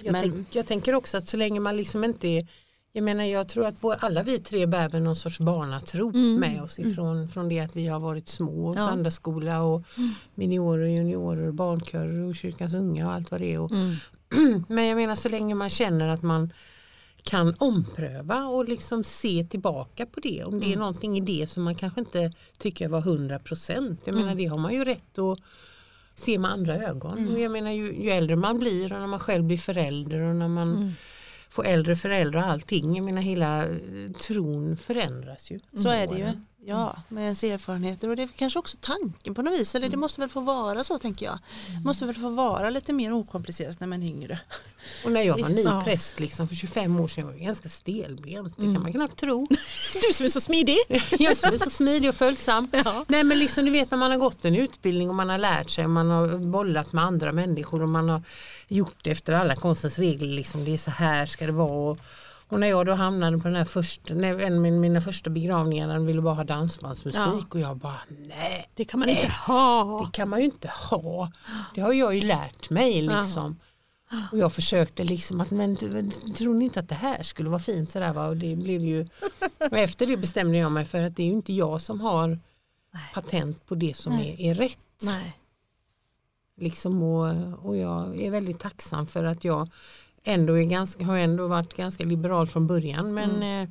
Jag, 0.02 0.12
Men- 0.12 0.22
tänk, 0.22 0.54
jag 0.54 0.66
tänker 0.66 0.94
också 0.94 1.16
att 1.16 1.28
så 1.28 1.36
länge 1.36 1.60
man 1.60 1.76
liksom 1.76 2.04
inte 2.04 2.28
är 2.28 2.46
jag 2.96 3.04
menar 3.04 3.24
jag 3.24 3.48
tror 3.48 3.66
att 3.66 3.74
vår, 3.84 3.96
alla 4.00 4.22
vi 4.22 4.38
tre 4.38 4.66
bär 4.66 4.88
väl 4.88 5.02
någon 5.02 5.16
sorts 5.16 5.38
barnatro 5.38 6.08
Mm. 6.14 6.34
med 6.40 6.62
oss 6.62 6.78
ifrån 6.78 7.28
från 7.28 7.48
det 7.48 7.60
att 7.60 7.76
vi 7.76 7.86
har 7.86 8.00
varit 8.00 8.28
små 8.28 8.66
och 8.66 8.76
Ja. 8.76 8.88
söndagsskola 8.88 9.62
och 9.62 9.82
miniorer 10.34 10.82
och 10.82 10.88
juniorer 10.90 11.46
och 11.48 11.54
barnkörer 11.54 12.18
och 12.28 12.34
kyrkans 12.34 12.74
unga 12.74 13.06
och 13.06 13.12
allt 13.12 13.30
vad 13.30 13.40
det 13.40 13.54
är. 13.54 13.58
Och, 13.60 13.70
Mm. 13.70 14.64
men 14.68 14.84
jag 14.86 14.96
menar 14.96 15.14
så 15.16 15.28
länge 15.28 15.54
man 15.54 15.70
känner 15.70 16.08
att 16.08 16.22
man 16.22 16.52
kan 17.22 17.54
ompröva 17.58 18.44
och 18.46 18.68
liksom 18.68 19.04
se 19.04 19.44
tillbaka 19.50 20.06
på 20.06 20.20
det. 20.20 20.44
Om 20.44 20.60
det 20.60 20.64
är 20.66 20.68
Mm. 20.68 20.78
någonting 20.78 21.18
i 21.18 21.20
det 21.20 21.46
som 21.50 21.62
man 21.62 21.74
kanske 21.74 22.00
inte 22.00 22.32
tycker 22.58 22.88
var 22.88 23.00
100 23.00 23.38
procent. 23.38 24.00
Jag 24.04 24.14
menar 24.14 24.32
Mm. 24.32 24.38
det 24.38 24.46
har 24.46 24.58
man 24.58 24.72
ju 24.74 24.84
rätt 24.84 25.18
att 25.18 25.38
se 26.14 26.38
med 26.38 26.50
andra 26.50 26.76
ögon. 26.76 27.18
Mm. 27.18 27.32
Och 27.34 27.40
jag 27.40 27.52
menar 27.52 27.70
ju, 27.70 28.02
ju 28.02 28.10
äldre 28.10 28.36
man 28.36 28.58
blir 28.58 28.92
och 28.92 29.00
när 29.00 29.06
man 29.06 29.18
själv 29.20 29.44
blir 29.44 29.58
förälder 29.58 30.20
och 30.20 30.36
när 30.36 30.48
man 30.48 30.92
Mm. 31.62 31.72
får 31.72 31.78
äldre 31.78 31.96
föräldrar 31.96 32.40
och 32.40 32.46
allting. 32.46 32.96
Jag 32.96 33.04
menar 33.04 33.22
hela 33.22 33.64
eh, 33.64 33.70
tron 34.20 34.76
förändras 34.76 35.50
ju. 35.50 35.58
Så 35.72 35.88
med 35.88 36.02
är 36.02 36.06
det 36.06 36.18
ju. 36.18 36.26
Ja, 36.68 36.96
med 37.08 37.24
ens 37.24 37.44
erfarenheter 37.44 38.08
och 38.08 38.16
det 38.16 38.22
är 38.22 38.28
kanske 38.36 38.58
också 38.58 38.76
tanken 38.80 39.34
på 39.34 39.42
något 39.42 39.54
vis. 39.60 39.74
Eller 39.74 39.88
det 39.88 39.96
måste 39.96 40.20
väl 40.20 40.28
få 40.28 40.40
vara 40.40 40.84
så 40.84 40.98
tänker 40.98 41.26
jag. 41.26 41.38
måste 41.84 42.06
väl 42.06 42.14
få 42.14 42.28
vara 42.30 42.70
lite 42.70 42.92
mer 42.92 43.12
okomplicerat 43.12 43.80
när 43.80 43.86
man 43.86 44.02
är 44.02 44.06
yngre. 44.06 44.38
Och 45.04 45.12
när 45.12 45.22
jag 45.22 45.40
var 45.40 45.48
ny 45.48 45.62
Ja. 45.62 45.82
präst 45.84 46.20
liksom, 46.20 46.48
för 46.48 46.54
25 46.54 47.00
år 47.00 47.08
sedan 47.08 47.24
var 47.26 47.32
jag 47.32 47.40
ganska 47.40 47.68
stelbent. 47.68 48.56
Det 48.56 48.62
Mm. 48.62 48.74
kan 48.74 48.82
man 48.82 48.92
knappt 48.92 49.16
tro. 49.16 49.48
Du 50.08 50.12
som 50.14 50.24
är 50.26 50.30
så 50.30 50.40
smidig! 50.40 50.76
Jag 51.18 51.36
som 51.36 51.52
är 51.52 51.56
så 51.58 51.70
smidig 51.70 52.08
och 52.08 52.14
följsam. 52.14 52.68
Nej 53.06 53.24
men 53.24 53.38
liksom 53.38 53.64
du 53.64 53.70
vet 53.70 53.90
när 53.90 53.98
man 53.98 54.10
har 54.10 54.18
gått 54.18 54.44
en 54.44 54.56
utbildning 54.56 55.08
och 55.08 55.14
man 55.14 55.28
har 55.28 55.38
lärt 55.38 55.70
sig 55.70 55.84
och 55.84 55.90
man 55.90 56.10
har 56.10 56.38
bollat 56.38 56.92
med 56.92 57.04
andra 57.04 57.32
människor 57.32 57.82
och 57.82 57.88
man 57.88 58.08
har 58.08 58.22
gjort 58.68 58.96
det 59.04 59.10
efter 59.10 59.32
alla 59.32 59.56
konstens 59.56 59.98
regler. 59.98 60.28
Liksom, 60.34 60.64
det 60.64 60.72
är 60.72 60.76
så 60.78 60.90
här 60.90 61.26
ska 61.26 61.46
det 61.46 61.52
vara. 61.52 61.96
Och, 62.48 62.60
när 62.60 62.66
jag 62.66 62.86
då 62.86 62.92
hamnade 62.94 63.38
på 63.38 63.48
den 63.48 63.56
här 63.56 63.64
första, 63.64 64.14
när 64.14 64.38
en 64.38 64.54
av 64.54 64.60
min- 64.60 64.80
mina 64.80 65.00
första 65.00 65.30
begravningar 65.30 65.88
de 65.94 66.06
ville 66.06 66.20
bara 66.22 66.34
ha 66.34 66.44
dansbandsmusik 66.44 67.20
Ja. 67.20 67.42
och 67.50 67.60
jag 67.60 67.76
bara 67.76 68.00
nej 68.28 68.70
Det 68.74 68.84
kan 68.84 69.00
man 69.00 69.08
inte 69.08 69.28
ha! 69.46 70.04
det 70.04 70.10
kan 70.16 70.28
man 70.28 70.38
ju 70.38 70.44
inte 70.44 70.68
ha. 70.90 71.30
Det 71.74 71.80
har 71.80 71.92
jag 71.92 72.14
ju 72.14 72.20
lärt 72.20 72.70
mig 72.70 73.02
liksom. 73.02 73.56
Och 74.32 74.38
jag 74.38 74.52
försökte 74.52 75.04
liksom 75.04 75.40
att, 75.40 75.50
men 75.50 75.76
tror 76.36 76.54
ni 76.54 76.64
inte 76.64 76.80
att 76.80 76.88
det 76.88 76.94
här 76.94 77.22
skulle 77.22 77.48
vara 77.48 77.60
fint 77.60 77.90
sådär 77.90 78.12
va? 78.12 78.26
Och 78.28 78.36
det 78.36 78.56
blev 78.56 78.80
ju, 78.84 79.06
och 79.70 79.78
efter 79.78 80.06
det 80.06 80.16
bestämde 80.16 80.58
jag 80.58 80.72
mig 80.72 80.84
för 80.84 81.02
att 81.02 81.16
det 81.16 81.22
är 81.22 81.26
ju 81.26 81.32
inte 81.32 81.52
jag 81.52 81.80
som 81.80 82.00
har 82.00 82.28
Nej. 82.92 83.02
patent 83.14 83.66
på 83.66 83.74
det 83.74 83.96
som 83.96 84.12
Nej. 84.16 84.36
är, 84.38 84.50
är 84.50 84.54
rätt. 84.54 84.78
Nej. 85.02 85.38
Liksom 86.60 87.02
och, 87.02 87.26
och 87.66 87.76
jag 87.76 88.20
är 88.20 88.30
väldigt 88.30 88.58
tacksam 88.60 89.06
för 89.06 89.24
att 89.24 89.44
jag 89.44 89.68
ändå 90.26 90.58
är 90.58 90.64
ganska, 90.64 91.04
har 91.04 91.18
ändå 91.18 91.48
varit 91.48 91.74
ganska 91.74 92.04
liberal 92.04 92.46
från 92.46 92.66
början. 92.66 93.14
Men, 93.14 93.62
eh, 93.62 93.68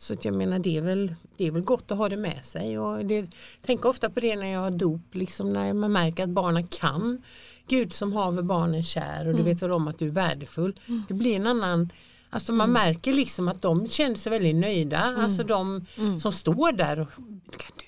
Så 0.00 0.14
att 0.14 0.24
jag 0.24 0.34
menar 0.34 0.58
det 0.58 0.76
är, 0.76 0.80
väl, 0.82 1.14
det 1.36 1.46
är 1.46 1.50
väl 1.50 1.62
gott 1.62 1.90
att 1.92 1.98
ha 1.98 2.08
det 2.08 2.16
med 2.16 2.44
sig. 2.44 2.78
Och 2.78 3.04
det, 3.04 3.30
tänk 3.62 3.84
ofta 3.84 4.10
på 4.10 4.20
det 4.20 4.36
när 4.36 4.46
jag 4.52 4.60
har 4.60 4.70
dop, 4.70 5.14
liksom 5.14 5.52
när 5.52 5.72
man 5.72 5.92
märker 5.92 6.22
att 6.22 6.28
barnen 6.28 6.66
kan. 6.66 7.22
Gud 7.68 7.92
som 7.92 8.12
haver 8.12 8.42
barnen 8.42 8.82
kär 8.82 9.28
och 9.28 9.34
du 9.34 9.42
vet 9.42 9.62
väl 9.62 9.72
om 9.72 9.88
att 9.88 9.98
du 9.98 10.06
är 10.06 10.10
värdefull. 10.10 10.80
Det 11.08 11.14
blir 11.14 11.36
en 11.36 11.46
annan 11.46 11.90
Alltså 12.30 12.52
man 12.52 12.72
märker 12.72 13.12
liksom 13.12 13.48
att 13.48 13.62
de 13.62 13.88
känner 13.88 14.14
sig 14.14 14.30
väldigt 14.30 14.56
nöjda. 14.56 14.98
Alltså 15.18 15.44
de 15.44 15.86
som 16.20 16.32
står 16.32 16.72
där 16.72 16.98
och 16.98 17.10
kan 17.56 17.72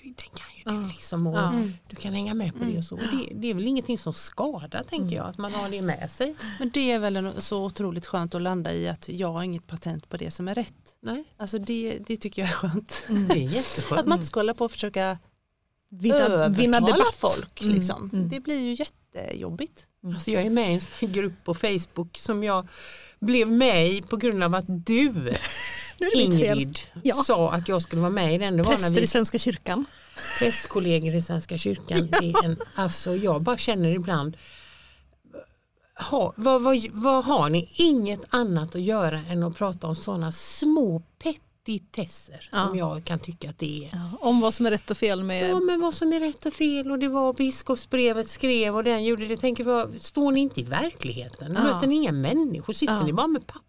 det 0.65 0.87
liksom 0.87 1.27
och 1.27 1.37
Ja. 1.37 1.63
du 1.89 1.95
kan 1.95 2.13
hänga 2.13 2.33
med 2.33 2.53
på 2.53 2.63
det 2.63 2.77
och 2.77 2.83
så. 2.83 2.95
Och 2.95 3.01
det, 3.01 3.29
det 3.35 3.47
är 3.49 3.53
väl 3.53 3.67
ingenting 3.67 3.97
som 3.97 4.13
skadar 4.13 4.83
tänker 4.83 5.15
jag, 5.15 5.25
att 5.27 5.37
man 5.37 5.53
har 5.53 5.69
det 5.69 5.81
med 5.81 6.11
sig. 6.11 6.35
Men 6.59 6.69
det 6.69 6.91
är 6.91 6.99
väl 6.99 7.15
en, 7.17 7.41
så 7.41 7.65
otroligt 7.65 8.05
skönt 8.05 8.35
att 8.35 8.41
landa 8.41 8.73
i 8.73 8.87
att 8.87 9.09
jag 9.09 9.31
har 9.33 9.43
inget 9.43 9.67
patent 9.67 10.09
på 10.09 10.17
det 10.17 10.31
som 10.31 10.47
är 10.47 10.55
rätt. 10.55 10.95
Nej, 11.01 11.23
Alltså 11.37 11.57
det, 11.59 11.99
det 12.07 12.17
tycker 12.17 12.41
jag 12.41 12.49
är 12.49 12.53
skönt. 12.55 13.05
det 13.07 13.33
är 13.33 13.47
jätteskönt. 13.49 13.99
Att 14.01 14.07
man 14.07 14.17
inte 14.17 14.27
ska 14.27 14.39
hålla 14.39 14.53
på 14.53 14.65
och 14.65 14.71
försöka 14.71 15.17
Vinna, 15.89 16.79
debatt. 16.79 17.15
folk. 17.15 17.61
Mm, 17.61 17.75
Liksom. 17.75 18.09
mm. 18.13 18.29
Det 18.29 18.39
blir 18.39 18.59
ju 18.59 18.73
jättejobbigt. 19.13 19.87
Alltså 20.05 20.31
jag 20.31 20.43
är 20.43 20.49
med 20.49 20.75
i 20.75 20.81
en 20.99 21.11
grupp 21.11 21.33
på 21.43 21.53
Facebook 21.53 22.17
som 22.17 22.43
jag 22.43 22.67
blev 23.21 23.51
i 23.63 24.01
på 24.09 24.17
grund 24.17 24.43
av 24.43 24.55
att 24.55 24.65
du. 24.67 25.31
Ingrid 26.15 26.79
Ja. 27.03 27.15
sa 27.15 27.51
att 27.51 27.67
jag 27.67 27.81
skulle 27.81 28.01
vara 28.01 28.11
med 28.11 28.35
i 28.35 28.37
den. 28.37 28.57
Det 28.57 28.63
var 28.63 28.71
Präster 28.71 28.95
vi 28.95 29.01
i 29.01 29.07
Svenska 29.07 29.37
kyrkan. 29.37 29.85
prästkollegor 30.39 31.15
i 31.15 31.21
Svenska 31.21 31.57
kyrkan. 31.57 31.97
Är 32.21 32.45
en, 32.45 32.57
alltså 32.75 33.15
jag 33.15 33.41
bara 33.41 33.57
känner 33.57 33.89
ibland 33.89 34.37
ha, 36.09 36.33
vad, 36.37 36.61
vad, 36.61 36.77
vad 36.91 37.25
har 37.25 37.49
ni 37.49 37.69
inget 37.73 38.21
annat 38.29 38.75
att 38.75 38.81
göra 38.81 39.19
än 39.29 39.43
att 39.43 39.55
prata 39.55 39.87
om 39.87 39.95
sådana 39.95 40.31
små 40.31 40.99
petitesser 41.65 42.49
som 42.51 42.77
jag 42.77 43.03
kan 43.05 43.19
tycka 43.19 43.49
att 43.49 43.59
det 43.59 43.85
är. 43.85 43.89
Ja, 43.93 44.17
om 44.19 44.41
vad 44.41 44.53
som 44.53 44.65
är 44.65 44.71
rätt 44.71 44.91
och 44.91 44.97
fel 44.97 45.23
med... 45.23 45.49
Ja 45.49 45.59
men 45.59 45.81
vad 45.81 45.93
som 45.93 46.13
är 46.13 46.19
rätt 46.19 46.45
och 46.45 46.53
fel 46.53 46.91
och 46.91 46.99
det 46.99 47.07
var 47.07 47.33
biskopsbrevet 47.33 48.29
skrev 48.29 48.75
och 48.75 48.83
den 48.83 49.03
gjorde 49.03 49.27
det. 49.27 49.37
Tänker 49.37 49.63
vad, 49.63 50.01
står 50.01 50.31
ni 50.31 50.39
inte 50.39 50.59
i 50.61 50.63
verkligheten? 50.63 51.53
Ja. 51.55 51.63
Möter 51.63 51.87
ni 51.87 51.95
inga 51.95 52.11
människor? 52.11 52.73
Sitter 52.73 52.93
Ja. 52.93 53.05
ni 53.05 53.13
bara 53.13 53.27
med 53.27 53.47
papper 53.47 53.61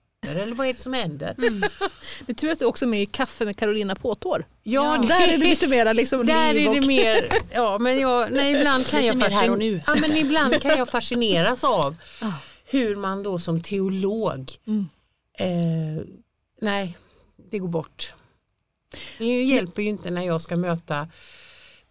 eller 0.42 0.54
vad 0.54 0.66
är 0.66 0.72
det 0.72 0.78
som 0.78 0.92
händer? 0.92 1.34
Det 2.26 2.32
är 2.32 2.34
tur 2.34 2.50
att 2.52 2.58
du 2.58 2.64
också 2.64 2.84
är 2.84 2.88
med 2.88 3.02
i 3.02 3.06
Kaffe 3.06 3.44
med 3.44 3.56
Carolina 3.56 3.94
Påtår. 3.94 4.46
Ja, 4.62 4.98
det, 5.02 5.08
Där 5.08 5.20
är 5.28 5.38
det 5.38 5.44
lite 5.44 5.68
mera 5.68 5.92
liksom 5.92 6.26
där 6.26 6.54
liv 6.54 6.68
är 6.68 6.74
det 6.74 6.80
och... 6.80 6.86
mer, 6.86 7.16
ja 7.54 7.78
men 7.78 7.98
jag, 8.00 8.32
nej, 8.32 8.56
ibland 8.60 8.86
kan 8.86 9.00
Lite 9.00 9.06
jag 9.06 9.16
mer 9.16 9.30
här 9.30 9.50
och 9.50 9.56
fascin- 9.56 9.58
nu. 9.58 9.82
Ja, 9.86 9.94
men 10.00 10.16
ibland 10.16 10.60
kan 10.62 10.78
jag 10.78 10.88
fascineras 10.88 11.64
av 11.64 11.96
Ja. 12.20 12.32
hur 12.64 12.96
man 12.96 13.22
då 13.22 13.38
som 13.38 13.60
teolog, 13.60 14.52
Mm. 14.66 14.88
eh, 15.38 16.04
nej 16.60 16.96
det 17.52 17.58
går 17.58 17.68
bort. 17.68 18.14
Det 19.18 19.42
hjälper 19.44 19.82
ju 19.82 19.88
inte 19.88 20.10
när 20.10 20.22
jag 20.26 20.40
ska 20.40 20.56
möta 20.56 21.08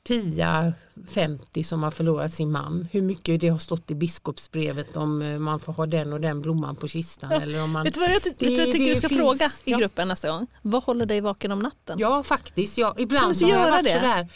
Pia 0.08 0.74
50 1.10 1.64
som 1.64 1.84
har 1.84 1.92
förlorat 1.92 2.34
sin 2.34 2.52
man. 2.52 2.88
Hur 2.92 3.02
mycket 3.02 3.42
det 3.42 3.48
har 3.50 3.58
stått 3.58 3.92
i 3.92 3.96
biskopsbrevet 3.96 4.98
om 4.98 5.22
eh, 5.22 5.40
man 5.40 5.60
får 5.60 5.74
ha 5.74 5.86
den 5.86 6.14
och 6.14 6.22
den 6.22 6.42
blomman 6.42 6.76
på 6.76 6.88
kistan. 6.88 7.32
Eller 7.32 7.64
om 7.64 7.72
man, 7.72 7.84
Vet 7.84 7.94
du 7.94 8.00
vad 8.00 8.10
jag, 8.10 8.24
ty- 8.24 8.34
vad 8.40 8.50
jag 8.50 8.58
Det- 8.68 8.72
tycker 8.72 8.86
det 8.86 8.92
du 8.92 8.96
ska 8.96 9.10
finns- 9.10 9.22
fråga 9.22 9.46
i 9.66 9.72
ja. 9.72 9.78
gruppen 9.78 10.08
nästa 10.08 10.30
gång? 10.30 10.48
Vad 10.62 10.84
håller 10.84 11.06
dig 11.06 11.22
vaken 11.22 11.52
om 11.52 11.60
natten? 11.60 12.00
ja 12.00 12.24
faktiskt, 12.24 12.78
ja, 12.78 12.96
ibland 12.98 13.42
har 13.42 13.50
jag 13.50 13.72
varit 13.72 13.86
det? 13.86 13.94
sådär, 14.00 14.28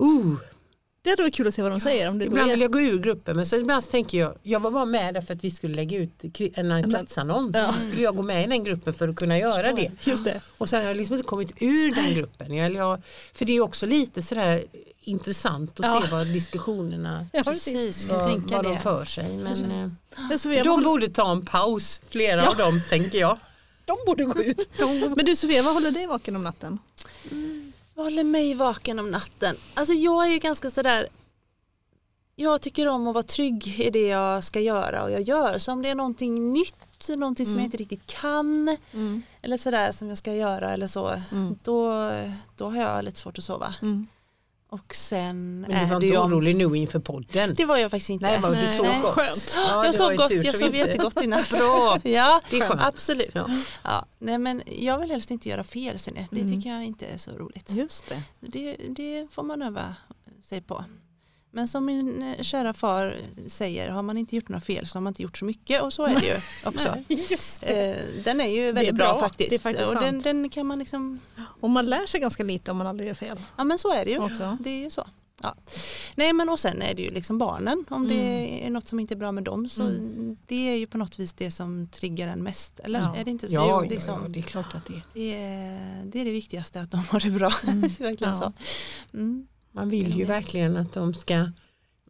uh, 0.00 0.36
Det 1.04 1.10
hade 1.10 1.22
varit 1.22 1.34
kul 1.34 1.46
att 1.48 1.54
se 1.54 1.62
vad 1.62 1.70
de 1.72 1.80
säger. 1.80 2.08
Om 2.08 2.18
det 2.18 2.24
Ibland 2.24 2.46
är. 2.50 2.54
vill 2.54 2.60
jag 2.60 2.72
gå 2.72 2.80
ur 2.80 2.98
gruppen 2.98 3.36
men 3.36 3.46
så 3.46 3.56
ibland 3.56 3.84
så 3.84 3.90
tänker 3.90 4.18
jag, 4.18 4.34
jag 4.42 4.60
var 4.60 4.70
bara 4.70 4.84
med 4.84 5.14
där 5.14 5.20
för 5.20 5.34
att 5.34 5.44
vi 5.44 5.50
skulle 5.50 5.74
lägga 5.74 5.98
ut 5.98 6.24
en, 6.54 6.90
platsannons. 6.90 7.56
Ja. 7.56 7.72
Så 7.72 7.78
skulle 7.88 8.02
jag 8.02 8.16
gå 8.16 8.22
med 8.22 8.44
i 8.44 8.46
den 8.48 8.64
gruppen 8.64 8.94
för 8.94 9.08
att 9.08 9.16
kunna 9.16 9.38
göra 9.38 9.72
det. 9.72 9.90
Just 10.04 10.24
det. 10.24 10.40
Och 10.58 10.68
sen 10.68 10.80
har 10.80 10.88
jag 10.88 10.96
liksom 10.96 11.16
inte 11.16 11.26
kommit 11.26 11.52
ur 11.60 11.94
den 11.94 12.14
gruppen. 12.14 12.54
Jag, 12.54 12.72
jag, 12.72 13.02
för 13.34 13.44
det 13.44 13.52
är 13.56 13.60
också 13.60 13.86
lite 13.86 14.22
sådär 14.22 14.64
intressant 15.00 15.80
att 15.80 15.86
Ja. 15.86 16.02
se 16.04 16.10
vad 16.10 16.26
diskussionerna, 16.26 17.26
Ja, 17.32 17.42
Precis, 17.44 18.04
vad, 18.04 18.20
vad 18.50 18.64
de 18.64 18.72
det. 18.74 18.78
för 18.78 19.04
sig. 19.04 19.36
Men, 19.36 19.64
eh, 19.64 19.88
Men 20.28 20.38
Sofia, 20.38 20.64
vad 20.64 20.78
de 20.78 20.84
borde 20.84 21.08
ta 21.08 21.32
en 21.32 21.44
paus, 21.44 22.00
flera 22.10 22.48
av 22.48 22.56
dem 22.56 22.80
tänker 22.90 23.18
jag. 23.18 23.38
de 23.84 23.96
borde 24.06 24.24
gå 24.24 24.42
ut. 24.42 24.68
Men 25.16 25.24
du 25.26 25.36
Sofia, 25.36 25.62
vad 25.62 25.74
håller 25.74 25.90
dig 25.90 26.06
vaken 26.06 26.36
om 26.36 26.42
natten? 26.44 26.78
Vad 27.94 28.06
håller 28.06 28.24
mig 28.24 28.54
vaken 28.54 28.98
om 28.98 29.10
natten? 29.10 29.56
Alltså 29.74 29.94
jag 29.94 30.26
är 30.26 30.30
ju 30.30 30.38
ganska 30.38 30.70
sådär 30.70 31.08
jag 32.36 32.60
tycker 32.60 32.88
om 32.88 33.06
att 33.06 33.14
vara 33.14 33.22
trygg 33.22 33.80
i 33.80 33.90
det 33.90 34.06
jag 34.06 34.44
ska 34.44 34.60
göra 34.60 35.02
och 35.02 35.10
jag 35.10 35.20
gör. 35.22 35.58
Så 35.58 35.72
om 35.72 35.82
det 35.82 35.88
är 35.88 35.94
någonting 35.94 36.52
nytt, 36.52 37.08
någonting 37.16 37.46
som 37.46 37.58
jag 37.58 37.64
inte 37.64 37.76
riktigt 37.76 38.06
kan 38.06 38.76
eller 39.42 39.56
sådär 39.56 39.92
som 39.92 40.08
jag 40.08 40.18
ska 40.18 40.34
göra 40.34 40.72
eller 40.72 40.86
så, 40.86 41.20
då, 41.62 42.10
då 42.56 42.70
har 42.70 42.76
jag 42.76 43.04
lite 43.04 43.20
svårt 43.20 43.38
att 43.38 43.44
sova. 43.44 43.74
Och 44.74 44.94
sen 44.94 45.60
Men 45.60 45.70
du 45.70 45.76
var 45.86 46.02
inte 46.02 46.18
om- 46.18 46.44
nej 46.44 46.54
nu 46.54 46.76
inför 46.76 46.98
podden. 46.98 47.54
Det 47.54 47.64
var 47.64 47.76
jag 47.76 47.90
faktiskt 47.90 48.10
inte. 48.10 48.26
Nej, 48.26 48.40
var 48.40 48.50
du 48.50 48.56
Nej. 48.56 48.78
gott? 49.02 49.12
Skönt. 49.14 49.52
Ja, 49.56 49.84
jag 49.84 49.94
det 49.94 49.98
var 49.98 50.08
sov 50.08 50.16
gott, 50.16 50.30
jag 50.30 50.56
sov 50.56 50.74
jättegott 50.74 51.22
i 51.22 51.26
natt. 51.26 51.50
Bra, 51.58 51.98
Ja, 52.04 52.40
det 52.50 52.56
är 52.56 52.68
skönt. 52.68 52.80
absolut. 52.82 53.30
Ja. 53.34 53.50
Ja, 53.82 54.06
nej 54.18 54.38
men 54.38 54.62
jag 54.66 54.98
vill 54.98 55.10
helst 55.10 55.30
inte 55.30 55.48
göra 55.48 55.64
fel 55.64 55.98
Signe. 55.98 56.28
Det 56.30 56.40
Mm. 56.40 56.56
tycker 56.56 56.70
jag 56.70 56.84
inte 56.84 57.06
är 57.06 57.18
så 57.18 57.30
roligt. 57.30 57.70
Just 57.70 58.08
det. 58.08 58.22
Det, 58.40 58.76
det 58.88 59.26
får 59.30 59.42
man 59.42 59.62
öva 59.62 59.94
sig 60.42 60.60
på. 60.62 60.84
Men 61.54 61.68
som 61.68 61.84
min 61.84 62.22
eh, 62.22 62.42
kära 62.42 62.72
far 62.72 63.16
säger, 63.46 63.88
har 63.90 64.02
man 64.02 64.18
inte 64.18 64.36
gjort 64.36 64.48
några 64.48 64.60
fel 64.60 64.86
så 64.88 64.96
har 64.96 65.00
man 65.02 65.10
inte 65.10 65.22
gjort 65.22 65.38
så 65.38 65.44
mycket 65.44 65.82
och 65.82 65.92
så 65.92 66.04
är 66.06 66.14
det 66.14 66.26
ju 66.26 66.34
också. 66.68 66.96
Just 67.08 67.62
Eh, 67.62 67.96
Den 68.24 68.40
är 68.40 68.46
ju 68.46 68.72
väldigt 68.72 68.94
bra. 68.94 69.12
bra, 69.12 69.20
faktiskt. 69.20 69.50
Det 69.50 69.56
är 69.56 69.58
faktiskt 69.74 69.94
och 69.94 70.00
den, 70.02 70.22
den 70.22 70.48
kan 70.50 70.66
man 70.66 70.78
liksom, 70.78 71.20
Och 71.60 71.70
man 71.70 71.86
lär 71.86 72.06
sig 72.06 72.20
ganska 72.20 72.42
lite 72.42 72.70
om 72.70 72.76
man 72.76 72.86
aldrig 72.86 73.06
gör 73.06 73.14
fel. 73.14 73.40
ja 73.56 73.64
men 73.64 73.78
så 73.78 73.92
är 73.92 74.04
det 74.04 74.10
ju. 74.10 74.18
Också. 74.18 74.56
Det 74.60 74.70
är 74.70 74.84
ju 74.84 74.90
så. 74.90 75.06
Ja. 75.42 75.56
Nej 76.14 76.32
men 76.32 76.48
och 76.48 76.60
sen 76.60 76.82
är 76.82 76.94
det 76.94 77.02
ju 77.02 77.10
liksom 77.10 77.38
barnen. 77.38 77.84
Om 77.90 78.08
det 78.08 78.14
Mm. 78.14 78.66
är 78.66 78.70
något 78.70 78.88
som 78.88 79.00
inte 79.00 79.14
är 79.14 79.16
bra 79.16 79.32
med 79.32 79.44
dem 79.44 79.68
så 79.68 79.82
det 80.46 80.68
är 80.70 80.76
ju 80.76 80.86
på 80.86 80.98
något 80.98 81.18
vis 81.18 81.32
det 81.32 81.50
som 81.50 81.88
triggar 81.88 82.28
en 82.28 82.42
mest. 82.42 82.80
Eller 82.80 83.00
Ja. 83.00 83.16
är 83.16 83.24
det 83.24 83.30
inte 83.30 83.48
så? 83.48 83.54
Ja, 83.54 83.66
Jo, 83.68 83.84
ja, 83.84 83.90
liksom, 83.90 84.20
ja, 84.22 84.28
det 84.28 84.38
är 84.38 84.42
klart 84.42 84.74
att 84.74 84.86
det 84.86 84.92
är. 84.94 85.02
Det, 85.14 85.34
är, 85.34 86.04
det 86.04 86.20
är 86.20 86.24
det 86.24 86.30
viktigaste 86.30 86.80
att 86.80 86.90
de 86.90 87.00
har 87.10 87.20
det 87.20 87.30
bra. 87.30 87.48
det 87.62 87.70
är 87.70 88.02
verkligen 88.02 88.32
Ja. 88.34 88.34
så. 88.40 88.52
Mm. 89.16 89.46
Man 89.74 89.88
vill 89.88 90.16
ju 90.18 90.24
verkligen 90.24 90.76
att 90.76 90.92
de 90.92 91.14
ska 91.14 91.50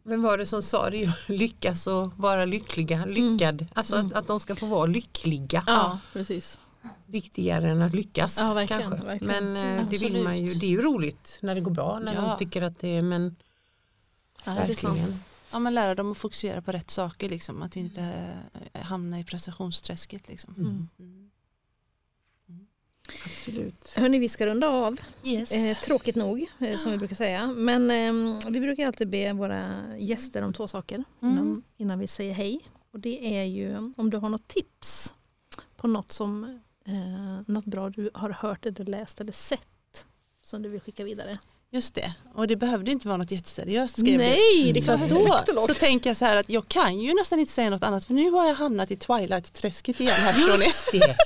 vem 0.03 0.21
var 0.21 0.37
det 0.37 0.45
som 0.45 0.63
sa 0.63 0.89
det? 0.89 1.13
Lyckas 1.27 1.87
och 1.87 2.13
vara 2.17 2.45
lyckliga. 2.45 3.05
Lyckad. 3.05 3.65
Alltså 3.73 3.95
att, 3.95 4.13
att 4.13 4.27
de 4.27 4.39
ska 4.39 4.55
få 4.55 4.65
vara 4.65 4.85
lyckliga. 4.85 5.63
Ja, 5.67 5.99
precis. 6.13 6.59
Viktigare 7.05 7.69
än 7.69 7.81
att 7.81 7.93
lyckas. 7.93 8.37
Ja, 8.39 8.53
verkligen, 8.53 8.81
kanske. 8.89 9.07
verkligen. 9.07 9.53
Men 9.53 9.79
eh, 9.79 9.89
det 9.89 9.97
vill 9.97 10.23
man 10.23 10.37
ju. 10.37 10.53
Det 10.53 10.65
är 10.65 10.69
ju 10.69 10.81
roligt 10.81 11.39
när 11.41 11.55
det 11.55 11.61
går 11.61 11.71
bra. 11.71 11.99
När 11.99 12.13
Ja. 12.13 12.21
de 12.21 12.37
tycker 12.37 12.61
att 12.61 12.79
det 12.79 12.87
är 12.87 13.01
men 13.01 13.35
Ja, 14.45 14.51
det 14.51 14.59
är 14.59 14.75
sant. 14.75 14.97
verkligen. 14.97 15.19
Ja, 15.53 15.59
men 15.59 15.73
lära 15.73 15.95
dem 15.95 16.11
att 16.11 16.17
fokusera 16.17 16.61
på 16.61 16.71
rätt 16.71 16.91
saker, 16.91 17.29
liksom, 17.29 17.61
att 17.61 17.75
inte 17.75 18.01
eh, 18.73 18.81
hamna 18.81 19.19
i 19.19 19.23
prestationsträsket. 19.23 20.29
Liksom. 20.29 20.55
Mm. 20.57 21.24
Absolut. 23.25 23.93
Hörni, 23.95 24.19
vi 24.19 24.29
ska 24.29 24.45
runda 24.45 24.67
av. 24.69 24.99
Yes. 25.23 25.51
Eh, 25.51 25.77
tråkigt 25.77 26.15
nog, 26.15 26.45
eh, 26.59 26.77
som 26.77 26.91
vi 26.91 26.97
brukar 26.97 27.15
säga. 27.15 27.47
Men 27.47 27.91
eh, 27.91 28.39
vi 28.51 28.59
brukar 28.59 28.87
alltid 28.87 29.09
be 29.09 29.33
våra 29.33 29.83
gäster 29.97 30.41
om 30.41 30.53
två 30.53 30.67
saker 30.67 31.03
innan, 31.21 31.37
Mm. 31.37 31.63
innan 31.77 31.99
vi 31.99 32.07
säger 32.07 32.33
hej. 32.33 32.59
Och 32.91 32.99
det 32.99 33.37
är 33.39 33.43
ju 33.43 33.93
om 33.97 34.09
du 34.09 34.17
har 34.17 34.29
något 34.29 34.47
tips 34.47 35.13
på 35.77 35.87
något, 35.87 36.11
som, 36.11 36.43
eh, 36.85 37.41
något 37.53 37.65
bra 37.65 37.89
du 37.89 38.09
har 38.13 38.29
hört 38.29 38.65
eller 38.65 38.85
läst 38.85 39.21
eller 39.21 39.33
sett 39.33 40.05
som 40.43 40.61
du 40.61 40.69
vill 40.69 40.81
skicka 40.81 41.03
vidare. 41.03 41.39
Just 41.75 41.95
det, 41.95 42.13
och 42.35 42.47
det 42.47 42.55
behövde 42.55 42.91
inte 42.91 43.07
vara 43.07 43.17
något 43.17 43.31
jätteseriöst 43.31 43.99
skrev 43.99 44.11
du. 44.11 44.17
Nej, 44.17 44.71
det 44.73 44.79
är 44.79 44.81
Så 44.81 44.85
klart 44.85 45.01
att 45.01 45.45
det 45.45 45.51
är 45.51 45.55
då 45.55 45.61
så 45.61 45.73
tänker 45.73 46.09
jag 46.09 46.17
så 46.17 46.25
här 46.25 46.37
att 46.37 46.49
jag 46.49 46.67
kan 46.67 46.99
ju 47.01 47.13
nästan 47.13 47.39
inte 47.39 47.51
säga 47.51 47.69
något 47.69 47.83
annat 47.83 48.05
för 48.05 48.13
nu 48.13 48.31
har 48.31 48.47
jag 48.47 48.55
hamnat 48.55 48.91
i 48.91 48.95
Twilight-träsket 48.95 49.99
igen 50.01 50.13
här 50.17 50.33
förstår 50.33 50.57
ni. 50.57 50.65
Just 50.65 50.91
det. 50.91 51.15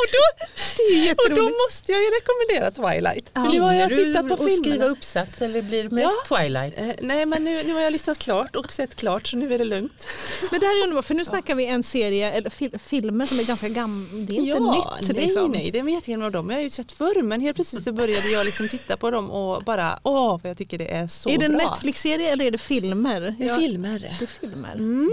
Och 0.00 0.06
då, 0.12 0.46
Det 0.76 1.12
och 1.12 1.36
då 1.36 1.42
måste 1.66 1.92
jag 1.92 2.00
ju 2.00 2.06
rekommendera 2.06 2.70
Twilight. 2.70 3.30
För 3.34 3.52
nu 3.52 3.60
har 3.60 3.72
jag 3.72 3.88
tittat 3.94 4.28
på 4.28 4.34
och 4.34 4.38
skriva 4.52 4.62
filmerna. 4.64 4.84
uppsats 4.84 5.42
eller 5.42 5.62
blir 5.62 5.84
det 5.84 5.90
mest 5.90 6.24
Twilight? 6.28 6.74
Eh, 6.78 6.88
nej 7.00 7.26
men 7.26 7.44
nu, 7.44 7.62
nu 7.62 7.72
har 7.72 7.80
jag 7.80 7.92
lyssnat 7.92 8.18
klart 8.18 8.56
och 8.56 8.72
sett 8.72 8.94
klart 8.94 9.26
så 9.26 9.36
nu 9.36 9.54
är 9.54 9.58
det 9.58 9.64
lugnt. 9.64 10.06
Men 10.50 10.60
det 10.60 10.66
här 10.66 10.80
är 10.80 10.82
underbart 10.82 11.04
för 11.04 11.14
nu 11.14 11.24
snackar 11.24 11.54
vi 11.54 11.66
en 11.66 11.82
serie 11.82 12.32
eller 12.32 12.50
fil- 12.50 12.78
filmer 12.78 13.26
som 13.26 13.38
är 13.38 13.44
ganska 13.44 13.68
gamla. 13.68 14.08
Det 14.12 14.32
är 14.32 14.38
inte 14.38 14.48
ja, 14.50 14.72
nytt. 14.72 15.16
nej, 15.16 15.26
liksom. 15.26 15.50
nej, 15.50 15.70
det 15.70 15.78
är 15.78 15.88
jättegamla 15.88 16.26
av 16.26 16.32
dem. 16.32 16.50
Jag 16.50 16.56
har 16.56 16.62
ju 16.62 16.70
sett 16.70 16.92
förr 16.92 17.22
men 17.22 17.40
helt 17.40 17.54
plötsligt 17.54 17.84
så 17.84 17.92
började 17.92 18.28
jag 18.28 18.44
liksom 18.44 18.68
titta 18.68 18.96
på 18.96 19.10
dem 19.10 19.30
och 19.30 19.62
bara 19.64 19.89
åh 20.02 20.40
vad 20.42 20.50
jag 20.50 20.56
tycker 20.56 20.78
det 20.78 20.94
är 20.94 21.08
så 21.08 21.28
Är 21.30 21.38
det 21.38 21.44
en 21.44 21.56
bra. 21.58 21.70
Netflix-serie 21.70 22.32
eller 22.32 22.44
är 22.44 22.50
det 22.50 22.58
filmer? 22.58 23.34
Det 23.38 23.48
är 23.48 23.56
filmer. 23.56 24.16
Det 24.18 24.24
är 24.24 24.26
filmer. 24.26 24.72
Mm. 24.74 25.10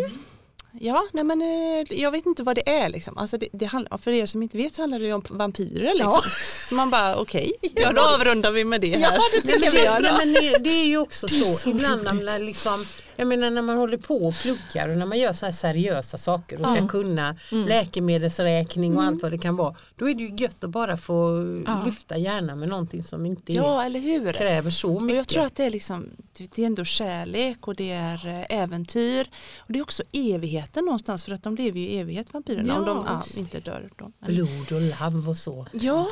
Ja, 0.80 1.08
nej 1.12 1.24
men 1.24 1.42
eh, 1.42 2.00
jag 2.00 2.12
vet 2.12 2.26
inte 2.26 2.44
vad 2.44 2.56
det 2.56 2.70
är 2.70 2.90
liksom. 2.90 3.18
Alltså 3.18 3.38
det, 3.38 3.48
det 3.54 3.66
handlar, 3.66 3.98
för 3.98 4.12
er 4.12 4.26
som 4.26 4.44
inte 4.44 4.58
vet 4.58 4.76
så 4.76 4.82
handlar 4.82 5.00
det 5.00 5.06
ju 5.06 5.14
om 5.14 5.24
vampyrer 5.30 5.94
liksom. 5.94 6.22
Ja. 6.24 6.30
Så 6.70 6.76
man 6.76 6.90
bara 6.90 7.16
okej, 7.16 7.52
ja 7.76 7.92
då 7.94 8.02
avrundar 8.02 8.52
vi 8.52 8.66
med 8.66 8.82
det 8.82 8.98
här. 8.98 9.14
Ja, 9.14 9.22
det 9.32 9.42
tycker 9.42 9.60
Nej, 9.60 9.84
jag 9.86 9.96
vi 9.96 10.02
men, 10.02 10.04
gör. 10.04 10.18
nej, 10.18 10.26
men 10.26 10.34
det, 10.34 10.58
det 10.70 10.82
är 10.82 10.86
ju 10.86 10.98
också 10.98 11.28
så, 11.28 11.46
så 11.46 11.70
ibland 11.70 12.04
när 12.24 12.40
liksom, 12.40 12.86
jag 13.18 13.28
menar 13.28 13.50
när 13.52 13.62
man 13.62 13.78
håller 13.78 13.98
på 13.98 14.16
och 14.28 14.34
pluggar 14.36 14.90
och 14.90 14.98
när 14.98 15.06
man 15.06 15.20
gör 15.20 15.34
så 15.34 15.46
här 15.46 15.54
seriösa 15.54 16.18
saker 16.18 16.62
och 16.62 16.68
ska 16.68 16.78
Ja. 16.78 16.88
kunna 16.88 17.36
Mm. 17.52 17.68
läkemedelsräkning 17.68 18.98
och 18.98 19.04
allt 19.04 19.22
vad 19.24 19.32
det 19.32 19.38
kan 19.38 19.56
vara. 19.56 19.76
Då 19.96 20.10
är 20.10 20.14
det 20.16 20.24
ju 20.24 20.36
gött 20.38 20.64
att 20.64 20.70
bara 20.70 20.98
få 20.98 21.30
Ja. 21.66 21.82
lyfta 21.86 22.18
hjärnan 22.18 22.60
med 22.60 22.70
någonting 22.70 23.04
som 23.04 23.26
inte 23.26 23.54
Ja, 23.54 23.82
hur? 23.82 24.32
kräver 24.34 24.70
så 24.70 24.96
Och 24.96 25.02
mycket. 25.02 25.18
jag 25.18 25.28
tror 25.28 25.46
att 25.46 25.56
det 25.56 25.64
är, 25.64 25.72
liksom, 25.72 26.10
det 26.38 26.60
är 26.60 26.66
ändå 26.66 26.84
kärlek 26.84 27.68
och 27.68 27.76
det 27.76 27.92
är 27.92 28.28
eh, 28.28 28.60
äventyr. 28.62 29.28
Och 29.58 29.74
det 29.74 29.80
är 29.80 29.84
också 29.84 30.04
evigheten 30.12 30.86
någonstans 30.86 31.26
för 31.26 31.32
att 31.32 31.44
de 31.44 31.56
lever 31.56 31.80
ju 31.80 31.88
i 31.90 32.00
evighet 32.00 32.34
vampyrerna 32.34 32.80
om 32.80 32.86
de 32.86 33.20
just 33.26 33.38
inte 33.38 33.60
dör. 33.60 33.90
Men, 34.00 34.14
Blod 34.20 34.72
och 34.72 34.82
lav 34.82 35.30
och 35.30 35.38
så. 35.38 35.68
ja, 35.74 36.08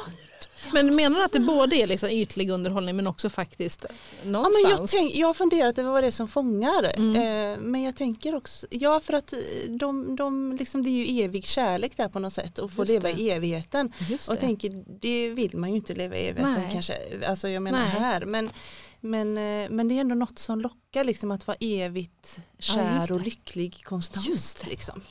Men 0.73 0.95
menar 0.95 1.19
du 1.19 1.25
att 1.25 1.31
det 1.31 1.39
både 1.39 1.75
är 1.75 1.87
liksom 1.87 2.09
ytlig 2.09 2.49
underhållning 2.49 2.95
men 2.95 3.07
också 3.07 3.29
faktiskt 3.29 3.85
ja, 3.89 4.29
någonstans? 4.29 4.63
men 4.63 4.71
jag, 4.71 4.89
tänk, 4.89 5.15
jag 5.15 5.27
har 5.27 5.33
funderat 5.33 5.77
över 5.77 5.91
vad 5.91 6.03
det 6.03 6.07
är 6.07 6.11
som 6.11 6.27
fångar. 6.27 6.91
Mm. 6.95 7.15
Eh, 7.15 7.59
men 7.59 7.83
jag 7.83 7.95
tänker 7.95 8.35
också, 8.35 8.67
ja 8.69 8.99
för 8.99 9.13
att 9.13 9.33
de, 9.67 10.15
de, 10.15 10.55
liksom, 10.59 10.83
det 10.83 10.89
är 10.89 11.05
ju 11.05 11.23
evig 11.23 11.45
kärlek 11.45 11.97
där 11.97 12.09
på 12.09 12.19
något 12.19 12.33
sätt 12.33 12.59
och 12.59 12.71
få 12.71 12.81
Just 12.81 12.91
leva 12.91 13.15
det. 13.15 13.21
i 13.21 13.31
evigheten. 13.31 13.93
Just 14.09 14.29
Och 14.29 14.35
det. 14.35 14.41
tänker, 14.41 14.83
det 14.99 15.29
vill 15.29 15.57
man 15.57 15.69
ju 15.69 15.75
inte 15.75 15.93
leva 15.93 16.15
i 16.15 16.27
evigheten 16.27 16.53
Nej. 16.53 16.69
kanske. 16.71 16.95
Alltså 17.27 17.49
jag 17.49 17.63
menar 17.63 17.79
Nej. 17.79 17.99
här. 17.99 18.25
Men, 18.25 18.49
men, 19.05 19.37
eh, 19.37 19.69
men 19.69 19.87
det 19.87 19.95
är 19.97 20.01
ändå 20.01 20.15
något 20.15 20.39
som 20.39 20.61
lockar 20.61 21.03
liksom 21.03 21.31
att 21.31 21.47
vara 21.47 21.57
evigt 21.59 22.37
kär 22.59 22.97
just 22.99 23.11
och 23.11 23.21
lycklig 23.21 23.83
konstant. 23.85 24.27
Just. 24.27 24.67
Liksom. 24.67 25.01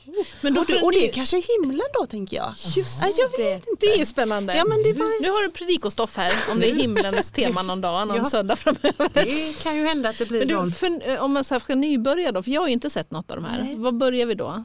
men 0.41 0.53
då 0.53 0.61
och, 0.61 0.67
det, 0.67 0.81
och 0.81 0.91
det 0.91 1.09
är 1.09 1.13
kanske 1.13 1.37
är 1.37 1.61
himlen 1.61 1.85
då 1.99 2.05
tänker 2.05 2.37
jag. 2.37 2.53
Just 2.77 3.01
Ja, 3.01 3.07
jag 3.17 3.31
det. 3.45 3.61
Det 3.79 4.01
är 4.01 4.05
spännande. 4.05 4.55
Ja, 4.55 4.65
men 4.65 4.83
det 4.83 4.93
var- 4.93 5.21
Nu 5.21 5.29
har 5.29 5.43
du 5.43 5.49
predikostoff 5.51 6.17
här 6.17 6.33
om 6.51 6.59
det 6.59 6.69
är 6.71 6.75
himlens 6.75 7.31
tema 7.31 7.61
någon 7.61 7.81
dag, 7.81 8.07
någon 8.07 8.17
Ja. 8.23 8.25
söndag 8.25 8.55
framöver. 8.55 9.09
Det 9.13 9.63
kan 9.63 9.77
ju 9.77 9.85
hända 9.87 10.09
att 10.09 10.17
det 10.17 10.25
blir 10.29 10.39
Men 10.39 10.47
du, 10.47 10.53
någon 10.53 10.71
för, 10.71 11.09
eh, 11.09 11.23
om 11.23 11.33
man 11.33 11.43
så 11.43 11.53
här 11.55 11.59
ska 11.59 11.75
nybörja 11.75 12.31
då, 12.31 12.43
för 12.43 12.51
jag 12.51 12.61
har 12.61 12.67
ju 12.67 12.73
inte 12.73 12.89
sett 12.89 13.11
något 13.11 13.31
av 13.31 13.37
de 13.37 13.45
här. 13.45 13.61
Nej. 13.63 13.75
Vad 13.75 13.97
börjar 13.97 14.25
vi 14.25 14.35
då? 14.35 14.63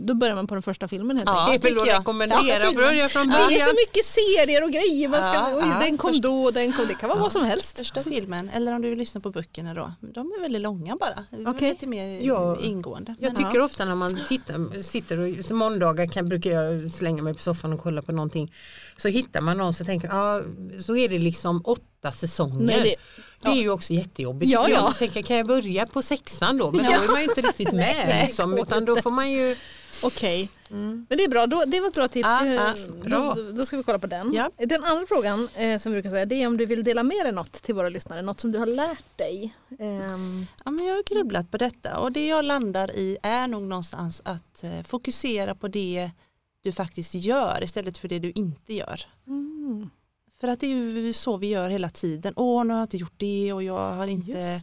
Då 0.00 0.14
börjar 0.14 0.34
man 0.34 0.46
på 0.46 0.54
den 0.54 0.62
första 0.62 0.88
filmen 0.88 1.16
helt 1.16 1.28
Ja. 1.28 1.52
enkelt. 1.52 1.80
att 1.80 1.86
jag. 1.86 1.98
rekommendera 2.00 2.38
Ja, 2.42 2.72
börja 2.74 3.08
från 3.08 3.28
Det 3.28 3.34
är 3.34 3.44
början. 3.46 3.60
så 3.68 3.74
mycket 3.74 4.04
serier 4.04 4.64
och 4.64 4.70
grejer. 4.70 5.08
Man 5.08 5.22
ska, 5.24 5.34
Ja, 5.34 5.50
oj, 5.54 5.62
ja. 5.74 5.78
den 5.80 5.98
kom 5.98 6.10
Först- 6.10 6.22
då 6.22 6.44
och 6.44 6.52
den 6.52 6.72
kom. 6.72 6.86
Det 6.88 6.94
kan 6.94 7.08
vara 7.08 7.18
vad 7.20 7.32
som 7.32 7.44
helst. 7.44 7.78
Första 7.78 8.00
filmen, 8.00 8.48
eller 8.50 8.74
om 8.74 8.82
du 8.82 8.88
vill 8.90 8.98
lyssna 8.98 9.20
på 9.20 9.30
böckerna 9.30 9.74
då. 9.74 9.92
De 10.00 10.26
är 10.26 10.40
väldigt 10.40 10.62
långa 10.62 10.96
bara. 11.00 11.24
Okej. 11.50 11.68
Lite 11.68 11.86
mer 11.86 12.20
Ja. 12.22 12.56
ingående. 12.60 13.14
Jag 13.20 13.32
Men- 13.36 13.44
tycker 13.44 13.60
ofta 13.64 13.84
när 13.84 13.94
man 13.94 14.20
tittar, 14.28 14.82
sitter 14.82 15.18
och 15.50 15.56
måndagar 15.56 16.06
kan, 16.06 16.28
brukar 16.28 16.50
jag 16.50 16.90
slänga 16.92 17.22
mig 17.22 17.34
på 17.34 17.40
soffan 17.40 17.72
och 17.72 17.80
kolla 17.80 18.02
på 18.02 18.12
någonting. 18.12 18.54
Så 18.96 19.08
hittar 19.08 19.40
man 19.40 19.56
någon 19.58 19.74
så 19.74 19.84
tänker 19.84 20.08
ja, 20.08 20.42
så 20.80 20.96
är 20.96 21.08
det 21.08 21.18
liksom 21.18 21.60
åtta 21.64 22.12
säsonger. 22.12 22.66
Nej, 22.66 22.80
det, 22.82 22.96
det- 23.42 23.48
är 23.48 23.54
ju 23.62 23.70
också 23.70 23.92
jättejobbigt. 23.92 24.52
Ja, 24.52 24.68
ja. 24.68 24.74
Jag 24.74 24.94
tänker, 24.98 25.22
kan 25.22 25.36
jag 25.36 25.46
börja 25.46 25.86
på 25.86 26.02
sexan 26.02 26.58
då? 26.58 26.70
Men 26.70 26.84
då 26.84 26.90
är 26.90 27.12
man 27.12 27.20
ju 27.22 27.24
inte 27.28 27.40
riktigt 27.40 27.72
med. 27.72 28.04
Nej, 28.08 28.26
liksom, 28.26 28.58
utan 28.58 28.84
då 28.84 28.96
får 28.96 29.10
man 29.10 29.32
ju 29.32 29.56
Okej, 30.02 30.48
men 30.68 31.06
det 31.08 31.24
är 31.24 31.28
bra. 31.28 31.46
Då, 31.46 31.64
det 31.64 31.80
var 31.80 31.88
ett 31.88 31.94
bra 31.94 32.08
tips. 32.08 32.28
Ja, 32.28 32.46
Eh, 32.46 32.52
ja, 32.54 32.74
bra. 33.04 33.34
Då, 33.34 33.52
då 33.52 33.66
ska 33.66 33.76
vi 33.76 33.82
kolla 33.82 33.98
på 33.98 34.06
den. 34.06 34.32
Ja. 34.34 34.50
Den 34.56 34.84
andra 34.84 35.06
frågan 35.06 35.48
eh, 35.54 35.78
som 35.78 35.92
vi 35.92 35.96
brukar 35.96 36.10
säga 36.10 36.24
det 36.26 36.42
är 36.42 36.46
om 36.46 36.56
du 36.56 36.66
vill 36.66 36.84
dela 36.84 37.02
med 37.02 37.24
dig 37.24 37.32
något 37.32 37.52
till 37.52 37.74
våra 37.74 37.88
lyssnare. 37.88 38.22
Något 38.22 38.40
som 38.40 38.52
du 38.52 38.58
har 38.58 38.66
lärt 38.66 39.18
dig. 39.18 39.54
Ehm, 39.78 40.46
Ja, 40.64 40.70
men 40.70 40.86
jag 40.86 40.94
har 40.94 41.14
grubblat 41.14 41.50
på 41.50 41.56
detta 41.56 41.98
och 41.98 42.12
det 42.12 42.26
jag 42.26 42.44
landar 42.44 42.90
i 42.90 43.16
är 43.22 43.46
nog 43.48 43.62
någonstans 43.62 44.22
att 44.24 44.64
eh, 44.64 44.82
fokusera 44.84 45.54
på 45.54 45.68
det 45.68 46.10
du 46.62 46.72
faktiskt 46.72 47.14
gör 47.14 47.64
istället 47.64 47.98
för 47.98 48.08
det 48.08 48.18
du 48.18 48.30
inte 48.34 48.74
gör. 48.74 49.00
mm, 49.26 49.90
För 50.40 50.48
att 50.48 50.60
det 50.60 50.66
är 50.66 50.70
ju 50.70 51.12
så 51.12 51.36
vi 51.36 51.46
gör 51.48 51.68
hela 51.70 51.90
tiden. 51.90 52.32
Åh, 52.36 52.64
nu 52.64 52.72
har 52.72 52.80
jag 52.80 52.84
inte 52.84 52.96
gjort 52.96 53.12
det 53.16 53.52
och 53.52 53.62
jag 53.62 53.94
har 53.94 54.06
inte, 54.06 54.32
det. 54.32 54.54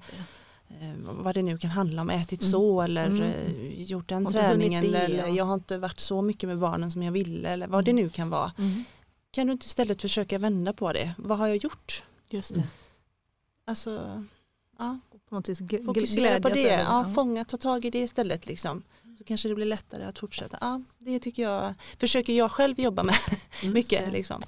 eh, 0.81 0.93
vad 0.99 1.35
det 1.35 1.41
nu 1.41 1.57
kan 1.57 1.69
handla 1.69 2.01
om, 2.01 2.09
ätit 2.09 2.41
Mm. 2.41 2.51
så 2.51 2.81
eller 2.81 3.05
Mm. 3.07 3.21
eh, 3.21 3.81
gjort 3.81 4.09
den 4.09 4.25
träningen 4.25 4.91
det, 4.91 4.97
eller 4.97 5.27
ja. 5.27 5.35
jag 5.35 5.45
har 5.45 5.53
inte 5.53 5.77
varit 5.77 5.99
så 5.99 6.21
mycket 6.21 6.49
med 6.49 6.57
barnen 6.59 6.91
som 6.91 7.03
jag 7.03 7.11
ville 7.11 7.49
eller 7.49 7.67
vad 7.67 7.85
det 7.85 7.93
nu 7.93 8.09
kan 8.09 8.29
vara. 8.29 8.51
Mm, 8.57 8.83
Kan 9.31 9.47
du 9.47 9.53
inte 9.53 9.65
istället 9.65 10.01
försöka 10.01 10.37
vända 10.37 10.73
på 10.73 10.93
det? 10.93 11.13
Vad 11.17 11.37
har 11.37 11.47
jag 11.47 11.57
gjort? 11.57 12.03
just 12.29 12.55
det. 12.55 12.63
Alltså, 13.67 14.23
ja, 14.79 14.99
På 15.29 15.35
något 15.35 15.49
vis 15.49 15.59
fokusera 15.85 16.41
på 16.41 16.49
det. 16.49 16.69
över 16.69 16.83
Ja, 16.83 17.05
fånga, 17.15 17.45
ta 17.45 17.57
tag 17.57 17.85
i 17.85 17.89
det 17.89 17.99
istället. 17.99 18.47
Liksom. 18.47 18.83
Så 19.17 19.23
kanske 19.23 19.49
det 19.49 19.55
blir 19.55 19.65
lättare 19.65 20.03
att 20.03 20.19
fortsätta. 20.19 20.57
Ja, 20.61 20.81
det 20.99 21.19
tycker 21.19 21.43
jag, 21.43 21.73
försöker 21.97 22.33
jag 22.33 22.51
själv 22.51 22.79
jobba 22.79 23.03
med 23.03 23.15
mycket. 23.73 24.11
Liksom. 24.11 24.41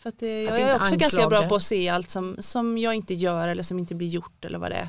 För 0.00 0.08
att, 0.08 0.22
eh, 0.22 0.28
jag 0.28 0.60
är 0.60 0.76
också 0.82 0.96
ganska 0.96 1.28
bra 1.28 1.48
på 1.48 1.54
att 1.54 1.62
se 1.62 1.88
allt 1.88 2.10
som, 2.10 2.36
som 2.40 2.78
jag 2.78 2.94
inte 2.94 3.14
gör 3.14 3.48
eller 3.48 3.62
som 3.62 3.78
inte 3.78 3.94
blir 3.94 4.08
gjort 4.08 4.44
eller 4.44 4.58
vad 4.58 4.70
det 4.70 4.76
är. 4.76 4.88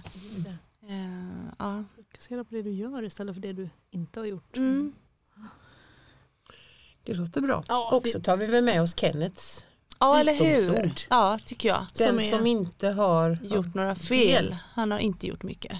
Eh, 0.89 1.53
ja. 1.59 1.83
Fokusera 1.95 2.43
på 2.43 2.55
det 2.55 2.61
du 2.61 2.71
gör 2.71 3.03
istället 3.03 3.35
för 3.35 3.41
det 3.41 3.53
du 3.53 3.69
inte 3.91 4.19
har 4.19 4.27
gjort. 4.27 4.57
Mm. 4.57 4.93
Det 7.03 7.13
låter 7.13 7.41
bra. 7.41 7.63
Ja, 7.67 7.89
och 7.95 8.07
så 8.07 8.19
tar 8.21 8.37
vi 8.37 8.45
väl 8.45 8.63
med 8.63 8.81
oss 8.81 8.97
Kennets. 8.99 9.65
ja, 9.99 10.19
eller 10.19 10.33
hur? 10.33 10.93
Ja, 11.09 11.39
tycker 11.45 11.69
jag. 11.69 11.85
Den 11.97 12.07
Som 12.07 12.17
är- 12.17 12.37
som 12.37 12.47
inte 12.47 12.87
har 12.89 13.37
Gjort 13.43 13.73
några 13.75 13.95
fel. 13.95 14.27
fel. 14.47 14.55
Han 14.73 14.91
har 14.91 14.99
inte 14.99 15.27
gjort 15.27 15.43
mycket. 15.43 15.77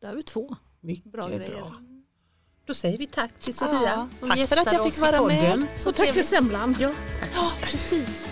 Där 0.00 0.08
har 0.08 0.14
vi 0.14 0.22
två. 0.22 0.56
mycket 0.80 1.12
Bra 1.12 1.28
bra. 1.28 1.74
Då 2.68 2.74
säger 2.74 2.98
vi 2.98 3.06
tack 3.06 3.30
till 3.40 3.54
Ja, 3.60 3.66
Sofia 3.66 4.08
som 4.20 4.28
tack 4.28 4.48
för 4.48 4.56
att 4.56 4.72
jag 4.72 4.84
fick 4.92 4.98
vara 5.00 5.18
podden. 5.18 5.60
med. 5.60 5.68
Så 5.76 5.88
Och 5.88 5.94
tack 5.96 6.12
för 6.14 6.22
semlan. 6.22 6.76
Ja, 6.80 6.90
tack. 7.20 7.28
Ja, 7.34 7.50
precis. 7.62 8.30